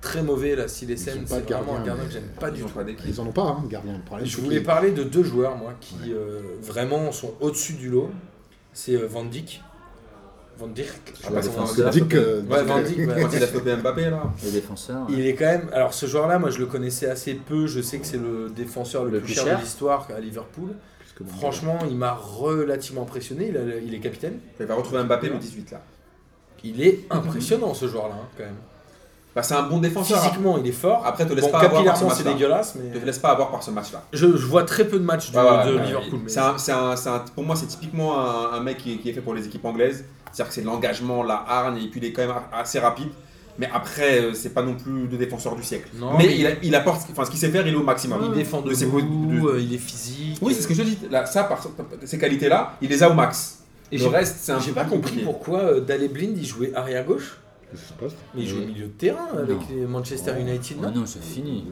très 0.02 0.22
mauvais, 0.22 0.56
là, 0.56 0.68
si 0.68 0.86
les 0.86 0.94
Ils 0.94 1.00
scènes, 1.00 1.20
ont 1.20 1.22
pas 1.24 1.36
c'est 1.36 1.50
de 1.50 1.54
vraiment 1.54 1.78
un 1.78 1.84
gardien, 1.84 2.06
que 2.06 2.12
j'aime 2.12 2.30
pas 2.40 2.52
du 2.52 2.60
Ils 2.60 2.66
ont 2.66 2.68
tout. 2.68 2.74
pas. 2.76 2.84
Ils 3.08 3.22
en 3.22 3.26
ont 3.26 3.32
pas, 3.32 3.42
hein, 3.42 3.64
gardien. 3.68 3.94
Le 3.94 4.04
problème, 4.04 4.28
Je 4.28 4.38
voulais 4.40 4.60
parler 4.62 4.92
de 4.92 5.04
deux 5.04 5.24
joueurs, 5.24 5.56
moi, 5.58 5.74
qui 5.82 5.96
euh, 6.14 6.42
vraiment 6.62 7.12
sont 7.12 7.34
au-dessus 7.42 7.74
du 7.74 7.90
lot. 7.90 8.12
C'est 8.74 8.96
euh, 8.96 9.08
Van 9.08 9.24
Dijk. 9.26 9.62
Van 10.60 10.68
Dijk. 10.68 10.88
Ah, 11.24 11.30
bah, 11.32 11.42
Van 11.42 11.66
euh, 11.80 12.42
Ouais, 12.44 12.64
Van 12.64 12.82
Dijk, 12.82 12.98
ouais. 13.00 13.22
Quand 13.22 13.30
il 13.34 13.44
a 13.44 13.48
stoppé 13.48 13.76
Mbappé 13.76 14.10
là. 14.12 14.32
Les 14.44 14.52
défenseurs. 14.52 15.08
Il 15.10 15.26
est 15.26 15.34
quand 15.34 15.46
même. 15.46 15.70
Alors, 15.74 15.94
ce 15.96 16.06
joueur-là, 16.06 16.38
moi, 16.38 16.52
je 16.52 16.60
le 16.60 16.68
connaissais 16.68 17.08
assez 17.10 17.34
peu. 17.34 17.66
Je 17.66 17.82
sais 17.82 17.98
que 17.98 18.06
c'est 18.06 18.18
le 18.20 18.50
défenseur 18.56 19.04
le, 19.06 19.12
Le 19.12 19.18
plus 19.20 19.26
plus 19.26 19.34
cher, 19.34 19.44
cher. 19.46 19.58
de 19.58 19.64
l'histoire 19.64 20.08
à 20.16 20.20
Liverpool. 20.20 20.70
Franchement, 21.38 21.80
il 21.90 21.96
m'a 21.96 22.14
relativement 22.14 23.04
impressionné. 23.04 23.48
Il, 23.50 23.58
a- 23.58 23.78
il 23.86 23.94
est 23.94 24.00
capitaine. 24.00 24.40
Il 24.60 24.66
va 24.66 24.76
retrouver 24.76 25.04
Mbappé 25.04 25.30
le 25.30 25.38
18 25.38 25.72
là. 25.72 25.82
Il 26.64 26.82
est 26.82 27.06
impressionnant, 27.12 27.74
ce 27.74 27.88
joueur-là, 27.88 28.16
hein, 28.22 28.28
quand 28.38 28.44
même. 28.44 28.56
Bah, 29.36 29.44
c'est 29.44 29.54
un 29.54 29.64
bon 29.64 29.80
défenseur. 29.80 30.20
Physiquement, 30.22 30.58
il 30.58 30.66
est 30.68 30.72
fort. 30.72 31.06
Après, 31.06 31.26
te 31.28 31.34
laisse 31.34 31.46
Bon, 31.46 31.52
pas 31.52 31.60
avoir 31.60 31.84
par 31.84 31.98
ce 31.98 32.06
match-là. 32.06 32.34
dégueulasse, 32.34 32.74
Te 32.74 33.06
laisse 33.06 33.20
pas 33.20 33.30
avoir 33.32 33.52
par 33.52 33.62
ce 33.62 33.70
match 33.72 33.92
là. 33.92 34.02
Je, 34.14 34.36
je 34.38 34.46
vois 34.46 34.64
très 34.64 34.86
peu 34.88 34.98
de 34.98 35.04
matchs 35.04 35.32
de, 35.32 35.38
Ouais, 35.38 35.44
ouais, 35.44 35.66
de 35.72 35.76
ouais, 35.78 35.86
Liverpool. 35.86 36.20
mais- 36.24 36.30
un- 36.38 37.20
pour 37.36 37.44
moi, 37.44 37.56
c'est 37.56 37.66
typiquement 37.68 38.20
un, 38.20 38.54
un 38.54 38.60
mec 38.62 38.78
qui 38.78 38.94
est, 38.94 38.98
qui 38.98 39.10
est 39.10 39.14
fait 39.14 39.22
pour 39.22 39.34
les 39.34 39.46
équipes 39.46 39.66
anglaises. 39.66 40.06
C'est-à-dire 40.32 40.48
que 40.50 40.54
c'est 40.56 40.64
l'engagement, 40.64 41.22
la 41.24 41.44
hargne, 41.48 41.78
et 41.78 41.88
puis 41.90 42.00
il 42.00 42.06
est 42.06 42.14
quand 42.14 42.26
même 42.26 42.36
assez 42.54 42.80
rapide. 42.80 43.10
Mais 43.58 43.70
après, 43.74 44.20
euh, 44.22 44.34
c'est 44.34 44.54
pas 44.54 44.62
non 44.64 44.76
plus 44.76 45.08
le 45.08 45.18
défenseur 45.18 45.56
du 45.56 45.64
siècle. 45.64 45.88
Non, 45.98 46.18
mais 46.18 46.26
mais 46.28 46.38
il, 46.38 46.46
a- 46.48 46.52
il 46.62 46.76
apporte, 46.76 47.08
enfin, 47.12 47.24
ce 47.26 47.32
qu'il 47.32 47.40
sait 47.40 47.50
faire, 47.50 47.66
il 47.66 47.74
est 47.74 47.78
au 47.78 47.84
maximum. 47.84 48.20
Il 48.26 48.32
défend 48.38 48.62
de 48.62 48.70
De 48.70 48.74
ses 48.76 48.86
de- 48.86 49.60
il 49.60 49.74
est 49.74 49.78
physique. 49.78 50.38
Oui, 50.42 50.54
c'est 50.54 50.62
ce 50.62 50.68
que 50.68 50.74
je 50.74 50.84
dis. 50.84 50.98
Là, 51.10 51.26
ça, 51.26 51.44
par, 51.46 51.66
ces 52.04 52.18
qualités-là, 52.18 52.74
il 52.82 52.90
les 52.90 53.02
a 53.04 53.10
au 53.10 53.14
max. 53.14 53.60
Et 53.92 53.98
le 53.98 54.08
reste, 54.08 54.38
c'est 54.42 54.52
un 54.52 54.60
J'ai 54.60 54.70
peu 54.70 54.76
pas 54.76 54.84
compris 54.84 55.00
compliqué. 55.02 55.24
pourquoi 55.24 55.60
euh, 55.60 55.80
Daley 55.80 56.08
Blind 56.08 56.38
il 56.38 56.46
jouait 56.46 56.74
arrière 56.76 57.06
gauche. 57.06 57.38
Qu'est-ce 57.76 57.88
qui 57.88 57.94
se 57.94 57.94
passe 57.94 58.14
Mais 58.34 58.42
il 58.44 58.48
joue 58.48 58.58
au 58.64 58.66
milieu 58.66 58.86
de 58.88 58.92
terrain 58.92 59.28
avec 59.38 59.50
Non. 59.58 59.66
les 59.70 59.86
Manchester 59.86 60.32
United, 60.40 60.78
Ah 60.82 60.88
non 60.88 61.02
non, 61.02 61.06
c'est 61.06 61.22
fini. 61.24 61.66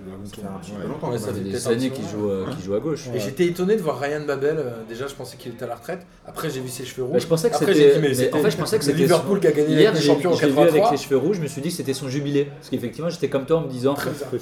Ça 1.17 1.33
fait 1.33 1.39
des 1.41 1.67
années 1.67 1.89
qu'il 1.89 2.07
joue, 2.07 2.29
euh, 2.29 2.45
qu'il 2.53 2.63
joue 2.65 2.73
à 2.75 2.79
gauche. 2.79 3.05
Et 3.13 3.19
j'étais 3.19 3.45
étonné 3.45 3.75
de 3.75 3.81
voir 3.81 3.99
Ryan 3.99 4.21
Babel. 4.25 4.55
euh, 4.57 4.69
Déjà, 4.89 5.07
je 5.07 5.13
pensais 5.13 5.37
qu'il 5.37 5.51
était 5.53 5.63
à 5.63 5.67
la 5.67 5.75
retraite. 5.75 6.05
Après, 6.27 6.49
j'ai 6.49 6.59
vu 6.61 6.69
ses 6.69 6.85
cheveux 6.85 7.03
Bah, 7.03 7.13
rouges. 7.13 7.21
je 7.21 7.27
pensais 7.27 7.49
que 7.49 7.55
Après, 7.55 7.73
c'était. 7.73 7.99
mais 7.99 8.09
mais 8.17 8.33
en 8.33 8.37
fait, 8.39 8.51
je 8.51 8.57
pensais 8.57 8.77
que 8.77 8.83
le 8.83 8.91
c'était. 8.91 9.01
Liverpool 9.03 9.39
qui 9.39 9.47
a 9.47 9.51
gagné 9.51 9.75
Hier, 9.75 9.95
j'ai 9.95 10.01
champions 10.07 10.31
en 10.31 10.35
j'ai 10.35 10.47
vu 10.47 10.51
avec 10.59 10.65
83. 10.73 10.91
les 10.91 10.97
cheveux 10.97 11.17
rouges, 11.17 11.37
je 11.37 11.41
me 11.41 11.47
suis 11.47 11.61
dit 11.61 11.69
que 11.69 11.75
c'était 11.75 11.93
son 11.93 12.09
jubilé. 12.09 12.45
Parce 12.45 12.69
qu'effectivement, 12.69 13.09
j'étais 13.09 13.29
comme 13.29 13.45
toi 13.45 13.57
en 13.57 13.61
me 13.61 13.69
disant. 13.69 13.95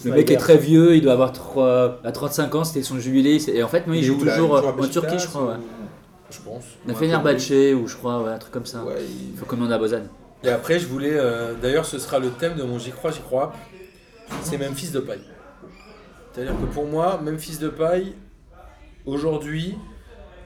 Le 0.06 0.12
mec 0.12 0.30
est 0.32 0.38
très 0.38 0.58
vieux, 0.58 0.96
il 0.96 1.02
doit 1.02 1.14
avoir 1.14 1.32
trois- 1.32 2.00
à 2.04 2.12
35 2.12 2.56
ans, 2.56 2.64
c'était 2.64 2.84
son 2.84 3.00
jubilé. 3.00 3.38
Et 3.50 3.64
en 3.64 3.68
fait, 3.68 3.84
il 3.88 4.04
joue 4.04 4.16
toujours 4.18 4.56
euh, 4.56 4.62
en 4.62 4.88
Turquie, 4.88 5.20
je 5.20 5.28
crois. 5.28 5.58
Je 6.30 6.38
pense. 6.46 6.64
Il 6.86 6.92
a 6.92 6.94
Ouais, 6.94 7.00
fait 7.00 7.06
Fenerbahçe 7.08 7.74
ou 7.76 7.88
je 7.88 7.96
crois, 7.98 8.14
un 8.34 8.38
truc 8.38 8.54
comme 8.54 8.66
ça. 8.66 8.86
Il- 9.00 9.38
faut 9.38 9.46
commander 9.46 9.74
à 9.74 9.78
Bozan. 9.78 10.00
Et 10.44 10.50
après, 10.50 10.80
je 10.80 10.88
voulais. 10.88 11.14
euh, 11.14 11.54
D'ailleurs, 11.62 11.86
ce 11.86 12.00
sera 12.00 12.20
le 12.20 12.30
thème 12.32 12.56
de 12.56 12.64
mon 12.64 12.80
J'y 12.80 12.92
crois, 12.92 13.12
j'y 13.12 13.22
crois. 13.22 13.54
C'est 14.44 14.58
Memphis 14.58 14.90
de 14.92 15.00
paille. 15.00 15.24
C'est-à-dire 16.34 16.54
que 16.54 16.66
pour 16.74 16.86
moi, 16.88 17.20
Memphis 17.24 17.58
de 17.58 17.70
paille, 17.70 18.14
aujourd'hui, 19.06 19.76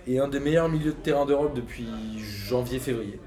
est 0.07 0.19
un 0.19 0.27
des 0.27 0.39
meilleurs 0.39 0.69
milieux 0.69 0.91
de 0.91 0.97
terrain 0.97 1.25
d'Europe 1.25 1.53
depuis 1.55 1.87
janvier-février. 2.47 3.19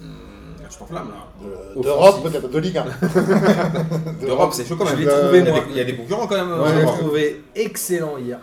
Hum, 0.00 0.54
Tu 0.70 0.78
t'enflammes 0.78 1.10
là. 1.10 1.74
De- 1.76 1.82
D'Europe, 1.82 2.22
peut-être, 2.22 2.48
de 2.48 2.58
Ligue 2.58 2.78
1. 2.78 2.84
D'Europe, 4.26 4.52
c'est 4.54 4.66
chaud 4.66 4.76
quand 4.76 4.84
même. 4.86 4.96
Je 4.96 5.00
l'ai 5.02 5.06
trouvé, 5.08 5.38
Il 5.40 5.44
y 5.44 5.48
a 5.48 5.52
moi. 5.52 5.60
des- 5.60 5.70
il 5.70 5.76
y 5.76 5.80
a 5.80 5.84
des 5.84 5.96
concurrents 5.96 6.26
quand 6.26 6.36
même. 6.44 6.66
Je 6.68 6.74
l'ai 6.76 6.82
Europe. 6.82 6.98
trouvé 6.98 7.42
excellent 7.54 8.18
hier. 8.18 8.38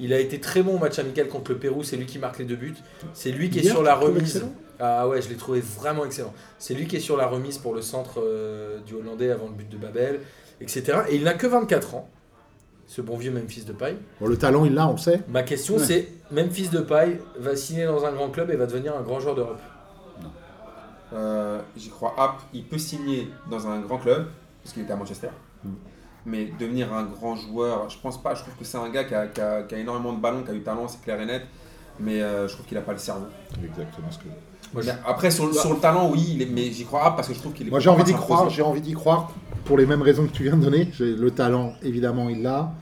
Il 0.00 0.12
a 0.12 0.18
été 0.18 0.40
très 0.40 0.62
bon 0.62 0.74
au 0.76 0.78
match 0.78 0.98
amical 0.98 1.28
contre 1.28 1.52
le 1.52 1.58
Pérou, 1.58 1.84
c'est 1.84 1.96
lui 1.96 2.06
qui 2.06 2.18
marque 2.18 2.38
les 2.40 2.44
deux 2.44 2.56
buts. 2.56 2.74
C'est 3.12 3.30
lui 3.30 3.48
qui 3.50 3.60
est 3.60 3.62
Hier, 3.62 3.72
sur 3.74 3.82
la 3.82 3.92
tu 3.92 3.96
le 3.98 4.04
trouves 4.06 4.14
remise. 4.16 4.36
excellent 4.36 4.52
Ah 4.80 5.06
ouais, 5.08 5.22
je 5.22 5.28
l'ai 5.28 5.36
trouvé 5.36 5.60
vraiment 5.60 6.04
excellent. 6.04 6.32
C'est 6.58 6.74
lui 6.74 6.86
qui 6.86 6.96
est 6.96 7.00
sur 7.00 7.16
la 7.16 7.26
remise 7.26 7.58
pour 7.58 7.74
le 7.74 7.82
centre 7.82 8.20
euh, 8.20 8.78
du 8.80 8.94
Hollandais 8.94 9.30
avant 9.30 9.46
le 9.46 9.52
but 9.52 9.68
de 9.68 9.76
Babel, 9.76 10.20
etc. 10.60 10.98
Et 11.08 11.16
il 11.16 11.22
n'a 11.24 11.34
que 11.34 11.46
24 11.46 11.94
ans, 11.94 12.08
ce 12.86 13.00
bon 13.00 13.16
vieux 13.16 13.30
Memphis 13.30 13.64
de 13.64 13.72
paille. 13.72 13.96
Bon, 14.20 14.26
le 14.26 14.36
talent, 14.36 14.64
il 14.64 14.74
l'a, 14.74 14.88
on 14.88 14.92
le 14.92 14.98
sait. 14.98 15.22
Ma 15.28 15.42
question 15.42 15.76
Ouais. 15.76 15.84
c'est, 15.84 16.08
Memphis 16.32 16.68
de 16.68 16.80
paille 16.80 17.18
va 17.38 17.54
signer 17.56 17.86
dans 17.86 18.04
un 18.04 18.12
grand 18.12 18.30
club 18.30 18.50
et 18.50 18.56
va 18.56 18.66
devenir 18.66 18.96
un 18.96 19.02
grand 19.02 19.20
joueur 19.20 19.34
d'Europe? 19.36 19.60
Euh, 21.12 21.60
J'y 21.76 21.90
crois. 21.90 22.14
Hop, 22.18 22.32
il 22.52 22.64
peut 22.64 22.78
signer 22.78 23.28
dans 23.50 23.66
un 23.68 23.80
grand 23.80 23.98
club, 23.98 24.26
parce 24.62 24.72
qu'il 24.74 24.82
était 24.82 24.92
à 24.92 24.96
Manchester. 24.96 25.28
Mm. 25.62 25.68
Mais 26.26 26.46
devenir 26.58 26.92
un 26.92 27.04
grand 27.04 27.36
joueur, 27.36 27.88
je 27.90 27.98
pense 27.98 28.20
pas. 28.22 28.34
Je 28.34 28.40
trouve 28.42 28.54
que 28.54 28.64
c'est 28.64 28.78
un 28.78 28.88
gars 28.88 29.04
qui 29.04 29.14
a, 29.14 29.26
qui 29.26 29.40
a- 29.40 29.62
qui 29.62 29.74
a 29.74 29.78
énormément 29.78 30.12
de 30.14 30.20
ballons, 30.20 30.42
qui 30.42 30.50
a 30.50 30.54
du 30.54 30.62
talent, 30.62 30.88
c'est 30.88 31.00
clair 31.02 31.20
et 31.20 31.26
net. 31.26 31.42
Mais 32.00 32.22
euh, 32.22 32.48
je 32.48 32.54
trouve 32.54 32.66
qu'il 32.66 32.76
a 32.78 32.80
pas 32.80 32.92
le 32.92 32.98
cerveau. 32.98 33.26
Exactement 33.62 34.10
ce 34.10 34.18
que. 34.18 34.24
Moi, 34.74 34.82
je- 34.82 34.88
Mais 34.88 34.94
après, 35.06 35.30
sur, 35.30 35.46
le- 35.46 35.54
sur 35.54 35.72
le 35.72 35.80
talent, 35.80 36.10
oui, 36.12 36.32
il 36.34 36.42
est- 36.42 36.46
mais 36.46 36.70
j'y 36.70 36.84
crois 36.84 37.08
Hop 37.08 37.16
parce 37.16 37.28
que 37.28 37.34
je 37.34 37.38
trouve 37.38 37.54
qu'il 37.54 37.66
est. 37.66 37.70
Moi 37.70 37.80
j'ai 37.80 37.88
envie 37.88 38.04
d'y 38.04 38.12
pas 38.12 38.18
croire, 38.18 38.50
j'ai 38.50 38.62
envie 38.62 38.82
d'y 38.82 38.92
croire 38.92 39.32
pour 39.64 39.78
les 39.78 39.86
mêmes 39.86 40.02
raisons 40.02 40.26
que 40.26 40.32
tu 40.32 40.42
viens 40.42 40.56
de 40.56 40.62
donner. 40.64 40.90
Le 41.00 41.30
talent, 41.30 41.72
évidemment, 41.82 42.28
il 42.28 42.42
l'a. 42.42 42.72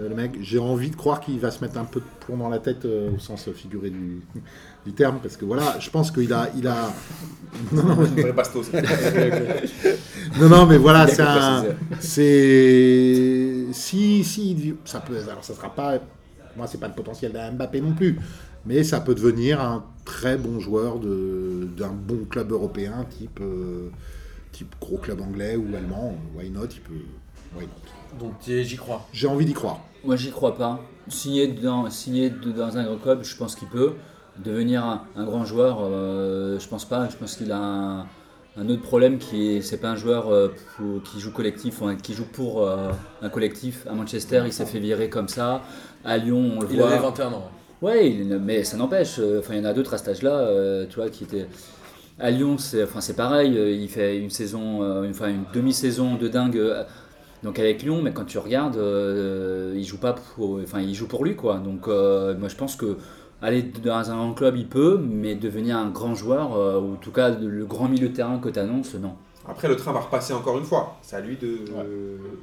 Euh, 0.00 0.08
Le 0.08 0.14
mec, 0.14 0.32
j'ai 0.40 0.58
envie 0.58 0.90
de 0.90 0.96
croire 0.96 1.20
qu'il 1.20 1.38
va 1.38 1.50
se 1.50 1.62
mettre 1.62 1.78
un 1.78 1.84
peu 1.84 2.00
de 2.00 2.06
plomb 2.24 2.38
dans 2.38 2.48
la 2.48 2.58
tête 2.58 2.84
euh, 2.86 3.10
au 3.14 3.18
sens 3.20 3.48
figuré 3.54 3.90
du, 3.90 4.22
du 4.86 4.92
terme, 4.92 5.18
parce 5.22 5.36
que 5.36 5.44
voilà, 5.44 5.76
je 5.78 5.90
pense 5.90 6.10
qu'il 6.10 6.32
a, 6.32 6.48
il 6.56 6.66
a. 6.66 6.90
Non, 7.72 7.82
non, 7.84 8.32
Bastos. 8.34 8.72
non, 10.40 10.48
non, 10.48 10.66
mais 10.66 10.78
voilà, 10.78 11.06
c'est 11.06 11.22
un, 11.22 11.64
si, 12.00 13.66
si, 14.24 14.74
ça 14.84 15.00
peut, 15.00 15.16
alors 15.30 15.44
ça 15.44 15.54
sera 15.54 15.72
pas, 15.74 15.94
moi 16.56 16.66
c'est 16.66 16.78
pas 16.80 16.88
le 16.88 16.94
potentiel 16.94 17.32
d'un 17.32 17.52
Mbappé 17.52 17.80
non 17.80 17.92
plus, 17.92 18.18
mais 18.66 18.84
ça 18.84 19.00
peut 19.00 19.14
devenir 19.14 19.60
un 19.60 19.84
très 20.04 20.36
bon 20.36 20.60
joueur 20.60 20.98
d'un 20.98 21.92
bon 21.92 22.24
club 22.28 22.52
européen, 22.52 23.06
type, 23.10 23.40
euh, 23.40 23.88
type 24.52 24.74
gros 24.80 24.98
club 24.98 25.20
anglais 25.20 25.56
ou 25.56 25.66
allemand. 25.76 26.16
Why 26.36 26.50
not? 26.50 26.66
Il 26.74 26.80
peut, 26.80 26.94
why 27.56 27.64
not? 27.64 28.18
Donc 28.20 28.32
j'y 28.46 28.76
crois. 28.76 29.06
J'ai 29.12 29.26
envie 29.26 29.46
d'y 29.46 29.54
croire. 29.54 29.80
Moi, 30.04 30.16
j'y 30.16 30.30
crois 30.30 30.56
pas. 30.56 30.80
Signer 31.08 31.48
dans, 31.48 31.84
dans 31.84 32.76
un 32.78 32.84
grand 32.84 32.96
club, 32.98 33.24
je 33.24 33.36
pense 33.36 33.54
qu'il 33.56 33.68
peut. 33.68 33.94
Devenir 34.42 34.84
un, 34.84 35.02
un 35.16 35.24
grand 35.24 35.44
joueur, 35.44 35.78
euh, 35.82 36.58
je 36.58 36.68
pense 36.68 36.84
pas. 36.84 37.08
Je 37.08 37.16
pense 37.16 37.36
qu'il 37.36 37.52
a 37.52 37.58
un, 37.58 38.00
un 38.56 38.68
autre 38.68 38.82
problème 38.82 39.18
qui 39.18 39.56
est, 39.56 39.62
c'est 39.62 39.76
pas 39.78 39.90
un 39.90 39.96
joueur 39.96 40.28
euh, 40.32 40.48
pour- 40.76 41.02
qui 41.02 41.20
joue 41.20 41.30
collectif, 41.32 41.80
enfin, 41.82 41.96
qui 41.96 42.14
joue 42.14 42.24
pour 42.24 42.66
euh, 42.66 42.90
un 43.20 43.28
collectif. 43.28 43.86
À 43.88 43.94
Manchester, 43.94 44.42
il 44.46 44.52
s'est 44.52 44.66
fait 44.66 44.80
virer 44.80 45.08
comme 45.08 45.28
ça. 45.28 45.62
À 46.04 46.18
Lyon, 46.18 46.54
on 46.56 46.60
le 46.62 46.68
Il 46.70 46.78
voit. 46.78 46.90
avait 46.90 46.98
21 47.02 47.32
ans. 47.32 47.50
Ouais, 47.82 48.10
il- 48.10 48.38
mais 48.38 48.64
ça 48.64 48.76
n'empêche. 48.76 49.16
euh, 49.18 49.40
Enfin, 49.40 49.54
il 49.54 49.58
y 49.58 49.60
en 49.60 49.64
a 49.64 49.72
d'autres 49.74 49.94
à 49.94 49.98
cet 49.98 50.08
âge-là, 50.08 50.30
euh, 50.38 50.86
tu 50.88 50.96
vois, 50.96 51.10
qui 51.10 51.24
étaient. 51.24 51.46
À 52.20 52.30
Lyon, 52.30 52.56
c'est 52.58 52.84
enfin, 52.84 53.00
c'est 53.00 53.16
pareil. 53.16 53.56
euh, 53.58 53.70
Il 53.72 53.88
fait 53.88 54.18
une 54.18 54.30
saison, 54.30 54.82
euh, 54.82 55.08
enfin 55.10 55.28
une 55.28 55.44
demi-saison 55.52 56.14
de 56.16 56.28
dingue. 56.28 56.56
euh, 56.58 56.84
donc 57.42 57.58
avec 57.58 57.82
Lyon, 57.82 58.00
mais 58.02 58.12
quand 58.12 58.24
tu 58.24 58.38
regardes, 58.38 58.76
euh, 58.76 59.72
il 59.76 59.84
joue 59.84 59.98
pas 59.98 60.12
pour, 60.14 60.60
enfin, 60.62 60.80
il 60.80 60.94
joue 60.94 61.08
pour 61.08 61.24
lui, 61.24 61.34
quoi. 61.34 61.56
Donc 61.58 61.88
euh, 61.88 62.36
moi, 62.38 62.48
je 62.48 62.54
pense 62.56 62.76
que 62.76 62.96
aller 63.42 63.62
dans 63.62 64.10
un 64.12 64.16
grand 64.16 64.34
club, 64.34 64.56
il 64.56 64.68
peut, 64.68 65.00
mais 65.04 65.34
devenir 65.34 65.76
un 65.76 65.90
grand 65.90 66.14
joueur, 66.14 66.54
euh, 66.56 66.78
ou 66.80 66.92
en 66.92 66.96
tout 66.96 67.10
cas 67.10 67.30
le 67.30 67.64
grand 67.64 67.88
milieu 67.88 68.08
de 68.10 68.14
terrain 68.14 68.38
que 68.38 68.48
tu 68.48 68.60
annonces, 68.60 68.94
non. 68.94 69.14
Après, 69.48 69.66
le 69.66 69.74
train 69.74 69.92
va 69.92 69.98
repasser 69.98 70.32
encore 70.34 70.56
une 70.58 70.64
fois. 70.64 70.96
C'est 71.02 71.16
à 71.16 71.20
lui 71.20 71.36
de. 71.36 71.58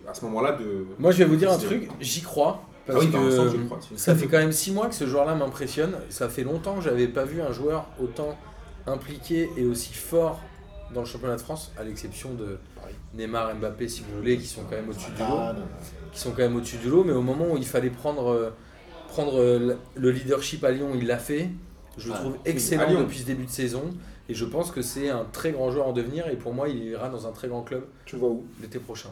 À 0.10 0.14
ce 0.14 0.26
moment-là, 0.26 0.52
de. 0.54 0.86
Moi, 1.00 1.12
je 1.12 1.20
vais 1.20 1.26
vous 1.26 1.38
dire 1.38 1.50
un 1.50 1.58
truc, 1.58 1.90
j'y 2.02 2.22
crois. 2.22 2.62
Ah 2.90 3.00
oui, 3.00 3.10
je 3.12 3.66
crois 3.66 3.80
ça 3.96 4.16
fait 4.16 4.28
quand 4.28 4.38
même 4.38 4.52
6 4.52 4.72
mois 4.72 4.88
que 4.88 4.96
ce 4.96 5.06
joueur-là 5.08 5.36
m'impressionne. 5.36 5.96
Ça 6.10 6.30
fait 6.30 6.44
longtemps 6.44 6.76
que 6.76 6.82
j'avais 6.82 7.08
pas 7.08 7.24
vu 7.26 7.42
un 7.42 7.52
joueur 7.52 7.88
autant 8.02 8.38
impliqué 8.88 9.50
et 9.58 9.66
aussi 9.66 9.94
fort 9.94 10.40
dans 10.94 11.02
le 11.02 11.06
championnat 11.06 11.36
de 11.36 11.42
France, 11.42 11.72
à 11.78 11.84
l'exception 11.84 12.34
de 12.34 12.58
Neymar, 13.14 13.54
Mbappé, 13.56 13.88
si 13.88 14.02
vous 14.02 14.18
voulez, 14.18 14.38
qui 14.40 14.48
sont 14.48 14.64
quand 14.64 14.76
même 14.76 14.90
au-dessus 14.90 15.12
du 15.12 15.20
lot. 15.20 15.26
Ah, 15.30 15.54
non. 15.54 15.66
Qui 16.12 16.20
sont 16.20 16.32
quand 16.32 16.40
même 16.42 16.56
au-dessus 16.56 16.78
du 16.78 16.90
lot. 16.90 17.04
Mais 17.04 17.14
au 17.14 17.22
moment 17.22 17.46
où 17.52 17.58
il 17.58 17.66
fallait 17.66 17.92
prendre, 17.92 18.32
euh, 18.32 18.50
prendre 19.10 19.40
euh, 19.40 19.76
le 19.96 20.12
leadership 20.12 20.64
à 20.64 20.72
Lyon, 20.72 20.90
il 20.96 21.06
l'a 21.06 21.20
fait. 21.20 21.50
Je 21.98 22.08
le 22.08 22.14
Ah, 22.16 22.20
trouve 22.20 22.38
excellent 22.46 23.00
depuis 23.02 23.20
ce 23.20 23.26
début 23.26 23.46
de 23.46 23.52
saison. 23.52 23.84
Et 24.30 24.34
je 24.34 24.46
pense 24.46 24.72
que 24.72 24.82
c'est 24.82 25.10
un 25.10 25.26
très 25.32 25.52
grand 25.52 25.70
joueur 25.70 25.88
en 25.88 25.94
devenir. 25.94 26.28
Et 26.28 26.36
pour 26.36 26.54
moi, 26.56 26.68
il 26.70 26.84
ira 26.84 27.10
dans 27.10 27.28
un 27.28 27.32
très 27.32 27.48
grand 27.50 27.62
club 27.62 27.84
Tu 28.06 28.16
vois 28.16 28.30
où? 28.30 28.46
l'été 28.62 28.80
prochain. 28.80 29.10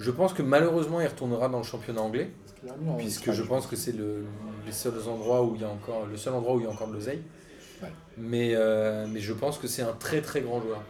Je 0.00 0.10
pense 0.10 0.32
que 0.32 0.42
malheureusement, 0.42 1.00
il 1.00 1.06
retournera 1.06 1.48
dans 1.48 1.58
le 1.58 1.64
championnat 1.64 2.00
anglais, 2.00 2.30
puisque 2.98 3.32
je 3.32 3.42
pense 3.42 3.66
que 3.66 3.76
c'est 3.76 3.96
le, 3.96 4.24
les 4.66 4.72
seuls 4.72 4.92
endroits 5.08 5.44
où 5.44 5.54
il 5.54 5.62
y 5.62 5.64
a 5.64 5.68
encore, 5.68 6.06
le 6.10 6.16
seul 6.16 6.34
endroit 6.34 6.54
où 6.56 6.60
il 6.60 6.64
y 6.64 6.66
a 6.66 6.70
encore 6.70 6.88
de 6.88 6.94
l'oseille. 6.94 7.20
Ouais. 7.82 7.88
Mais, 8.16 8.50
euh, 8.54 9.06
mais 9.08 9.20
je 9.20 9.32
pense 9.32 9.58
que 9.58 9.66
c'est 9.68 9.82
un 9.82 9.94
très 9.98 10.20
très 10.20 10.40
grand 10.40 10.60
joueur. 10.60 10.82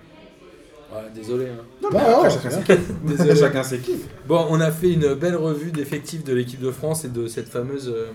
Ouais, 0.91 1.03
désolé. 1.15 1.47
hein. 1.49 1.63
Non, 1.83 1.91
Bah, 1.91 2.01
après, 2.17 2.31
chacun 2.31 2.51
ses 2.51 2.63
kiffs. 2.63 2.93
Désolé. 3.05 3.37
Chacun 3.37 3.63
ses 3.63 3.79
kiffs. 3.79 4.09
Bon, 4.27 4.47
on 4.49 4.59
a 4.61 4.71
fait 4.71 4.91
une 4.93 5.13
belle 5.15 5.37
revue 5.37 5.71
d'effectifs 5.71 6.25
de 6.25 6.33
l'équipe 6.33 6.61
de 6.61 6.71
France 6.71 7.05
et 7.05 7.09
de 7.09 7.27
cette 7.27 7.49
fameuse 7.49 7.93
euh, 7.95 8.07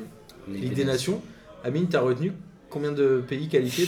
Ligue 0.47 0.73
des 0.73 0.85
Nations. 0.85 1.21
Amine, 1.63 1.87
tu 1.87 1.95
as 1.95 2.01
retenu 2.01 2.33
combien 2.71 2.91
de 2.91 3.23
pays 3.27 3.47
qualifiés 3.47 3.87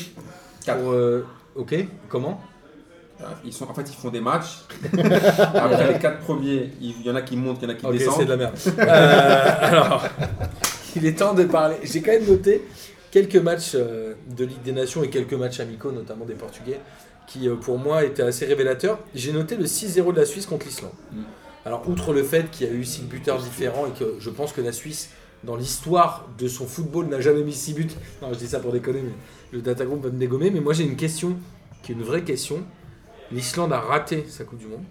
pour, 0.65 0.91
euh, 0.91 1.25
Ok, 1.55 1.73
comment? 2.09 2.39
Ils 3.43 3.53
sont, 3.53 3.69
en 3.69 3.73
fait, 3.73 3.89
ils 3.89 3.95
font 3.95 4.09
des 4.09 4.21
matchs. 4.21 4.65
Après 4.93 5.93
les 5.93 5.99
quatre 5.99 6.19
premiers, 6.19 6.71
il 6.81 7.01
y 7.01 7.09
en 7.09 7.15
a 7.15 7.21
qui 7.21 7.37
montent, 7.37 7.59
il 7.61 7.69
y 7.69 7.71
en 7.71 7.73
a 7.73 7.75
qui 7.75 7.85
Ok, 7.85 7.93
descendent. 7.93 8.15
c'est 8.17 8.25
de 8.25 8.29
la 8.29 8.37
merde. 8.37 8.55
Euh, 8.67 9.55
alors, 9.61 10.03
il 10.95 11.05
est 11.05 11.17
temps 11.17 11.33
de 11.33 11.45
parler. 11.45 11.77
J'ai 11.83 12.01
quand 12.01 12.11
même 12.11 12.25
noté 12.25 12.63
quelques 13.11 13.37
matchs 13.37 13.71
euh, 13.75 14.15
de 14.35 14.45
Ligue 14.45 14.61
des 14.63 14.73
Nations 14.73 15.03
et 15.03 15.09
quelques 15.09 15.33
matchs 15.33 15.59
amicaux, 15.61 15.91
notamment 15.91 16.25
des 16.25 16.33
Portugais, 16.33 16.79
qui 17.27 17.47
euh, 17.47 17.55
pour 17.55 17.77
moi 17.79 18.03
étaient 18.03 18.23
assez 18.23 18.45
révélateurs. 18.45 18.99
J'ai 19.13 19.31
noté 19.31 19.55
le 19.55 19.65
6-0 19.65 20.13
de 20.13 20.19
la 20.19 20.25
Suisse 20.25 20.45
contre 20.45 20.65
l'Islande. 20.65 20.91
Mm. 21.13 21.21
Alors, 21.65 21.87
outre 21.89 22.13
le 22.13 22.23
fait 22.23 22.51
qu'il 22.51 22.67
y 22.67 22.69
a 22.69 22.73
eu 22.73 22.83
6 22.83 23.03
buteurs 23.03 23.39
différents 23.39 23.87
et 23.87 23.97
que 23.97 24.15
je 24.19 24.29
pense 24.29 24.51
que 24.51 24.61
la 24.61 24.71
Suisse, 24.71 25.09
dans 25.43 25.55
l'histoire 25.55 26.27
de 26.37 26.47
son 26.47 26.67
football, 26.67 27.07
n'a 27.07 27.21
jamais 27.21 27.43
mis 27.43 27.53
6 27.53 27.73
buts. 27.73 27.87
Non, 28.21 28.33
je 28.33 28.37
dis 28.37 28.47
ça 28.47 28.59
pour 28.59 28.71
déconner, 28.71 29.01
mais 29.01 29.13
le 29.51 29.61
data 29.61 29.85
group 29.85 30.03
va 30.03 30.09
me 30.09 30.19
dégommer. 30.19 30.51
Mais 30.51 30.59
moi, 30.59 30.73
j'ai 30.73 30.83
une 30.83 30.97
question 30.97 31.37
qui 31.81 31.93
est 31.93 31.95
une 31.95 32.03
vraie 32.03 32.23
question. 32.23 32.63
L'Islande 33.31 33.73
a 33.73 33.79
raté 33.79 34.25
sa 34.29 34.43
Coupe 34.43 34.59
du 34.59 34.67
Monde. 34.67 34.83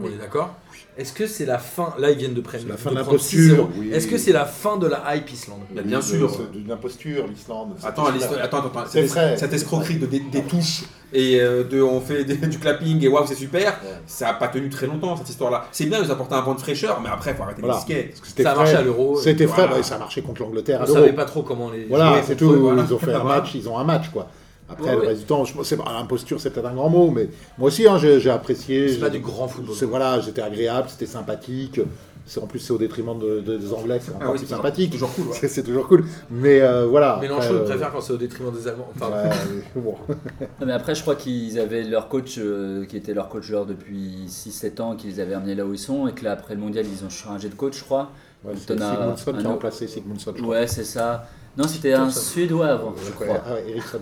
On 0.00 0.06
est 0.06 0.16
d'accord 0.20 0.54
Est-ce 0.96 1.12
que 1.12 1.26
c'est 1.26 1.46
la 1.46 1.58
fin 1.58 1.92
Là, 1.98 2.10
ils 2.12 2.18
viennent 2.18 2.34
de 2.34 2.40
prendre. 2.40 2.68
La 2.68 2.76
fin 2.76 2.90
de 2.90 2.94
de 2.94 3.00
l'imposture, 3.00 3.64
6-0. 3.66 3.68
oui. 3.78 3.90
Est-ce 3.92 4.06
que 4.06 4.16
c'est 4.16 4.32
la 4.32 4.44
fin 4.44 4.76
de 4.76 4.86
la 4.86 5.16
hype 5.16 5.32
Islande? 5.32 5.60
Bah, 5.74 5.82
bien 5.84 6.00
sûr. 6.00 6.30
C'est 6.30 6.52
d'une 6.52 6.70
imposture, 6.70 7.26
l'Islande. 7.26 7.74
Attends, 7.82 8.06
attends, 8.06 8.34
attends, 8.40 8.58
attends. 8.58 8.84
C'est 8.86 9.02
Cette, 9.08 9.10
vrai. 9.10 9.36
cette 9.36 9.52
escroquerie 9.54 9.96
de, 9.96 10.06
des, 10.06 10.20
des 10.20 10.42
touches 10.42 10.84
et 11.12 11.40
euh, 11.40 11.64
de 11.64 11.82
on 11.82 12.00
fait 12.00 12.24
des- 12.24 12.36
du 12.36 12.58
clapping 12.58 13.02
et 13.02 13.08
waouh, 13.08 13.26
c'est 13.26 13.34
super, 13.34 13.80
ça 14.06 14.26
n'a 14.26 14.34
pas 14.34 14.48
tenu 14.48 14.68
très 14.68 14.86
longtemps 14.86 15.16
cette 15.16 15.30
histoire-là. 15.30 15.66
C'est 15.72 15.86
bien, 15.86 16.00
ils 16.04 16.10
apportent 16.12 16.32
un 16.34 16.42
vent 16.42 16.54
de 16.54 16.60
fraîcheur, 16.60 17.00
mais 17.02 17.08
après, 17.08 17.30
il 17.32 17.36
faut 17.36 17.42
arrêter 17.42 17.62
Voilà. 17.62 17.80
que 17.80 17.94
c'était 18.22 18.42
Ça 18.44 18.50
a 18.50 18.54
frais. 18.54 18.62
marché 18.64 18.76
à 18.76 18.82
l'Euro. 18.82 19.18
C'était 19.18 19.46
frais, 19.46 19.62
Voilà. 19.62 19.76
bah, 19.78 19.82
ça 19.82 19.96
a 19.96 19.98
marché 19.98 20.22
contre 20.22 20.42
l'Angleterre 20.42 20.80
On 20.86 20.88
ne 20.88 20.94
savait 20.94 21.12
pas 21.14 21.24
trop 21.24 21.42
comment 21.42 21.70
les. 21.70 21.86
Voilà, 21.86 22.22
c'est 22.24 22.36
tout. 22.36 22.52
Ils 22.86 22.94
ont 22.94 22.98
fait 22.98 23.14
un 23.14 23.24
match, 23.24 23.54
ils 23.54 23.68
ont 23.68 23.78
un 23.78 23.84
match, 23.84 24.10
quoi. 24.12 24.28
Après, 24.70 24.84
Ouais, 24.90 24.92
le 24.96 25.00
ouais. 25.00 25.06
résultat, 25.08 25.34
je- 25.44 25.62
c'est 25.62 25.76
pas 25.78 25.90
imposture, 25.98 26.40
c'est 26.40 26.50
peut-être 26.50 26.66
un 26.66 26.74
grand 26.74 26.90
mot, 26.90 27.10
mais 27.10 27.28
moi 27.56 27.68
aussi, 27.68 27.86
hein, 27.88 27.96
j'ai 27.98 28.20
j'ai 28.20 28.30
apprécié. 28.30 28.88
C'est 28.88 28.98
pas 29.00 29.08
du 29.10 29.20
grand 29.20 29.48
football. 29.48 29.74
C'est 29.74 29.86
voilà, 29.86 30.20
j'étais 30.20 30.42
agréable, 30.42 30.88
c'était 30.90 31.06
sympathique. 31.06 31.80
c'est 32.30 32.42
en 32.42 32.46
plus 32.46 32.58
c'est 32.58 32.74
au 32.74 32.76
détriment 32.78 33.18
de- 33.18 33.40
de- 33.40 33.56
des 33.56 33.72
Anglais, 33.72 33.98
c'est 34.02 34.10
encore 34.10 34.20
Ah 34.28 34.32
oui, 34.32 34.38
plus 34.38 34.46
c'est 34.46 34.54
sympathique. 34.54 34.92
toujours 34.92 35.10
cool. 35.14 35.28
ouais. 35.28 35.36
C'est 35.40 35.48
c'est 35.54 35.62
toujours 35.62 35.88
cool. 35.88 36.04
Mais 36.30 36.60
euh, 36.60 36.86
voilà. 36.86 37.16
Mélenchon, 37.22 37.54
euh, 37.54 37.64
préfère 37.64 37.90
quand 37.90 38.02
c'est 38.02 38.12
au 38.12 38.18
détriment 38.18 38.52
des 38.52 38.68
Allemands. 38.68 38.90
Enfin, 38.94 39.08
ouais, 39.10 39.30
mais 39.74 39.80
bon. 39.80 39.94
Non, 40.60 40.66
mais 40.66 40.72
après, 40.74 40.94
je 40.94 41.00
crois 41.00 41.14
qu'ils 41.16 41.58
avaient 41.58 41.84
leur 41.84 42.08
coach, 42.10 42.34
euh, 42.36 42.84
qui 42.84 42.98
était 42.98 43.14
leur 43.14 43.30
coach 43.30 43.44
joueur 43.44 43.64
depuis 43.64 44.26
6-7 44.28 44.78
ans, 44.82 44.94
qu'ils 44.94 45.22
avaient 45.22 45.32
amené 45.32 45.54
là 45.54 45.64
où 45.64 45.72
ils 45.72 45.78
sont, 45.78 46.06
et 46.06 46.12
que 46.12 46.22
là, 46.22 46.32
après 46.32 46.54
le 46.54 46.60
mondial, 46.60 46.84
ils 46.84 47.02
ont 47.02 47.08
changé 47.08 47.48
de 47.48 47.54
coach, 47.54 47.78
je 47.78 47.84
crois. 47.84 48.10
Ouais, 48.44 48.52
c'est 48.56 48.74
Sigmundsson 48.78 49.30
un 49.34 49.38
qui 49.40 49.46
a 49.46 49.48
remplacé 49.48 49.86
Sigmundsson. 49.88 50.34
Ouais, 50.44 50.66
c'est 50.66 50.84
ça. 50.84 51.24
Non, 51.56 51.66
c'était 51.66 51.92
un. 51.92 52.08
Suédois 52.10 52.68
avant, 52.68 52.94
je 53.04 53.10
crois. 53.10 53.42
ah 53.44 53.58
Eriksson. 53.68 53.98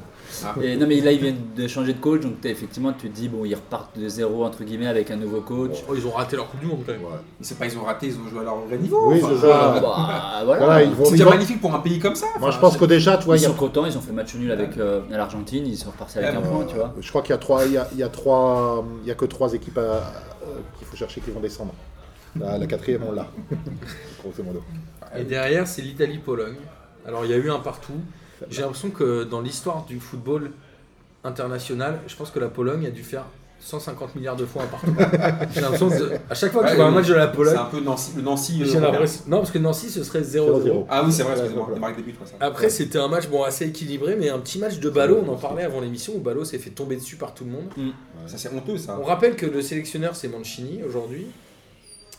Et, 0.61 0.77
non, 0.77 0.87
mais 0.87 1.01
là, 1.01 1.13
ils 1.13 1.21
viennent 1.21 1.41
de 1.57 1.67
changer 1.69 1.95
de 1.95 1.99
coach, 2.01 2.21
donc 2.21 2.45
effectivement, 2.45 2.93
tu 2.93 3.09
te 3.09 3.15
dis, 3.17 3.29
bon, 3.29 3.45
ils 3.47 3.55
repartent 3.55 3.99
de 3.99 4.07
zéro, 4.09 4.45
entre 4.45 4.65
guillemets, 4.65 4.89
avec 4.89 5.11
un 5.11 5.17
nouveau 5.17 5.41
coach. 5.41 5.79
oh, 5.89 5.95
ils 5.97 6.07
ont 6.07 6.11
raté 6.11 6.37
leur 6.37 6.51
Coupe 6.51 6.61
du 6.61 6.67
Monde 6.67 6.81
quand 6.85 6.93
même. 6.93 7.03
Ouais. 7.05 7.11
C'est 7.41 7.57
pas 7.59 7.65
ils 7.65 7.79
ont 7.79 7.85
raté, 7.85 8.09
ils 8.09 8.17
ont 8.17 8.29
joué 8.29 8.41
à 8.41 8.43
leur 8.43 8.57
vrai 8.57 8.77
niveau. 8.77 9.11
Oui, 9.11 9.21
enfin, 9.23 9.33
c'est 9.35 9.41
ça. 9.47 9.79
Bah, 9.81 10.43
voilà. 10.45 10.65
Voilà, 10.67 10.83
ils 10.83 10.91
vont- 10.91 11.05
C'est 11.05 11.11
ils 11.11 11.13
déjà 11.13 11.25
vont- 11.25 11.31
magnifique 11.31 11.61
pour 11.63 11.75
un 11.75 11.79
pays 11.79 11.99
comme 11.99 12.15
ça. 12.17 12.27
Moi, 12.39 12.49
Enfin, 12.49 12.51
je 12.51 12.61
pense 12.61 12.77
que 12.77 12.85
déjà, 12.85 13.17
tu 13.17 13.25
vois, 13.25 13.37
Ils 13.37 13.41
il 13.41 13.43
y 13.43 13.47
a 13.47 13.49
sont 13.49 13.55
contents, 13.55 13.87
ils 13.87 13.97
ont 13.97 14.01
fait 14.03 14.13
match 14.13 14.35
nul 14.35 14.51
avec 14.51 14.77
euh, 14.77 15.01
l'Argentine, 15.09 15.65
ils 15.67 15.79
sont 15.79 15.91
repartis 15.91 16.19
avec 16.19 16.33
Ouais, 16.33 16.37
un 16.37 16.41
point, 16.43 16.65
tu 16.67 16.75
vois. 16.75 16.93
Je 17.01 17.09
crois 17.09 17.23
qu'il 17.23 17.31
y 17.31 17.35
a 17.35 17.39
trois, 17.39 17.65
il 17.65 17.73
y 17.73 17.79
a, 17.79 17.89
il 17.93 17.99
y 17.99 18.03
a 18.03 18.09
trois, 18.09 18.85
il 19.03 19.09
y 19.09 19.11
a 19.11 19.15
que 19.15 19.25
trois 19.25 19.55
équipes 19.55 19.79
à- 19.79 19.81
euh, 19.81 20.59
qu'il 20.77 20.87
faut 20.87 20.97
chercher 20.97 21.21
qui 21.23 21.31
vont 21.31 21.41
descendre. 21.41 21.73
La, 22.39 22.59
la 22.59 22.67
quatrième, 22.67 23.03
on 23.09 23.13
l'a. 23.13 23.27
Grosso 24.23 24.43
modo. 24.43 24.63
Et 25.17 25.25
derrière, 25.25 25.67
c'est 25.67 25.81
l'Italie-Pologne. 25.83 26.57
Alors, 27.07 27.25
il 27.25 27.31
y 27.31 27.35
a 27.35 27.39
eu 27.39 27.51
un 27.51 27.59
partout. 27.61 27.93
J'ai 28.51 28.63
l'impression 28.63 28.91
que 28.91 29.25
dans 29.25 29.41
l'histoire 29.41 29.85
du 29.87 29.99
football 30.01 30.51
international, 31.25 32.01
je 32.07 32.17
pense 32.17 32.31
que 32.31 32.39
la 32.39 32.49
Pologne 32.49 32.87
a 32.87 32.91
dû 32.91 33.03
faire 33.03 33.25
150 33.61 34.15
milliards 34.15 34.37
de 34.37 34.45
fois 34.45 34.63
un 34.63 34.67
partout. 34.67 34.95
J'ai 35.55 35.61
l'impression 35.63 35.91
à 36.29 36.35
chaque 36.35 36.53
fois 36.53 36.63
que 36.63 36.67
tu 36.69 36.73
Ouais, 36.73 36.77
vois 36.77 36.87
un 36.87 36.91
match 36.91 37.07
de 37.09 37.15
la 37.15 37.27
C'est 37.27 37.33
Pologne, 37.35 37.57
un 37.57 37.65
peu 37.65 37.81
Nancy, 37.81 38.13
le 38.17 38.23
Nancy. 38.23 38.63
euh. 38.63 39.07
Non, 39.27 39.39
parce 39.39 39.51
que 39.51 39.59
Nancy, 39.59 39.89
ce 39.91 40.05
serait 40.05 40.21
0-0. 40.21 40.63
0-0. 40.63 40.87
Ah 40.91 41.03
oui, 41.05 41.11
c'est 41.13 41.23
vrai, 41.23 41.35
les 41.73 41.81
marques 41.81 41.97
des 41.97 42.03
buts. 42.03 42.15
Après, 42.39 42.69
c'était 42.69 42.99
un 42.99 43.09
match 43.09 43.29
bon, 43.29 43.43
assez 43.43 43.67
équilibré, 43.67 44.15
mais 44.17 44.29
un 44.29 44.39
petit 44.39 44.59
match 44.59 44.79
de 44.79 44.91
ballot. 44.91 45.23
On 45.27 45.33
en 45.33 45.37
parlait 45.37 45.65
avant 45.65 45.81
l'émission 45.81 46.13
où 46.15 46.19
Ballot 46.21 46.45
s'est 46.45 46.59
fait 46.59 46.71
tomber 46.71 46.97
dessus 46.97 47.17
par 47.17 47.35
tout 47.35 47.45
le 47.45 47.51
monde. 47.51 47.69
Ça, 48.27 48.37
c'est 48.37 48.53
honteux, 48.53 48.77
ça. 48.77 48.99
On 49.01 49.05
rappelle 49.05 49.35
que 49.37 49.47
le 49.47 49.63
sélectionneur, 49.63 50.15
c'est 50.15 50.29
Mancini 50.29 50.83
aujourd'hui. 50.87 51.27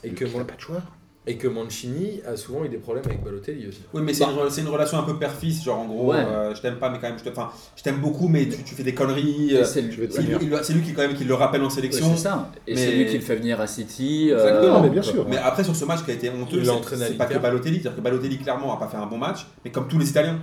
Et 0.03 0.09
que, 0.09 0.25
Il 0.25 0.29
n'y 0.29 0.35
a 0.35 0.38
Man- 0.39 0.47
pas 0.47 0.55
de 0.55 0.59
joueur. 0.59 0.81
Et 1.28 1.36
que 1.36 1.47
Mancini 1.47 2.21
a 2.25 2.38
souvent 2.38 2.63
eu 2.63 2.69
des 2.69 2.78
problèmes 2.78 3.03
avec 3.05 3.21
Balotelli 3.21 3.67
aussi. 3.67 3.82
Oui, 3.93 4.01
mais 4.03 4.13
c'est 4.13 4.23
une, 4.23 4.67
relation 4.69 4.97
un 4.97 5.03
peu 5.03 5.17
père-fils, 5.17 5.61
genre 5.63 5.80
en 5.80 5.86
gros, 5.86 6.11
Ouais. 6.11 6.17
euh, 6.19 6.55
je 6.55 6.61
t'aime 6.61 6.78
pas, 6.78 6.89
mais 6.89 6.99
quand 6.99 7.09
même, 7.09 7.17
je 7.23 7.30
enfin, 7.30 7.49
t'aime 7.84 7.97
beaucoup, 7.99 8.30
mais 8.30 8.47
tu, 8.47 8.63
tu 8.63 8.73
fais 8.75 8.84
des 8.84 8.93
conneries. 8.93 9.49
Euh, 9.51 9.65
c'est 9.65 9.82
lui, 9.82 10.82
qui, 10.82 10.93
quand 10.93 11.01
même, 11.01 11.13
qui 11.15 11.25
le 11.25 11.34
rappelle 11.34 11.61
en 11.61 11.65
Ouais, 11.65 11.69
sélection. 11.69 12.09
c'est 12.15 12.21
ça. 12.23 12.49
Et 12.65 12.73
Mais- 12.73 12.82
c'est 12.82 12.91
lui 12.95 13.05
qui 13.07 13.15
le 13.15 13.23
fait 13.23 13.36
venir 13.36 13.59
à 13.59 13.67
City. 13.67 14.30
euh, 14.32 14.39
Exactement, 14.47 14.82
mais 14.82 14.89
bien 14.89 15.01
sûr. 15.01 15.28
Mais 15.30 15.38
après, 15.38 15.63
sur 15.65 15.75
ce 15.75 15.84
match 15.84 16.03
qui 16.05 16.11
a 16.11 16.13
été 16.13 16.30
honteux, 16.30 16.63
c'est- 16.63 17.17
pas 17.17 17.25
que. 17.25 17.38
Balotelli. 17.38 17.75
C'est-à-dire 17.82 17.97
que 17.97 18.01
Balotelli, 18.01 18.38
clairement, 18.38 18.73
a 18.73 18.80
pas 18.80 18.88
fait 18.88 18.97
un 18.97 19.05
bon 19.05 19.17
match, 19.17 19.45
mais 19.65 19.71
comme 19.71 19.88
tous 19.88 19.99
les 19.99 20.09
Italiens. 20.09 20.39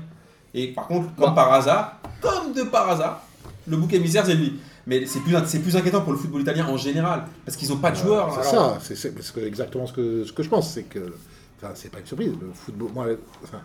Et 0.52 0.68
par 0.68 0.86
contre, 0.86 1.06
comme 1.16 1.30
Bah. 1.30 1.32
par 1.34 1.52
hasard, 1.54 1.98
comme 2.20 2.52
de 2.52 2.62
par 2.62 2.88
hasard, 2.90 3.22
le 3.66 3.76
bouc 3.76 3.92
émissaire, 3.94 4.24
c'est 4.26 4.34
lui. 4.34 4.54
Mais 4.86 5.06
c'est 5.06 5.20
plus, 5.20 5.34
c'est 5.46 5.60
plus 5.60 5.76
inquiétant 5.76 6.02
pour 6.02 6.12
le 6.12 6.18
football 6.18 6.42
italien 6.42 6.66
en 6.66 6.76
général, 6.76 7.24
parce 7.44 7.56
qu'ils 7.56 7.70
n'ont 7.70 7.78
pas 7.78 7.90
de 7.90 7.96
joueurs. 7.96 8.38
C'est 8.42 8.50
ça, 8.50 8.78
c'est 9.20 9.42
exactement 9.42 9.86
ce 9.86 9.92
que, 9.92 10.24
ce 10.24 10.32
que 10.32 10.42
je 10.42 10.48
pense, 10.48 10.70
c'est 10.70 10.84
que, 10.84 11.14
enfin, 11.58 11.72
c'est 11.74 11.90
pas 11.90 12.00
une 12.00 12.06
surprise, 12.06 12.32
le 12.40 12.50
football, 12.52 12.90
moi, 12.94 13.06
enfin, 13.42 13.60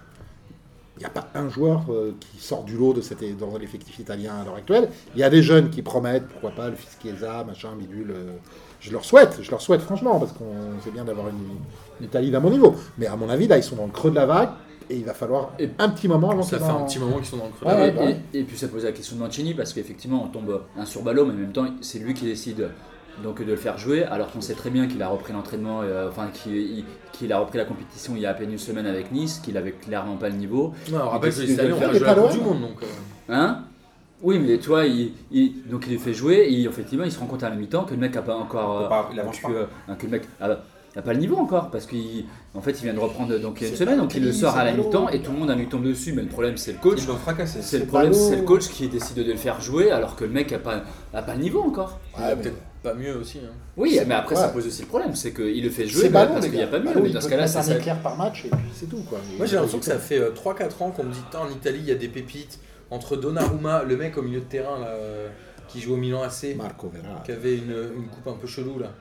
il 0.96 1.00
n'y 1.00 1.06
a 1.06 1.10
pas 1.10 1.30
un 1.34 1.48
joueur 1.48 1.86
euh, 1.90 2.14
qui 2.20 2.42
sort 2.42 2.64
du 2.64 2.76
lot 2.76 2.94
de 2.94 3.02
cette, 3.02 3.38
dans 3.38 3.58
l'effectif 3.58 4.00
italien 4.00 4.34
à 4.42 4.44
l'heure 4.44 4.56
actuelle. 4.56 4.90
Il 5.16 5.22
y 5.22 5.24
a 5.24 5.30
des 5.30 5.42
jeunes 5.42 5.70
qui 5.70 5.82
promettent, 5.82 6.28
pourquoi 6.28 6.52
pas, 6.52 6.70
le 6.70 6.76
fils 6.76 6.98
Chiesa, 7.02 7.44
machin, 7.46 7.70
bidule. 7.78 8.12
euh, 8.12 8.32
je 8.82 8.92
leur 8.92 9.04
souhaite, 9.04 9.40
je 9.42 9.52
leur 9.52 9.62
souhaite 9.62 9.82
franchement, 9.82 10.20
parce 10.20 10.32
qu'on 10.32 10.54
c'est 10.84 10.92
bien 10.92 11.04
d'avoir 11.04 11.30
une, 11.30 11.36
une 12.00 12.06
Italie 12.06 12.32
d'un 12.32 12.40
bon 12.40 12.50
niveau. 12.50 12.76
Mais 12.98 13.08
à 13.08 13.16
mon 13.16 13.30
avis, 13.30 13.48
là, 13.48 13.58
ils 13.58 13.64
sont 13.64 13.76
dans 13.76 13.86
le 13.86 13.92
creux 13.92 14.10
de 14.10 14.16
la 14.16 14.26
vague, 14.26 14.50
et 14.90 14.96
il 14.98 15.06
va 15.06 15.14
falloir 15.14 15.52
Et- 15.60 15.70
un 15.80 15.90
petit 15.90 16.08
moment 16.08 16.32
avant 16.32 16.42
Ça 16.44 16.58
fait 16.60 16.64
un 16.66 16.86
petit 16.86 17.00
moment 17.00 17.18
qu'ils 17.18 17.26
sont 17.26 17.38
dans 17.38 17.46
le 17.46 17.52
creux. 17.52 17.66
Ouais, 17.68 17.74
la 17.74 17.82
ouais. 17.82 17.90
Et, 17.90 17.92
bah 18.14 18.20
et- 18.34 18.40
et 18.40 18.44
puis 18.44 18.58
ça 18.58 18.68
pose 18.68 18.86
la 18.86 18.92
question 18.92 19.16
de 19.16 19.22
Mancini 19.22 19.54
parce 19.54 19.74
qu'effectivement 19.74 20.24
on 20.24 20.28
tombe 20.28 20.62
un 20.78 20.86
sur 20.86 21.02
ballot, 21.04 21.26
mais 21.26 21.34
en 21.34 21.38
même 21.38 21.52
temps 21.52 21.66
c'est 21.82 22.00
lui 22.00 22.14
qui 22.14 22.26
décide 22.26 22.70
donc 23.24 23.40
de 23.40 23.46
le 23.52 23.58
faire 23.58 23.78
jouer 23.78 24.04
alors 24.06 24.32
qu'on 24.32 24.40
sait 24.42 24.54
très 24.54 24.70
bien 24.70 24.88
qu'il 24.88 25.02
a 25.04 25.10
repris 25.10 25.34
l'entraînement, 25.34 25.82
euh, 25.84 26.08
enfin 26.10 26.28
qu'il 26.34 26.86
qu'il 27.12 27.34
a 27.34 27.40
repris 27.40 27.58
la 27.58 27.66
compétition 27.66 28.14
il 28.16 28.22
y 28.22 28.26
a 28.26 28.30
à 28.30 28.34
peine 28.34 28.52
une 28.52 28.58
semaine 28.58 28.86
avec 28.86 29.12
Nice, 29.12 29.42
qu'il 29.44 29.58
avait 29.58 29.72
clairement 29.74 30.16
pas 30.16 30.30
le 30.30 30.36
niveau. 30.36 30.74
Ouais, 30.90 30.98
on 31.04 31.10
rappelle 31.10 31.34
que 31.34 31.42
les 31.42 31.52
Italiens 31.54 31.76
ont 31.76 31.82
est 31.82 31.98
joué 31.98 32.00
la 32.00 32.14
Coupe 32.16 32.32
du 32.32 32.40
Monde. 32.40 32.62
Donc, 32.62 32.82
euh, 32.84 32.86
Hein? 33.34 33.64
Oui 34.22 34.40
mais 34.40 34.58
tu 34.58 34.68
vois, 34.70 34.86
il, 34.86 35.14
il- 35.32 35.64
donc 35.70 35.86
il 35.88 35.94
le 35.94 36.00
fait 36.00 36.14
jouer 36.14 36.48
et 36.50 36.64
effectivement 36.64 37.06
il 37.06 37.12
se 37.12 37.20
rend 37.20 37.26
compte 37.26 37.44
à 37.44 37.50
la 37.50 37.56
mi-temps 37.56 37.84
que 37.84 37.92
le 37.92 37.98
mec 38.00 38.16
a 38.18 38.22
pas 38.22 38.36
encore... 38.36 38.90
Pas- 38.90 39.10
il 39.14 39.20
euh, 39.20 39.24
que, 39.24 39.42
pas. 39.42 39.50
euh, 39.50 39.96
que 39.96 40.06
le 40.06 40.12
mec 40.12 40.24
a, 40.42 40.58
a 40.96 41.02
pas 41.02 41.14
le 41.14 41.20
niveau 41.20 41.36
encore 41.38 41.70
parce 41.72 41.86
qu'en 42.54 42.62
fait 42.62 42.72
il 42.72 42.84
vient 42.84 42.94
de 42.94 43.00
reprendre 43.00 43.38
donc 43.40 43.62
il 43.62 43.64
y 43.64 43.68
a 43.68 43.70
une 43.70 43.78
semaine 43.78 43.98
donc 43.98 44.16
il 44.16 44.24
le 44.24 44.32
sort 44.34 44.58
à 44.58 44.64
la 44.64 44.72
mi-temps 44.74 45.10
et 45.10 45.22
tout 45.22 45.32
le 45.32 45.38
monde 45.38 45.56
lui 45.58 45.68
tombe 45.68 45.84
dessus 45.84 46.14
mais 46.14 46.24
le 46.24 46.28
problème 46.28 46.58
c'est 46.58 46.72
le 46.74 46.78
coach. 46.80 47.00
C'est 47.46 47.80
le 47.80 47.86
problème, 47.86 48.14
c'est 48.14 48.36
le 48.38 48.42
coach 48.44 48.68
qui 48.70 48.88
décide 48.88 49.18
de 49.18 49.24
le 49.24 49.36
faire 49.38 49.62
jouer 49.62 49.92
alors 49.92 50.16
que 50.16 50.24
le 50.26 50.32
mec 50.32 50.52
a 50.54 50.60
pas, 50.60 50.84
a 51.14 51.22
pas 51.22 51.36
le 51.36 51.42
niveau 51.42 51.62
encore. 51.62 52.00
il 52.18 52.24
a 52.24 52.36
peut-être 52.36 52.58
pas 52.82 52.94
mieux 52.94 53.16
aussi. 53.18 53.40
hein. 53.40 53.52
Oui, 53.76 54.00
mais 54.08 54.16
après 54.16 54.36
ouais. 54.36 54.42
ça 54.42 54.48
pose 54.48 54.66
aussi 54.66 54.84
le 54.84 54.88
problème, 54.88 55.14
c'est 55.14 55.34
qu'il 55.34 55.62
le 55.64 55.70
fait 55.70 55.86
jouer 55.86 56.04
C'est 56.04 56.10
bah, 56.10 56.22
ballon, 56.22 56.36
parce 56.36 56.46
qu'il 56.48 56.56
n'y 56.56 56.62
a 56.64 56.68
pas 56.68 56.80
mieux. 56.80 56.92
Il 57.06 57.14
dans 57.14 57.20
ce 57.20 57.28
cas-là, 57.28 57.42
mettre 57.42 57.52
c'est 57.54 57.60
un 57.60 57.64
ça. 57.64 57.76
éclair 57.76 58.00
par 58.02 58.16
match, 58.16 58.46
et 58.46 58.50
puis 58.50 58.60
c'est 58.74 58.86
tout, 58.90 59.04
quoi. 59.10 59.20
Moi 59.38 59.46
j'ai 59.46 59.56
l'impression 59.56 59.80
que 59.80 59.86
ça 59.86 60.00
fait 60.00 60.18
3-4 60.32 60.82
ans 60.84 60.92
qu'on 60.92 61.04
me 61.04 61.12
dit 61.12 61.20
en 61.38 61.50
Italie 61.52 61.80
il 61.82 61.90
y 61.90 61.92
a 61.92 61.96
des 61.96 62.08
pépites 62.08 62.60
entre 62.90 63.18
Donnarumma, 63.18 63.84
le 63.84 63.98
mec 63.98 64.18
au 64.18 64.22
milieu 64.22 64.40
de 64.40 64.46
terrain 64.46 64.80
là, 64.80 64.88
euh, 64.88 65.28
qui 65.68 65.82
joue 65.82 65.96
au 65.96 65.98
Milan 65.98 66.24
AC, 66.24 66.56
Marco 66.56 66.90
Verratti. 66.90 67.24
qui 67.26 67.32
avait 67.34 67.56
une, 67.56 67.76
une 67.98 68.08
coupe 68.08 68.28
un 68.28 68.38
peu 68.40 68.48
chelou 68.48 68.80
là. 68.80 68.94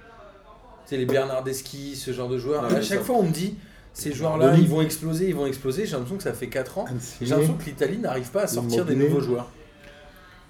Sais, 0.88 0.96
les 0.96 1.04
Bernardeschi, 1.06 1.96
ce 1.96 2.12
genre 2.12 2.28
de 2.28 2.38
joueurs. 2.38 2.62
Ah 2.64 2.72
ouais, 2.72 2.78
à 2.78 2.82
chaque 2.82 2.98
ça. 3.00 3.04
fois 3.04 3.16
on 3.16 3.24
me 3.24 3.30
dit 3.32 3.54
ces 3.92 4.12
joueurs-là 4.12 4.54
ils 4.56 4.68
vont 4.68 4.80
exploser, 4.80 5.28
ils 5.28 5.34
vont 5.34 5.46
exploser. 5.46 5.84
J'ai 5.86 5.92
l'impression 5.92 6.16
que 6.16 6.22
ça 6.22 6.32
fait 6.32 6.46
4 6.48 6.78
ans. 6.78 6.84
J'ai 6.88 6.94
Insigne. 6.96 7.28
l'impression 7.28 7.54
que 7.54 7.64
l'Italie 7.64 7.98
n'arrive 7.98 8.30
pas 8.30 8.42
à 8.42 8.46
sortir 8.46 8.84
des 8.84 8.94
nouveaux 8.96 9.20
joueurs. 9.20 9.50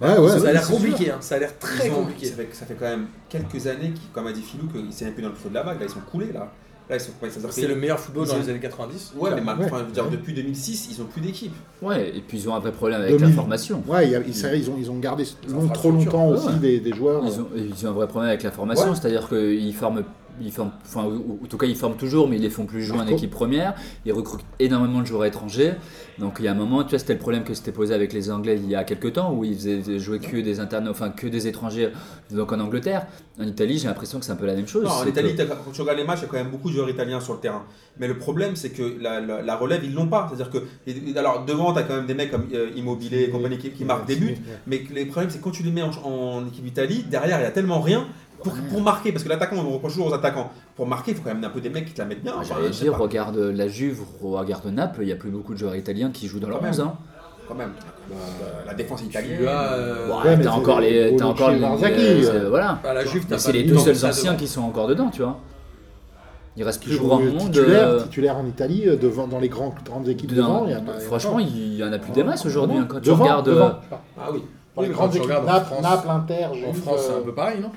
Ouais, 0.01 0.17
ouais, 0.17 0.29
ça 0.39 0.47
a 0.47 0.53
l'air 0.53 0.63
c'est 0.63 0.71
compliqué, 0.73 1.11
hein, 1.11 1.17
ça 1.19 1.35
a 1.35 1.39
l'air 1.39 1.57
très 1.59 1.89
ont- 1.89 1.95
compliqué. 1.95 2.27
Ça 2.27 2.35
fait, 2.35 2.47
ça 2.53 2.65
fait 2.65 2.75
quand 2.75 2.85
même 2.85 3.07
quelques 3.27 3.67
années, 3.67 3.91
qui, 3.91 4.01
comme 4.13 4.27
a 4.27 4.31
dit 4.31 4.41
Philou, 4.41 4.67
qu'ils 4.67 4.93
s'est 4.93 5.05
un 5.05 5.11
peu 5.11 5.21
dans 5.21 5.27
le 5.27 5.33
creux 5.35 5.49
de 5.49 5.55
la 5.55 5.63
vague. 5.63 5.77
Là, 5.77 5.87
ils 5.87 5.91
sont 5.91 5.99
coulés. 6.09 6.31
Là, 6.31 6.53
là 6.89 6.95
ils 6.95 7.01
sont 7.01 7.11
quoi 7.19 7.29
ça 7.29 7.41
C'est 7.49 7.67
le 7.67 7.75
meilleur 7.75 7.99
football 7.99 8.25
dans 8.25 8.35
ont- 8.35 8.39
les 8.39 8.49
années 8.49 8.61
90. 8.61 9.11
Ouais, 9.17 9.31
mais 9.35 9.41
maintenant, 9.41 9.65
Ouais. 9.65 9.91
dire, 9.91 10.09
depuis 10.09 10.31
2006, 10.31 10.87
ils 10.91 11.01
ont 11.01 11.05
plus 11.05 11.19
d'équipe. 11.19 11.51
Ouais, 11.81 12.15
et 12.15 12.21
puis 12.21 12.37
ils 12.37 12.47
ont 12.49 12.55
un 12.55 12.59
vrai 12.59 12.71
problème 12.71 13.01
avec 13.01 13.11
2000. 13.17 13.27
la 13.27 13.35
formation. 13.41 13.83
Ouais, 13.87 14.05
il 14.07 14.11
y 14.11 14.15
a- 14.15 14.21
ils, 14.25 14.33
c'est 14.33 14.47
vrai, 14.47 14.59
ils 14.59 14.69
ont, 14.69 14.75
ils 14.79 14.89
ont 14.89 14.99
gardé 14.99 15.25
long- 15.49 15.67
trop 15.67 15.91
longtemps 15.91 16.29
Ouais, 16.31 16.37
aussi 16.37 16.53
des, 16.59 16.79
des 16.79 16.93
joueurs. 16.93 17.21
Ils 17.25 17.37
ont, 17.41 17.47
ils 17.57 17.85
ont 17.85 17.89
un 17.89 17.93
vrai 17.93 18.07
problème 18.07 18.29
avec 18.29 18.43
la 18.43 18.51
formation, 18.51 18.91
Ouais. 18.91 18.95
c'est-à-dire 18.95 19.27
qu'ils 19.27 19.73
forment, 19.75 20.03
ils 20.41 20.51
forment, 20.51 20.71
enfin, 20.85 21.03
en 21.03 21.45
tout 21.47 21.57
cas 21.57 21.65
ils 21.67 21.75
forment 21.75 21.97
toujours, 21.97 22.27
mais 22.27 22.35
ils 22.37 22.41
les 22.41 22.49
font 22.49 22.65
plus 22.65 22.83
jouer 22.83 22.97
en 22.97 23.07
équipe 23.07 23.31
première. 23.31 23.73
Ils 24.05 24.13
recrutent 24.13 24.45
énormément 24.59 25.01
de 25.01 25.05
joueurs 25.07 25.25
étrangers. 25.25 25.73
Donc 26.17 26.37
il 26.39 26.45
y 26.45 26.47
a 26.47 26.51
un 26.51 26.55
moment, 26.55 26.83
tu 26.83 26.89
vois, 26.91 26.99
c'était 26.99 27.13
le 27.13 27.19
problème 27.19 27.43
que 27.43 27.53
s'était 27.53 27.71
posé 27.71 27.93
avec 27.93 28.11
les 28.13 28.29
Anglais 28.31 28.55
il 28.61 28.69
y 28.69 28.75
a 28.75 28.83
quelques 28.83 29.13
temps, 29.13 29.33
où 29.33 29.43
ils 29.43 29.55
faisaient 29.55 29.99
jouer 29.99 30.19
que 30.19 30.37
des 30.37 30.59
internes, 30.59 30.87
enfin 30.89 31.09
que 31.09 31.27
des 31.27 31.47
étrangers. 31.47 31.89
Donc 32.31 32.51
en 32.51 32.59
Angleterre, 32.59 33.07
en 33.39 33.43
Italie, 33.47 33.77
j'ai 33.77 33.87
l'impression 33.87 34.19
que 34.19 34.25
c'est 34.25 34.31
un 34.31 34.35
peu 34.35 34.45
la 34.45 34.55
même 34.55 34.67
chose. 34.67 34.83
Non, 34.83 34.89
en 34.91 35.05
Italie, 35.05 35.35
que- 35.35 35.43
quand 35.43 35.71
tu 35.71 35.81
regardes 35.81 35.97
les 35.99 36.03
matchs, 36.05 36.19
il 36.19 36.23
y 36.23 36.25
a 36.25 36.29
quand 36.29 36.37
même 36.37 36.51
beaucoup 36.51 36.69
de 36.69 36.73
joueurs 36.75 36.89
italiens 36.89 37.21
sur 37.21 37.33
le 37.33 37.39
terrain. 37.39 37.63
Mais 37.99 38.07
le 38.07 38.17
problème, 38.17 38.55
c'est 38.55 38.69
que 38.71 38.97
la, 39.01 39.19
la- 39.21 39.41
la 39.41 39.55
relève, 39.55 39.81
ils 39.83 39.93
l'ont 39.93 40.07
pas. 40.07 40.27
C'est-à-dire 40.29 40.51
que, 40.51 41.17
alors 41.17 41.45
devant, 41.45 41.73
tu 41.73 41.79
as 41.79 41.83
quand 41.83 41.95
même 41.95 42.05
des 42.05 42.13
mecs 42.13 42.31
comme 42.31 42.47
euh, 42.53 42.69
Immobilier 42.75 43.23
et 43.23 43.29
compagnie 43.29 43.57
qui, 43.57 43.71
qui 43.71 43.85
marquent 43.85 44.07
des 44.07 44.15
buts. 44.15 44.35
Mais 44.67 44.79
que 44.81 44.93
les 44.93 45.05
problèmes, 45.05 45.29
c'est 45.29 45.39
que 45.39 45.43
quand 45.43 45.51
tu 45.51 45.63
les 45.63 45.71
mets 45.71 45.81
en, 45.83 45.91
en 46.03 46.45
équipe 46.47 46.63
d'Italie, 46.65 47.05
derrière, 47.09 47.39
il 47.39 47.43
y 47.43 47.45
a 47.45 47.51
tellement 47.51 47.79
rien 47.81 48.05
pour, 48.43 48.53
pour 48.53 48.81
marquer. 48.81 49.11
Parce 49.11 49.23
que 49.23 49.29
l'attaquant, 49.29 49.57
on 49.57 49.69
reproche 49.71 49.93
toujours 49.93 50.07
aux 50.07 50.13
attaquants. 50.13 50.51
Pour 50.75 50.87
marquer, 50.87 51.11
il 51.11 51.17
faut 51.17 51.23
quand 51.23 51.33
même 51.33 51.43
un 51.43 51.49
peu 51.49 51.61
des 51.61 51.69
mecs 51.69 51.85
qui 51.85 51.93
te 51.93 51.99
la 52.01 52.05
mettent 52.07 52.23
bien. 52.23 52.33
Ah, 52.37 52.43
J'allais 52.43 52.69
dire, 52.69 52.91
pas, 52.93 52.97
regarde 52.99 53.37
la 53.37 53.67
Juve, 53.67 53.99
regarde 54.21 54.65
Naples, 54.67 55.01
il 55.01 55.07
n'y 55.07 55.11
a 55.11 55.15
plus 55.15 55.29
beaucoup 55.29 55.53
de 55.53 55.59
joueurs 55.59 55.75
italiens 55.75 56.11
qui 56.11 56.27
jouent 56.27 56.39
dans 56.39 56.49
leur 56.49 56.59
Quand 56.59 56.67
11. 56.69 56.77
même. 56.79 56.87
Hein. 56.87 56.93
quand 57.47 57.55
même. 57.55 57.71
Euh, 58.11 58.15
la 58.65 58.73
défense 58.73 59.01
italienne. 59.03 59.37
Tu 59.39 59.47
as, 59.47 59.73
euh, 59.73 60.07
Ouais, 60.23 60.39
t'as 60.41 60.49
encore 60.51 60.79
les, 60.79 61.15
t'as 61.15 61.25
encore 61.25 61.51
les, 61.51 61.61
euh, 61.63 62.31
euh. 62.45 62.49
voilà. 62.49 62.79
à 62.83 62.93
la 62.93 63.05
Juve, 63.05 63.23
Mais 63.29 63.35
t'as 63.35 63.37
c'est 63.39 63.51
les 63.51 63.63
de 63.63 63.69
deux 63.69 63.77
seuls 63.93 64.09
anciens 64.09 64.35
qui 64.35 64.47
sont 64.47 64.61
encore 64.61 64.87
dedans, 64.87 65.09
tu 65.11 65.21
vois. 65.21 65.37
Il 66.57 66.63
reste 66.63 66.83
plus 66.83 66.97
grand 66.97 67.19
monde. 67.19 67.37
titulaire, 67.51 67.87
euh, 67.87 68.01
titulaire 68.01 68.37
en 68.37 68.45
Italie, 68.45 68.83
devant, 68.99 69.27
dans 69.27 69.39
les 69.39 69.47
grands, 69.47 69.73
grandes 69.85 70.07
équipes 70.09 70.33
devant. 70.33 70.65
il 70.65 70.71
y 70.71 70.73
a 70.73 70.79
pas- 70.81 70.99
franchement, 70.99 71.39
il 71.39 71.75
y 71.75 71.83
en 71.83 71.93
a 71.93 71.99
plus 71.99 72.11
des 72.11 72.23
masses 72.23 72.45
aujourd'hui. 72.45 72.77
hein, 72.77 72.85
Quand 72.89 72.99
tu 72.99 73.11
regardes. 73.11 73.49
Ah 74.17 74.29
oui. 74.33 74.43
Dans 74.75 74.81
les 74.81 74.89
grandes 74.89 75.11
quand 75.11 75.17
équipes, 75.17 75.29
Naples, 75.45 75.65
France- 75.65 75.81
Naples, 75.81 76.09
Inter, 76.09 76.45
En 76.67 76.73
France, 76.73 76.99
c'est 77.05 77.11
euh, 77.13 77.19
un 77.19 77.21
peu 77.21 77.33
pareil, 77.33 77.59
non? 77.61 77.71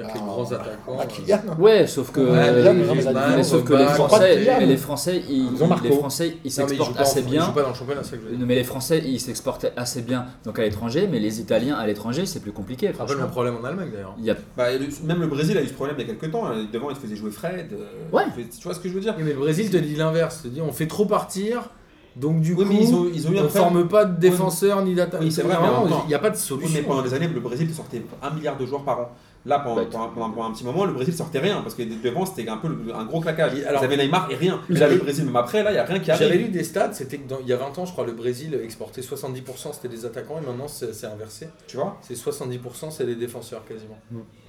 Il 0.00 0.06
y 0.06 0.08
a 0.08 0.12
que 0.12 0.14
les 0.18 0.20
Ah, 0.24 0.26
grands 0.26 0.52
attaquants. 0.52 0.98
Ah, 0.98 1.04
Kylian. 1.06 1.38
Ouais, 1.58 1.86
sauf 1.86 2.10
que, 2.10 2.20
Ouais, 2.20 2.26
euh, 2.38 2.72
mais 2.72 2.84
Griezmann, 2.86 3.44
sauf 3.44 3.64
que 3.64 3.74
les 3.74 3.84
Français, 3.84 4.36
Kylian. 4.38 4.54
mais 4.58 4.66
les 4.66 4.76
Français, 4.78 5.22
ils, 5.28 5.52
Ils 5.54 5.62
ont 5.62 5.66
Marco. 5.66 5.84
les 5.88 5.92
Français, 5.92 6.26
ils 6.28 6.30
Non, 6.30 6.36
mais 6.40 6.46
ils 6.46 6.50
jouent 6.50 6.56
s'exportent 6.68 6.94
pas 6.94 7.00
en- 7.00 7.02
assez 7.02 7.20
Ils 7.20 7.26
bien. 7.26 7.44
jouent 7.44 7.52
pas 7.52 7.62
dans 7.62 7.68
le 7.68 7.74
championnat, 7.74 8.00
c'est 8.02 8.10
ça 8.12 8.16
que 8.16 8.22
je 8.22 8.24
veux 8.26 8.30
dire. 8.30 8.40
Non, 8.40 8.46
mais 8.46 8.54
les 8.54 8.64
Français, 8.64 9.02
ils 9.04 9.20
s'exportent 9.20 9.66
assez 9.76 10.00
bien 10.02 10.24
donc 10.44 10.58
à 10.58 10.62
l'étranger, 10.62 11.06
mais 11.10 11.18
les 11.18 11.40
Italiens 11.40 11.76
à 11.76 11.86
l'étranger, 11.86 12.24
c'est 12.24 12.40
plus 12.40 12.52
compliqué. 12.52 12.86
Rappelle 12.88 13.06
Franchement. 13.08 13.22
mon 13.24 13.28
problème 13.30 13.56
en 13.60 13.64
Allemagne 13.66 13.90
d'ailleurs. 13.92 14.14
Il 14.18 14.24
y 14.24 14.30
a 14.30 14.36
Bah, 14.56 14.70
et 14.72 14.78
le- 14.78 14.86
même 15.04 15.20
le 15.20 15.26
Brésil 15.26 15.58
a 15.58 15.62
eu 15.62 15.68
ce 15.68 15.74
problème 15.74 15.96
il 15.98 16.06
y 16.06 16.10
a 16.10 16.14
quelques 16.14 16.32
temps. 16.32 16.46
hein. 16.46 16.64
Devant, 16.72 16.88
il 16.88 16.96
faisait 16.96 17.16
jouer 17.16 17.30
Fred. 17.30 17.68
euh, 17.74 17.86
Ouais. 18.16 18.22
il 18.38 18.48
Tu 18.48 18.62
vois 18.64 18.72
ce 18.74 18.80
que 18.80 18.88
je 18.88 18.94
veux 18.94 19.00
dire? 19.00 19.14
Oui, 19.18 19.22
mais 19.24 19.32
le 19.34 19.38
Brésil 19.38 19.68
te 19.70 19.76
dit 19.76 19.96
l'inverse. 19.96 20.42
te 20.42 20.48
dit 20.48 20.60
on 20.62 20.72
fait 20.72 20.86
trop 20.86 21.04
partir, 21.04 21.68
donc 22.16 22.40
du 22.40 22.54
Oui, 22.54 22.64
coup, 22.64 22.70
mais 22.72 22.82
ils 22.82 22.94
ont, 22.94 23.06
ils 23.12 23.28
ont 23.28 23.32
eu 23.32 23.38
un 23.38 23.42
on 23.44 23.46
problème. 23.48 23.50
forme 23.72 23.88
pas 23.88 24.04
de 24.04 24.18
défenseurs 24.18 24.82
ni 24.82 24.94
d'attaquants. 24.94 25.22
Oui, 25.24 25.30
c'est 25.32 25.42
vrai, 25.42 25.56
mais 25.60 25.68
en 25.68 25.82
même 25.82 25.90
temps- 25.90 26.02
Il 26.04 26.08
n'y 26.08 26.14
a 26.14 26.18
pas 26.18 26.30
de 26.30 26.36
Oui, 26.36 26.40
solution. 26.40 26.70
mais 26.74 26.82
pendant 26.82 27.02
des 27.02 27.14
années, 27.14 27.28
le 27.28 27.40
Brésil 27.40 27.68
te 27.68 27.74
sortait 27.76 28.02
un 28.22 28.30
milliard 28.30 28.56
de 28.56 28.66
joueurs 28.66 28.82
par 28.84 29.00
an. 29.00 29.10
Là, 29.46 29.58
pendant, 29.60 29.76
Bah, 29.76 29.82
pendant- 29.90 30.08
pendant- 30.10 30.30
pendant 30.30 30.48
un 30.48 30.52
petit 30.52 30.64
moment, 30.64 30.84
le 30.84 30.92
Brésil 30.92 31.14
sortait 31.14 31.38
rien 31.38 31.62
parce 31.62 31.74
que 31.74 31.82
devant 31.82 32.26
c'était 32.26 32.46
un 32.48 32.58
peu 32.58 32.68
le- 32.68 32.94
un 32.94 33.04
gros 33.06 33.20
claquage. 33.20 33.54
Et 33.58 33.64
alors- 33.64 33.80
Vous 33.80 33.86
avez 33.86 33.96
Neymar 33.96 34.30
et 34.30 34.34
rien. 34.36 34.60
Mais 34.68 34.78
là, 34.78 34.86
le 34.88 34.96
Brésil, 34.98 35.24
même 35.24 35.36
après, 35.36 35.62
là, 35.62 35.70
il 35.70 35.74
n'y 35.74 35.78
a 35.78 35.84
rien 35.84 35.98
qui 35.98 36.06
J'avais 36.06 36.26
arrive. 36.26 36.42
lu 36.42 36.48
des 36.48 36.62
stats, 36.62 36.92
c'était 36.92 37.16
que 37.18 37.26
dans- 37.28 37.38
il 37.40 37.48
y 37.48 37.52
a 37.52 37.56
20 37.56 37.76
ans, 37.78 37.86
je 37.86 37.92
crois, 37.92 38.04
le 38.04 38.12
Brésil 38.12 38.58
exportait 38.62 39.00
70%, 39.00 39.72
c'était 39.72 39.88
des 39.88 40.04
attaquants, 40.04 40.38
et 40.42 40.46
maintenant 40.46 40.68
c'est 40.68 40.92
c'est 40.94 41.06
inversé. 41.06 41.48
Tu 41.66 41.78
vois 41.78 41.96
C'est 42.02 42.14
70%, 42.14 42.90
c'est 42.90 43.04
les 43.06 43.14
défenseurs 43.16 43.64
quasiment. 43.64 43.98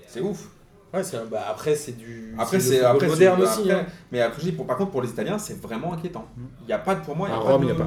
C'est 0.08 0.20
ouf. 0.22 0.50
Ouais, 0.94 1.04
c'est 1.04 1.16
un- 1.16 1.24
bah, 1.26 1.46
après 1.50 1.74
c'est 1.76 1.94
du 1.98 2.36
Après, 2.38 2.60
c'est 2.60 2.84
après, 2.84 3.08
moderne 3.08 3.40
c'est- 3.46 3.62
aussi. 3.62 3.72
après- 3.72 3.84
hein. 3.84 3.94
Mais 4.12 4.20
après, 4.22 4.42
je 4.42 4.46
dis, 4.48 4.52
pour, 4.52 4.68
par 4.68 4.76
contre, 4.76 4.92
pour 4.92 5.02
les 5.02 5.08
Italiens, 5.10 5.38
c'est 5.38 5.62
vraiment 5.62 5.94
inquiétant. 5.94 6.26
Il 6.64 6.68
n'y 6.68 6.74
a 6.74 6.80
pas 6.80 6.96
de, 6.96 7.00
pour 7.06 7.16
moi, 7.16 7.30
il 7.30 7.32
n'y 7.32 7.38
À 7.38 7.42
a, 7.42 7.46
pas 7.46 7.52
Rome, 7.54 7.62
de- 7.64 7.68
y 7.70 7.72
a 7.72 7.76
pas. 7.76 7.86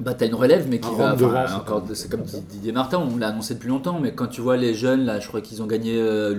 Bah, 0.00 0.14
t'as 0.14 0.26
une 0.26 0.34
relève, 0.34 0.66
mais 0.68 0.80
qui 0.80 0.88
Un 0.88 0.92
va. 0.92 1.12
Enfin, 1.14 1.44
c'est 1.46 1.54
encore, 1.54 1.82
c'est 1.92 2.10
comme 2.10 2.22
dit 2.22 2.40
Didier 2.48 2.72
Martin, 2.72 2.98
on 2.98 3.18
l'a 3.18 3.28
annoncé 3.28 3.54
depuis 3.54 3.68
longtemps, 3.68 3.98
mais 4.00 4.12
quand 4.14 4.28
tu 4.28 4.40
vois 4.40 4.56
les 4.56 4.72
jeunes, 4.74 5.04
là, 5.04 5.20
je 5.20 5.28
crois 5.28 5.42
qu'ils 5.42 5.62
ont 5.62 5.66
gagné 5.66 6.00
euh, 6.00 6.34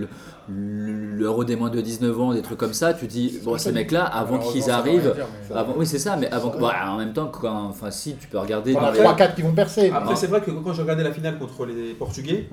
le- 0.50 1.16
l'euro 1.18 1.44
des 1.44 1.56
moins 1.56 1.70
de 1.70 1.80
19 1.80 2.20
ans, 2.20 2.34
des 2.34 2.42
trucs 2.42 2.58
comme 2.58 2.74
ça, 2.74 2.94
tu 2.94 3.06
dis, 3.08 3.40
bon, 3.44 3.58
ces 3.58 3.72
mecs-là, 3.72 4.04
avant 4.04 4.40
qu'ils 4.40 4.70
arrivent. 4.72 5.02
rien 5.04 5.14
dire, 5.14 5.26
mais- 5.50 5.56
Avant, 5.56 5.74
oui, 5.78 5.86
c'est 5.86 6.00
ça, 6.00 6.18
mais 6.18 6.28
avant, 6.32 6.52
bah, 6.60 6.74
en 6.88 6.98
même 6.98 7.14
temps, 7.14 7.28
quand, 7.32 7.66
enfin, 7.68 7.92
si 7.92 8.16
tu 8.16 8.28
peux 8.28 8.40
regarder. 8.40 8.72
Il 8.72 8.74
y 8.74 8.78
en 8.78 8.82
dans 8.82 8.88
a 8.88 8.92
les- 8.94 9.00
3-4 9.00 9.36
qui 9.36 9.42
vont 9.44 9.54
percer. 9.54 9.92
Après, 9.94 10.10
Non. 10.12 10.16
c'est 10.16 10.28
vrai 10.28 10.42
que 10.42 10.52
quand 10.52 10.74
j'ai 10.74 10.82
regardé 10.82 11.04
la 11.04 11.12
finale 11.14 11.38
contre 11.38 11.66
les 11.68 11.94
Portugais, 11.94 12.50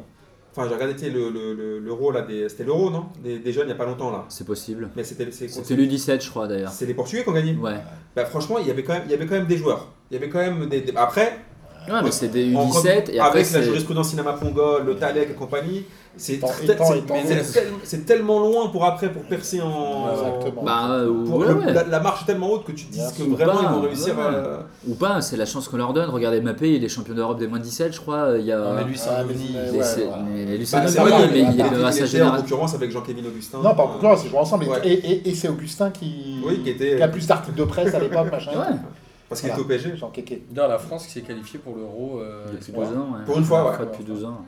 enfin, 0.55 0.69
j'ai 0.69 0.75
regardé 0.75 0.99
sais, 0.99 1.09
le- 1.11 1.31
le- 1.31 1.55
le- 1.55 1.79
l'euro, 1.79 2.13
là, 2.13 2.21
des- 2.21 2.49
c'était 2.51 2.65
l'euro, 2.65 2.91
non? 2.91 3.07
Des, 3.25 3.39
des 3.39 3.53
jeunes, 3.53 3.65
il 3.65 3.69
n'y 3.69 3.73
a 3.73 3.77
pas 3.77 3.87
longtemps, 3.87 4.11
là. 4.11 4.27
C'est 4.29 4.47
possible. 4.47 4.91
Mais 4.95 5.05
c'était 5.05 5.31
c'est- 5.33 5.49
C'était 5.49 5.75
l'U17, 5.75 6.23
je 6.23 6.29
crois, 6.31 6.47
d'ailleurs. 6.47 6.71
c'est 6.71 6.85
les 6.87 6.95
Portugais 6.95 7.23
qui 7.23 7.29
ont 7.31 7.33
gagné. 7.33 7.55
Ouais. 7.57 7.77
Bah, 8.15 8.27
franchement, 8.27 8.59
il 8.61 8.67
y, 8.67 8.71
avait 8.71 8.83
quand 8.83 8.93
même, 8.93 9.03
il 9.07 9.11
y 9.11 9.15
avait 9.15 9.27
quand 9.27 9.37
même 9.37 9.47
des 9.47 9.57
joueurs. 9.57 9.89
Il 10.11 10.15
y 10.15 10.17
avait 10.17 10.29
quand 10.29 10.39
même 10.39 10.67
des. 10.69 10.81
des- 10.81 10.97
Après, 10.97 11.39
Ouais, 11.89 12.03
mais 12.05 12.11
c'est 12.11 12.29
des 12.29 12.55
en- 12.55 12.67
U17, 12.69 13.11
et 13.13 13.19
après, 13.19 13.41
avec 13.41 13.51
la 13.53 13.63
jurisprudence 13.63 14.11
Cinema 14.11 14.35
Pongol, 14.35 14.85
le 14.85 14.97
Talek 14.97 15.31
et 15.31 15.35
compagnie, 15.35 15.85
c'est 16.19 16.39
tel- 16.39 18.05
tellement 18.05 18.41
loin 18.41 18.69
pour 18.69 18.85
après, 18.85 19.11
pour 19.11 19.23
percer 19.23 19.63
en. 19.63 20.11
Exactement. 20.13 20.65
Bah, 20.65 20.89
euh, 20.91 21.25
pour- 21.25 21.39
ouais, 21.39 21.49
le- 21.49 21.55
ouais. 21.55 21.73
La, 21.73 21.85
la 21.85 22.01
marche 22.01 22.23
est 22.23 22.27
tellement 22.27 22.51
haute 22.51 22.65
que 22.67 22.73
tu 22.73 22.85
te 22.87 22.93
dis 22.93 22.99
que 23.17 23.23
vraiment 23.23 23.53
Ou 23.55 23.57
ils 23.61 23.65
pas, 23.65 23.73
vont 23.73 23.81
réussir 23.81 24.19
ouais. 24.19 24.23
à. 24.25 24.67
Ou 24.87 24.95
pas, 24.97 25.23
c'est 25.23 25.39
la 25.39 25.47
chance 25.47 25.67
qu'on 25.69 25.79
leur 25.79 25.95
donne. 25.95 26.11
Regardez 26.11 26.41
Mbappé, 26.43 26.75
il 26.75 26.85
est 26.85 26.89
champion 26.91 27.15
d'Europe 27.15 27.39
des 27.39 27.47
moins 27.47 27.59
de 27.59 27.65
17, 27.65 27.95
je 27.95 28.01
crois. 28.01 28.33
Il 28.39 28.45
y 28.45 28.53
a. 28.53 28.75
Mais 28.77 28.85
lui, 28.85 28.99
c'est 28.99 29.09
Ah, 29.11 29.21
un 29.21 29.25
mais- 29.25 29.33
ovni. 29.33 29.51
mais- 29.55 29.73
Mais 29.79 29.83
c'est- 29.83 30.01
il 30.03 30.07
est 30.67 30.75
à 30.75 30.89
sa 30.89 32.27
en 32.33 32.37
concurrence 32.43 32.75
avec 32.75 32.91
Jean-Kévin 32.91 33.27
Augustin. 33.27 33.59
Non, 33.63 33.75
pas 33.75 33.85
en 33.85 33.89
concurrence, 33.89 34.21
ils 34.25 34.31
jouent 34.31 34.37
ensemble. 34.37 34.67
Et- 34.85 35.35
c'est 35.35 35.49
Augustin 35.49 35.91
qui, 35.91 36.43
a 37.01 37.09
plus 37.09 37.27
d'articles 37.27 37.57
de 37.57 37.65
presse 37.65 37.95
à 37.95 37.99
l'époque, 37.99 38.31
machin. 38.31 38.51
Parce 39.29 39.41
qu'il 39.41 39.51
Voilà. 39.51 39.63
était 39.63 39.75
au 39.75 39.79
PSG. 39.79 39.97
Jean 39.97 40.11
Kéké. 40.11 40.43
Dans 40.51 40.67
la 40.69 40.79
France 40.79 41.07
qui 41.07 41.13
s'est 41.13 41.21
qualifiée 41.23 41.59
pour 41.59 41.77
l'euro 41.77 42.21
euh, 42.21 42.47
Depuis 42.53 42.73
deux 42.73 42.79
ans. 42.81 43.13
ouais. 43.15 43.25
Pour 43.27 43.39
une 43.39 43.45
fois, 43.45 43.71
ouais. 43.71 43.87
depuis 43.87 44.05
deux 44.05 44.25
ans. 44.25 44.45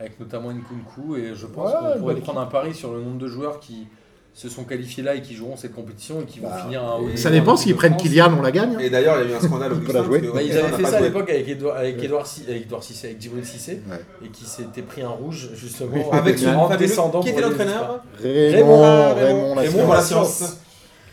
avec 0.00 0.18
notamment 0.18 0.50
Nkunku 0.50 1.16
et 1.16 1.34
je 1.34 1.46
pense 1.46 1.70
Ouais, 1.72 1.92
qu'on 1.94 1.98
pourrait 2.00 2.14
prendre 2.16 2.40
un 2.40 2.46
pari 2.46 2.74
sur 2.74 2.92
le 2.92 3.00
nombre 3.00 3.18
de 3.18 3.28
joueurs 3.28 3.60
qui 3.60 3.86
se 4.34 4.48
sont 4.48 4.64
qualifiés 4.64 5.02
là 5.04 5.14
et 5.14 5.20
qui 5.22 5.34
joueront 5.34 5.56
cette 5.56 5.74
compétition 5.74 6.22
et 6.22 6.24
qui 6.24 6.40
vont 6.40 6.48
Bah, 6.48 6.56
finir 6.64 6.82
à 6.82 6.94
un 6.94 6.96
haut 6.96 7.10
Ça 7.16 7.28
en 7.28 7.32
dépend 7.32 7.54
s'ils 7.56 7.76
prennent. 7.76 7.96
Kylian, 7.96 8.32
on 8.36 8.42
la 8.42 8.50
gagne. 8.50 8.76
Et 8.80 8.88
d'ailleurs, 8.90 9.20
il 9.22 9.28
y 9.28 9.32
a 9.32 9.34
eu 9.34 9.38
un 9.38 9.40
scandale 9.40 9.72
au 9.74 9.76
Il 9.76 9.82
peut 9.84 9.92
la 9.92 10.02
jouer. 10.02 10.20
Bah, 10.34 10.42
ils 10.42 10.50
avaient 10.56 10.72
fait 10.76 10.84
ça 10.90 10.96
à 10.96 11.00
l'époque 11.00 11.28
avec 11.30 11.46
Edouard, 11.48 11.76
avec 11.76 12.02
Edouard, 12.02 12.26
avec 12.48 12.62
Edouard 12.64 12.82
Cissé, 12.82 13.06
avec 13.08 13.20
Djibril 13.20 13.44
Cissé, 13.44 13.82
Ouais. 13.88 14.00
et 14.24 14.28
qui 14.30 14.44
s'était 14.46 14.82
pris 14.82 15.02
un 15.02 15.10
rouge 15.10 15.50
justement 15.54 15.90
Oui. 15.94 16.00
Avec 16.10 16.38
fabuleux- 16.38 16.76
descendant. 16.78 17.20
Qui 17.20 17.30
pour 17.30 17.38
était 17.40 17.48
l'entraîneur 17.48 18.02
Raymond, 18.20 19.14
Raymond, 19.14 19.14
Raymond, 19.14 19.54
Raymond, 19.54 19.70
science. 19.82 19.90
la 19.94 20.02
science. 20.02 20.56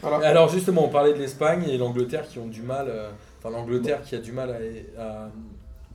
Voilà. 0.01 0.27
Alors 0.27 0.49
justement, 0.49 0.85
on 0.85 0.89
parlait 0.89 1.13
de 1.13 1.19
l'Espagne 1.19 1.63
et 1.69 1.77
l'Angleterre 1.77 2.27
qui 2.27 2.39
ont 2.39 2.47
du 2.47 2.61
mal, 2.61 2.87
euh, 2.89 3.09
enfin 3.39 3.49
l'Angleterre 3.55 4.01
qui 4.03 4.15
a 4.15 4.19
du 4.19 4.31
mal 4.31 4.49
à, 4.97 5.01
à 5.01 5.29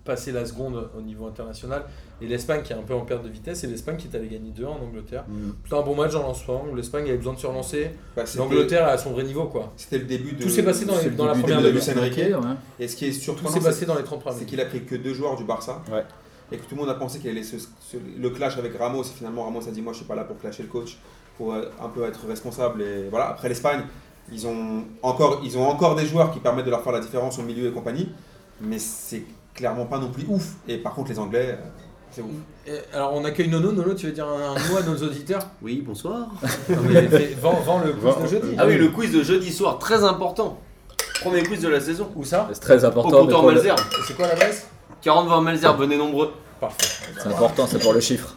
passer 0.05 0.33
la 0.33 0.45
seconde 0.45 0.91
au 0.97 1.01
niveau 1.01 1.27
international 1.27 1.83
et 2.21 2.27
l'Espagne 2.27 2.61
qui 2.63 2.75
est 2.75 2.77
un 2.77 2.83
peu 2.83 2.93
en 2.95 3.07
perte 3.07 3.25
de 3.25 3.31
vitesse 3.31 3.65
et 3.65 3.67
l'Espagne 3.67 3.97
qui 3.97 4.07
est 4.07 4.15
allée 4.17 4.29
gagner 4.29 4.51
2 4.51 4.65
en 4.67 4.77
Angleterre. 4.83 5.25
Mm. 5.27 5.51
C'était 5.65 5.77
un 5.77 5.83
bon 5.83 5.95
match 5.95 6.15
en 6.15 6.21
lancement 6.23 6.63
où 6.71 6.75
l'Espagne 6.75 7.05
avait 7.05 7.17
besoin 7.17 7.33
de 7.33 7.39
se 7.39 7.47
relancer. 7.47 7.91
Bah, 8.15 8.25
L'Angleterre 8.37 8.87
à 8.87 8.99
son 8.99 9.13
vrai 9.13 9.25
niveau 9.25 9.45
quoi. 9.47 9.73
C'était 9.77 9.97
le 9.99 10.05
début 10.05 10.33
de. 10.33 10.43
Tout 10.43 10.51
s'est 10.51 10.63
passé 10.63 10.85
dans, 10.85 10.95
les- 10.97 11.01
C'est 11.01 11.09
le 11.11 11.17
dans 11.17 11.25
la 11.27 11.33
première 11.33 11.63
de 11.63 11.69
Enrique. 11.99 12.17
ouais. 12.19 12.35
Et 12.81 12.87
ce 12.89 12.97
qui 12.97 13.07
est 13.07 13.13
Tout 13.13 13.21
surprenant, 13.21 13.51
s'est 13.55 13.61
c'est 13.61 13.67
passé 13.67 13.87
dans 13.87 13.97
les 13.97 14.05
30 14.05 14.21
premières 14.21 14.39
c'est 14.39 14.45
qu'il 14.45 14.61
a 14.61 14.67
pris 14.67 14.85
que 14.85 14.95
deux 14.97 15.15
joueurs 15.15 15.37
du 15.37 15.45
Barça. 15.45 15.83
Ouais. 15.91 16.05
Et 16.53 16.59
que 16.59 16.63
tout 16.65 16.75
le 16.75 16.83
monde 16.83 16.91
a 16.91 16.95
pensé 16.95 17.19
qu'il 17.19 17.31
allait 17.31 17.43
se, 17.43 17.59
se- 17.59 17.97
le 18.19 18.29
clash 18.31 18.59
avec 18.59 18.77
Ramos. 18.77 19.03
Et 19.05 19.07
finalement, 19.17 19.45
Ramos 19.45 19.67
a 19.67 19.71
dit 19.71 19.81
Moi, 19.81 19.95
je 19.95 19.99
suis 20.01 20.07
pas 20.07 20.15
là 20.15 20.25
pour 20.25 20.37
clasher 20.39 20.63
le 20.65 20.69
coach, 20.69 20.99
pour 21.37 21.55
euh, 21.55 21.71
un 21.83 21.89
peu 21.89 22.05
être 22.05 22.27
responsable. 22.27 22.83
Et 22.83 23.09
voilà. 23.11 23.29
Après 23.29 23.49
l'Espagne, 23.49 23.83
ils 24.33 24.47
ont 24.47 24.85
encore, 25.03 25.41
ils 25.45 25.59
ont 25.59 25.69
encore 25.69 25.95
des 25.95 26.07
joueurs 26.07 26.33
qui 26.33 26.41
permettent 26.41 26.67
de 26.67 26.71
leur 26.71 26.83
faire 26.83 26.93
la 26.93 27.01
différence 27.01 27.39
au 27.39 27.43
milieu 27.43 27.69
et 27.69 27.73
compagnie. 27.73 28.09
Mais 28.61 28.79
c'est 28.79 29.25
clairement 29.55 29.87
pas 29.87 29.99
non 29.99 30.11
plus 30.11 30.25
ouf. 30.29 30.55
Et 30.69 30.79
par 30.79 30.95
contre, 30.95 31.11
les 31.11 31.19
Anglais, 31.19 31.59
euh, 31.59 31.67
c'est 32.11 32.23
ouf. 32.23 32.31
Et 32.67 32.79
alors 32.95 33.15
on 33.15 33.25
accueille 33.25 33.49
Nono. 33.49 33.73
Nono, 33.73 33.95
tu 33.95 34.07
veux 34.07 34.13
dire 34.13 34.29
un, 34.29 34.55
mot 34.55 34.77
à 34.79 34.83
nos 34.83 34.97
auditeurs? 34.97 35.49
Oui, 35.63 35.83
bonsoir. 35.85 36.29
Non, 36.69 36.77
mais 36.89 37.07
vends 37.41 37.81
le 37.85 37.93
quiz 37.93 38.23
de 38.23 38.27
jeudi. 38.29 38.55
Ah 38.59 38.67
oui, 38.67 38.77
le 38.77 38.89
quiz 38.89 39.13
de 39.13 39.23
jeudi 39.23 39.53
soir, 39.53 39.79
très 39.79 40.05
important. 40.05 40.59
Premier 41.21 41.43
quiz 41.43 41.61
de 41.61 41.69
la 41.69 41.81
saison. 41.81 42.09
Où 42.17 42.25
ça? 42.25 42.49
C'est 42.53 42.61
très 42.61 42.85
Au 42.85 42.89
important. 42.89 43.11
mais 43.11 43.33
comptoir 43.33 43.45
Malzerbe. 43.45 43.81
C'est 44.07 44.15
quoi 44.17 44.27
l'adresse? 44.27 44.67
40-20 45.05 45.43
Malzerbe, 45.43 45.81
venez 45.81 45.97
nombreux. 45.97 46.33
Parfait. 46.61 46.87
C'est 47.21 47.29
important, 47.29 47.67
c'est 47.67 47.79
pour 47.81 47.93
le 47.93 48.01
chiffre. 48.01 48.37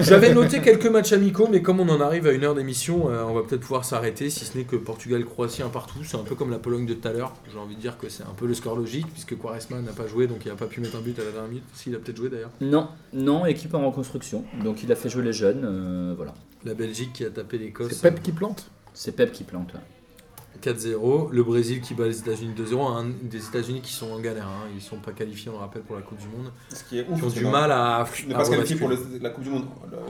J'avais 0.00 0.34
noté 0.34 0.60
quelques 0.60 0.86
matchs 0.86 1.12
amicaux, 1.12 1.48
mais 1.50 1.62
comme 1.62 1.80
on 1.80 1.88
en 1.88 2.00
arrive 2.00 2.26
à 2.26 2.32
une 2.32 2.44
heure 2.44 2.54
d'émission, 2.54 3.08
euh, 3.10 3.22
on 3.24 3.32
va 3.34 3.42
peut-être 3.42 3.60
pouvoir 3.62 3.84
s'arrêter, 3.84 4.28
si 4.28 4.44
ce 4.44 4.58
n'est 4.58 4.64
que 4.64 4.76
Portugal-Croatie 4.76 5.62
un 5.62 5.68
partout. 5.68 5.98
C'est 6.04 6.16
un 6.16 6.24
peu 6.24 6.34
comme 6.34 6.50
la 6.50 6.58
Pologne 6.58 6.84
de 6.86 6.94
tout 6.94 7.06
à 7.08 7.12
l'heure. 7.12 7.32
J'ai 7.52 7.58
envie 7.58 7.76
de 7.76 7.80
dire 7.80 7.96
que 7.96 8.08
c'est 8.08 8.24
un 8.24 8.34
peu 8.36 8.46
le 8.46 8.54
score 8.54 8.76
logique, 8.76 9.06
puisque 9.12 9.38
Quaresma 9.38 9.80
n'a 9.80 9.92
pas 9.92 10.06
joué, 10.06 10.26
donc 10.26 10.38
il 10.44 10.48
n'a 10.48 10.56
pas 10.56 10.66
pu 10.66 10.80
mettre 10.80 10.96
un 10.96 11.00
but 11.00 11.18
à 11.18 11.24
la 11.24 11.30
dernière 11.30 11.48
minute. 11.48 11.64
S'il 11.74 11.94
a 11.94 11.98
peut-être 11.98 12.16
joué 12.16 12.28
d'ailleurs. 12.28 12.50
Non, 12.60 12.88
non, 13.12 13.46
équipe 13.46 13.74
en 13.74 13.86
reconstruction. 13.86 14.44
Donc 14.62 14.82
il 14.82 14.90
a 14.92 14.96
fait 14.96 15.08
jouer 15.08 15.22
les 15.22 15.32
jeunes. 15.32 15.62
euh, 15.64 16.14
voilà. 16.16 16.34
La 16.64 16.74
Belgique 16.74 17.12
qui 17.12 17.24
a 17.24 17.30
tapé 17.30 17.58
l'Écosse 17.58 17.92
C'est 17.92 18.02
Pep 18.02 18.22
qui 18.22 18.32
plante? 18.32 18.70
C'est 18.94 19.14
Pep 19.14 19.32
qui 19.32 19.44
plante. 19.44 19.74
ouais. 19.74 19.80
4-0. 20.64 21.28
Le 21.30 21.42
Brésil 21.42 21.80
qui 21.80 21.94
bat 21.94 22.06
les 22.06 22.18
États-Unis 22.18 22.54
2-0. 22.56 22.80
Un 22.96 23.06
des 23.22 23.38
États-Unis 23.46 23.80
qui 23.82 23.92
sont 23.92 24.10
en 24.10 24.18
galère. 24.20 24.46
hein. 24.46 24.68
Ils 24.74 24.80
sont 24.82 24.96
pas 24.98 25.12
qualifiés, 25.12 25.50
on 25.50 25.54
le 25.54 25.58
rappelle, 25.60 25.82
pour 25.82 25.96
la 25.96 26.02
Coupe 26.02 26.18
du 26.18 26.26
Monde. 26.28 26.50
Ce 26.70 26.82
qui 26.84 26.98
est 26.98 27.04
Qui 27.04 27.12
ouf. 27.12 27.22
ont 27.24 27.30
c'est 27.30 27.38
du 27.40 27.46
mal 27.46 27.70
à. 27.70 28.06
Ne 28.26 28.34
pas 28.34 28.44
se 28.44 28.50
qualifier 28.50 28.76
pour 28.76 28.88
le- 28.88 28.98
la 29.20 29.30
Coupe 29.30 29.44
du 29.44 29.50
Monde. 29.50 29.64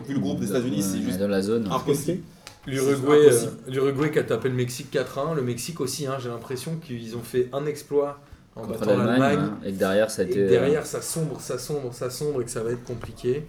Vu 0.06 0.14
le 0.14 0.20
groupe 0.20 0.40
des 0.40 0.48
États-Unis, 0.48 0.82
c'est 0.82 1.00
juste 1.02 1.18
dans 1.18 1.28
la 1.28 1.42
zone. 1.42 1.68
impossible. 1.70 2.22
L'Uruguay, 2.66 3.18
C'est 3.24 3.28
impossible. 3.28 3.52
euh, 3.68 3.70
l'Uruguay 3.72 4.10
qui 4.10 4.18
a 4.18 4.22
tapé 4.24 4.48
le 4.48 4.54
Mexique 4.54 4.90
4-1. 4.90 5.34
Le 5.34 5.42
Mexique 5.42 5.80
aussi, 5.80 6.06
hein, 6.06 6.16
j'ai 6.18 6.30
l'impression 6.30 6.76
qu'ils 6.76 7.14
ont 7.16 7.22
fait 7.22 7.48
un 7.52 7.66
exploit 7.66 8.20
en 8.56 8.62
Contre 8.62 8.78
battant 8.80 8.96
l'Allemagne. 8.96 9.38
hein, 9.38 9.58
Et 9.66 9.72
que 9.72 9.78
derrière, 9.78 10.10
ça 10.10 10.22
a 10.22 10.24
été. 10.24 10.38
euh, 10.44 10.48
derrière, 10.48 10.86
ça 10.86 11.02
sombre, 11.02 11.40
ça 11.40 11.58
sombre, 11.58 11.92
ça 11.92 12.08
sombre 12.08 12.40
et 12.40 12.44
que 12.44 12.50
ça 12.50 12.62
va 12.62 12.70
être 12.70 12.84
compliqué. 12.84 13.44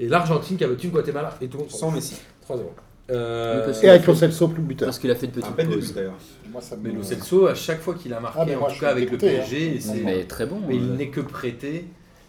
Et 0.00 0.08
l'Argentine 0.08 0.56
qui 0.56 0.64
a 0.64 0.68
battu 0.68 0.86
le 0.88 0.92
Guatemala 0.92 1.36
et 1.40 1.46
tout. 1.48 1.64
Sans 1.68 1.90
Messi. 1.92 2.16
3-0. 2.48 2.72
Euh, 3.10 3.72
Et 3.82 3.88
avec 3.88 4.06
Lo 4.06 4.14
Celso, 4.14 4.48
plus 4.48 4.62
buteur. 4.62 4.86
Parce 4.86 4.98
qu'il 4.98 5.10
a 5.10 5.14
fait 5.14 5.28
de 5.28 5.40
pause. 5.40 5.50
but 5.86 5.94
d'ailleurs. 5.94 6.12
Moi, 6.52 6.60
ça 6.60 6.76
me- 6.76 6.82
mais 6.88 6.94
Lo 6.94 7.02
Celso, 7.02 7.46
à 7.46 7.54
chaque 7.54 7.80
fois 7.80 7.94
qu'il 7.94 8.12
a 8.12 8.20
marqué, 8.20 8.38
Ah, 8.42 8.56
moi, 8.58 8.68
en 8.68 8.72
tout 8.72 8.80
cas 8.80 8.90
avec 8.90 9.10
le 9.10 9.16
PSG, 9.18 9.74
hein. 9.76 9.80
c'est- 9.80 10.02
Mais 10.04 10.24
très 10.24 10.46
bon. 10.46 10.60
mais 10.66 10.76
il 10.76 10.82
euh, 10.90 10.96
n'est 10.96 11.08
que 11.08 11.20
prêté. 11.20 11.86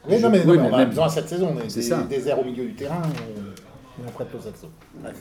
Oui, 0.08 0.20
non, 0.22 0.30
mais, 0.30 0.44
non, 0.46 0.52
Oui, 0.52 0.58
mais 0.58 0.64
mais 0.64 0.70
on 0.72 0.78
a 0.78 0.86
besoin 0.86 1.10
cette 1.10 1.28
saison. 1.28 1.54
On 1.56 1.60
est 1.60 1.70
C'est 1.70 1.82
des, 1.82 1.86
ça. 1.86 2.04
des 2.10 2.28
airs 2.30 2.40
au 2.40 2.46
milieu 2.46 2.64
du 2.66 2.74
terrain. 2.76 3.02
On, 3.04 4.08
on 4.08 4.12
prête 4.12 4.28
Lo 4.34 4.40
Celso. 4.40 4.68
Bref. 5.02 5.16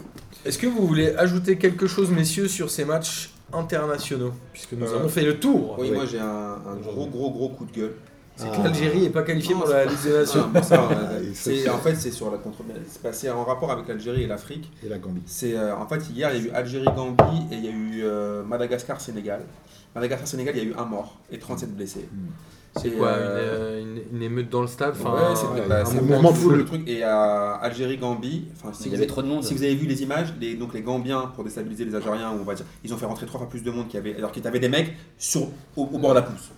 Est-ce 0.44 0.58
que 0.58 0.68
vous 0.68 0.86
voulez 0.86 1.14
ajouter 1.16 1.58
quelque 1.58 1.88
chose, 1.88 2.10
messieurs, 2.12 2.46
sur 2.46 2.70
ces 2.70 2.84
matchs 2.84 3.30
internationaux? 3.52 4.32
Puisque 4.52 4.74
nous 4.74 4.86
Euh, 4.86 4.98
avons 5.00 5.08
fait 5.08 5.24
le 5.24 5.40
tour. 5.40 5.74
Oui, 5.80 5.90
moi 5.90 6.04
j'ai 6.06 6.20
un, 6.20 6.24
un 6.66 6.76
gros, 6.76 7.06
gros, 7.06 7.30
gros 7.32 7.48
coup 7.48 7.64
de 7.64 7.72
gueule. 7.72 7.94
C'est 8.38 8.50
que 8.56 8.62
l'Algérie 8.64 9.00
n'est 9.02 9.10
pas 9.10 9.22
qualifiée 9.22 9.54
pour 9.54 9.66
c'est 9.66 9.72
la 9.72 9.84
Ligue 9.86 10.02
des 10.04 10.12
Nations. 10.12 10.48
Ah, 10.54 10.60
c'est- 11.34 11.68
en 11.68 11.78
fait, 11.78 11.94
c'est 11.96 12.10
sur 12.12 12.30
la 12.30 12.38
contre. 12.38 12.58
C'est 12.88 13.02
passé 13.02 13.28
en 13.30 13.44
rapport 13.44 13.70
avec 13.72 13.88
l'Algérie 13.88 14.22
et 14.22 14.26
l'Afrique. 14.26 14.70
Et 14.84 14.88
la 14.88 14.98
Gambie. 14.98 15.22
C'est 15.26 15.54
euh, 15.56 15.74
en 15.76 15.86
fait 15.86 16.02
hier 16.14 16.32
il 16.34 16.42
y 16.44 16.46
a 16.46 16.48
eu 16.48 16.50
Algérie-Gambie 16.54 17.46
et 17.52 17.56
il 17.56 17.64
y 17.64 17.68
a 17.68 17.72
eu 17.72 18.00
euh, 18.04 18.42
Madagascar-Sénégal. 18.44 19.40
Madagascar-Sénégal, 19.94 20.54
il 20.56 20.62
y 20.62 20.66
a 20.66 20.70
eu 20.70 20.74
un 20.78 20.84
mort 20.84 21.18
et 21.32 21.38
37 21.38 21.74
blessés. 21.76 22.08
C'est 22.76 22.88
Et, 22.88 22.90
quoi 22.92 23.08
euh, 23.08 23.80
une, 23.80 23.96
une- 23.96 24.02
une 24.18 24.22
émeute 24.22 24.50
dans 24.50 24.60
le 24.60 24.68
stade 24.68 24.94
enfin, 25.00 25.12
ouais, 25.14 25.34
c'est 25.34 25.46
un- 25.46 25.66
bah, 25.66 25.80
un 25.80 25.84
c'est 25.84 26.00
mouvement 26.00 26.30
de 26.30 26.36
foule. 26.36 26.56
le 26.58 26.64
truc. 26.64 26.82
Et 26.88 27.02
à 27.02 27.54
Algérie-Gambie, 27.54 28.44
enfin 28.54 28.72
si 28.72 28.84
Il 28.84 28.86
y 28.86 28.88
vous 28.90 28.94
avait 28.94 29.02
avez- 29.04 29.06
trop 29.08 29.22
de 29.22 29.26
monde. 29.26 29.42
Si 29.42 29.54
vous 29.54 29.62
avez 29.64 29.74
vu 29.74 29.86
les 29.86 30.02
images, 30.02 30.32
les, 30.40 30.54
donc 30.54 30.74
les 30.74 30.82
Gambiens, 30.82 31.32
pour 31.34 31.42
déstabiliser 31.42 31.84
les 31.86 31.94
Algériens, 31.94 32.30
on 32.38 32.44
va 32.44 32.54
dire, 32.54 32.66
ils 32.84 32.92
ont 32.94 32.96
fait 32.98 33.06
rentrer 33.06 33.26
trois 33.26 33.40
fois 33.40 33.48
plus 33.48 33.62
de 33.64 33.70
monde 33.72 33.86
qu'il 33.88 33.94
y 33.96 33.98
avait, 33.98 34.14
alors 34.16 34.30
qu'il 34.30 34.44
y 34.44 34.46
avait 34.46 34.60
des 34.60 34.68
mecs 34.68 34.94
sur, 35.16 35.42
au, 35.76 35.82
au 35.92 35.98
bord 35.98 36.10
de 36.10 36.16
la 36.16 36.22
pelouse. 36.22 36.50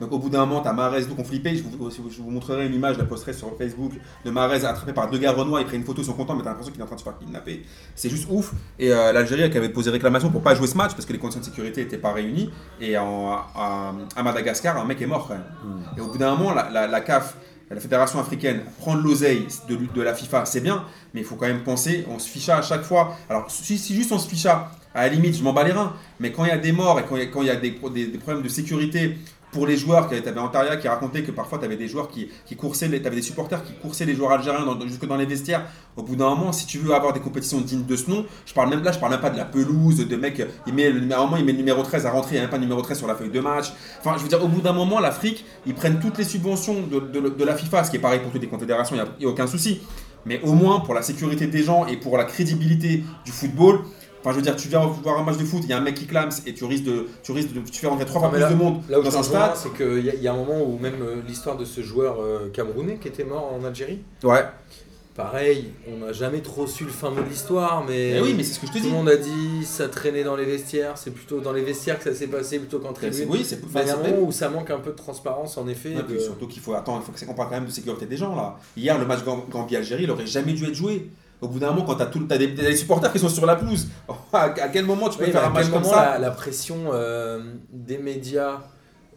Donc 0.00 0.12
au 0.12 0.18
bout 0.18 0.28
d'un 0.28 0.44
moment, 0.44 0.60
t'as 0.60 0.72
Marez, 0.74 1.04
donc 1.06 1.18
on 1.18 1.24
flippait, 1.24 1.56
je 1.56 1.62
vous, 1.62 1.90
je 1.90 2.20
vous- 2.20 2.30
montrerai 2.30 2.66
une 2.66 2.74
image, 2.74 2.96
je 2.96 3.00
la 3.00 3.06
posterai 3.06 3.32
sur 3.32 3.56
Facebook, 3.56 3.92
de 4.24 4.30
Marez 4.30 4.64
attrapé 4.64 4.92
par 4.92 5.08
deux 5.10 5.16
gars 5.18 5.32
renois, 5.32 5.60
ils 5.62 5.66
prennent 5.66 5.80
une 5.80 5.86
photo, 5.86 6.02
ils 6.02 6.04
sont 6.04 6.12
contents, 6.12 6.34
mais 6.34 6.42
t'as 6.42 6.50
l'impression 6.50 6.70
qu'il 6.72 6.80
est 6.80 6.84
en 6.84 6.86
train 6.86 6.96
de 6.96 7.00
se 7.00 7.04
faire 7.04 7.18
kidnapper. 7.18 7.62
C'est 7.94 8.10
juste 8.10 8.26
ouf. 8.30 8.52
Et 8.78 8.92
euh, 8.92 9.12
l'Algérie 9.12 9.48
qui 9.50 9.56
avait 9.56 9.70
posé 9.70 9.90
réclamation 9.90 10.30
pour 10.30 10.42
pas 10.42 10.54
jouer 10.54 10.66
ce 10.66 10.76
match, 10.76 10.92
parce 10.92 11.06
que 11.06 11.12
les 11.14 11.18
conditions 11.18 11.40
de 11.40 11.46
sécurité 11.46 11.82
n'étaient 11.82 11.96
pas 11.98 12.12
réunies, 12.12 12.50
et 12.80 12.98
en- 12.98 13.32
à, 13.54 13.94
à 14.14 14.22
Madagascar, 14.22 14.76
un 14.76 14.84
mec 14.84 15.00
est 15.00 15.06
mort 15.06 15.26
quand 15.28 15.34
même. 15.34 15.44
Et 15.96 16.00
au 16.02 16.08
bout 16.08 16.18
d'un 16.18 16.34
moment, 16.36 16.52
la, 16.52 16.68
la- 16.70 16.86
la 16.86 17.00
CAF, 17.00 17.36
la 17.70 17.80
Fédération 17.80 18.20
africaine, 18.20 18.60
prendre 18.78 19.02
l'oseille 19.02 19.46
de, 19.68 19.76
de 19.94 20.02
la 20.02 20.14
FIFA, 20.14 20.44
c'est 20.44 20.60
bien, 20.60 20.84
mais 21.14 21.20
il 21.22 21.26
faut 21.26 21.34
quand 21.36 21.46
même 21.48 21.62
penser, 21.64 22.04
on 22.10 22.18
se 22.18 22.28
ficha 22.28 22.58
à 22.58 22.62
chaque 22.62 22.82
fois. 22.82 23.16
Alors, 23.30 23.50
si, 23.50 23.76
si 23.78 23.94
juste 23.94 24.12
on 24.12 24.18
se 24.18 24.28
ficha, 24.28 24.70
à 24.94 25.02
la 25.02 25.08
limite, 25.08 25.36
je 25.36 25.42
m'en 25.42 25.52
bats 25.52 25.64
les 25.64 25.72
reins, 25.72 25.92
mais 26.20 26.32
quand 26.32 26.44
il 26.44 26.48
y 26.48 26.52
a 26.52 26.56
des 26.58 26.72
morts 26.72 26.98
et 27.00 27.02
quand 27.06 27.16
il 27.16 27.22
y 27.24 27.26
a, 27.26 27.28
quand 27.28 27.42
il 27.42 27.48
y 27.48 27.50
a 27.50 27.56
des, 27.56 27.72
pro- 27.72 27.90
des- 27.90 28.06
des 28.06 28.16
problèmes 28.18 28.42
de 28.42 28.48
sécurité 28.48 29.18
pour 29.56 29.66
les 29.66 29.78
joueurs, 29.78 30.06
tu 30.06 30.14
avais 30.14 30.38
Antaria 30.38 30.76
qui 30.76 30.86
racontait 30.86 31.22
que 31.22 31.30
parfois 31.30 31.56
tu 31.56 31.64
avais 31.64 31.78
des 31.78 31.88
joueurs 31.88 32.08
qui, 32.10 32.28
tu 32.46 32.56
des 32.56 33.22
supporters 33.22 33.64
qui 33.64 33.72
coursaient 33.72 34.04
les 34.04 34.14
joueurs 34.14 34.32
algériens 34.32 34.66
jusque 34.86 35.06
dans 35.06 35.16
les 35.16 35.24
vestiaires. 35.24 35.64
Au 35.96 36.02
bout 36.02 36.14
d'un 36.14 36.28
moment, 36.28 36.52
si 36.52 36.66
tu 36.66 36.76
veux 36.76 36.92
avoir 36.92 37.14
des 37.14 37.20
compétitions 37.20 37.62
dignes 37.62 37.86
de 37.86 37.96
ce 37.96 38.10
nom, 38.10 38.26
je 38.44 38.52
parle 38.52 38.68
même 38.68 38.82
là, 38.82 38.92
je 38.92 38.98
parle 38.98 39.12
même 39.12 39.22
pas 39.22 39.30
de 39.30 39.38
la 39.38 39.46
pelouse, 39.46 40.06
de 40.06 40.16
mec, 40.16 40.46
il 40.66 40.74
met 40.74 40.90
le 40.90 41.00
numéro, 41.00 41.26
il 41.38 41.44
met 41.46 41.52
le 41.52 41.58
numéro 41.58 41.82
13 41.82 42.04
à 42.04 42.10
rentrer, 42.10 42.32
il 42.32 42.34
n'y 42.34 42.38
a 42.40 42.42
même 42.42 42.50
pas 42.50 42.58
de 42.58 42.64
numéro 42.64 42.82
13 42.82 42.98
sur 42.98 43.06
la 43.06 43.14
feuille 43.14 43.30
de 43.30 43.40
match. 43.40 43.72
Enfin, 44.00 44.12
je 44.18 44.22
veux 44.24 44.28
dire, 44.28 44.44
au 44.44 44.48
bout 44.48 44.60
d'un 44.60 44.74
moment, 44.74 45.00
l'Afrique, 45.00 45.46
ils 45.64 45.74
prennent 45.74 46.00
toutes 46.00 46.18
les 46.18 46.24
subventions 46.24 46.82
de 46.86 47.44
la 47.44 47.54
FIFA, 47.54 47.84
ce 47.84 47.90
qui 47.90 47.96
est 47.96 48.00
pareil 48.00 48.20
pour 48.20 48.30
toutes 48.32 48.42
les 48.42 48.48
confédérations, 48.48 48.94
il 48.94 49.02
n'y 49.20 49.24
a, 49.24 49.30
aucun 49.30 49.46
souci. 49.46 49.80
Mais 50.26 50.38
au 50.42 50.52
moins, 50.52 50.80
pour 50.80 50.92
la 50.92 51.00
sécurité 51.00 51.46
des 51.46 51.62
gens 51.62 51.86
et 51.86 51.96
pour 51.96 52.18
la 52.18 52.24
crédibilité 52.24 53.04
du 53.24 53.32
football, 53.32 53.80
Enfin, 54.26 54.32
je 54.32 54.36
veux 54.38 54.42
dire, 54.42 54.56
tu 54.56 54.66
viens 54.66 54.84
voir 54.84 55.20
un 55.20 55.22
match 55.22 55.36
de 55.36 55.44
foot, 55.44 55.60
il 55.62 55.70
y 55.70 55.72
a 55.72 55.78
un 55.78 55.80
mec 55.80 55.94
qui 55.94 56.06
clame 56.06 56.30
et 56.46 56.52
tu 56.52 56.64
risques 56.64 56.82
de, 56.82 57.06
tu 57.22 57.30
risques 57.30 57.52
de, 57.52 57.60
tu 57.60 57.78
fais 57.78 57.86
rentrer 57.86 58.06
trois 58.06 58.20
fois 58.22 58.30
plus 58.32 58.40
de 58.40 58.54
monde 58.54 58.82
Là 58.88 58.98
où 58.98 59.04
je 59.04 59.08
dans 59.10 59.18
un 59.18 59.22
stade. 59.22 59.52
c'est 59.54 59.72
qu'il 59.72 60.04
y, 60.04 60.22
y 60.24 60.26
a 60.26 60.32
un 60.32 60.36
moment 60.36 60.60
où 60.64 60.76
même 60.80 61.00
euh, 61.00 61.16
l'histoire 61.28 61.56
de 61.56 61.64
ce 61.64 61.80
joueur 61.80 62.16
euh, 62.20 62.50
camerounais 62.52 62.98
qui 63.00 63.06
était 63.06 63.22
mort 63.22 63.52
en 63.54 63.64
Algérie, 63.64 64.00
Ouais. 64.24 64.44
pareil, 65.14 65.70
on 65.88 66.04
n'a 66.04 66.12
jamais 66.12 66.40
trop 66.40 66.66
su 66.66 66.82
le 66.84 66.90
fin 66.90 67.10
mot 67.10 67.22
de 67.22 67.28
l'histoire, 67.28 67.84
mais, 67.88 68.20
oui, 68.20 68.34
mais 68.36 68.42
c'est 68.42 68.54
ce 68.54 68.58
que 68.60 68.66
je 68.66 68.72
te 68.72 68.78
tout 68.78 68.82
dis. 68.82 68.90
le 68.90 68.96
monde 68.96 69.08
a 69.08 69.16
dit 69.16 69.64
ça 69.64 69.88
traînait 69.88 70.24
dans 70.24 70.34
les 70.34 70.44
vestiaires, 70.44 70.98
c'est 70.98 71.12
plutôt 71.12 71.38
dans 71.40 71.52
les 71.52 71.62
vestiaires 71.62 71.96
que 71.98 72.04
ça 72.10 72.14
s'est 72.14 72.26
passé 72.26 72.58
plutôt 72.58 72.80
qu'en 72.80 72.92
tribune. 72.92 73.26
Oui, 73.30 73.44
c'est 73.44 73.64
Enfin, 73.64 73.82
il 73.82 73.86
y 73.86 73.90
a 73.90 73.94
un 73.94 74.02
moment 74.02 74.22
où 74.26 74.32
ça 74.32 74.48
manque 74.48 74.70
un 74.70 74.78
peu 74.78 74.90
de 74.90 74.96
transparence 74.96 75.56
en 75.56 75.68
effet. 75.68 75.94
De- 76.08 76.18
surtout 76.18 76.48
qu'il 76.48 76.60
faut 76.60 76.74
attendre, 76.74 77.00
il 77.02 77.06
faut 77.06 77.12
que 77.12 77.18
c'est- 77.20 77.28
on 77.30 77.34
parle 77.34 77.48
quand 77.48 77.54
même 77.56 77.66
de 77.66 77.70
sécurité 77.70 78.06
des 78.06 78.16
gens 78.16 78.34
là. 78.34 78.56
Hier, 78.76 78.98
le 78.98 79.06
match 79.06 79.24
Gam- 79.24 79.44
Gambie-Algérie, 79.48 80.02
il 80.02 80.10
aurait 80.10 80.26
jamais 80.26 80.52
dû 80.52 80.64
être 80.64 80.74
joué. 80.74 81.10
Au 81.42 81.48
bout 81.48 81.58
d'un 81.58 81.70
moment, 81.72 81.84
quand 81.84 81.96
tu 81.96 82.02
as, 82.02 82.06
tout, 82.06 82.20
t'as 82.28 82.38
des, 82.38 82.54
t'as 82.54 82.62
des 82.62 82.76
supporters 82.76 83.12
qui 83.12 83.18
sont 83.18 83.28
sur 83.28 83.44
la 83.46 83.56
pelouse, 83.56 83.88
à, 84.32 84.48
quel 84.72 84.84
moment 84.86 85.08
tu 85.08 85.18
peux 85.18 85.24
Oui, 85.26 85.30
faire 85.32 85.44
un 85.46 85.50
match 85.50 85.68
comme 85.70 85.84
ça 85.84 86.12
la, 86.12 86.18
la 86.18 86.30
pression 86.30 86.76
euh, 86.92 87.40
des 87.70 87.98
médias, 87.98 88.60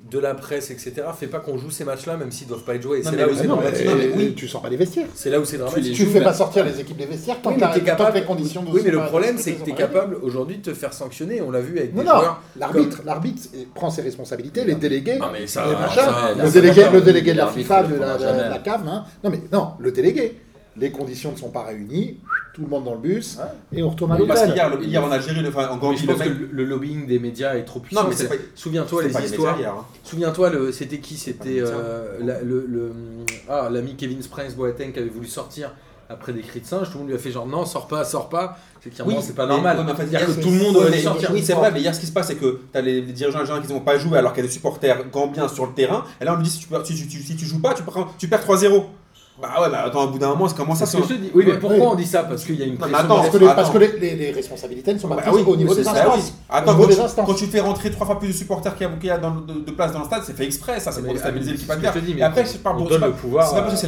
de 0.10 0.18
la 0.18 0.34
presse, 0.34 0.72
etc. 0.72 0.94
fait 1.18 1.28
pas 1.28 1.40
qu'on 1.40 1.58
joue 1.58 1.70
ces 1.72 1.84
matchs-là 1.84 2.16
même 2.16 2.32
s'ils 2.32 2.48
doivent 2.48 2.64
pas 2.64 2.76
être 2.76 2.82
joués. 2.84 3.02
C'est 3.04 3.18
là, 3.18 3.28
où 3.28 3.36
c'est 3.36 3.48
dramatique. 3.48 3.86
oui. 4.16 4.34
tu 4.34 4.48
sors 4.48 4.62
pas 4.62 4.70
des 4.70 4.78
vestiaires. 4.78 5.08
C'est 5.14 5.30
là 5.30 5.40
où 5.42 5.46
c'est 5.46 5.58
dramatique. 5.58 5.94
Tu 5.94 6.06
fais 6.06 6.22
pas 6.22 6.34
sortir 6.34 6.64
les 6.64 6.80
équipes 6.80 6.96
des 6.98 7.06
vestiaires 7.06 7.42
tant 7.42 7.50
Oui, 7.52 7.58
que 7.58 7.80
capable- 7.80 8.16
les 8.18 8.24
conditions 8.24 8.64
de 8.64 8.70
Oui, 8.72 8.82
mais 8.84 8.92
le 8.92 9.00
problème, 9.06 9.38
c'est 9.38 9.54
que 9.54 9.64
tu 9.66 9.72
es 9.72 9.74
capable 9.76 10.16
aujourd'hui 10.22 10.58
de 10.58 10.62
te 10.72 10.74
faire 10.74 10.94
sanctionner. 10.94 11.42
On 11.42 11.52
l'a 11.52 11.60
vu 11.60 11.78
avec 11.78 11.94
Non, 11.94 12.02
des 12.04 12.08
non, 12.08 12.16
joueurs. 12.16 12.42
l'arbitre, 12.58 13.02
l'arbitre 13.06 13.42
prend 13.76 13.90
ses 13.90 14.02
responsabilités, 14.02 14.64
les 14.64 14.76
délégués, 14.76 15.20
Non, 15.20 15.28
mais 15.34 15.46
ça. 15.48 15.66
les 15.68 15.74
ça- 15.74 15.80
machins, 15.80 16.02
ça- 16.02 16.44
le 16.46 16.50
délégué, 16.50 16.86
le 16.94 17.02
délégué 17.02 17.34
de 17.34 17.38
la 17.38 17.48
FIFA, 17.48 17.84
de 17.84 17.96
la 17.96 18.60
CAF, 18.60 18.82
hein. 18.88 19.04
non 19.24 19.30
mais 19.30 19.42
non, 19.52 19.72
le 19.80 19.92
délégué, 19.92 20.40
les 20.80 20.92
conditions 20.92 21.32
ne 21.32 21.38
sont 21.38 21.50
pas 21.50 21.64
réunies, 21.64 22.18
tout 22.54 22.62
le 22.62 22.68
monde 22.68 22.86
dans 22.86 22.94
le 22.96 23.00
bus, 23.00 23.38
et 23.74 23.84
on 23.84 23.90
retourne 23.90 24.12
à 24.12 24.16
Oui, 24.16 24.28
Parce 24.28 24.42
l'hôtel. 24.42 24.54
qu'hier, 24.56 24.70
le- 24.78 24.84
hier 24.84 25.04
en 25.04 25.12
Algérie, 25.12 25.42
le- 25.42 25.50
enfin, 25.50 25.68
en 25.70 25.76
Mais 25.76 25.82
Gambie, 25.82 25.98
je 25.98 26.08
le 26.08 26.14
pense 26.14 26.20
mec. 26.26 26.30
que 26.50 26.56
le, 26.56 26.64
lobbying 26.66 27.06
des 27.08 27.20
médias 27.20 27.56
est 27.56 27.64
trop 27.64 27.80
puissant. 27.80 28.04
Non, 28.04 28.10
pas. 28.10 28.36
Souviens-toi 28.56 29.04
les 29.04 29.26
histoires. 29.26 29.58
hein. 29.60 29.86
Souviens-toi, 30.04 30.50
le, 30.50 30.72
c'était 30.72 31.00
qui? 31.00 31.16
C'était 31.18 31.60
euh, 31.60 32.18
la- 32.22 32.42
le, 32.42 32.66
le- 32.68 32.92
ah, 33.48 33.70
l'ami 33.72 33.96
Kevin 33.96 34.22
Springs 34.22 34.56
Boateng 34.56 34.92
qui 34.92 35.00
avait 35.00 35.10
voulu 35.10 35.28
sortir 35.28 35.72
après 36.10 36.34
des 36.34 36.42
cris 36.42 36.60
de 36.62 36.66
singe. 36.66 36.88
Tout 36.88 36.94
le 36.94 37.00
monde 37.02 37.10
lui 37.10 37.16
a 37.16 37.20
fait 37.20 37.32
genre 37.32 37.46
non, 37.46 37.66
sors 37.66 37.88
pas, 37.88 38.04
sors 38.04 38.30
pas. 38.30 38.58
C'est 38.82 38.98
a 39.00 39.04
moment, 39.06 39.22
c'est 39.22 39.36
pas 39.36 39.46
mais- 39.46 39.54
normal. 39.54 39.78
ouais, 39.78 39.84
mais 39.86 39.92
en 39.92 39.96
fait, 39.96 40.06
hier, 40.08 40.26
que 40.26 40.32
tout 40.32 40.50
le 40.50 40.58
monde 40.58 40.78
ouais, 40.78 40.88
mais- 40.90 41.02
sortir. 41.02 41.30
Oui, 41.34 41.44
c'est 41.44 41.54
vrai, 41.54 41.70
mais 41.72 41.82
hier, 41.82 41.94
ce 41.94 42.00
qui 42.00 42.08
se 42.08 42.12
passe, 42.14 42.28
c'est 42.28 42.36
que 42.36 42.62
tu 42.72 42.78
as 42.78 42.82
les, 42.82 43.02
les 43.02 43.12
dirigeants 43.14 43.40
algériens 43.40 43.62
qui 43.62 43.72
n'ont 43.74 43.82
pas 43.82 43.98
joué 43.98 44.18
alors 44.18 44.34
qu'il 44.34 44.42
y 44.42 44.46
a 44.46 44.48
des 44.48 44.54
supporters 44.54 45.08
gambiens 45.10 45.48
sur 45.50 45.66
le 45.68 45.74
terrain. 45.74 46.04
Et 46.20 46.26
là, 46.26 46.34
on 46.34 46.38
lui 46.38 46.44
dit 46.46 46.50
si 46.50 46.60
tu, 47.08 47.22
si 47.22 47.36
tu 47.36 47.46
joues 47.46 47.60
pas, 47.62 47.74
tu 47.74 47.84
perds, 47.84 48.08
tu 48.18 48.28
perds 48.28 48.42
3-0. 48.46 48.86
Bah 49.42 49.62
ouais, 49.62 49.70
bah 49.70 49.84
attends, 49.86 50.04
au 50.04 50.08
bout 50.10 50.20
d'un 50.20 50.30
moment, 50.30 50.50
c'est 50.50 50.58
comment 50.58 50.76
ça 50.76 50.86
dis. 50.86 51.32
Oui, 51.34 51.46
mais 51.48 51.58
pourquoi 51.58 51.78
ouais. 51.80 51.86
on 51.88 51.96
dit 51.96 52.06
ça? 52.06 52.24
Parce 52.24 52.44
qu'il 52.44 52.56
y 52.56 52.64
a 52.64 52.66
une 52.66 52.76
Non, 52.78 52.88
attends, 52.94 53.16
Parce 53.18 53.30
que, 53.30 53.38
les, 53.38 53.46
Attends. 53.46 53.56
parce 53.56 53.70
que 53.70 53.78
les, 53.78 53.98
les- 53.98 54.16
les 54.16 54.32
responsabilités 54.32 54.94
ne 54.94 55.00
sont 55.00 55.08
pas 55.08 55.16
Bah 55.16 55.22
prises 55.22 55.36
oui, 55.36 55.44
au 55.48 55.56
niveau 55.56 55.74
des 55.74 55.84
ça, 55.84 55.92
instances. 55.92 56.16
oui. 56.18 56.34
Attends, 56.50 56.72
Au 56.72 56.74
niveau 56.74 56.84
quand 56.84 56.90
des 56.90 56.96
tu, 56.96 57.02
instances. 57.02 57.26
quand 57.26 57.34
tu 57.36 57.46
fais 57.46 57.60
rentrer 57.62 57.90
trois 57.92 58.06
fois 58.06 58.20
plus 58.20 58.28
de 58.28 58.34
supporters 58.34 58.76
qu'il 58.76 58.86
y 58.88 58.90
a, 58.90 58.94
qu'il 58.98 59.08
y 59.08 59.12
a 59.12 59.18
dans 59.18 59.30
le- 59.36 59.42
de, 59.54 59.60
de 59.62 59.72
place 59.72 59.94
dans 59.94 60.00
le 60.00 60.06
stade, 60.06 60.24
c'est 60.26 60.36
fait 60.36 60.44
exprès, 60.46 60.80
ça, 60.82 60.92
c'est 60.92 61.02
pour 61.02 61.14
déstabiliser 61.14 61.52
ah, 61.52 61.54
l'équipe 61.54 61.68
ce 61.68 61.72
que 61.72 61.78
adverse. 61.78 61.96
je 61.96 62.00
te 62.02 62.06
dis, 62.06 62.14
mais 62.16 62.20
Et 62.20 62.24
après, 62.24 62.46
c'est 62.46 62.62
pas 62.62 62.72
pour- 62.72 62.80
donne 62.90 62.94
c'est 62.94 63.00
pas- 63.00 63.08
le 63.08 63.14
pouvoir, 63.14 63.48
C'est 63.48 63.56
pas 63.56 63.62
parce 63.62 63.74
que 63.76 63.80
c'est 63.80 63.88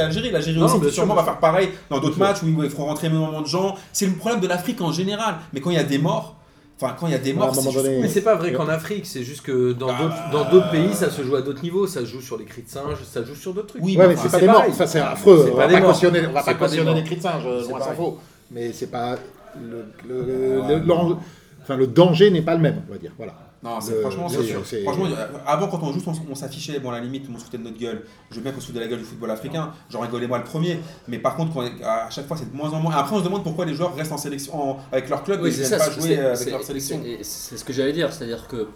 l'Algérie, 0.00 0.30
l'Algérie. 0.30 0.62
Aussi, 0.62 0.90
sûrement, 0.92 1.14
sûr. 1.14 1.22
va 1.22 1.24
faire 1.24 1.38
pareil 1.40 1.70
dans 1.90 1.98
d'autres 1.98 2.18
matchs 2.18 2.42
où 2.44 2.46
ils 2.62 2.70
feront 2.70 2.84
rentrer 2.86 3.08
énormément 3.08 3.42
de 3.42 3.46
gens. 3.48 3.74
C'est 3.92 4.06
le 4.06 4.12
problème 4.12 4.40
de 4.40 4.46
l'Afrique 4.46 4.80
en 4.80 4.92
général. 4.92 5.36
Mais 5.52 5.60
quand 5.60 5.70
il 5.70 5.76
y 5.76 5.80
a 5.80 5.84
des 5.84 5.98
morts, 5.98 6.36
enfin, 6.80 6.94
quand 6.98 7.06
il 7.06 7.12
y 7.12 7.14
a 7.14 7.18
des 7.18 7.32
morts, 7.32 7.54
c'est 7.54 7.70
juste- 7.70 7.86
Mais 8.02 8.08
c'est 8.08 8.20
pas 8.22 8.34
vrai 8.34 8.52
qu'en 8.52 8.68
Afrique, 8.68 9.06
c'est 9.06 9.22
juste 9.22 9.42
que 9.42 9.72
dans 9.72 9.88
Ah. 9.90 9.98
d'autres 10.02 10.30
dans 10.32 10.50
d'autres 10.50 10.70
pays, 10.70 10.92
ça 10.94 11.10
se 11.10 11.22
joue 11.22 11.36
à 11.36 11.42
d'autres 11.42 11.62
niveaux. 11.62 11.86
Ça 11.86 12.00
se 12.00 12.06
joue 12.06 12.20
sur 12.20 12.36
les 12.38 12.44
cris 12.44 12.62
de 12.62 12.68
singe, 12.68 12.98
ça 13.04 13.20
se 13.22 13.26
joue 13.28 13.34
sur 13.34 13.52
d'autres 13.54 13.68
trucs. 13.68 13.82
Oui, 13.84 13.96
Ouais, 13.96 14.08
mais 14.08 14.16
c'est 14.16 14.30
pas 14.30 14.40
des 14.40 14.46
morts, 14.46 14.64
ça 14.72 14.86
c'est 14.86 15.00
affreux. 15.00 15.50
On 15.52 15.56
va 15.56 15.68
pas 15.68 15.80
cautionner, 15.80 16.26
on 16.26 16.32
va 16.32 16.42
pas 16.42 16.54
cautionner 16.54 16.94
les 16.94 17.04
cris 17.04 17.16
de 17.16 17.22
singe, 17.22 17.42
C'est 17.42 17.68
loin 17.68 17.78
s'en 17.78 17.84
pareil. 17.84 17.96
faut. 17.96 18.18
Mais 18.50 18.72
c'est 18.72 18.90
pas 18.90 19.16
le, 19.60 19.84
le, 20.08 20.68
le- 20.68 20.78
l'en- 20.86 21.18
enfin, 21.62 21.76
le 21.76 21.86
danger 21.86 22.30
n'est 22.30 22.42
pas 22.42 22.54
le 22.54 22.60
même, 22.60 22.82
on 22.88 22.92
va 22.92 22.98
dire. 22.98 23.12
Voilà. 23.16 23.34
Non, 23.64 23.80
c'est 23.80 24.00
franchement, 24.02 24.28
c'est- 24.28 24.42
sûr, 24.44 24.62
franchement, 24.82 25.06
avant 25.46 25.68
quand 25.68 25.82
on 25.82 25.90
joue, 25.92 26.00
on, 26.06 26.32
on 26.32 26.34
s'affichait, 26.34 26.78
bon 26.80 26.90
à 26.90 26.98
la 26.98 27.00
limite, 27.00 27.24
on 27.34 27.38
se 27.38 27.44
foutait 27.44 27.56
de 27.58 27.62
notre 27.62 27.78
gueule. 27.78 28.04
Je 28.30 28.36
veux 28.36 28.42
bien 28.42 28.52
qu'on 28.52 28.60
se 28.60 28.66
foute 28.66 28.74
de 28.74 28.80
la 28.80 28.86
gueule 28.86 28.98
du 28.98 29.04
football 29.06 29.30
africain, 29.30 29.72
j'en 29.90 30.00
rigolais 30.00 30.26
moi 30.26 30.36
le 30.38 30.44
premier. 30.44 30.80
Mais 31.08 31.18
par 31.18 31.34
contre, 31.34 31.54
quand, 31.54 31.62
à 31.82 32.10
chaque 32.10 32.26
fois, 32.28 32.36
c'est 32.36 32.50
de 32.52 32.54
moins 32.56 32.70
en 32.70 32.80
moins. 32.80 32.94
Après, 32.94 33.16
on 33.16 33.20
se 33.20 33.24
demande 33.24 33.42
pourquoi 33.42 33.64
les 33.64 33.74
joueurs 33.74 33.96
restent 33.96 34.12
en 34.12 34.18
sélection 34.18 34.54
en- 34.72 34.78
avec 34.92 35.08
leur 35.08 35.24
club 35.24 35.44
et 35.44 35.48
ils 35.48 35.54
ça. 35.54 35.78
pas 35.78 35.90
jouer 35.90 36.18
euh, 36.18 36.34
avec 36.34 36.50
leur 36.50 36.62
sélection. 36.62 37.00
c'est- 37.22 37.56
ce 37.56 37.64
que 37.64 37.72
j'allais 37.72 37.92
dire, 37.94 38.12
c'est-à-dire 38.12 38.46
que 38.48 38.68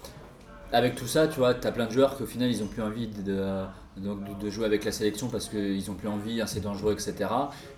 avec 0.72 0.94
tout 0.94 1.06
ça, 1.06 1.28
tu 1.28 1.38
vois, 1.38 1.52
tu 1.54 1.66
as 1.66 1.72
plein 1.72 1.86
de 1.86 1.92
joueurs 1.92 2.16
qu'au 2.16 2.26
final 2.26 2.50
ils 2.50 2.62
ont 2.62 2.66
plus 2.66 2.82
envie 2.82 3.08
de, 3.08 3.22
de- 3.22 3.64
donc, 4.02 4.18
de- 4.40 4.44
de 4.46 4.50
jouer 4.50 4.64
avec 4.66 4.84
la 4.84 4.92
sélection 4.92 5.28
parce 5.28 5.48
qu'ils 5.48 5.90
ont 5.90 5.94
plus 5.94 6.08
envie, 6.08 6.40
hein, 6.40 6.46
c'est 6.46 6.60
dangereux, 6.60 6.92
etc. 6.92 7.14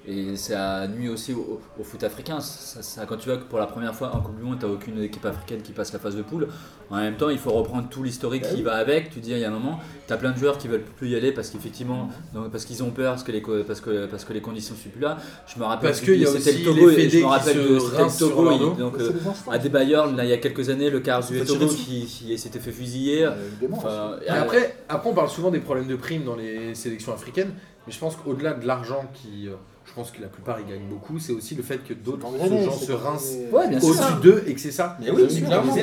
Et 0.08 0.36
ça 0.36 0.86
nuit 0.88 1.08
aussi 1.08 1.32
au, 1.32 1.60
au 1.78 1.82
foot 1.84 2.02
africain. 2.04 2.40
Ça- 2.40 2.82
ça- 2.82 3.06
quand 3.06 3.16
tu 3.16 3.28
vois 3.28 3.38
que 3.38 3.44
pour 3.44 3.58
la 3.58 3.66
première 3.66 3.94
fois 3.94 4.14
en 4.14 4.20
Coupe 4.20 4.36
du 4.36 4.42
Monde, 4.42 4.58
tu 4.60 4.66
n'as 4.66 4.72
aucune 4.72 5.02
équipe 5.02 5.24
africaine 5.26 5.62
qui 5.62 5.72
passe 5.72 5.92
la 5.92 5.98
phase 5.98 6.16
de 6.16 6.22
poule, 6.22 6.48
en 6.90 6.96
même 6.96 7.16
temps, 7.16 7.28
il 7.30 7.38
faut 7.38 7.52
reprendre 7.52 7.88
tout 7.88 8.02
l'historique 8.02 8.42
qui 8.42 8.62
va 8.62 8.74
avec. 8.74 9.10
Tu 9.10 9.20
dis, 9.20 9.30
il 9.30 9.38
y 9.38 9.44
a 9.44 9.48
un 9.48 9.52
moment, 9.52 9.78
tu 10.08 10.12
as 10.12 10.16
plein 10.16 10.32
de 10.32 10.36
joueurs 10.38 10.58
qui 10.58 10.66
veulent 10.66 10.82
plus 10.82 11.08
y 11.10 11.14
aller 11.16 11.30
parce 11.30 11.50
qu'effectivement, 11.50 12.08
parce 12.50 12.64
qu'ils 12.64 12.82
ont 12.82 12.90
peur, 12.90 13.12
parce 13.12 13.22
que 13.22 13.30
les, 13.30 13.40
parce 13.66 13.80
que, 13.80 14.06
parce 14.06 14.24
que 14.24 14.32
les 14.32 14.40
conditions 14.40 14.74
ne 14.74 14.80
sont 14.80 14.88
plus 14.90 15.00
là. 15.00 15.16
Je 15.46 15.58
me 15.60 15.64
rappelle 15.64 15.90
Parce 15.90 16.00
a 16.24 16.26
c'était 16.40 16.50
aussi 16.50 16.64
le 16.64 16.64
Togo, 16.64 16.90
et 16.90 17.08
je 17.10 17.18
me 17.18 17.24
rappelle 17.26 17.54
que 17.68 17.78
c'était 17.78 18.02
le 18.02 18.18
Togo. 18.18 18.42
il- 18.74 18.78
donc, 18.78 18.94
euh, 18.98 19.10
à 19.50 19.58
des 19.58 19.68
Bayern, 19.68 20.16
là, 20.16 20.24
il 20.24 20.30
y 20.30 20.32
a 20.32 20.38
quelques 20.38 20.68
années, 20.68 20.90
le 20.90 21.00
tirer 21.28 21.44
Togo 21.46 21.66
qui, 21.76 22.06
qui 22.06 22.38
s'était 22.38 22.58
fait 22.58 22.72
fusiller. 22.72 23.24
Euh. 23.24 23.30
Enfin, 23.72 24.16
Et 24.26 24.28
après, 24.28 24.76
après, 24.88 25.10
on 25.10 25.14
parle 25.14 25.28
souvent 25.30 25.50
des 25.50 25.60
problèmes 25.60 25.86
de 25.86 25.94
dans 26.18 26.36
les 26.36 26.74
sélections 26.74 27.12
africaines, 27.12 27.52
mais 27.86 27.92
je 27.92 27.98
pense 27.98 28.16
qu'au-delà 28.16 28.54
de 28.54 28.66
l'argent 28.66 29.04
qui. 29.14 29.48
euh, 29.48 29.52
je 29.86 29.94
pense 29.94 30.11
que 30.12 30.20
la 30.22 30.28
plupart 30.28 30.58
ils 30.61 30.66
gagnent 30.70 30.86
beaucoup, 30.88 31.18
c'est 31.18 31.32
aussi 31.32 31.56
le 31.56 31.62
fait 31.64 31.78
que 31.82 31.94
d'autres 31.94 32.26
gens 32.38 32.70
se 32.72 32.92
rincent 32.92 33.34
Ouais, 33.50 33.66
au-dessus 33.82 34.20
d'eux 34.22 34.44
et 34.46 34.54
que 34.54 34.61
c'est 34.61 34.70
ça. 34.70 34.96
Mais 35.00 35.11
oui, 35.11 35.26
clairement. 35.42 35.74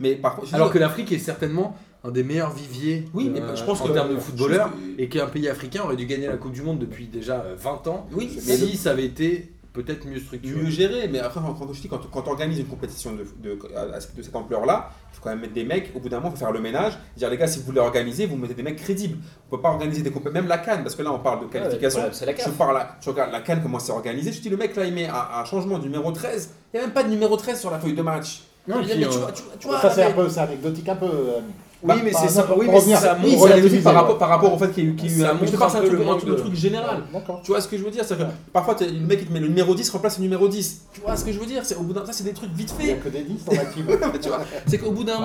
Mais 0.00 0.16
par 0.16 0.34
contre, 0.36 0.52
Alors 0.54 0.72
que 0.72 0.78
l'Afrique 0.78 1.12
est 1.12 1.18
certainement 1.18 1.76
un 2.02 2.10
des 2.10 2.24
meilleurs 2.24 2.50
viviers 2.52 3.04
Oui, 3.14 3.30
mais 3.32 3.40
euh, 3.40 3.54
je 3.54 3.62
pense 3.62 3.80
en 3.80 3.86
que- 3.86 3.92
termes 3.92 4.12
de 4.12 4.18
footballeurs 4.18 4.70
que- 4.72 5.00
et 5.00 5.08
qu'un 5.08 5.26
pays 5.26 5.48
africain 5.48 5.82
aurait 5.84 5.94
dû 5.94 6.06
gagner 6.06 6.26
la 6.26 6.36
Coupe 6.38 6.50
du 6.52 6.62
Monde 6.62 6.80
depuis 6.80 7.06
déjà 7.06 7.42
euh, 7.42 7.54
20 7.56 7.86
ans 7.86 8.08
Oui, 8.12 8.36
mais 8.48 8.56
si 8.56 8.76
ça 8.76 8.90
avait 8.90 9.04
été 9.04 9.52
peut-être 9.72 10.06
mieux 10.06 10.20
structuré. 10.20 10.54
mieux 10.62 10.70
géré, 10.70 11.08
mais 11.08 11.18
après, 11.20 11.40
quand, 11.40 11.54
quand 11.54 11.72
je 11.72 11.80
dis, 11.80 11.88
quand, 11.88 12.28
organises 12.28 12.58
une 12.58 12.66
compétition 12.66 13.12
de, 13.12 13.24
de, 13.42 13.54
de 13.54 14.22
cette 14.22 14.36
ampleur-là, 14.36 14.90
il 15.10 15.16
faut 15.16 15.22
quand 15.22 15.30
même 15.30 15.40
mettre 15.40 15.54
des 15.54 15.64
mecs, 15.64 15.92
au 15.94 16.00
bout 16.00 16.08
d'un 16.08 16.18
moment, 16.18 16.28
il 16.28 16.32
faut 16.32 16.44
faire 16.44 16.52
le 16.52 16.60
ménage, 16.60 16.92
dire 17.16 17.30
les 17.30 17.36
gars, 17.38 17.46
si 17.46 17.58
vous 17.60 17.64
voulez 17.64 17.80
organiser, 17.80 18.26
vous 18.26 18.36
mettez 18.36 18.54
des 18.54 18.62
mecs 18.62 18.76
crédibles. 18.76 19.18
On 19.48 19.56
peut 19.56 19.62
pas 19.62 19.70
organiser 19.70 20.02
des 20.02 20.10
compétitions, 20.10 20.42
même 20.42 20.48
la 20.48 20.58
Cannes, 20.58 20.82
parce 20.82 20.94
que 20.94 21.02
là, 21.02 21.12
on 21.12 21.18
parle 21.20 21.40
de 21.40 21.46
qualification. 21.46 22.02
c'est 22.12 22.26
la 22.26 22.36
je 22.36 22.50
parle 22.50 22.74
là, 22.74 22.96
tu 23.00 23.08
regardes 23.08 23.32
la 23.32 23.40
Cannes, 23.40 23.60
comment 23.62 23.78
c'est 23.78 23.92
organisé, 23.92 24.30
je 24.32 24.40
dis 24.42 24.48
le 24.50 24.56
mec 24.58 24.76
là, 24.76 24.84
il 24.84 24.92
met 24.94 25.06
un, 25.08 25.14
un 25.40 25.44
changement 25.44 25.78
de 25.78 25.84
numéro 25.84 26.12
13, 26.12 26.50
il 26.72 26.76
n'y 26.76 26.82
a 26.82 26.86
même 26.86 26.94
pas 26.94 27.02
de 27.04 27.08
numéro 27.08 27.36
13 27.36 27.58
sur 27.58 27.70
la 27.70 27.78
feuille 27.78 27.94
de 27.94 28.02
match. 28.02 28.42
Non, 28.68 28.76
puis, 28.82 28.92
mais 28.96 29.04
euh, 29.04 29.08
tu 29.10 29.18
vois, 29.18 29.32
tu 29.32 29.42
vois- 29.42 29.52
tu 29.58 29.66
vois, 29.68 29.80
Ça 29.80 29.90
c'est 29.90 30.04
un 30.04 30.12
peu, 30.12 30.28
c'est 30.28 30.38
anecdotique 30.40 30.88
un 30.88 30.96
peu. 30.96 31.06
euh, 31.06 31.40
Oui, 31.84 31.88
bah, 31.88 32.00
mais 32.04 32.12
c'est 32.12 32.28
ça. 32.28 32.46
Oui, 32.56 32.66
mais 32.70 32.80
ça 32.80 33.14
montre 33.16 33.82
par 33.82 33.94
rapport, 33.94 34.18
par 34.18 34.28
rapport 34.28 34.54
au 34.54 34.58
fait 34.58 34.68
qu'il 34.70 34.84
y 34.84 34.86
a 34.86 34.90
eu. 34.90 34.94
qu'il 34.94 35.10
y 35.10 35.14
a 35.14 35.16
eu 35.16 35.20
Ça 35.22 35.30
un- 35.30 35.34
mais 35.34 35.40
je 35.40 35.46
te 35.46 35.50
montre 35.50 35.58
parle, 35.58 35.70
c'est 35.72 35.76
un 35.76 35.80
un 35.80 35.82
peu 35.82 35.88
truc, 35.88 36.28
le 36.28 36.32
un 36.32 36.36
truc- 36.36 36.54
général. 36.54 37.02
Tu 37.42 37.50
vois 37.50 37.60
ce 37.60 37.66
que 37.68 37.76
je 37.76 37.82
veux 37.82 37.90
dire? 37.90 38.04
C'est 38.06 38.16
que 38.16 38.22
parfois 38.52 38.76
le 38.80 38.92
mec 39.06 39.18
il 39.22 39.26
te 39.26 39.32
met 39.32 39.40
le 39.40 39.48
numéro 39.48 39.74
10 39.74 39.90
remplace 39.90 40.18
le 40.18 40.22
numéro 40.22 40.46
10. 40.46 40.82
Tu 40.94 41.00
vois 41.00 41.16
ce 41.16 41.24
que 41.24 41.32
je 41.32 41.40
veux 41.40 41.46
dire? 41.46 41.62
C'est 41.64 41.74
au 41.74 41.82
bout 41.82 41.92
d'un 41.92 42.06
ça 42.06 42.12
c'est 42.12 42.22
des 42.22 42.32
trucs 42.32 42.52
vite 42.52 42.72
Il 42.78 42.84
n'y 42.86 42.92
a 42.92 42.94
fait. 42.94 43.00
que 43.00 43.08
des 43.08 43.22
10 43.24 43.44
dans 43.44 43.52
la 43.52 43.64
team. 43.64 43.86
tu 44.22 44.28
vois 44.28 44.38
C'est 44.66 44.78
qu'au 44.78 44.92
bout 44.92 45.02
d'un 45.02 45.16
sûr, 45.16 45.24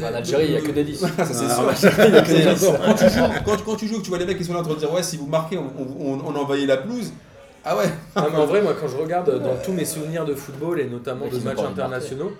la- 0.00 0.10
en 0.10 0.14
Algérie, 0.14 0.44
il 0.46 0.50
n'y 0.52 0.56
a 0.56 0.60
que 0.60 0.70
des 0.70 0.84
10. 0.84 1.00
Voilà, 1.00 1.14
ça 1.16 1.34
c'est 1.34 1.44
Ah, 1.48 1.74
sûr. 1.74 1.90
bah, 1.92 2.78
quand 2.86 2.94
tu 2.94 3.08
joues, 3.10 3.24
quand, 3.44 3.56
quand 3.64 3.76
tu 3.76 3.88
joues, 3.88 3.98
que 3.98 4.02
tu 4.04 4.08
vois 4.10 4.18
les 4.18 4.26
mecs 4.26 4.38
qui 4.38 4.44
sont 4.44 4.52
là 4.54 4.60
en 4.60 4.62
train 4.62 4.74
de 4.74 4.78
dire 4.78 4.92
ouais 4.92 5.02
si 5.02 5.16
vous 5.16 5.26
marquez 5.26 5.58
on, 5.58 6.36
envahit 6.36 6.66
la 6.68 6.76
pelouse. 6.76 7.10
Ah 7.64 7.76
ouais. 7.76 7.84
Non, 8.16 8.24
mais 8.32 8.38
en 8.38 8.46
vrai, 8.46 8.60
moi, 8.62 8.74
quand 8.80 8.88
je 8.88 8.96
regarde 8.96 9.40
dans 9.42 9.54
tous 9.64 9.72
mes 9.72 9.84
souvenirs 9.84 10.24
de 10.24 10.34
football 10.34 10.80
et 10.80 10.84
notamment 10.86 11.26
Mais 11.32 11.38
de 11.38 11.44
matchs 11.44 11.58
internationaux, 11.60 12.32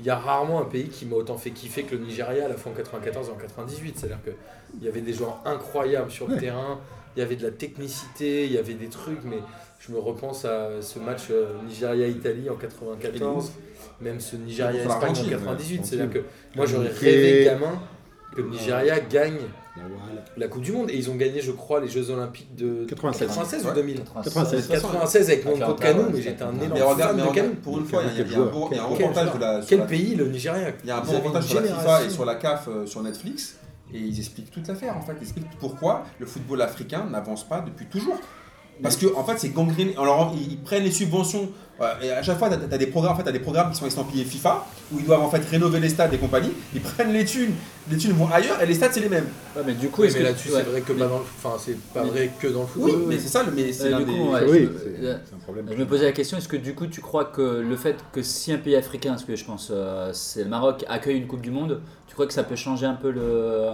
il 0.00 0.06
y 0.06 0.10
a 0.10 0.16
rarement 0.16 0.60
un 0.60 0.64
pays 0.64 0.88
qui 0.88 1.06
m'a 1.06 1.16
autant 1.16 1.36
fait 1.36 1.50
kiffer 1.50 1.84
que 1.84 1.94
le 1.94 2.02
Nigeria 2.04 2.46
à 2.46 2.48
la 2.48 2.54
fois 2.56 2.72
en 2.72 2.74
94 2.74 3.28
et 3.28 3.32
en 3.32 3.36
98. 3.36 3.98
C'est-à-dire 3.98 4.18
qu'il 4.24 4.82
y 4.84 4.88
avait 4.88 5.00
des 5.00 5.12
joueurs 5.12 5.40
incroyables 5.44 6.10
sur 6.10 6.26
le 6.28 6.34
Ouais. 6.34 6.40
terrain, 6.40 6.80
il 7.16 7.20
y 7.20 7.22
avait 7.22 7.36
de 7.36 7.44
la 7.44 7.50
technicité, 7.52 8.44
il 8.46 8.52
y 8.52 8.58
avait 8.58 8.74
des 8.74 8.88
trucs, 8.88 9.22
mais 9.24 9.38
je 9.78 9.92
me 9.92 9.98
repense 9.98 10.44
à 10.44 10.82
ce 10.82 10.98
match 10.98 11.24
euh, 11.30 11.52
Nigeria-Italie 11.68 12.50
en 12.50 12.56
94, 12.56 13.52
même 14.00 14.18
ce 14.20 14.34
Nigeria-Espagne 14.36 14.94
en 14.94 15.00
l'Argentine, 15.06 15.30
98. 15.30 15.78
ouais. 15.78 15.84
C'est-à-dire 15.84 16.10
que 16.22 16.24
moi, 16.56 16.66
j'aurais 16.66 16.88
Ok. 16.90 16.98
rêvé 16.98 17.44
gamin 17.44 17.80
que 18.34 18.40
le 18.40 18.48
Nigeria 18.48 18.98
gagne 18.98 19.38
La 20.36 20.46
Coupe 20.48 20.62
du 20.62 20.70
Monde 20.72 20.88
et 20.90 20.96
ils 20.96 21.10
ont 21.10 21.16
gagné, 21.16 21.40
je 21.40 21.50
crois, 21.50 21.80
les 21.80 21.88
Jeux 21.88 22.08
Olympiques 22.10 22.54
de 22.54 22.84
96. 22.84 23.26
96 23.28 23.64
ou 23.64 23.68
Ouais. 23.68 23.74
2000 23.74 24.00
96. 24.04 24.68
96 24.68 25.30
avec 25.30 25.44
mon 25.44 25.58
pote 25.58 25.80
Canou, 25.80 26.04
mais 26.12 26.22
j'étais 26.22 26.42
un 26.42 26.54
énorme 26.54 26.72
Mais 26.74 26.82
regarde, 26.82 27.00
fan 27.00 27.16
mais 27.16 27.22
de 27.22 27.28
regarde, 27.28 27.48
Canou. 27.50 27.60
pour 27.60 27.78
une 27.78 27.84
fois 27.86 28.02
il 28.02 28.06
y 28.06 28.08
a- 28.08 28.24
il 28.24 28.30
y 28.30 28.34
a 28.34 28.38
un 28.38 28.40
y 28.40 28.78
a 28.78 28.84
un 28.84 28.96
Quel 28.96 29.06
reportage 29.08 29.34
de 29.34 29.38
la. 29.40 29.60
sur 29.62 29.68
Quel 29.68 29.78
la- 29.80 29.84
pays 29.86 30.14
le 30.14 30.28
Nigeria? 30.28 30.68
Il 30.84 30.88
y 30.88 30.90
a 30.92 30.96
un 30.98 31.00
reportage 31.00 31.44
sur 31.46 31.60
la 31.60 31.66
FIFA 31.66 32.04
et 32.04 32.10
sur 32.10 32.24
la 32.24 32.34
CAF 32.36 32.68
euh, 32.68 32.86
sur 32.86 33.02
Netflix. 33.02 33.56
et 33.92 33.98
ils 33.98 34.18
expliquent 34.18 34.50
toute 34.50 34.66
l'affaire 34.66 34.96
en 34.96 35.00
fait. 35.02 35.12
Ils 35.20 35.22
expliquent 35.24 35.58
pourquoi 35.60 36.04
le 36.18 36.26
football 36.26 36.62
africain 36.62 37.06
n'avance 37.10 37.46
pas 37.46 37.60
depuis 37.60 37.86
toujours. 37.86 38.18
Parce 38.82 38.96
que 38.96 39.06
en 39.14 39.24
fait 39.24 39.38
c'est 39.38 39.50
gangréné. 39.50 39.94
Alors 39.96 40.32
ils, 40.36 40.52
ils 40.52 40.58
prennent 40.58 40.84
les 40.84 40.90
subventions 40.90 41.48
euh, 41.80 41.92
et 42.02 42.10
à 42.12 42.22
chaque 42.22 42.38
fois 42.38 42.48
tu 42.48 42.54
as, 42.72 42.78
des 42.78 42.86
programmes, 42.86 43.14
en 43.14 43.16
fait, 43.16 43.24
t'as 43.24 43.32
des 43.32 43.40
programmes 43.40 43.70
qui 43.72 43.76
sont 43.78 43.86
estampillés 43.86 44.24
FIFA 44.24 44.64
où 44.92 44.98
ils 45.00 45.04
doivent 45.04 45.22
en 45.22 45.30
fait 45.30 45.44
rénover 45.44 45.80
les 45.80 45.88
stades 45.88 46.14
et 46.14 46.18
compagnie. 46.18 46.52
Ils 46.72 46.80
prennent 46.80 47.12
les 47.12 47.24
thunes, 47.24 47.52
les 47.90 47.96
thunes 47.96 48.12
vont 48.12 48.28
ailleurs 48.32 48.60
et 48.62 48.66
les 48.66 48.74
stades 48.74 48.92
c'est 48.92 49.00
les 49.00 49.08
mêmes. 49.08 49.26
Ouais, 49.56 49.62
mais 49.66 49.72
du 49.74 49.88
coup, 49.88 50.02
Oui, 50.02 50.08
mais 50.14 50.22
là-dessus, 50.22 50.50
ouais. 50.50 50.62
c'est 50.64 50.70
vrai 50.70 50.80
que 50.82 50.92
pas 50.92 51.06
dans 51.08 51.18
le... 51.18 51.24
Enfin, 51.42 51.56
c'est 51.58 51.76
pas 51.92 52.04
Mais- 52.04 52.10
vrai 52.10 52.30
que 52.40 52.46
dans 52.46 52.60
le 52.60 52.66
Oui, 52.76 52.90
football. 52.92 53.08
mais 53.08 53.18
c'est 53.18 53.28
ça, 53.28 53.44
mais 53.54 53.72
c'est 53.72 53.92
Euh, 53.92 53.98
des. 53.98 54.04
coup, 54.04 54.30
ouais, 54.32 54.40
oui, 54.48 54.68
un 55.08 55.38
problème. 55.42 55.66
Je 55.70 55.76
me 55.76 55.86
posais 55.86 56.04
la 56.04 56.12
question, 56.12 56.38
est-ce 56.38 56.46
que 56.48 56.56
du 56.56 56.74
coup 56.76 56.86
tu 56.86 57.00
crois 57.00 57.24
que 57.24 57.42
le 57.42 57.76
fait 57.76 57.96
que 58.12 58.22
si 58.22 58.52
un 58.52 58.58
pays 58.58 58.76
africain, 58.76 59.16
ce 59.18 59.24
que 59.24 59.34
je 59.34 59.44
pense 59.44 59.70
euh, 59.72 60.10
c'est 60.12 60.44
le 60.44 60.50
Maroc, 60.50 60.84
accueille 60.88 61.16
une 61.18 61.26
Coupe 61.26 61.40
du 61.42 61.50
Monde, 61.50 61.80
tu 62.06 62.14
crois 62.14 62.26
que 62.28 62.32
ça 62.32 62.44
peut 62.44 62.54
changer 62.56 62.86
un 62.86 62.94
peu 62.94 63.10
le... 63.10 63.70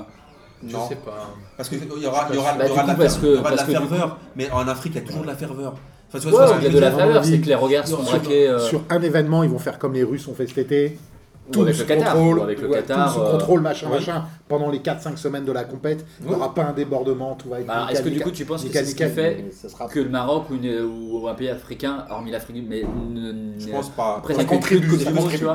Je 0.66 0.72
Non. 0.76 0.88
sais 0.88 0.96
pas. 0.96 1.30
Parce 1.56 1.68
qu'il 1.70 1.78
y 1.78 2.06
aura, 2.06 2.26
il 2.30 2.34
y 2.36 2.38
aura, 2.38 2.52
Bah, 2.52 2.64
il 2.64 2.68
y 2.68 2.70
aura 2.70 2.82
du 2.82 2.86
de 2.86 2.88
la, 2.88 2.94
coup, 2.94 3.00
parce 3.00 3.14
fer- 3.16 3.20
que- 3.22 3.26
il 3.26 3.34
y 3.34 3.38
aura 3.38 3.50
de 3.50 3.56
la 3.56 3.62
que 3.62 3.66
coup- 3.66 3.72
ferveur, 3.72 4.18
mais 4.36 4.50
en 4.50 4.68
Afrique 4.68 4.92
il 4.94 5.00
y 5.00 5.04
a 5.04 5.06
toujours 5.06 5.22
de 5.22 5.26
la 5.28 5.34
ferveur. 5.34 5.74
Enfin, 6.12 6.18
tu 6.18 6.26
Ouais, 6.34 6.42
il 6.58 6.64
y 6.64 6.66
a 6.66 6.70
de 6.70 6.78
la 6.78 7.18
envie. 7.18 7.30
c'est 7.30 7.38
que 7.40 7.46
les 7.46 7.54
regards 7.54 7.86
sont 7.86 8.02
Sur- 8.04 8.18
braqués 8.18 8.48
euh, 8.48 8.58
Sur 8.58 8.82
un 8.90 9.00
événement, 9.00 9.42
ils 9.42 9.48
vont 9.50 9.58
faire 9.58 9.78
comme 9.78 9.94
les 9.94 10.02
Russes 10.02 10.26
ont 10.28 10.34
fait 10.34 10.46
cet 10.46 10.58
été. 10.58 10.98
ou 11.56 11.62
avec 11.62 11.74
sous 11.74 11.80
le 11.82 11.86
Qatar. 11.88 12.12
contrôle, 12.14 12.40
avec 12.42 12.60
le 12.60 12.68
ouais, 12.68 12.74
Qatar, 12.76 13.08
tout 13.08 13.14
sous 13.14 13.26
euh, 13.26 13.32
contrôle, 13.32 13.60
machin, 13.60 13.86
oui. 13.90 13.94
machin. 13.98 14.24
Pendant 14.50 14.68
les 14.68 14.80
4-5 14.80 15.16
semaines 15.16 15.44
de 15.44 15.52
la 15.52 15.62
compète, 15.64 16.04
il 16.20 16.26
n'y 16.26 16.34
aura 16.34 16.52
pas 16.52 16.64
un 16.64 16.72
débordement, 16.72 17.36
tout 17.36 17.48
va 17.48 17.60
être. 17.60 17.66
bah, 17.68 17.86
Est-ce 17.90 18.02
que 18.02 18.08
du 18.08 18.20
coup 18.20 18.32
tu 18.32 18.44
penses 18.44 18.64
que 18.64 18.68
c'est 18.72 18.84
ce 18.84 18.94
qui 18.96 19.04
fait 19.04 19.44
sera- 19.66 19.86
que 19.86 20.00
le 20.00 20.08
Maroc 20.10 20.50
ou, 20.50 20.56
une- 20.56 20.82
ou 20.82 21.28
un 21.28 21.34
pays 21.34 21.48
africain, 21.48 22.04
hormis 22.10 22.32
l'Afrique, 22.32 22.64
mais 22.68 22.82
ne- 22.82 23.58
Je 23.58 23.66
ne- 23.68 23.72
pense 23.72 23.88
pas. 23.90 24.16
Après, 24.18 24.34
Ça 24.34 24.44
contribue, 24.44 24.90
c'est- 24.98 25.08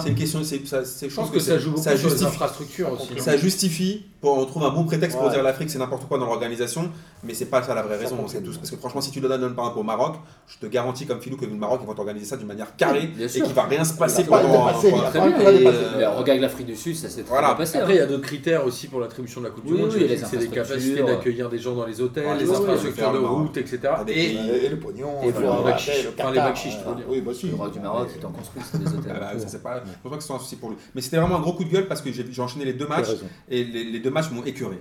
une 0.10 0.16
question, 0.16 0.44
c'est, 0.44 0.62
Je 1.10 1.14
pense 1.16 1.30
que 1.30 1.40
ça 1.40 1.60
joue 1.60 1.72
beaucoup 1.72 1.84
ça 1.84 1.96
justifie, 1.98 2.26
infrastructures 2.26 2.92
aussi. 2.94 3.20
ça 3.20 3.36
justifie, 3.36 4.06
pour, 4.22 4.38
on 4.38 4.46
trouve 4.46 4.64
un 4.64 4.70
bon 4.72 4.86
prétexte 4.86 5.18
pour 5.20 5.30
dire 5.30 5.44
l'Afrique 5.44 5.70
c'est 5.70 5.78
n'importe 5.78 6.08
quoi 6.08 6.18
dans 6.18 6.26
l'organisation, 6.26 6.90
mais 7.24 7.34
c'est 7.34 7.46
pas 7.46 7.62
ça 7.64 7.76
la 7.76 7.82
vraie 7.82 7.96
Ça 7.98 8.04
raison. 8.04 8.16
contribue. 8.16 8.46
C'est 8.46 8.52
tout. 8.54 8.58
Parce 8.58 8.72
que 8.72 8.78
franchement, 8.78 9.02
si 9.02 9.12
tu 9.12 9.20
le 9.20 9.28
donnes 9.28 9.54
par 9.56 9.66
exemple 9.66 9.80
au 9.80 9.84
Maroc, 9.84 10.16
je 10.48 10.58
te 10.58 10.68
garantis 10.72 11.06
comme 11.06 11.20
Philou 11.20 11.36
que 11.36 11.46
le 11.46 11.52
Maroc 11.54 11.82
ils 11.84 11.86
vont 11.88 12.00
organiser 12.00 12.26
ça 12.26 12.38
d'une 12.38 12.48
manière 12.48 12.76
carrée 12.78 13.10
et 13.20 13.28
qu'il 13.28 13.44
va 13.54 13.64
rien 13.64 13.84
se 13.84 13.94
passer 13.94 14.24
pendant. 14.24 14.70
euh, 14.70 16.10
regarde 16.18 16.40
l'Afrique 16.40 16.68
du 16.68 16.76
Sud, 16.76 16.96
ça 16.96 17.10
s'est 17.10 17.22
très 17.24 17.30
Voilà. 17.30 17.48
bien 17.50 17.56
passé. 17.58 17.78
Après, 17.80 17.94
il 17.94 17.98
y 17.98 18.00
hein. 18.00 18.04
a 18.04 18.08
d'autres 18.08 18.24
critères 18.24 18.66
aussi 18.66 18.85
pour 18.88 19.00
l'attribution 19.00 19.42
de 19.42 19.46
la 19.46 19.52
Coupe 19.52 19.66
du 19.66 19.74
Oui, 19.74 19.80
Monde. 19.82 19.92
oui, 19.96 20.08
c'est 20.30 20.40
les 20.40 20.48
capacités 20.48 21.04
d'accueillir 21.04 21.50
des 21.50 21.60
gens 21.60 21.76
dans 21.76 21.86
les 21.86 22.02
hôtels, 22.02 22.26
Ouais, 22.26 22.38
les 22.38 22.50
infrastructures 22.50 23.12
de 23.14 23.18
route, 23.20 23.58
etc. 23.58 23.80
Des 24.06 24.14
Et 24.14 24.70
le 24.70 24.78
pognon, 24.80 25.22
Et 25.24 25.32
voilà, 25.32 25.50
voilà, 25.62 25.70
le 25.70 25.74
enfin, 25.74 25.92
les 25.92 26.14
Qatar, 26.16 26.34
Bakchich, 26.50 26.72
je 26.72 26.78
veux 26.78 26.84
voilà. 26.84 26.98
dire. 26.98 27.06
Oui, 27.10 27.22
bah 27.22 27.32
si. 27.34 27.48
Le 27.48 27.56
Maroc 27.58 27.74
du 27.74 27.80
Maroc, 27.80 28.10
ils 28.16 28.22
t'en 28.22 28.32
construisent, 28.32 28.66
c'est 28.72 28.84
des 28.84 28.88
hôtels. 28.94 29.12
Ah 29.16 29.20
bah, 29.34 29.40
ça, 29.40 29.48
c'est 29.48 29.64
pas, 29.64 29.84
je 29.86 29.92
pense 30.04 30.12
pas 30.12 30.18
que 30.18 30.24
c'est 30.24 30.34
un 30.34 30.40
souci 30.40 30.56
pour 30.56 30.70
lui. 30.70 30.78
Mais 30.94 31.02
c'était 31.02 31.18
vraiment 31.18 31.38
un 31.38 31.42
gros 31.42 31.54
coup 31.54 31.64
de 31.64 31.70
gueule 31.70 31.88
parce 31.88 32.02
que 32.02 32.12
j'ai 32.12 32.42
enchaîné 32.42 32.66
les 32.66 32.74
deux 32.74 32.88
matchs 32.88 33.10
et 33.50 33.64
les, 33.64 33.84
les 33.86 34.00
deux 34.00 34.12
matchs 34.12 34.32
m'ont 34.32 34.44
écœuré. 34.44 34.78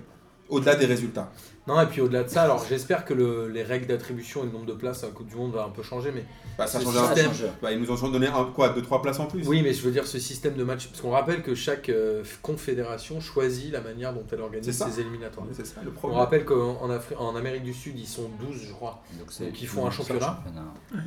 Au-delà 0.47 0.75
des 0.75 0.85
résultats. 0.85 1.31
Non, 1.67 1.81
et 1.81 1.87
puis 1.87 1.99
au-delà 2.01 2.23
de 2.23 2.29
ça, 2.29 2.43
alors 2.43 2.63
j'espère 2.69 3.05
que 3.05 3.13
le- 3.15 3.47
les 3.47 3.63
règles 3.63 3.87
d'attribution 3.87 4.43
et 4.43 4.45
le 4.45 4.51
nombre 4.51 4.67
de 4.67 4.73
places 4.73 5.03
à 5.03 5.07
la 5.07 5.13
Coupe 5.13 5.27
du 5.27 5.35
Monde 5.35 5.51
va 5.53 5.63
un 5.63 5.69
peu 5.69 5.81
changer, 5.81 6.11
mais 6.13 6.23
Bah, 6.57 6.67
ça 6.67 6.77
Le 6.79 6.85
change 6.85 6.95
un 6.97 7.15
système. 7.15 7.31
Bah, 7.61 7.71
ils 7.71 7.79
nous 7.81 7.91
ont 7.91 8.09
donné 8.09 8.27
un, 8.27 8.45
quoi, 8.45 8.69
2-3 8.69 9.01
places 9.01 9.19
en 9.19 9.25
plus. 9.25 9.45
oui, 9.47 9.61
mais 9.63 9.73
je 9.73 9.81
veux 9.81 9.91
dire 9.91 10.05
ce 10.07 10.19
système 10.19 10.53
de 10.53 10.63
match, 10.63 10.87
parce 10.87 11.01
qu'on 11.01 11.09
rappelle 11.09 11.41
que 11.41 11.53
chaque 11.55 11.89
euh, 11.89 12.23
confédération 12.43 13.19
choisit 13.19 13.71
la 13.73 13.81
manière 13.81 14.13
dont 14.13 14.23
elle 14.31 14.41
organise 14.41 14.71
ses 14.85 14.99
éliminatoires. 15.01 15.45
C'est 15.53 15.65
ça 15.65 15.81
le 15.83 15.91
On 16.03 16.13
rappelle 16.13 16.45
qu'en 16.45 16.77
en, 16.81 16.89
Afri- 16.89 17.17
en 17.17 17.35
Amérique 17.35 17.63
du 17.63 17.73
Sud, 17.73 17.97
ils 17.99 18.07
sont 18.07 18.29
12, 18.39 18.57
je 18.67 18.71
crois. 18.71 19.01
Donc, 19.19 19.27
ils 19.59 19.67
font 19.67 19.85
un 19.87 19.91
c'est 19.91 19.97
championnat. 19.97 20.37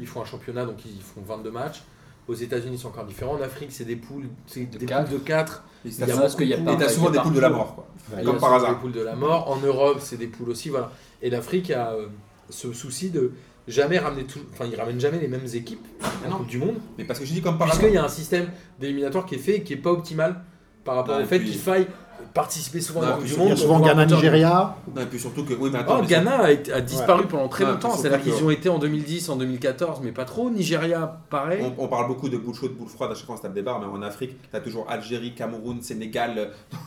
Ils 0.01 0.07
font 0.07 0.21
un 0.23 0.27
championnat, 0.27 0.67
donc 0.67 0.85
ils 0.85 1.01
font 1.01 1.23
22 1.27 1.51
matchs. 1.51 1.83
Aux 2.29 2.35
États-Unis, 2.35 2.79
c'est 2.79 2.87
encore 2.87 3.07
différent. 3.07 3.35
En 3.39 3.43
Afrique, 3.43 3.71
c'est 3.73 3.85
des 3.85 3.97
poules, 3.97 4.29
c'est 4.47 4.65
des 4.67 4.85
quatre. 4.87 5.09
poules 5.09 5.19
de 5.19 5.25
4. 5.25 5.65
Et 5.85 5.89
Il 5.89 5.95
y 5.95 5.97
t'as 5.97 6.05
a 6.05 6.09
souvent, 6.09 6.21
parce 6.21 6.37
qu'il 6.37 6.49
des 6.49 7.19
poules 7.21 7.35
de 7.35 7.41
la 7.41 7.49
mort. 7.51 7.75
Quoi. 7.75 7.87
Ouais. 8.17 8.23
Comme 8.23 8.39
par 8.39 8.53
hasard. 8.55 8.75
Des 8.75 8.81
poules 8.81 8.93
de 8.93 9.01
la 9.01 9.15
mort. 9.17 9.51
En 9.51 9.57
Europe, 9.57 9.99
c'est 10.03 10.17
des 10.19 10.27
poules 10.27 10.51
aussi, 10.51 10.69
voilà. 10.69 10.93
Et 11.23 11.31
l'Afrique 11.31 11.71
a 11.71 11.93
euh, 11.93 12.07
ce 12.51 12.73
souci 12.73 13.11
de 13.11 13.33
jamais 13.67 13.99
ramener 13.99 14.25
tout. 14.25 14.41
Enfin, 14.53 14.67
ils 14.71 14.79
ramènent 14.79 15.01
jamais 15.01 15.19
les 15.19 15.29
mêmes 15.29 15.47
équipes 15.55 15.87
en 16.27 16.31
non. 16.31 16.37
Coupe 16.39 16.47
du 16.49 16.59
Monde. 16.59 16.77
Mais 16.99 17.05
parce 17.05 17.19
que 17.19 17.25
je 17.25 17.33
dis 17.33 17.41
comme 17.41 17.57
par 17.59 17.69
hasard. 17.69 17.79
Puisqu'il 17.79 17.95
y 17.95 17.99
a 17.99 18.05
un 18.05 18.09
système 18.09 18.49
d'éliminatoire 18.79 19.25
qui 19.27 19.37
est 19.37 19.39
fait 19.39 19.57
et 19.57 19.63
qui 19.63 19.73
est 19.73 19.77
pas 19.77 19.93
optimal 19.93 20.43
par 20.85 20.97
rapport 20.97 21.19
au 21.21 21.25
fait 21.25 21.39
puis- 21.39 21.51
qu'il 21.51 21.59
faille 21.61 21.87
participer 22.35 22.81
souvent 22.81 23.03
à 23.03 23.07
la 23.07 23.13
Coupe 23.13 23.25
du 23.25 23.37
Monde. 23.37 23.57
souvent 23.57 23.77
en- 23.77 23.81
Ghana-Nigeria. 23.81 24.77
Non, 24.95 25.03
et 25.03 25.07
puis 25.07 25.19
surtout 25.19 25.45
que. 25.45 25.55
Oui, 25.55 25.71
mais 25.73 25.79
attends. 25.81 25.97
Oh, 25.99 26.01
mais 26.03 26.07
Ghana 26.07 26.43
a, 26.75 26.81
disparu 26.81 27.27
pendant 27.27 27.49
très 27.49 27.65
longtemps. 27.65 27.97
C'est-à-dire 27.97 28.23
qu'ils 28.23 28.45
ont 28.45 28.51
été 28.51 28.69
en 28.69 28.79
2010, 28.79 29.29
en 29.29 29.37
2014, 29.37 30.01
mais 30.03 30.13
pas 30.13 30.25
trop. 30.25 30.51
Nigeria, 30.51 31.21
pareil. 31.31 31.65
On, 31.79 31.85
on 31.85 31.89
parle 31.89 32.07
beaucoup 32.09 32.29
de 32.29 32.37
boule 32.37 32.55
chaude, 32.55 32.73
boule 32.77 32.89
froide, 32.89 33.11
à 33.13 33.15
chaque 33.15 33.27
fois 33.27 33.35
on 33.35 33.39
se 33.39 33.43
tape 33.43 33.55
des 33.55 33.63
barres, 33.63 33.81
mais 33.81 33.87
en 33.87 34.03
Afrique, 34.03 34.37
tu 34.51 34.57
as 34.57 34.61
toujours 34.61 34.87
Algérie, 34.89 35.35
Cameroun, 35.35 35.81
Sénégal, 35.83 36.35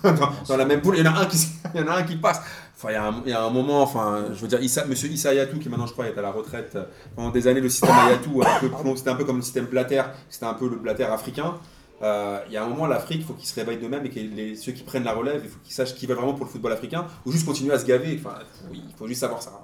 euh, 0.05 0.11
dans, 0.17 0.29
dans 0.47 0.57
la 0.57 0.65
même 0.65 0.81
poule, 0.81 0.97
il 0.97 1.05
y 1.05 1.07
en 1.07 1.13
a 1.13 1.19
un 1.21 1.25
qui, 1.25 1.37
il 1.75 1.81
y 1.81 1.83
en 1.83 1.87
a 1.87 1.95
un 1.97 2.03
qui 2.03 2.15
passe. 2.15 2.41
Enfin, 2.77 2.89
il 2.89 2.93
y, 2.93 2.97
a 2.97 3.05
un, 3.07 3.15
il 3.25 3.29
y 3.29 3.33
a 3.33 3.43
un 3.43 3.49
moment, 3.51 3.83
enfin, 3.83 4.23
je 4.33 4.39
veux 4.41 4.47
dire, 4.47 4.59
Issa, 4.61 4.85
monsieur 4.85 5.07
Issa 5.09 5.29
Hayatou, 5.29 5.59
qui 5.59 5.69
maintenant 5.69 5.85
je 5.85 5.93
crois 5.93 6.07
est 6.07 6.17
à 6.17 6.21
la 6.21 6.31
retraite, 6.31 6.71
euh, 6.75 6.83
pendant 7.15 7.29
des 7.29 7.47
années, 7.47 7.61
le 7.61 7.69
système 7.69 7.91
Hayatou, 7.95 8.41
a 8.41 8.55
un 8.55 8.59
peu 8.59 8.69
plomb- 8.69 8.95
c'était 8.95 9.11
un 9.11 9.15
peu 9.15 9.23
comme 9.25 9.35
le 9.35 9.41
système 9.43 9.65
Blatter, 9.65 10.01
c'était 10.29 10.45
un 10.47 10.53
peu 10.55 10.67
le 10.67 10.77
Blatter 10.77 11.03
africain. 11.03 11.53
Euh, 12.01 12.39
Il 12.47 12.53
y 12.53 12.57
a 12.57 12.63
un 12.63 12.67
moment, 12.67 12.87
l'Afrique, 12.87 13.19
il 13.21 13.25
faut 13.25 13.33
qu'ils 13.33 13.47
se 13.47 13.55
réveillent 13.55 13.77
d'eux-mêmes 13.79 14.05
et 14.05 14.09
que 14.09 14.19
les, 14.19 14.55
ceux 14.55 14.71
qui 14.71 14.83
prennent 14.83 15.03
la 15.03 15.13
relève, 15.13 15.41
il 15.43 15.49
faut 15.49 15.59
qu'ils 15.63 15.73
sachent 15.73 15.93
qu'ils 15.95 16.07
veulent 16.09 16.17
vraiment 16.17 16.33
pour 16.33 16.45
le 16.45 16.51
football 16.51 16.71
africain, 16.73 17.05
ou 17.25 17.31
juste 17.31 17.45
continuer 17.45 17.73
à 17.73 17.79
se 17.79 17.85
gaver. 17.85 18.19
Enfin, 18.19 18.39
il 18.73 18.81
faut 18.97 19.07
juste 19.07 19.21
savoir 19.21 19.41
ça. 19.41 19.63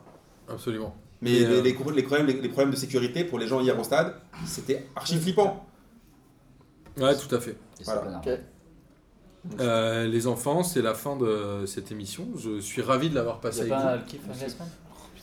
Absolument. 0.49 0.95
Mais 1.21 1.31
les, 1.31 1.45
euh, 1.45 1.49
les- 1.61 1.61
les 1.63 1.73
problèmes, 2.03 2.27
les, 2.27 2.33
les 2.33 2.49
problèmes 2.49 2.71
de 2.71 2.75
sécurité 2.75 3.23
pour 3.23 3.39
les 3.39 3.47
gens 3.47 3.59
hier 3.59 3.77
au 3.79 3.83
stade, 3.83 4.13
c'était 4.45 4.87
archi 4.95 5.17
flippant. 5.17 5.65
Ouais, 6.97 7.15
tout 7.17 7.33
à 7.35 7.39
fait. 7.39 7.57
Voilà. 7.85 8.01
voilà. 8.01 8.21
Euh, 9.59 10.07
les 10.07 10.27
enfants, 10.27 10.61
c'est 10.63 10.81
la 10.81 10.93
fin 10.93 11.15
de 11.15 11.63
cette 11.65 11.91
émission. 11.91 12.27
Je 12.37 12.59
suis 12.59 12.81
ravi 12.81 13.09
de 13.09 13.15
l'avoir 13.15 13.37
Il 13.37 13.41
passé 13.41 13.59
avec 13.61 13.69
pas 13.73 13.93
vous. 13.97 14.07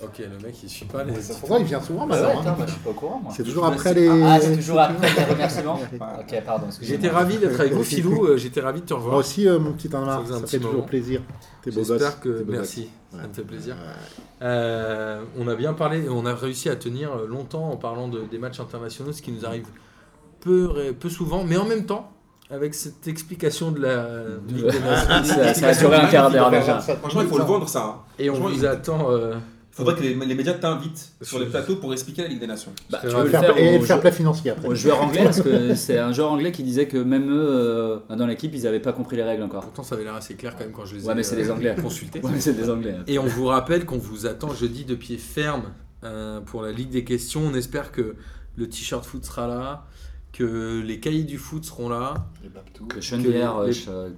Ok, 0.02 0.18
le 0.18 0.44
mec 0.44 0.54
il 0.62 0.68
suit 0.68 0.84
pas 0.86 1.04
les. 1.04 1.12
Pourquoi 1.40 1.58
il 1.60 1.64
vient 1.66 1.80
souvent 1.80 2.06
Bah 2.06 2.16
ouais, 2.16 2.22
maintenant 2.22 2.40
attends, 2.40 2.50
hein 2.50 2.54
moi 2.58 2.66
je 2.66 2.72
suis 2.72 2.80
pas 2.80 2.90
au 2.90 2.94
courant 2.94 3.20
moi. 3.22 3.32
C'est 3.34 3.44
toujours 3.44 3.64
après 3.66 3.94
les. 3.94 4.08
Ah, 4.08 4.38
c'est 4.40 4.56
toujours 4.56 4.80
après 4.80 5.08
les 5.14 5.24
remerciements. 5.24 5.78
Ok, 6.20 6.42
pardon. 6.44 6.66
J'étais 6.82 7.08
ravi 7.08 7.38
d'être 7.38 7.60
avec 7.60 7.72
vous, 7.72 7.84
Filou. 7.84 8.24
euh, 8.26 8.36
J'étais 8.36 8.60
ravi 8.60 8.80
de 8.80 8.86
te 8.86 8.92
Moi 8.94 9.02
revoir. 9.02 9.18
aussi, 9.18 9.46
euh, 9.48 9.58
mon 9.58 9.72
petit 9.72 9.94
Anmar, 9.94 10.22
Ça 10.26 10.46
fait 10.46 10.58
toujours 10.58 10.84
plaisir. 10.86 11.20
T'es 11.62 11.70
beau 11.70 11.76
gosse. 11.80 11.88
J'espère 11.88 12.20
que. 12.20 12.44
Merci, 12.48 12.90
ça 13.12 13.26
me 13.28 13.32
fait 13.32 13.42
plaisir. 13.42 13.74
Ouais. 13.76 14.22
Euh, 14.42 15.22
on 15.38 15.46
a 15.48 15.54
bien 15.54 15.72
parlé, 15.74 16.04
on 16.10 16.26
a 16.26 16.34
réussi 16.34 16.68
à 16.68 16.76
tenir 16.76 17.16
longtemps 17.28 17.70
en 17.70 17.76
parlant 17.76 18.08
de- 18.08 18.24
des 18.30 18.38
matchs 18.38 18.60
internationaux, 18.60 19.12
ce 19.12 19.22
qui 19.22 19.32
nous 19.32 19.46
arrive 19.46 19.66
peu, 20.40 20.92
peu 20.98 21.08
souvent, 21.08 21.44
mais 21.44 21.56
en 21.56 21.64
même 21.64 21.86
temps, 21.86 22.10
avec 22.50 22.74
cette 22.74 23.06
explication 23.08 23.70
de 23.70 23.80
la 23.80 24.06
Ligue 24.48 24.66
des 24.70 24.80
Nations. 24.80 25.24
ça, 25.24 25.54
ça 25.54 25.68
a 25.68 25.74
duré 25.74 25.96
un 25.96 26.06
quart 26.08 26.30
d'heure 26.30 26.50
déjà. 26.50 26.78
Franchement, 26.80 27.22
il 27.22 27.28
faut 27.28 27.38
le 27.38 27.44
vendre 27.44 27.68
ça. 27.68 27.84
hein. 27.84 27.94
Et 28.18 28.28
on 28.28 28.34
vous 28.34 28.64
attend. 28.66 29.10
euh, 29.10 29.34
faudrait 29.74 29.94
que 29.96 30.02
les, 30.02 30.14
les 30.14 30.34
médias 30.34 30.54
t'invitent 30.54 31.12
sur 31.22 31.38
les 31.38 31.46
plateaux 31.46 31.76
pour 31.76 31.92
expliquer 31.92 32.22
la 32.22 32.28
Ligue 32.28 32.40
des 32.40 32.46
Nations. 32.46 32.72
Bah, 32.90 32.98
tu 33.02 33.08
veux 33.08 33.24
le 33.24 33.28
faire 33.30 33.56
Et 33.58 33.78
le 33.78 33.84
fair 33.84 33.96
jou- 33.96 34.00
play 34.02 34.12
financier 34.12 34.50
après. 34.52 34.68
aux 34.68 34.74
joueurs 34.74 35.02
anglais 35.02 35.24
parce 35.24 35.40
que 35.40 35.74
c'est 35.74 35.98
un 35.98 36.12
joueur 36.12 36.30
anglais 36.32 36.52
qui 36.52 36.62
disait 36.62 36.86
que 36.88 36.96
même 36.98 37.28
eux 37.30 37.46
euh, 37.48 37.98
dans 38.16 38.26
l'équipe 38.26 38.52
ils 38.54 38.62
n'avaient 38.62 38.80
pas 38.80 38.92
compris 38.92 39.16
les 39.16 39.22
règles 39.24 39.42
encore. 39.42 39.62
Pourtant, 39.62 39.82
ça 39.82 39.94
avait 39.96 40.04
l'air 40.04 40.14
assez 40.14 40.34
clair 40.34 40.54
quand 40.56 40.64
même 40.64 40.72
quand 40.72 40.84
je 40.84 40.94
les 40.96 41.04
ai 41.04 41.08
Ouais, 41.08 41.14
mais 41.14 41.22
c'est 41.22 41.34
euh, 41.36 41.42
des 41.42 41.50
Anglais. 41.50 41.74
consultés. 41.80 42.20
Ouais, 42.22 42.30
mais 42.32 42.40
c'est 42.40 42.54
des 42.54 42.70
anglais. 42.70 42.94
Et 43.06 43.18
on 43.18 43.26
vous 43.26 43.46
rappelle 43.46 43.84
qu'on 43.84 43.98
vous 43.98 44.26
attend 44.26 44.52
jeudi 44.54 44.84
de 44.84 44.94
pied 44.94 45.18
ferme 45.18 45.64
euh, 46.04 46.40
pour 46.40 46.62
la 46.62 46.70
Ligue 46.72 46.90
des 46.90 47.04
questions. 47.04 47.42
On 47.44 47.54
espère 47.54 47.90
que 47.92 48.14
le 48.56 48.68
t-shirt 48.68 49.04
foot 49.04 49.24
sera 49.24 49.48
là, 49.48 49.84
que 50.32 50.80
les 50.84 51.00
cahiers 51.00 51.24
du 51.24 51.38
foot 51.38 51.64
seront 51.64 51.88
là, 51.88 52.14
Que 52.88 53.00
Chenevière, 53.00 53.54
Que 53.60 53.66
les- 53.70 53.88
euh, 53.88 54.08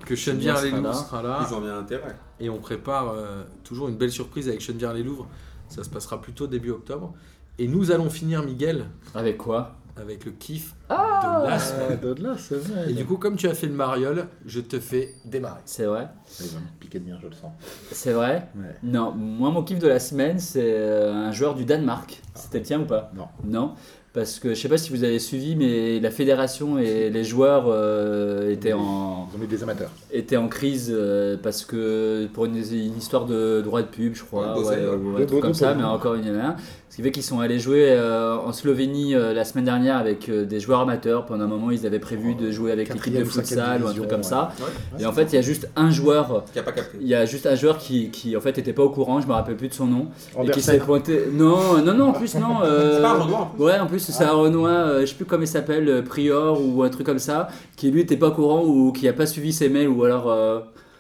Louvres 0.73 0.83
là. 0.83 0.93
sera 0.93 1.23
là. 1.23 1.47
Ils 1.49 1.55
ont 1.55 1.61
bien 1.61 1.79
intérêt. 1.79 2.17
Et 2.41 2.51
on 2.51 2.59
prépare 2.59 3.13
euh, 3.15 3.43
toujours 3.65 3.89
une 3.89 3.97
belle 3.97 4.11
surprise 4.11 4.49
avec 4.49 4.61
Chenevière 4.61 4.93
les 4.93 5.03
Louvres. 5.03 5.27
Ça 5.69 5.85
se 5.85 5.91
passera 5.91 6.21
plutôt 6.21 6.47
début 6.47 6.71
octobre. 6.71 7.13
Et 7.59 7.69
nous 7.69 7.91
allons 7.91 8.11
finir, 8.11 8.43
Miguel, 8.43 8.87
Avec 9.15 9.39
quoi? 9.39 9.77
avec 9.99 10.27
le 10.27 10.33
kiff 10.33 10.75
Ah 10.91 11.41
de 11.45 11.49
la 11.49 11.59
semaine. 11.59 11.89
Ouais, 12.03 12.15
de 12.15 12.23
là, 12.23 12.35
c'est 12.37 12.57
vrai. 12.59 12.91
Et 12.91 12.93
du 12.93 13.07
coup, 13.07 13.17
comme 13.17 13.37
tu 13.37 13.49
as 13.49 13.55
fait 13.55 13.67
le 13.67 13.73
mariole, 13.73 14.27
je 14.45 14.61
te 14.61 14.79
fais 14.79 15.15
démarrer. 15.25 15.61
C'est 15.65 15.87
vrai 15.87 16.09
Il 16.41 16.49
va 16.49 16.61
me 16.61 16.67
piquer 16.79 16.99
de 16.99 17.05
bien, 17.05 17.19
je 17.23 17.27
le 17.29 17.33
sens. 17.33 17.51
C'est 17.93 18.13
vrai? 18.13 18.47
Ouais. 18.57 18.77
Non, 18.83 19.13
moi 19.13 19.51
mon 19.51 19.63
kiff 19.63 19.79
de 19.79 19.89
la 19.89 19.99
semaine 19.99 20.39
c'est 20.39 20.75
euh, 20.77 21.15
un 21.15 21.33
joueur 21.33 21.55
du 21.55 21.65
Danemark. 21.65 22.21
C'était 22.35 22.59
le 22.59 22.65
tien 22.67 22.81
ou 22.81 22.85
pas? 22.85 23.11
Non. 23.17 23.29
Non 23.45 23.75
parce 24.17 24.39
que 24.39 24.55
je 24.55 24.55
sais 24.55 24.71
pas 24.71 24.79
si 24.79 24.89
vous 24.91 25.05
avez 25.05 25.19
suivi, 25.19 25.57
mais 25.57 26.01
la 26.01 26.11
fédération 26.11 26.79
et 26.79 27.11
les 27.11 27.23
joueurs 27.23 27.67
euh, 27.69 28.51
étaient 28.51 28.73
en, 28.73 29.29
Ils 29.31 29.37
ont 29.37 29.39
mis 29.39 29.47
des 29.47 29.63
amateurs. 29.63 29.91
était 30.11 30.39
en 30.39 30.49
crise 30.49 30.91
euh, 30.91 31.37
parce 31.41 31.67
que 31.67 32.27
pour 32.33 32.47
une, 32.47 32.57
une 32.57 32.97
histoire 32.97 33.27
de 33.27 33.61
droit 33.61 33.83
de 33.83 33.89
pub, 33.89 34.15
je 34.15 34.25
crois, 34.25 34.55
Ouais, 34.55 34.65
ouais, 34.65 34.77
Bosel, 34.87 34.89
ou 34.89 35.17
un 35.23 35.27
truc 35.27 35.41
comme 35.41 35.53
ça, 35.53 35.75
mais 35.75 35.85
encore 35.85 36.15
une 36.15 36.27
année. 36.29 36.55
Ce 36.89 36.97
qui 36.97 37.03
fait 37.03 37.11
qu'ils 37.11 37.25
sont 37.25 37.41
allés 37.41 37.59
jouer 37.59 37.91
euh, 37.91 38.37
en 38.37 38.53
Slovénie 38.53 39.15
euh, 39.15 39.35
la 39.35 39.45
semaine 39.45 39.65
dernière 39.65 39.97
avec 39.97 40.29
euh, 40.29 40.45
des 40.45 40.61
joueurs 40.61 40.81
amateurs. 40.81 41.27
Pendant 41.27 41.45
un 41.45 41.49
moment, 41.49 41.71
ils 41.71 41.85
avaient 41.85 41.99
prévu 41.99 42.35
de 42.35 42.51
jouer 42.51 42.71
avec 42.71 42.89
l'équipe 42.95 43.13
de 43.13 43.25
futsal 43.25 43.83
ou 43.83 43.89
un 43.89 43.93
truc 43.93 44.09
comme 44.09 44.19
ouais. 44.19 44.23
ça. 44.23 44.53
Ouais. 44.61 45.03
Et 45.03 45.07
en 45.07 45.13
fait, 45.13 45.25
il 45.25 45.35
y 45.35 45.39
a 45.39 45.43
juste 45.43 45.69
un 45.75 45.91
joueur. 45.91 46.45
Qui 46.53 46.59
a 46.59 46.63
pas 46.63 46.73
capté. 46.73 46.97
Il 47.01 47.07
y 47.09 47.15
a 47.15 47.27
juste 47.27 47.47
un 47.47 47.57
joueur 47.57 47.79
qui, 47.79 48.11
qui 48.11 48.37
en 48.37 48.41
fait 48.41 48.57
était 48.59 48.73
pas 48.73 48.85
au 48.85 48.91
courant, 48.91 49.21
je 49.21 49.27
me 49.27 49.33
rappelle 49.33 49.57
plus 49.57 49.69
de 49.69 49.75
son 49.75 49.87
nom, 49.87 50.07
et 50.43 50.51
qui 50.51 50.63
s'est 50.63 50.79
pointé. 50.79 51.25
Non, 51.33 51.83
non, 51.83 51.93
non, 51.93 52.09
en 52.11 52.13
plus 52.13 52.35
non. 52.37 52.61
euh, 52.63 52.97
C'est 52.97 53.03
pas 53.03 53.11
un 53.11 53.19
Renoir 53.19 53.43
en 53.43 53.47
plus. 53.47 53.65
Ouais, 53.65 53.79
en 53.79 53.87
plus 53.87 53.99
c'est 53.99 54.25
un 54.25 54.33
Renoir, 54.33 54.87
euh, 54.87 55.01
je 55.01 55.07
sais 55.07 55.15
plus 55.15 55.25
comment 55.25 55.43
il 55.43 55.49
s'appelle, 55.49 55.89
euh, 55.89 56.03
Prior 56.03 56.61
ou 56.65 56.83
un 56.83 56.89
truc 56.89 57.05
comme 57.05 57.19
ça, 57.19 57.49
qui 57.77 57.91
lui 57.91 58.03
était 58.03 58.17
pas 58.17 58.29
au 58.29 58.33
courant 58.33 58.65
ou 58.65 58.93
qui 58.93 59.09
a 59.09 59.13
pas 59.13 59.27
suivi 59.27 59.53
ses 59.53 59.69
mails 59.69 59.89
ou 59.89 60.05
alors. 60.05 60.33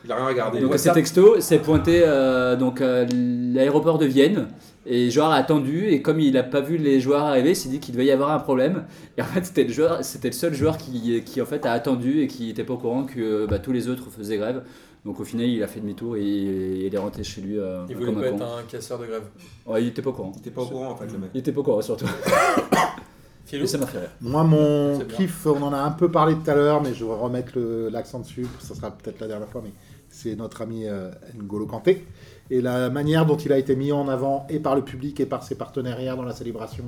Euh, 0.07 0.09
Il 0.09 0.12
a 0.12 0.16
rien 0.16 0.27
regardé. 0.27 0.61
Donc 0.61 0.70
WhatsApp. 0.70 0.95
ces 0.95 1.01
textos, 1.01 1.41
c'est 1.41 1.59
pointé 1.59 2.03
euh, 2.05 2.57
donc 2.57 2.81
euh, 2.81 3.07
l'aéroport 3.12 3.99
de 3.99 4.07
Vienne. 4.07 4.49
Et 4.89 5.11
joueur 5.11 5.31
a 5.31 5.35
attendu 5.35 5.89
et 5.89 6.01
comme 6.01 6.20
il 6.20 6.35
n'a 6.35 6.45
pas 6.45 6.61
vu 6.61 6.77
les 6.77 7.01
joueurs 7.01 7.24
arriver, 7.24 7.51
il 7.51 7.57
s'est 7.57 7.69
dit 7.69 7.81
qu'il 7.81 7.93
devait 7.93 8.07
y 8.07 8.12
avoir 8.12 8.31
un 8.31 8.39
problème. 8.39 8.85
Et 9.19 9.23
en 9.23 9.24
fait, 9.24 9.45
c'était 9.45 9.65
le, 9.65 9.73
joueur, 9.73 10.05
c'était 10.05 10.28
le 10.28 10.35
seul 10.35 10.55
joueur 10.55 10.78
qui, 10.78 11.23
qui 11.24 11.43
en 11.43 11.47
fait 11.47 11.66
a 11.66 11.73
attendu 11.73 12.20
et 12.20 12.28
qui 12.28 12.47
n'était 12.47 12.62
pas 12.62 12.74
au 12.74 12.78
courant 12.78 13.05
que 13.05 13.47
bah, 13.47 13.59
tous 13.59 13.73
les 13.73 13.89
autres 13.89 14.05
faisaient 14.16 14.37
grève. 14.37 14.62
Donc 15.07 15.20
au 15.20 15.24
final, 15.24 15.47
il 15.47 15.62
a 15.62 15.69
fait 15.69 15.78
demi-tour 15.78 16.16
et, 16.16 16.20
il 16.20 16.93
est 16.93 16.99
rentré 16.99 17.23
chez 17.23 17.41
lui 17.41 17.61
euh, 17.61 17.85
Il 17.89 17.95
voulait 17.95 18.12
comme 18.12 18.23
pas 18.23 18.27
un 18.27 18.31
con. 18.31 18.37
être 18.37 18.59
un 18.59 18.62
casseur 18.65 18.99
de 18.99 19.07
grève. 19.07 19.23
Ouais, 19.65 19.81
il 19.83 19.89
était 19.89 20.03
pas 20.03 20.11
au 20.11 20.12
courant. 20.12 20.33
Il 20.35 20.41
était 20.41 20.51
pas 20.51 20.62
au 20.62 20.66
courant 20.66 20.91
en 20.91 20.97
fait, 20.97 21.07
le 21.07 21.19
mec. 21.19 21.31
Il 21.33 21.39
était 21.39 21.53
pas 21.53 21.61
au 21.61 21.62
courant 21.62 21.81
surtout. 21.81 22.07
Et 23.53 23.66
ça 23.69 23.78
m'a 23.78 23.87
fait 23.87 24.01
rire. 24.01 24.11
Moi, 24.20 24.43
mon 24.43 24.99
kiff, 24.99 25.47
on 25.47 25.62
en 25.62 25.73
a 25.73 25.78
un 25.78 25.93
peu 25.93 26.11
parlé 26.11 26.35
tout 26.35 26.51
à 26.51 26.57
l'heure, 26.57 26.83
mais 26.83 26.93
je 26.93 27.05
vais 27.05 27.15
remettre 27.15 27.53
le- 27.55 27.89
l'accent 27.89 28.19
dessus. 28.19 28.45
Ça 28.59 28.74
sera 28.74 28.91
peut-être 28.91 29.20
la 29.20 29.28
dernière 29.28 29.49
fois, 29.49 29.62
mais 29.65 29.70
c'est 30.16 30.34
notre 30.34 30.62
ami 30.62 30.86
euh, 30.86 31.10
N'Golo 31.34 31.66
Kanté. 31.66 32.06
Et 32.51 32.62
la 32.62 32.88
manière 32.88 33.26
dont 33.26 33.36
il 33.36 33.52
a 33.52 33.59
été 33.59 33.76
mis 33.76 33.93
en 33.93 34.09
avant, 34.09 34.47
et 34.48 34.59
par 34.60 34.74
le 34.74 34.82
public, 34.82 35.20
et 35.20 35.26
par 35.26 35.43
ses 35.43 35.56
partenaires 35.56 36.01
hier 36.01 36.16
dans 36.16 36.22
la 36.22 36.32
célébration. 36.32 36.84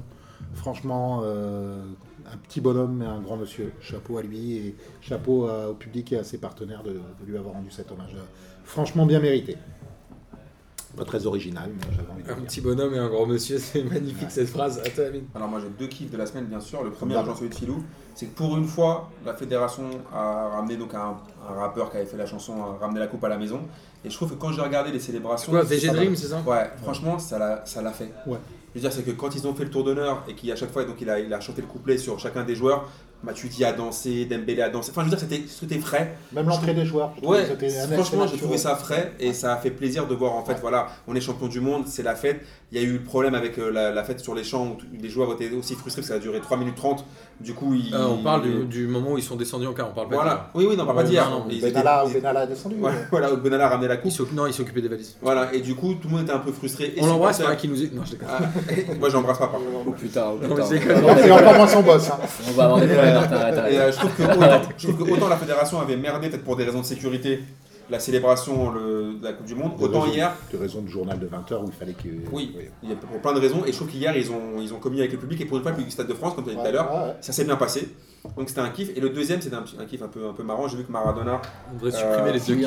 Franchement, 0.55 1.21
euh, 1.25 1.83
un 2.33 2.37
petit 2.39 2.61
bonhomme, 2.61 2.97
mais 2.99 3.05
un 3.05 3.21
grand 3.21 3.37
monsieur. 3.37 3.73
Chapeau 3.81 4.17
à 4.19 4.23
lui, 4.23 4.57
et 4.57 4.75
chapeau 5.03 5.47
à- 5.47 5.69
au 5.71 5.75
public 5.75 6.13
et 6.13 6.19
à 6.19 6.25
ses 6.25 6.39
partenaires 6.39 6.83
de, 6.83 7.01
lui 7.27 7.37
avoir 7.37 7.55
rendu 7.55 7.71
cet 7.71 7.93
hommage. 7.93 8.15
euh, 8.17 8.23
Franchement, 8.65 9.05
bien 9.05 9.21
mérité. 9.21 9.57
Pas 10.99 11.05
très 11.05 11.27
original, 11.27 11.71
mais 11.75 11.97
j'avais 11.97 12.11
envie 12.11 12.23
de 12.23 12.29
le 12.29 12.35
Un 12.35 12.37
dire. 12.39 12.45
petit 12.47 12.61
bonhomme 12.61 12.95
et 12.95 12.99
un 12.99 13.09
grand 13.09 13.25
monsieur, 13.27 13.59
c'est 13.59 13.85
magnifique 13.85 14.31
cette 14.31 14.49
phrase. 14.49 14.81
Attends. 14.85 15.03
Alors 15.35 15.49
moi 15.49 15.61
j'ai 15.61 15.69
deux 15.79 15.87
kiffs 15.87 16.11
de 16.11 16.17
la 16.17 16.27
semaine 16.27 16.47
bien 16.47 16.61
sûr. 16.61 16.83
Le 16.83 16.91
premier, 16.91 17.17
rejoint 17.17 17.35
celui 17.37 17.51
de 17.51 17.55
Philou, 17.55 17.83
c'est 18.15 18.27
que 18.27 18.35
pour 18.37 18.57
une 18.57 18.67
fois, 18.67 19.11
la 19.25 19.33
fédération 19.35 19.85
a 20.13 20.49
ramené 20.49 20.77
donc 20.77 20.95
un, 20.95 21.17
un 21.49 21.55
rappeur 21.55 21.91
qui 21.91 21.99
avait 21.99 22.07
fait 22.07 22.17
la 22.17 22.27
chanson 22.27 22.55
a 22.63 22.79
ramené 22.85 22.99
la 23.01 23.07
coupe 23.07 23.23
à 23.25 23.29
la 23.29 23.39
maison. 23.39 23.61
Et 24.05 24.11
je 24.11 24.15
trouve 24.15 24.31
que 24.31 24.35
quand 24.37 24.53
j'ai 24.53 24.61
regardé 24.63 24.91
les 24.93 25.01
célébrations, 25.01 25.51
Quoi, 25.53 25.63
VG. 25.63 25.89
Dream, 25.89 26.15
c'est 26.17 26.29
ça? 26.29 26.41
Ouais, 26.47 26.71
franchement, 26.83 27.19
ça 27.19 27.39
l'a, 27.39 27.63
ça 27.67 27.81
l'a 27.83 27.93
fait. 27.93 28.13
Ouais. 28.27 28.39
Je 28.75 28.81
veux 28.81 28.81
dire, 28.81 28.93
c'est 28.93 29.03
que 29.03 29.11
quand 29.13 29.35
ils 29.35 29.47
ont 29.47 29.55
fait 29.55 29.65
le 29.65 29.71
tour 29.71 29.83
d'honneur 29.83 30.23
et 30.29 30.35
qu'à 30.35 30.55
chaque 30.55 30.71
fois, 30.73 30.85
donc, 30.85 31.01
il, 31.01 31.09
a, 31.11 31.19
il 31.19 31.33
a 31.33 31.41
chanté 31.41 31.63
le 31.63 31.67
couplet 31.67 31.97
sur 31.99 32.19
chacun 32.21 32.45
des 32.45 32.55
joueurs, 32.55 32.89
Matuidi 33.25 33.65
a 33.65 33.73
dansé, 33.73 34.27
Dembélé 34.27 34.63
a 34.63 34.69
dansé. 34.71 34.91
Enfin, 34.91 35.03
je 35.05 35.11
veux 35.11 35.17
dire, 35.17 35.47
c'était, 35.49 35.79
frais. 35.79 36.17
Même 36.33 36.47
l'entrée 36.47 36.75
des 36.75 36.87
joueurs. 36.87 37.15
Ouais, 37.23 37.45
franchement, 37.93 38.27
j'ai 38.27 38.37
trouvé 38.39 38.59
ça 38.59 38.77
frais 38.77 39.13
et 39.19 39.33
ça 39.33 39.55
a 39.55 39.57
fait 39.57 39.71
plaisir 39.71 40.07
de 40.07 40.15
voir 40.15 40.35
en 40.35 40.45
fait, 40.45 40.59
voilà, 40.61 40.89
on 41.07 41.15
est 41.15 41.21
champion 41.21 41.49
du 41.49 41.61
monde, 41.61 41.87
c'est 41.87 42.03
la 42.03 42.15
fête. 42.15 42.41
Il 42.71 42.81
y 42.81 42.85
a 42.85 42.87
eu 42.87 42.93
le 42.95 43.03
problème 43.03 43.35
avec 43.35 43.59
euh, 43.59 43.71
la, 43.71 43.91
la 43.91 44.05
fête 44.05 44.21
sur 44.21 44.35
les 44.35 44.45
champs 44.45 44.67
où 44.67 44.77
les 45.01 45.09
joueurs 45.09 45.33
étaient 45.33 45.51
aussi 45.51 45.75
frustrés 45.75 46.03
parce 46.03 46.09
que 46.09 46.15
ça 46.15 46.15
a 46.15 46.19
duré 46.19 46.41
3 46.41 46.59
minutes 46.59 46.77
30. 46.77 47.05
Du 47.41 47.55
coup. 47.55 47.73
Euh, 47.93 48.07
On 48.11 48.23
parle 48.23 48.43
du, 48.43 48.65
du 48.65 48.87
moment 48.89 49.13
où 49.13 49.19
ils 49.19 49.23
sont 49.23 49.37
descendus 49.37 49.67
en 49.69 49.73
car, 49.73 49.89
on 49.91 49.95
parle 49.95 50.09
pas 50.09 50.15
Voilà, 50.17 50.51
oui, 50.55 50.67
oui, 50.69 50.77
non, 50.77 50.83
on 50.83 50.87
parle 50.87 50.99
pas 50.99 51.03
Ouais, 51.05 51.09
d'hier. 51.09 51.25
Benalla, 51.63 52.05
étaient- 52.05 52.15
Benalla 52.19 52.41
a 52.41 52.47
descendu. 52.47 52.75
Ouais, 52.81 52.91
voilà, 53.13 53.31
Benalla 53.37 53.67
a 53.67 53.69
ramené 53.69 53.87
la 53.89 53.97
coupe. 53.97 54.13
il 54.13 54.35
Non, 54.35 54.47
il 54.49 54.53
s'occupait 54.53 54.81
des 54.83 54.89
valises. 54.89 55.17
Voilà, 55.23 55.55
et 55.55 55.61
du 55.61 55.77
coup, 55.77 55.95
tout 55.95 56.09
le 56.09 56.15
monde 56.15 56.23
était 56.25 56.33
un 56.33 56.41
peu 56.41 56.51
frustré. 56.51 56.95
Et 56.97 57.01
On 57.03 57.07
l'embrasse, 57.07 57.37
supporters- 57.37 57.55
pas 57.55 57.61
qui 57.61 57.69
nous 57.69 57.81
est. 57.83 57.95
Non, 57.95 58.03
je 58.05 58.11
déconne. 58.13 58.29
Ah, 58.29 58.41
moi, 58.99 59.09
j'embrasse 59.09 59.39
pas 59.39 59.47
par 59.47 59.61
contre. 59.61 59.71
Oh 59.87 59.91
putain, 59.93 60.25
oh 60.33 60.39
putain. 60.39 60.63
c'est 60.65 60.81
C'est 61.23 61.31
encore 61.31 61.55
moins 61.55 61.67
son 61.69 61.83
boss. 61.83 62.11
hein. 62.11 62.17
On 62.49 62.53
va 62.53 62.65
avoir 62.65 62.81
des 62.81 62.87
problèmes, 62.89 63.17
euh, 63.33 63.93
je, 63.93 63.97
trouve 63.99 64.15
que 64.17 64.23
autant, 64.25 64.61
je 64.77 64.89
trouve 64.89 65.07
que 65.07 65.13
autant 65.13 65.29
la 65.29 65.37
fédération 65.37 65.81
avait 65.81 65.97
merdé, 65.97 66.29
peut-être 66.31 66.45
pour 66.45 66.57
des 66.57 66.65
raisons 66.65 66.81
de 66.81 66.85
sécurité, 66.87 67.41
la 67.91 68.01
célébration 68.01 68.71
le- 68.71 69.15
de 69.19 69.25
la 69.25 69.33
Coupe 69.33 69.47
du 69.47 69.55
Monde, 69.55 69.73
autant 69.81 70.07
hier, 70.07 70.33
De 70.53 70.59
raison 70.59 70.83
de 70.83 70.89
journal 70.89 71.19
de 71.19 71.27
20h 71.27 71.63
où 71.63 71.67
il 71.67 71.73
fallait 71.73 71.93
que. 71.95 72.09
Oui. 72.33 72.55
il 72.83 72.91
y 72.91 72.93
a 72.93 72.97
pour 72.97 73.21
plein 73.21 73.33
de 73.33 73.41
raisons, 73.41 73.65
et 73.67 73.73
je 73.73 73.77
trouve 73.77 73.89
qu'hier, 73.89 74.17
ils 74.17 74.31
ont, 74.31 74.61
ils 74.61 74.73
ont 74.75 74.79
commis 74.79 75.01
avec 75.01 75.13
le 75.13 75.19
public, 75.19 75.41
et 75.41 75.45
pour 75.47 75.57
une 75.57 75.63
fois, 75.63 75.71
le 75.73 75.77
public 75.77 75.89
du 75.89 75.93
Stade 75.95 76.07
de 76.09 76.15
France, 76.15 76.35
comme 76.35 76.45
tu 76.45 76.51
as 76.51 76.55
dit 76.55 76.61
tout 76.61 76.67
à 76.67 76.71
l'heure, 76.73 76.93
Ouais, 76.93 77.15
ça 77.21 77.33
s'est 77.33 77.45
bien 77.45 77.57
passé. 77.57 77.89
Donc 78.37 78.49
c'était 78.49 78.61
un 78.61 78.71
kiff. 78.71 78.91
Et 78.97 79.01
le 79.01 79.11
deuxième, 79.11 79.41
c'était 79.41 79.57
un, 79.57 79.63
petit- 79.63 79.77
un 79.81 79.85
kiff 79.87 80.03
un 80.03 80.09
peu, 80.09 80.27
un 80.29 80.33
peu 80.33 80.43
marrant. 80.43 80.67
J'ai 80.69 80.77
vu 80.77 80.85
que 80.85 80.93
Maradona, 80.93 81.41
On 81.73 81.75
devrait 81.77 81.93
supprimer 81.93 82.31
Euh, 82.31 82.33
les 82.33 82.41
deux 82.41 82.55
oui. 82.55 82.67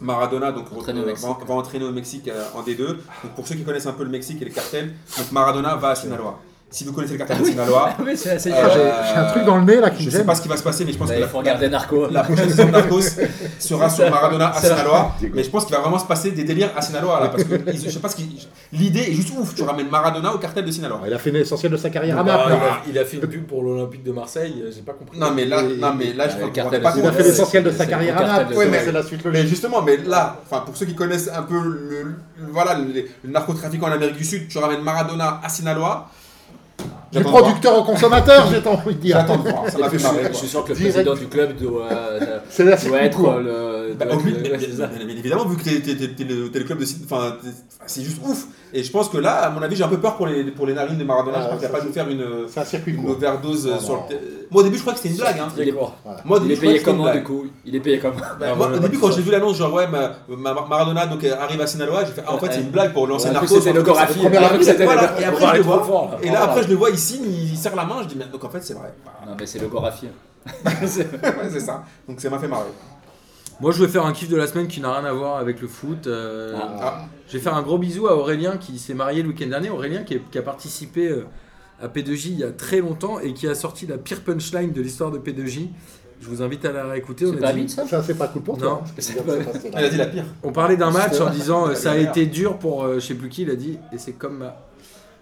Maradona 0.00 0.50
donc, 0.52 0.64
euh, 0.72 1.14
va 1.46 1.54
entraîner 1.54 1.84
au 1.84 1.92
Mexique 1.92 2.26
euh, 2.28 2.44
en 2.54 2.62
D2. 2.62 2.86
Donc 2.86 2.96
pour 3.36 3.46
ceux 3.46 3.54
qui 3.54 3.62
connaissent 3.64 3.86
un 3.86 3.92
peu 3.92 4.04
le 4.04 4.08
Mexique 4.10 4.40
et 4.40 4.46
les 4.46 4.50
cartels, 4.50 4.94
donc 5.18 5.30
Maradona 5.32 5.76
va 5.76 5.90
à 5.90 5.94
Sinaloa. 5.94 6.38
Si 6.72 6.84
vous 6.84 6.92
connaissez 6.92 7.14
le 7.14 7.18
cartel 7.18 7.38
de 7.40 7.44
Sinaloa, 7.44 7.94
Ah 7.98 8.02
oui, 8.06 8.16
c'est 8.16 8.30
assez 8.30 8.52
Euh, 8.52 8.68
J'ai 8.72 9.12
j'ai 9.12 9.18
un 9.18 9.24
truc 9.24 9.44
dans 9.44 9.56
le 9.58 9.64
nez 9.64 9.80
là 9.80 9.90
qui 9.90 10.04
je 10.04 10.10
sais 10.10 10.22
pas 10.24 10.36
ce 10.36 10.42
qui 10.42 10.46
va 10.48 10.56
se 10.56 10.62
passer, 10.62 10.84
mais 10.84 10.92
je 10.92 10.98
pense 10.98 11.08
Bah, 11.08 11.14
que 11.14 11.18
il 11.18 11.22
la, 11.22 11.28
faut 11.28 11.38
regarder 11.38 11.68
Narco. 11.68 12.06
la 12.08 12.22
prochaine 12.22 12.48
saison 12.48 12.66
de 12.66 12.70
Narcos 12.70 13.00
sera 13.58 13.90
sur 13.90 14.08
Maradona 14.08 14.50
à 14.50 14.60
Sinaloa. 14.60 15.16
Mais 15.34 15.42
je 15.42 15.50
pense 15.50 15.64
qu'il 15.66 15.74
va 15.74 15.80
vraiment 15.80 15.98
se 15.98 16.04
passer 16.06 16.30
des 16.30 16.44
délires 16.44 16.70
à 16.76 16.80
Sinaloa 16.82 17.20
là, 17.20 17.28
parce 17.28 17.42
que 17.42 17.54
ils- 17.72 17.84
je 17.84 17.90
sais 17.90 17.98
pas 17.98 18.08
ce 18.08 18.14
qui. 18.16 18.46
L'idée 18.72 19.00
est 19.00 19.12
juste 19.12 19.32
ouf. 19.36 19.52
Tu 19.54 19.62
ramènes 19.62 19.88
Maradona 19.90 20.32
au 20.32 20.38
cartel 20.38 20.64
de 20.64 20.70
Sinaloa. 20.70 21.00
Il 21.08 21.12
a 21.12 21.18
fait 21.18 21.32
l'essentiel 21.32 21.72
de 21.72 21.76
sa 21.76 21.90
carrière 21.90 22.18
à 22.20 22.22
Bah, 22.22 22.36
Naples. 22.48 22.52
il, 22.52 22.62
a, 22.62 22.92
il 22.92 22.98
a 23.00 23.04
fait 23.04 23.16
une 23.16 23.26
pub 23.26 23.46
pour 23.46 23.64
l'Olympique 23.64 24.04
de 24.04 24.12
Marseille, 24.12 24.62
j'ai 24.72 24.82
pas 24.82 24.92
compris. 24.92 25.18
Non 25.18 25.32
mais 25.34 25.46
là, 25.46 25.62
Et- 25.62 25.76
non 25.76 25.92
mais 25.98 26.12
là, 26.12 26.28
je 26.28 26.36
crois 26.36 26.50
qu'on 26.50 26.70
pas 26.70 26.92
Il 26.96 27.04
a 27.06 27.10
fait 27.12 27.22
l'essentiel 27.24 27.64
de 27.64 27.72
sa 27.72 27.86
carrière 27.86 28.16
à 28.16 28.24
Naples. 28.44 28.54
c'est 28.84 28.92
la 28.92 29.02
suite 29.02 29.24
Mais 29.24 29.44
justement, 29.44 29.82
mais 29.82 29.96
là, 29.96 30.36
enfin 30.48 30.62
pour 30.64 30.76
ceux 30.76 30.86
qui 30.86 30.94
connaissent 30.94 31.28
un 31.34 31.42
peu 31.42 31.58
le, 31.60 32.14
narcotrafic 33.24 33.82
en 33.82 33.90
Amérique 33.90 34.16
du 34.16 34.24
Sud, 34.24 34.46
tu 34.48 34.58
ramènes 34.58 34.82
Maradona 34.82 35.40
à 35.42 35.48
Sinaloa. 35.48 36.08
Du 37.12 37.22
producteur 37.24 37.76
au 37.76 37.82
consommateur, 37.82 38.46
j'ai 38.50 38.68
envie 38.68 38.94
de 38.94 39.00
dire. 39.00 39.16
J'attends 39.18 39.36
de 39.38 39.48
voir, 39.48 39.68
ça 39.68 39.78
m'a 39.78 39.90
fait 39.90 39.98
Je 39.98 40.02
marrer. 40.04 40.18
suis- 40.24 40.32
je 40.32 40.38
suis 40.38 40.48
sûr 40.48 40.62
que 40.64 40.68
le 40.70 40.74
Direct. 40.76 40.92
président 40.94 41.14
du 41.14 41.26
club 41.26 41.56
doit, 41.56 41.88
euh, 41.90 42.38
être 43.00 43.40
le. 43.40 43.94
Bah, 43.98 44.06
évidemment, 45.18 45.44
vu 45.46 45.56
que 45.56 45.64
t'es 45.64 45.80
t'es- 45.80 45.96
t'es- 45.96 46.08
t'es 46.14 46.24
le, 46.24 46.50
t'es 46.50 46.58
le 46.60 46.64
club 46.64 46.78
de 46.78 46.84
site, 46.84 47.04
c'est 47.86 48.02
juste 48.02 48.18
ouf. 48.24 48.46
Et 48.72 48.84
je 48.84 48.92
pense 48.92 49.08
que 49.08 49.18
là, 49.18 49.32
à 49.32 49.50
mon 49.50 49.60
avis, 49.62 49.74
j'ai 49.74 49.82
un 49.82 49.88
peu 49.88 49.98
peur 49.98 50.16
pour 50.16 50.28
les, 50.28 50.44
pour 50.44 50.64
les 50.64 50.74
narines 50.74 50.96
de 50.96 51.02
Maradona. 51.02 51.38
Ah, 51.40 51.42
je 51.42 51.48
pense 51.48 51.58
qu'il 51.58 51.68
va 51.68 51.78
pas 51.80 51.84
nous 51.84 51.92
faire 51.92 52.08
une, 52.08 52.24
un 52.56 52.64
circuit 52.64 52.94
une 52.94 53.08
overdose 53.10 53.66
Non, 53.66 53.80
sur 53.80 53.94
non. 53.94 54.02
le. 54.08 54.16
Moi, 54.52 54.60
au 54.60 54.64
début, 54.64 54.76
je 54.76 54.82
crois 54.82 54.92
que 54.92 55.00
c'était 55.00 55.14
une 55.14 55.20
blague. 55.20 55.38
Hein. 55.40 55.48
Il 55.58 55.68
est, 55.68 55.72
Moi, 55.72 55.92
il 56.44 56.50
je 56.50 56.54
crois 56.54 56.60
payé 56.68 56.78
une 56.78 56.84
comment 56.84 57.10
du 57.12 57.22
coup 57.24 57.46
Il 57.64 57.74
est 57.74 57.80
payé 57.80 57.98
comment 57.98 58.14
Bah, 58.14 58.26
Ah, 58.42 58.46
moi, 58.46 58.54
voilà, 58.56 58.76
au 58.76 58.78
début, 58.78 58.98
quand 59.00 59.10
j'ai 59.10 59.22
vu 59.22 59.32
l'annonce, 59.32 59.56
genre 59.56 59.72
ouais, 59.74 59.88
ma- 59.88 60.12
ma- 60.28 60.66
Maradona 60.68 61.06
donc, 61.06 61.24
euh, 61.24 61.34
arrive 61.40 61.60
à 61.60 61.66
Sinaloa, 61.66 62.04
j'ai 62.04 62.12
fait 62.12 62.22
ah, 62.24 62.32
en 62.34 62.38
fait, 62.38 62.52
c'est 62.52 62.60
une 62.60 62.70
blague 62.70 62.92
pour 62.92 63.08
lancer 63.08 63.30
Narcos. 63.30 63.48
c'était 63.48 63.72
Voilà, 63.72 63.80
logographie. 63.80 64.20
et 64.22 65.24
après, 65.24 65.46
je 65.52 65.56
le 65.56 65.62
vois. 65.62 66.10
Et 66.22 66.30
là, 66.30 66.44
après, 66.44 66.62
je 66.62 66.68
le 66.68 66.74
vois, 66.76 66.90
il 66.90 66.98
signe, 67.00 67.24
il 67.26 67.56
serre 67.56 67.74
la 67.76 67.84
main, 67.84 68.02
je 68.02 68.08
dis, 68.08 68.14
mais 68.16 68.26
donc 68.26 68.44
en 68.44 68.50
fait, 68.50 68.62
c'est 68.62 68.74
vrai. 68.74 68.92
Non, 69.26 69.34
mais 69.38 69.46
c'est 69.46 69.58
logographie. 69.58 70.08
C'est- 70.86 71.12
ouais, 71.12 71.50
c'est 71.50 71.60
ça. 71.60 71.84
Donc 72.08 72.20
ça 72.20 72.30
m'a 72.30 72.38
fait 72.38 72.48
marrer. 72.48 72.70
Moi, 73.60 73.72
je 73.72 73.82
vais 73.84 73.90
faire 73.90 74.06
un 74.06 74.12
kiff 74.12 74.30
de 74.30 74.36
la 74.36 74.46
semaine 74.46 74.68
qui 74.68 74.80
n'a 74.80 74.90
rien 74.98 75.04
à 75.04 75.12
voir 75.12 75.36
avec 75.36 75.60
le 75.60 75.68
foot. 75.68 76.06
euh, 76.06 76.56
Ah. 76.80 77.04
Je 77.28 77.34
vais 77.34 77.40
faire 77.42 77.54
un 77.54 77.60
gros 77.62 77.76
bisou 77.76 78.06
à 78.08 78.16
Aurélien 78.16 78.56
qui 78.56 78.78
s'est 78.78 78.94
marié 78.94 79.22
le 79.22 79.28
week-end 79.28 79.48
dernier. 79.48 79.68
Aurélien 79.68 80.02
qui, 80.02 80.14
est- 80.14 80.30
qui 80.30 80.38
a 80.38 80.42
participé 80.42 81.08
euh, 81.10 81.26
à 81.82 81.88
P2J 81.88 82.28
il 82.28 82.38
y 82.38 82.44
a 82.44 82.52
très 82.52 82.80
longtemps 82.80 83.18
et 83.20 83.34
qui 83.34 83.46
a 83.48 83.54
sorti 83.54 83.86
la 83.86 83.98
pire 83.98 84.22
punchline 84.22 84.72
de 84.72 84.80
l'histoire 84.80 85.10
de 85.10 85.18
P2J. 85.18 85.68
Je 86.22 86.28
vous 86.28 86.40
invite 86.42 86.64
à 86.64 86.72
la 86.72 86.84
réécouter. 86.86 87.26
On, 87.26 87.32
C'est 87.32 87.38
a 87.38 87.40
pas 87.42 87.52
dit- 87.52 87.60
vite 87.60 87.70
ça 87.70 87.86
Ça, 87.86 88.02
c'est 88.02 88.14
pas 88.16 88.28
cool 88.28 88.42
pour 88.42 88.56
toi. 88.56 88.68
Non. 88.68 88.80
hein. 88.82 89.22
Pas- 89.26 89.32
elle 89.78 89.84
a 89.84 89.88
dit 89.90 89.96
la 89.98 90.06
pire. 90.06 90.24
on 90.42 90.52
parlait 90.52 90.78
d'un 90.78 90.90
match 90.90 91.20
en 91.20 91.28
disant 91.28 91.68
euh, 91.68 91.74
ça 91.74 91.92
a 91.92 91.96
été 91.98 92.24
dur 92.24 92.58
pour 92.58 92.84
euh, 92.84 92.94
je 92.94 93.00
sais 93.00 93.14
plus 93.14 93.28
qui. 93.28 93.42
Il 93.42 93.50
a 93.50 93.56
dit 93.56 93.78
et 93.92 93.98
c'est 93.98 94.12
comme 94.12 94.38
ma. 94.38 94.56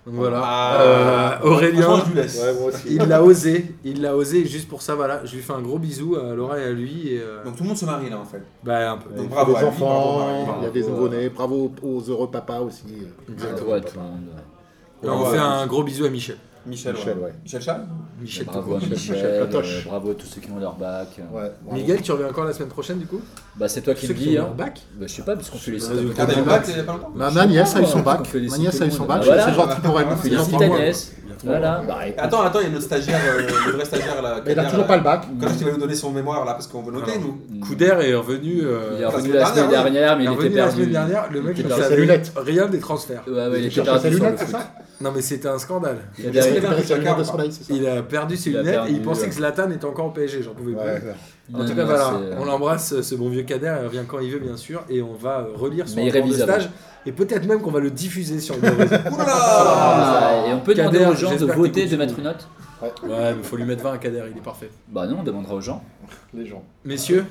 Donc 0.08 0.16
voilà. 0.16 0.40
Ah, 0.42 1.38
Euh, 1.44 1.48
Aurélien. 1.50 1.82
franchement, 1.82 2.04
je 2.06 2.10
lui 2.14 2.20
laisse. 2.22 2.42
Ouais, 2.42 2.54
moi 2.54 2.68
aussi. 2.68 2.86
Il 2.88 3.02
l'a 3.08 3.22
osé, 3.22 3.74
il 3.84 4.00
l'a 4.00 4.16
osé, 4.16 4.46
juste 4.46 4.66
pour 4.68 4.80
ça, 4.80 4.94
voilà. 4.94 5.20
Je 5.26 5.36
lui 5.36 5.42
fais 5.42 5.52
un 5.52 5.60
gros 5.60 5.78
bisou 5.78 6.16
à 6.16 6.34
Laura 6.34 6.58
et 6.58 6.64
à 6.64 6.70
lui. 6.70 7.08
Et, 7.12 7.20
euh, 7.20 7.44
Donc 7.44 7.56
tout 7.56 7.62
le 7.64 7.68
monde 7.68 7.76
se 7.76 7.84
marie 7.84 8.08
là 8.08 8.18
en 8.18 8.24
fait. 8.24 8.42
bah, 8.64 8.92
un 8.92 8.96
peu. 8.96 9.10
Donc 9.14 9.28
bravo 9.28 9.52
lui, 9.52 9.60
bravo, 9.60 9.68
enfants, 9.68 10.16
bravo, 10.46 10.52
il 10.60 10.64
y 10.64 10.66
a 10.66 10.70
des 10.70 10.82
nouveau-nés. 10.82 11.28
Bravo 11.28 11.72
aux 11.82 12.00
heureux 12.08 12.30
papas 12.30 12.60
aussi. 12.60 12.84
Exactement. 13.30 13.72
Ouais, 13.72 13.80
tout 13.82 13.96
le 13.96 14.00
monde. 14.02 14.20
Et 15.04 15.08
on 15.08 15.20
Ouais, 15.22 15.26
fait 15.26 15.32
ouais. 15.36 15.38
un 15.44 15.66
gros 15.66 15.82
bisou 15.82 16.06
à 16.06 16.08
Michel. 16.08 16.36
Michel, 16.68 16.94
Michel, 16.94 17.16
ouais. 17.18 17.24
ouais. 17.24 17.32
Michel 17.42 17.62
Chal 17.62 17.86
Michel, 18.20 18.46
Bravo 18.46 18.74
à. 18.74 18.78
Michel 18.78 19.40
Patoche. 19.46 19.82
euh, 19.86 19.88
bravo 19.88 20.10
à 20.10 20.14
tous 20.14 20.26
ceux 20.26 20.40
qui 20.40 20.50
ont 20.50 20.58
leur 20.58 20.74
bac. 20.74 21.08
Ouais. 21.32 21.52
Miguel, 21.72 22.02
tu 22.02 22.12
reviens 22.12 22.28
encore 22.28 22.44
la 22.44 22.52
semaine 22.52 22.68
prochaine 22.68 22.98
du 22.98 23.06
coup? 23.06 23.20
Bah, 23.56 23.68
c'est 23.68 23.80
toi 23.80 23.94
qui 23.94 24.06
le 24.06 24.14
dis. 24.14 24.34
leur 24.34 24.46
Hein. 24.46 24.54
bac? 24.56 24.80
Bah, 24.94 25.06
je 25.08 25.12
sais 25.14 25.22
pas, 25.22 25.34
parce 25.36 25.48
qu'on 25.50 25.58
fait 25.58 25.70
les 25.72 25.84
Ah, 25.84 25.88
t'as 26.26 26.32
eu 26.34 26.36
le 26.36 26.42
bac 26.44 26.66
pas 26.86 26.92
longtemps 26.92 27.12
Ma, 27.14 27.30
ma 27.30 27.46
nièce 27.46 27.74
a 27.76 27.80
eu 27.82 27.86
son 27.86 27.98
On 28.00 28.02
bac. 28.02 28.20
Ma 28.34 28.58
nièce 28.58 28.80
a 28.80 28.86
eu 28.86 28.90
son 28.90 29.04
bac. 29.06 29.22
Voilà. 29.24 29.46
C'est 29.46 29.54
gentil 29.54 29.80
pour 29.80 30.00
elle. 30.00 30.06
Ouais, 30.08 30.92
Voilà. 31.44 31.82
Bah, 31.86 31.98
écoute. 32.06 32.18
Attends, 32.18 32.42
attends, 32.42 32.60
il 32.60 32.64
y 32.64 32.66
a 32.66 32.70
notre 32.72 32.84
stagiaire, 32.84 33.20
euh, 33.26 33.40
le 33.66 33.72
vrai 33.72 33.84
stagiaire 33.84 34.20
là. 34.22 34.40
Mais 34.46 34.52
il 34.52 34.58
a 34.58 34.64
toujours 34.64 34.80
là. 34.80 34.84
pas 34.86 34.96
le 34.96 35.02
bac. 35.02 35.24
Quand 35.40 35.46
est-ce 35.46 35.54
qu'il 35.58 35.66
va 35.66 35.72
nous 35.72 35.78
donner 35.78 35.94
son 35.94 36.10
mémoire 36.10 36.44
là 36.44 36.52
Parce 36.52 36.66
qu'on 36.66 36.82
veut 36.82 36.92
noter 36.92 37.12
nous. 37.18 37.60
Couder 37.60 37.86
est 37.86 38.14
revenu. 38.14 38.60
euh, 38.62 38.90
Il 38.94 38.98
est 38.98 39.00
la 39.02 39.08
revenu 39.10 39.28
semaine 39.28 39.40
la 39.40 39.46
semaine 39.46 39.70
dernière, 39.70 40.16
mais 40.18 40.24
il 40.24 40.30
est 40.30 40.32
il 40.32 40.34
était 40.34 40.42
revenu 40.42 40.54
la 40.56 40.62
perdu. 40.64 40.76
semaine 40.80 40.90
dernière. 40.92 41.30
Le 41.30 41.38
Il 41.38 41.44
mec 41.44 41.56
perdu. 41.56 41.72
Ses 41.74 41.82
savait 41.82 41.96
lunettes. 41.96 42.32
rien 42.36 42.66
des 42.66 42.78
transferts. 42.78 43.22
Ouais, 43.26 43.32
ouais, 43.34 43.48
il 43.58 43.64
Il 43.64 43.66
était 43.66 43.82
perdu 43.82 44.10
le 44.10 44.16
lunettes, 44.16 44.38
c'est 44.38 44.50
ça 44.50 44.70
Non, 45.00 45.12
mais 45.14 45.20
c'était 45.22 45.48
un 45.48 45.58
scandale. 45.58 45.98
Il 46.18 46.24
Il 46.24 46.28
a 46.28 46.32
perdu- 46.32 46.48
ses 46.48 46.60
sa 46.88 46.94
lunettes 46.96 47.04
de 47.04 47.04
carte. 47.04 47.24
soleil, 47.24 47.52
c'est 47.52 47.64
ça 47.64 47.74
Il 47.78 47.86
a 47.86 48.02
perdu 48.02 48.36
ses 48.36 48.50
Il 48.50 48.56
a 48.56 48.60
lunettes 48.60 48.74
perdu, 48.76 48.90
et 48.90 48.94
il 48.94 49.02
pensait 49.02 49.22
ouais. 49.22 49.28
que 49.28 49.34
Zlatan 49.34 49.70
était 49.70 49.84
encore 49.84 50.06
au 50.06 50.10
PSG. 50.10 50.42
J'en 50.42 50.52
pouvais 50.54 50.72
plus. 50.72 50.80
Ouais. 50.80 51.02
En 51.54 51.64
tout 51.64 51.74
cas, 51.74 51.84
voilà, 51.84 52.10
c'est- 52.30 52.36
on 52.38 52.44
l'embrasse, 52.44 53.00
ce 53.00 53.14
bon 53.14 53.28
vieux 53.30 53.42
Kader, 53.42 53.74
il 53.82 53.86
revient 53.86 54.02
quand 54.06 54.18
il 54.18 54.30
veut, 54.30 54.38
bien 54.38 54.56
sûr, 54.56 54.82
et 54.90 55.00
on 55.00 55.14
va 55.14 55.38
euh, 55.38 55.44
relire 55.56 55.88
son 55.88 55.96
stage, 56.32 56.68
et 57.08 57.12
peut-être 57.12 57.46
même 57.46 57.60
qu'on 57.62 57.70
va 57.70 57.80
le 57.80 57.90
diffuser 57.90 58.38
sur 58.38 58.54
le 58.60 58.68
réseau. 58.68 58.90
Là 58.94 59.00
Ah, 59.18 60.44
Et 60.46 60.52
on 60.52 60.60
peut 60.60 60.74
demander 60.74 61.04
aux 61.06 61.14
gens 61.14 61.34
de 61.34 61.46
voter, 61.46 61.86
de 61.86 61.96
mettre 61.96 62.18
une 62.18 62.24
note 62.24 62.46
Ouais, 62.82 63.34
mais 63.34 63.42
faut 63.42 63.56
lui 63.56 63.64
mettre 63.64 63.82
20 63.82 63.92
à 63.94 63.98
Kader, 63.98 64.24
il 64.30 64.36
est 64.36 64.42
parfait. 64.42 64.70
Bah 64.88 65.06
non, 65.06 65.16
on 65.20 65.22
demandera 65.24 65.54
aux 65.54 65.60
gens. 65.60 65.82
Les 66.34 66.46
gens. 66.46 66.62
Messieurs, 66.84 67.24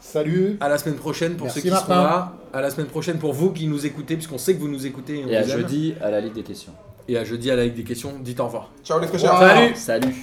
Salut. 0.00 0.56
à 0.60 0.68
la 0.68 0.78
semaine 0.78 0.94
prochaine 0.96 1.34
pour 1.34 1.46
Merci, 1.46 1.58
ceux 1.60 1.62
qui 1.64 1.70
Martin. 1.70 1.86
seront 1.94 2.04
là, 2.04 2.32
à 2.54 2.60
la 2.62 2.70
semaine 2.70 2.86
prochaine 2.86 3.18
pour 3.18 3.32
vous 3.34 3.50
qui 3.50 3.66
nous 3.66 3.84
écoutez, 3.84 4.14
puisqu'on 4.14 4.38
sait 4.38 4.54
que 4.54 4.60
vous 4.60 4.68
nous 4.68 4.86
écoutez. 4.86 5.22
on 5.26 5.28
Et 5.28 5.36
à 5.36 5.42
jeudi, 5.42 5.94
à 6.00 6.10
la 6.10 6.20
Ligue 6.20 6.32
des 6.34 6.42
questions. 6.42 6.72
Et 7.08 7.18
à 7.18 7.24
jeudi 7.24 7.50
à 7.50 7.56
la 7.56 7.64
Ligue 7.64 7.74
des 7.74 7.84
questions, 7.84 8.12
dites 8.20 8.40
au 8.40 8.44
revoir. 8.46 8.70
Ciao 8.82 8.98
les 8.98 9.06
fraîcheurs. 9.08 9.34
Wow. 9.34 9.74
Salut 9.74 9.74
Salut 9.76 10.14